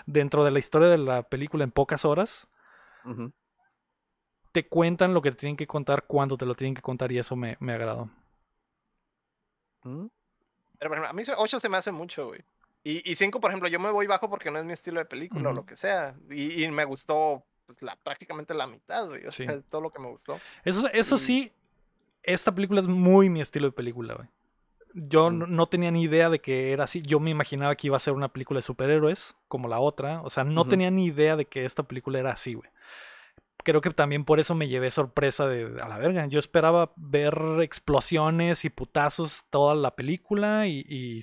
dentro 0.08 0.44
de 0.44 0.50
la 0.52 0.58
historia 0.60 0.88
de 0.90 0.98
la 0.98 1.22
película 1.24 1.64
en 1.64 1.70
pocas 1.72 2.04
horas, 2.04 2.48
te 4.52 4.68
cuentan 4.68 5.14
lo 5.14 5.22
que 5.22 5.30
te 5.32 5.38
tienen 5.38 5.58
que 5.58 5.68
contar 5.68 6.06
cuando 6.08 6.36
te 6.36 6.46
lo 6.48 6.56
tienen 6.56 6.74
que 6.74 6.82
contar 6.82 7.12
y 7.12 7.20
eso 7.20 7.36
me, 7.36 7.58
me 7.60 7.74
agradó. 7.74 8.10
Ujú. 9.84 10.10
Pero, 10.80 10.90
por 10.90 10.98
ejemplo, 10.98 11.10
a 11.10 11.14
mí 11.14 11.24
8 11.38 11.60
se 11.60 11.70
me 11.70 11.78
hace 11.78 11.92
mucho, 11.92 12.28
güey. 12.28 12.44
Y 12.84 13.16
5, 13.16 13.42
por 13.42 13.52
ejemplo, 13.52 13.68
yo 13.68 13.80
me 13.82 13.92
voy 13.92 14.08
bajo 14.08 14.30
porque 14.30 14.50
no 14.50 14.60
es 14.60 14.66
mi 14.66 14.72
estilo 14.72 15.00
de 15.02 15.06
película 15.06 15.50
o 15.50 15.52
Ujú. 15.52 15.62
lo 15.62 15.66
que 15.66 15.76
sea. 15.76 16.16
Y, 16.32 16.64
y 16.64 16.72
me 16.72 16.86
gustó 16.86 17.44
pues, 17.66 17.82
la, 17.82 17.98
prácticamente 17.98 18.54
la 18.54 18.66
mitad, 18.66 19.08
güey. 19.08 19.26
O 19.26 19.32
Sí. 19.32 19.44
sea, 19.46 19.56
es 19.56 19.66
todo 19.66 19.82
lo 19.82 19.90
que 19.90 20.00
me 20.00 20.08
gustó. 20.08 20.40
Eso, 20.64 20.88
eso 20.94 21.16
Y- 21.16 21.20
sí, 21.20 21.52
esta 22.24 22.54
película 22.56 22.80
es 22.80 22.88
muy 22.88 23.30
mi 23.30 23.42
estilo 23.42 23.68
de 23.68 23.74
película, 23.74 24.14
güey. 24.14 24.30
Yo 24.94 25.30
Mm. 25.30 25.38
no, 25.40 25.48
no 25.48 25.66
tenía 25.68 25.92
ni 25.92 26.04
idea 26.04 26.30
de 26.30 26.40
que 26.40 26.72
era 26.72 26.86
así. 26.86 27.02
Yo 27.02 27.20
me 27.20 27.30
imaginaba 27.30 27.76
que 27.76 27.88
iba 27.88 27.98
a 27.98 28.00
ser 28.00 28.14
una 28.14 28.30
película 28.30 28.60
de 28.60 28.62
superhéroes, 28.62 29.36
como 29.50 29.68
la 29.68 29.80
otra. 29.80 30.22
O 30.22 30.30
sea, 30.30 30.46
no 30.46 30.62
Ujú. 30.62 30.70
tenía 30.70 30.90
ni 30.90 31.08
idea 31.08 31.36
de 31.36 31.44
que 31.46 31.66
esta 31.66 31.84
película 31.84 32.20
era 32.20 32.32
así, 32.32 32.54
güey. 32.54 32.70
Creo 33.66 33.82
que 33.82 33.90
también 33.92 34.24
por 34.24 34.40
eso 34.40 34.56
me 34.56 34.70
llevé 34.70 34.90
sorpresa 34.92 35.46
de 35.46 35.78
a 35.82 35.90
la 35.90 35.98
verga. 35.98 36.26
Yo 36.28 36.40
esperaba 36.40 36.94
ver 36.96 37.38
explosiones 37.64 38.64
y 38.64 38.70
putazos 38.70 39.44
toda 39.50 39.76
la 39.76 39.94
película 39.94 40.68
y, 40.68 40.86
y 40.88 41.22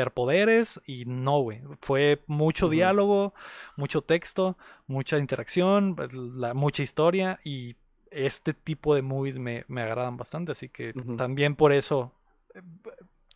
superpoderes 0.00 0.80
y 0.86 1.04
no, 1.06 1.40
güey. 1.40 1.62
Fue 1.80 2.22
mucho 2.26 2.68
diálogo, 2.68 3.32
mucho 3.76 4.02
texto, 4.02 4.58
mucha 4.86 5.18
interacción, 5.18 5.96
la, 6.36 6.52
mucha 6.52 6.82
historia 6.82 7.40
y 7.44 7.76
este 8.10 8.52
tipo 8.52 8.94
de 8.94 9.02
movies 9.02 9.38
me, 9.38 9.64
me 9.68 9.82
agradan 9.82 10.16
bastante. 10.18 10.52
Así 10.52 10.68
que 10.68 10.92
también 11.16 11.56
por 11.56 11.72
eso 11.72 12.12
eh, 12.54 12.60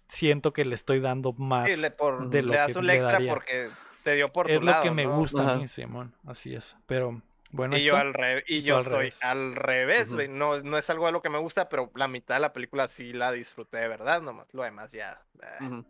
siento 0.08 0.52
que 0.52 0.64
le 0.66 0.74
estoy 0.74 1.00
dando 1.00 1.32
más. 1.32 1.70
Sí, 1.70 1.80
le, 1.80 1.90
por, 1.90 2.28
de 2.28 2.42
le 2.42 2.48
lo 2.48 2.52
das 2.54 2.72
que 2.74 2.78
un 2.78 2.86
le 2.86 2.94
extra 2.94 3.12
daría. 3.12 3.32
porque 3.32 3.70
te 4.04 4.14
dio 4.16 4.30
por 4.32 4.50
es 4.50 4.58
tu 4.58 4.64
lo 4.66 4.70
lado, 4.70 4.82
que 4.84 4.90
me 4.90 5.04
¿no? 5.04 5.16
gusta 5.16 5.52
a 5.52 5.56
mí, 5.56 5.66
Simón. 5.68 6.14
Así 6.26 6.54
es. 6.54 6.76
Pero 6.86 7.22
bueno, 7.52 7.76
Y 7.76 7.84
yo 7.84 7.96
al, 7.96 8.12
re- 8.14 8.44
y 8.46 8.56
Y 8.56 8.60
tú 8.62 8.66
yo 8.68 8.76
al 8.76 8.82
estoy 8.82 8.98
revés. 8.98 9.24
al 9.24 9.56
revés, 9.56 10.14
güey. 10.14 10.28
No, 10.28 10.60
no 10.62 10.76
es 10.78 10.88
algo 10.90 11.06
de 11.06 11.12
lo 11.12 11.22
que 11.22 11.30
me 11.30 11.38
gusta, 11.38 11.68
pero 11.70 11.90
la 11.94 12.06
mitad 12.06 12.34
de 12.36 12.40
la 12.42 12.52
película 12.52 12.86
sí 12.86 13.12
la 13.14 13.32
disfruté 13.32 13.78
de 13.78 13.88
verdad, 13.88 14.20
nomás. 14.22 14.52
Lo 14.54 14.62
demás 14.62 14.92
ya. 14.92 15.22
eh. 15.42 15.82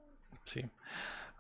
Sí. 0.45 0.71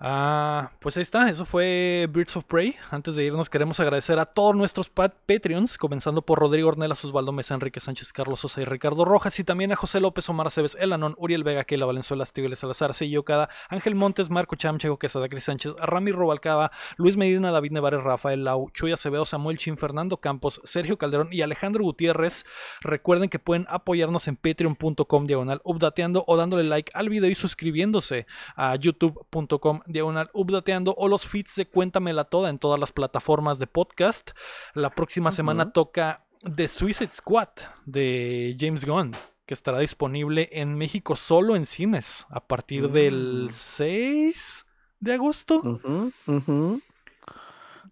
Ah, 0.02 0.70
pues 0.80 0.96
ahí 0.96 1.02
está, 1.02 1.28
eso 1.28 1.44
fue 1.44 2.08
Birds 2.10 2.34
of 2.34 2.46
Prey. 2.46 2.74
Antes 2.90 3.16
de 3.16 3.24
irnos 3.24 3.50
queremos 3.50 3.80
agradecer 3.80 4.18
a 4.18 4.24
todos 4.24 4.56
nuestros 4.56 4.88
pat 4.88 5.12
Patreons, 5.26 5.76
comenzando 5.76 6.22
por 6.22 6.38
Rodrigo 6.38 6.70
Ornelas, 6.70 7.04
Osvaldo 7.04 7.32
Mesa, 7.32 7.52
Enrique 7.52 7.80
Sánchez, 7.80 8.10
Carlos 8.14 8.40
Sosa 8.40 8.62
y 8.62 8.64
Ricardo 8.64 9.04
Rojas, 9.04 9.38
y 9.38 9.44
también 9.44 9.72
a 9.72 9.76
José 9.76 10.00
López, 10.00 10.26
Omar 10.30 10.46
Aceves, 10.46 10.74
Elanón, 10.80 11.16
Uriel 11.18 11.44
Vega, 11.44 11.64
Keila 11.64 11.84
Valenzuela, 11.84 12.24
Estíbal 12.24 12.56
Salazar, 12.56 12.94
Sillo 12.94 13.26
Cada, 13.26 13.50
Ángel 13.68 13.94
Montes, 13.94 14.30
Marco 14.30 14.56
Chamcheco, 14.56 14.98
Quesada 14.98 15.28
Cris 15.28 15.44
Sánchez, 15.44 15.74
Rami 15.76 16.12
Robalcaba, 16.12 16.72
Luis 16.96 17.18
Medina, 17.18 17.50
David 17.50 17.72
Nevares, 17.72 18.02
Rafael 18.02 18.42
Lau, 18.42 18.70
Chuy 18.72 18.92
Acevedo, 18.92 19.26
Samuel 19.26 19.58
Chin, 19.58 19.76
Fernando 19.76 20.16
Campos, 20.16 20.62
Sergio 20.64 20.96
Calderón 20.96 21.28
y 21.30 21.42
Alejandro 21.42 21.84
Gutiérrez. 21.84 22.46
Recuerden 22.80 23.28
que 23.28 23.38
pueden 23.38 23.66
apoyarnos 23.68 24.28
en 24.28 24.36
patreon.com 24.36 25.26
diagonal 25.26 25.60
updateando 25.62 26.24
o 26.26 26.38
dándole 26.38 26.64
like 26.64 26.90
al 26.94 27.10
video 27.10 27.28
y 27.28 27.34
suscribiéndose 27.34 28.26
a 28.56 28.76
youtube.com 28.76 29.82
diagonal 29.92 30.30
updateando 30.32 30.94
o 30.96 31.08
los 31.08 31.26
feeds 31.26 31.56
de 31.56 31.66
Cuéntamela 31.66 32.24
Toda 32.24 32.50
en 32.50 32.58
todas 32.58 32.78
las 32.80 32.92
plataformas 32.92 33.58
de 33.58 33.66
podcast. 33.66 34.30
La 34.74 34.90
próxima 34.90 35.30
semana 35.30 35.72
toca 35.72 36.24
The 36.54 36.68
Suicide 36.68 37.12
Squad 37.12 37.48
de 37.86 38.56
James 38.58 38.84
Gunn 38.84 39.12
que 39.46 39.54
estará 39.54 39.80
disponible 39.80 40.48
en 40.52 40.76
México 40.76 41.16
solo 41.16 41.56
en 41.56 41.66
cines 41.66 42.24
a 42.30 42.38
partir 42.46 42.88
del 42.90 43.46
Mm. 43.48 43.52
6 43.52 44.66
de 45.00 45.12
agosto. 45.14 45.80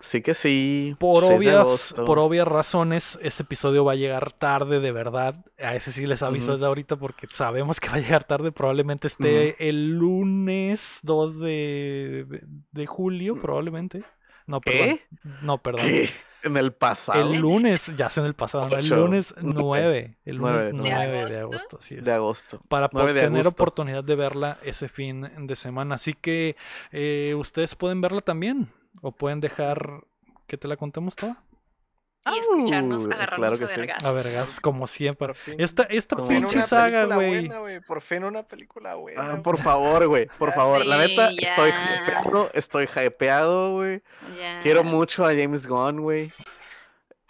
Sí 0.00 0.22
que 0.22 0.32
sí. 0.34 0.94
Por 1.00 1.24
6 1.24 1.40
de 1.40 1.56
obvias, 1.58 1.94
por 2.06 2.18
obvias 2.20 2.46
razones, 2.46 3.18
este 3.22 3.42
episodio 3.42 3.84
va 3.84 3.92
a 3.92 3.96
llegar 3.96 4.32
tarde 4.32 4.78
de 4.80 4.92
verdad. 4.92 5.44
A 5.58 5.74
ese 5.74 5.90
sí 5.92 6.06
les 6.06 6.22
aviso 6.22 6.46
Ujú. 6.48 6.52
desde 6.54 6.66
ahorita 6.66 6.96
porque 6.96 7.26
sabemos 7.30 7.80
que 7.80 7.88
va 7.88 7.94
a 7.96 8.00
llegar 8.00 8.24
tarde. 8.24 8.52
Probablemente 8.52 9.08
esté 9.08 9.68
el 9.68 9.96
lunes 9.98 11.00
2 11.02 11.38
de, 11.40 12.26
de- 12.28 12.42
de 12.70 12.86
julio, 12.86 13.40
probablemente. 13.40 14.04
No, 14.46 14.60
perdón. 14.60 14.86
¿Qué? 14.86 15.02
No, 15.42 15.58
perdón. 15.58 15.82
¿Qué? 15.86 16.08
En 16.44 16.56
el 16.56 16.72
pasado. 16.72 17.32
El 17.32 17.40
lunes, 17.40 17.90
ya 17.96 18.08
sé 18.08 18.20
en 18.20 18.26
el 18.26 18.34
pasado, 18.34 18.68
¿no? 18.68 18.76
el 18.76 18.88
lunes 18.88 19.34
nueve, 19.42 20.14
9. 20.14 20.18
El 20.24 20.36
lunes 20.36 20.70
nueve, 20.72 20.72
9 20.72 20.82
nueve. 20.94 21.24
de 21.26 21.34
¿De 21.34 21.40
agosto. 21.40 21.78
así 21.80 21.94
es 21.96 22.04
de 22.04 22.12
agosto. 22.12 22.60
para 22.68 22.88
po- 22.88 22.98
9 22.98 23.12
de 23.12 23.20
tener 23.22 23.40
agosto. 23.40 23.60
oportunidad 23.60 24.04
de 24.04 24.14
verla 24.14 24.58
ese 24.62 24.88
fin 24.88 25.28
de 25.36 25.56
semana. 25.56 25.96
Así 25.96 26.12
que 26.14 26.54
eh, 26.92 27.34
ustedes 27.36 27.74
pueden 27.74 28.00
verla 28.00 28.20
también 28.20 28.68
o 29.02 29.12
pueden 29.12 29.40
dejar 29.40 30.04
que 30.46 30.56
te 30.56 30.68
la 30.68 30.76
contemos 30.76 31.14
toda. 31.16 31.42
Y 32.34 32.38
escucharnos 32.40 33.06
Au, 33.06 33.12
agarrarnos 33.12 33.58
claro 33.58 33.64
a 33.64 33.74
sí. 33.74 33.80
vergas. 33.80 34.04
A 34.04 34.12
vergas, 34.12 34.60
como 34.60 34.86
siempre. 34.86 35.28
Por 35.28 35.36
fin. 35.36 35.54
Esta, 35.58 35.84
esta 35.84 36.16
fin 36.16 36.42
pinche 36.42 36.62
saga, 36.62 37.04
güey. 37.06 37.46
buena, 37.46 37.58
güey. 37.60 37.80
Por 37.80 38.02
fin 38.02 38.24
una 38.24 38.42
película 38.42 38.96
buena. 38.96 39.22
Ah, 39.22 39.30
güey. 39.30 39.42
por 39.42 39.58
favor, 39.58 40.06
güey. 40.08 40.28
Por 40.38 40.50
Ya 40.50 40.54
favor. 40.56 40.84
La 40.84 40.98
neta, 40.98 41.30
ya. 41.30 41.48
estoy 41.50 41.70
hypeado. 41.70 42.50
Estoy 42.52 42.88
hypeado, 42.94 43.72
güey. 43.76 44.02
Quiero 44.62 44.84
mucho 44.84 45.24
a 45.24 45.28
James 45.28 45.66
Gunn, 45.66 46.00
güey. 46.02 46.30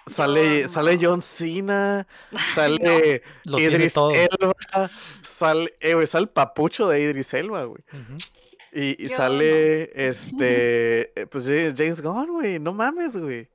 Sale, 0.07 0.69
sale. 0.69 0.99
John 1.01 1.21
Cena. 1.23 2.07
Sale 2.55 3.23
Idris. 3.45 3.95
Elba. 3.97 4.55
Sale, 4.89 5.75
eh, 5.81 6.07
sale 6.07 6.23
el 6.23 6.29
papucho 6.31 6.89
de 6.89 7.01
Idris 7.03 7.35
Elba, 7.35 7.65
güey. 7.65 7.83
Ujú. 7.93 8.17
Y, 8.73 9.09
sale, 9.09 9.91
este, 10.09 11.21
eh, 11.21 11.27
pues 11.27 11.45
ja- 11.47 11.75
James 11.77 12.01
Gunn, 12.01 12.29
güey, 12.33 12.59
no 12.59 12.73
mames, 12.73 13.17
güey. 13.17 13.49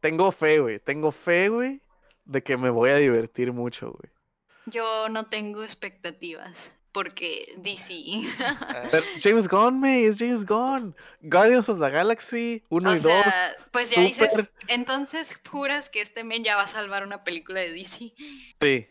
Tengo 0.00 0.32
fe, 0.32 0.58
güey, 0.60 0.78
tengo 0.78 1.12
fe, 1.12 1.48
güey, 1.48 1.80
de 2.24 2.42
que 2.42 2.56
me 2.56 2.70
voy 2.70 2.90
a 2.90 2.96
divertir 2.96 3.52
mucho, 3.52 3.92
güey. 3.92 4.10
Yo 4.66 5.08
no 5.08 5.26
tengo 5.26 5.62
expectativas. 5.62 6.72
porque 6.92 7.54
DC. 7.58 7.94
Pero 8.90 9.02
James 9.22 9.46
Gunn, 9.48 9.78
me, 9.80 10.06
es 10.06 10.18
James 10.18 10.44
Gunn. 10.44 10.96
Guardians 11.22 11.68
of 11.68 11.78
the 11.78 11.88
Galaxy 11.88 12.64
1 12.68 12.88
o 12.90 12.92
y 12.92 12.98
2. 12.98 13.02
sea, 13.02 13.52
pues 13.70 13.90
ya 13.90 14.02
dices, 14.02 14.52
entonces 14.66 15.38
juras 15.48 15.88
que 15.88 16.00
este 16.00 16.24
men 16.24 16.42
ya 16.42 16.56
va 16.56 16.62
a 16.62 16.66
salvar 16.66 17.04
una 17.04 17.22
película 17.22 17.60
de 17.60 17.72
DC. 17.72 18.12
Sí, 18.60 18.86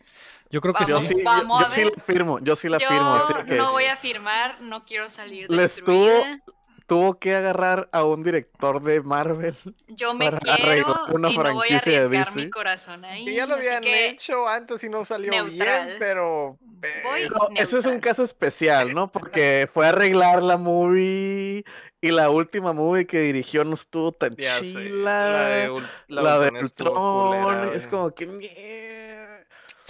Yo 0.50 0.60
creo 0.60 0.74
que 0.74 0.84
Vamos, 0.84 1.06
sí, 1.06 1.14
yo, 1.18 1.24
vamos 1.24 1.60
yo 1.60 1.66
a 1.66 1.70
sí 1.70 1.84
la 1.84 2.02
firmo, 2.04 2.38
yo 2.40 2.56
sí 2.56 2.68
la 2.68 2.78
Yo 2.78 2.88
firmo. 2.88 3.14
así 3.14 3.34
que 3.46 3.54
no 3.54 3.70
voy 3.72 3.84
a 3.84 3.96
firmar, 3.96 4.60
no 4.60 4.84
quiero 4.84 5.08
salir 5.08 5.50
Les 5.50 5.82
tuvo- 5.82 6.04
destruida. 6.06 6.40
Tuvo 6.86 7.20
que 7.20 7.36
agarrar 7.36 7.88
a 7.92 8.02
un 8.02 8.24
director 8.24 8.82
de 8.82 9.00
Marvel. 9.00 9.54
Yo 9.86 10.12
me 10.12 10.28
quiero 10.32 10.96
una 11.12 11.30
y 11.30 11.38
no 11.38 11.54
voy 11.54 11.68
a 11.68 11.70
de 11.70 11.76
arriesgar 11.76 12.34
mi 12.34 12.50
corazón 12.50 13.04
ahí. 13.04 13.26
que 13.26 13.34
ya 13.34 13.46
lo 13.46 13.54
habían 13.54 13.80
que 13.80 14.08
hecho 14.08 14.48
antes 14.48 14.82
y 14.82 14.88
no 14.88 15.04
salió 15.04 15.44
bien, 15.44 15.88
pero. 16.00 16.58
Voy- 17.04 17.28
No, 17.28 17.48
ese 17.54 17.78
es 17.78 17.86
un 17.86 18.00
caso 18.00 18.24
especial, 18.24 18.92
¿no? 18.92 19.12
Porque 19.12 19.68
fue 19.72 19.86
a 19.86 19.90
arreglar 19.90 20.42
la 20.42 20.56
movie 20.56 21.64
y 22.00 22.08
la 22.10 22.28
última 22.28 22.72
movie 22.72 23.06
que 23.06 23.20
dirigió 23.20 23.62
no 23.64 23.74
estuvo 23.74 24.10
tan 24.10 24.34
ya 24.34 24.58
sé, 24.58 24.64
chila. 24.72 25.26
La 25.30 25.44
de, 25.44 25.82
La, 26.08 26.22
la 26.22 26.38
de 26.40 26.50
Ultron 26.58 26.92
culera, 26.94 27.72
es 27.76 27.86
como 27.86 28.10
que 28.12 28.26
mierda. 28.26 28.99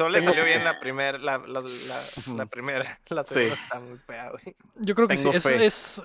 Solo 0.05 0.11
le 0.11 0.21
tengo 0.21 0.33
salió 0.33 0.45
bien 0.45 0.65
la 0.65 0.79
primera, 0.81 1.19
la, 1.19 1.39
la, 1.39 1.61
la, 1.61 2.35
la 2.37 2.47
primera. 2.47 3.01
La 3.09 3.23
Sí. 3.25 3.35
segunda 3.35 3.55
está 3.63 3.81
muy 3.81 3.99
fea, 3.99 4.31
güey. 4.31 4.57
Yo 4.77 4.95
creo 4.95 5.09
que 5.09 5.17
sí. 5.17 5.29
Es, 5.33 5.47
es, 5.47 6.03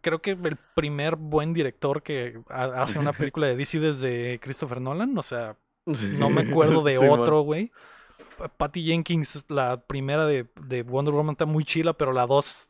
creo 0.00 0.20
que 0.20 0.30
el 0.32 0.56
primer 0.74 1.16
buen 1.16 1.52
director 1.54 2.02
que 2.02 2.40
ha- 2.48 2.82
hace 2.82 2.98
una 2.98 3.12
película 3.12 3.46
de 3.46 3.56
DC 3.56 3.78
desde 3.80 4.38
Christopher 4.40 4.80
Nolan. 4.80 5.16
O 5.16 5.22
sea, 5.22 5.56
no 5.86 6.30
me 6.30 6.42
acuerdo 6.42 6.82
de 6.82 6.98
otro, 7.08 7.40
güey. 7.42 7.70
Pa- 8.38 8.48
Patty 8.48 8.84
Jenkins, 8.84 9.44
la 9.48 9.80
primera 9.80 10.26
de, 10.26 10.46
de 10.60 10.82
Wonder 10.82 11.14
Woman 11.14 11.32
está 11.32 11.44
muy 11.46 11.64
chila, 11.64 11.92
pero 11.92 12.12
la 12.12 12.26
dos 12.26 12.68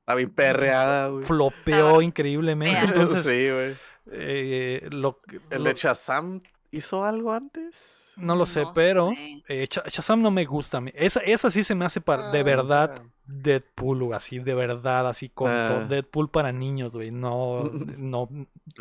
Está 0.00 0.14
bien 0.16 0.30
perreada, 0.30 1.08
güey. 1.08 1.24
flopeó 1.24 2.02
increíblemente. 2.02 2.78
Entonces, 2.84 3.24
sí, 3.24 3.50
güey. 3.50 3.76
eh, 4.12 4.86
lo, 4.90 5.20
¿El 5.50 5.62
lo- 5.64 5.70
de 5.70 5.74
Shazam 5.74 6.42
hizo 6.70 7.04
algo 7.04 7.32
antes? 7.32 8.03
No 8.16 8.36
lo 8.36 8.46
sé, 8.46 8.62
No 8.62 8.72
pero 8.74 9.10
sé. 9.10 9.42
eh, 9.48 9.66
Shazam 9.68 10.22
no 10.22 10.30
me 10.30 10.44
gusta. 10.44 10.78
a 10.78 10.80
mí. 10.80 10.90
Esa, 10.94 11.20
esa 11.20 11.50
sí 11.50 11.64
se 11.64 11.74
me 11.74 11.84
hace 11.84 12.00
para, 12.00 12.30
de 12.30 12.40
Ah, 12.40 12.42
verdad. 12.42 13.02
Deadpool, 13.26 14.04
güey, 14.04 14.16
así, 14.16 14.38
de 14.38 14.54
verdad, 14.54 15.08
así 15.08 15.28
con 15.30 15.50
Ah. 15.50 15.86
Deadpool 15.88 16.28
para 16.30 16.52
niños, 16.52 16.92
güey. 16.94 17.10
No, 17.10 17.64
no, 17.96 18.28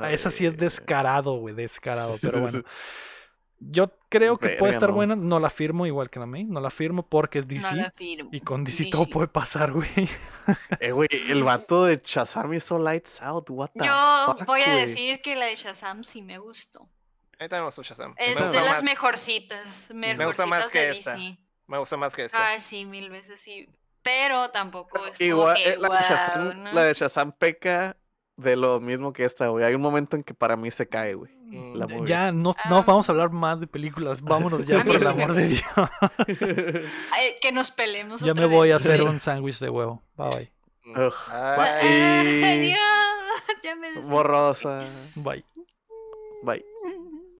esa 0.09 0.31
sí 0.31 0.45
es 0.45 0.57
descarado, 0.57 1.37
güey, 1.37 1.55
descarado, 1.55 2.15
pero 2.21 2.41
bueno. 2.41 2.63
Yo 3.65 3.91
creo 4.09 4.37
que 4.37 4.49
puede 4.59 4.73
estar 4.73 4.89
no. 4.89 4.95
buena, 4.95 5.15
no 5.15 5.39
la 5.39 5.49
firmo 5.49 5.85
igual 5.85 6.09
que 6.09 6.19
la 6.19 6.25
May, 6.25 6.43
no 6.43 6.59
la 6.59 6.69
firmo 6.69 7.03
porque 7.03 7.39
es 7.39 7.45
No 7.47 7.53
DC 7.53 7.75
la 7.77 7.91
firmo. 7.91 8.29
y 8.33 8.41
con 8.41 8.65
DC 8.65 8.89
todo 8.91 9.05
puede 9.05 9.29
pasar, 9.29 9.71
güey. 9.71 9.87
Eh, 10.81 10.91
güey, 10.91 11.07
el 11.29 11.43
vato 11.45 11.85
de 11.85 12.01
Shazam 12.03 12.53
hizo 12.53 12.77
Lights 12.77 13.21
Out, 13.21 13.49
what 13.51 13.69
the 13.73 13.85
Yo 13.87 14.25
fuck, 14.37 14.45
voy 14.45 14.59
a 14.63 14.75
decir 14.75 15.21
que 15.21 15.37
la 15.37 15.45
de 15.45 15.55
Shazam 15.55 16.03
sí 16.03 16.21
me 16.21 16.37
gustó. 16.39 16.89
A 17.43 17.45
mí 17.45 17.49
también 17.49 17.63
me 17.63 17.65
gustó 17.65 17.83
Shazam. 17.83 18.15
Es 18.17 18.39
me, 18.39 18.47
de 18.47 18.61
las 18.61 18.69
más, 18.71 18.83
mejorcitas, 18.83 19.91
me 19.93 20.13
gusta 20.25 20.45
más 20.45 20.59
mejorcitas 20.59 20.71
que 20.71 20.79
de 20.79 20.89
esta. 20.91 21.13
DC. 21.15 21.37
me 21.67 21.77
gusta 21.77 21.97
más 21.97 22.15
que 22.15 22.23
esta. 22.23 22.37
Ah, 22.53 22.57
sí, 22.61 22.85
mil 22.85 23.09
veces 23.09 23.41
sí. 23.41 23.67
Pero 24.01 24.49
tampoco 24.51 25.05
es 25.07 25.17
como 25.17 25.27
Igual, 25.29 25.57
que, 25.57 25.69
eh, 25.71 25.77
la, 25.77 25.89
de 25.89 26.03
Shazam, 26.03 26.63
la 26.73 26.83
de 26.85 26.93
Shazam 26.93 27.31
peca 27.33 27.97
de 28.37 28.55
lo 28.55 28.79
mismo 28.79 29.11
que 29.11 29.25
esta, 29.25 29.47
güey. 29.49 29.65
Hay 29.65 29.75
un 29.75 29.81
momento 29.81 30.15
en 30.15 30.23
que 30.23 30.33
para 30.33 30.55
mí 30.55 30.71
se 30.71 30.87
cae, 30.87 31.15
güey. 31.15 31.33
Mm. 31.33 32.05
Ya, 32.05 32.31
no, 32.31 32.51
Ah. 32.63 32.69
no 32.69 32.83
vamos 32.83 33.09
a 33.09 33.11
hablar 33.11 33.31
más 33.31 33.59
de 33.59 33.67
películas, 33.67 34.21
vámonos 34.23 34.65
ya 34.65 34.81
por 34.81 34.95
el 34.95 35.05
amor 35.05 35.33
de 35.33 35.47
Dios. 35.49 35.63
Ay, 37.11 37.35
que 37.41 37.51
nos 37.51 37.71
pelemos 37.71 38.21
Ya 38.21 38.31
otra 38.31 38.47
me 38.47 38.55
voy 38.55 38.71
a 38.71 38.77
hacer 38.77 38.99
sí. 38.99 39.03
un 39.03 39.19
sándwich 39.19 39.59
de 39.59 39.69
huevo. 39.69 40.01
Bye 40.15 40.29
bye. 40.29 40.51
mm. 40.85 40.97
Ugh. 41.07 41.13
Ay, 41.29 41.57
Bye. 41.81 42.45
Adiós, 42.77 43.61
ya 43.63 43.75
me. 43.75 43.99
Borrosa. 44.07 44.87
Bye. 45.17 45.43
Bye. 46.43 46.63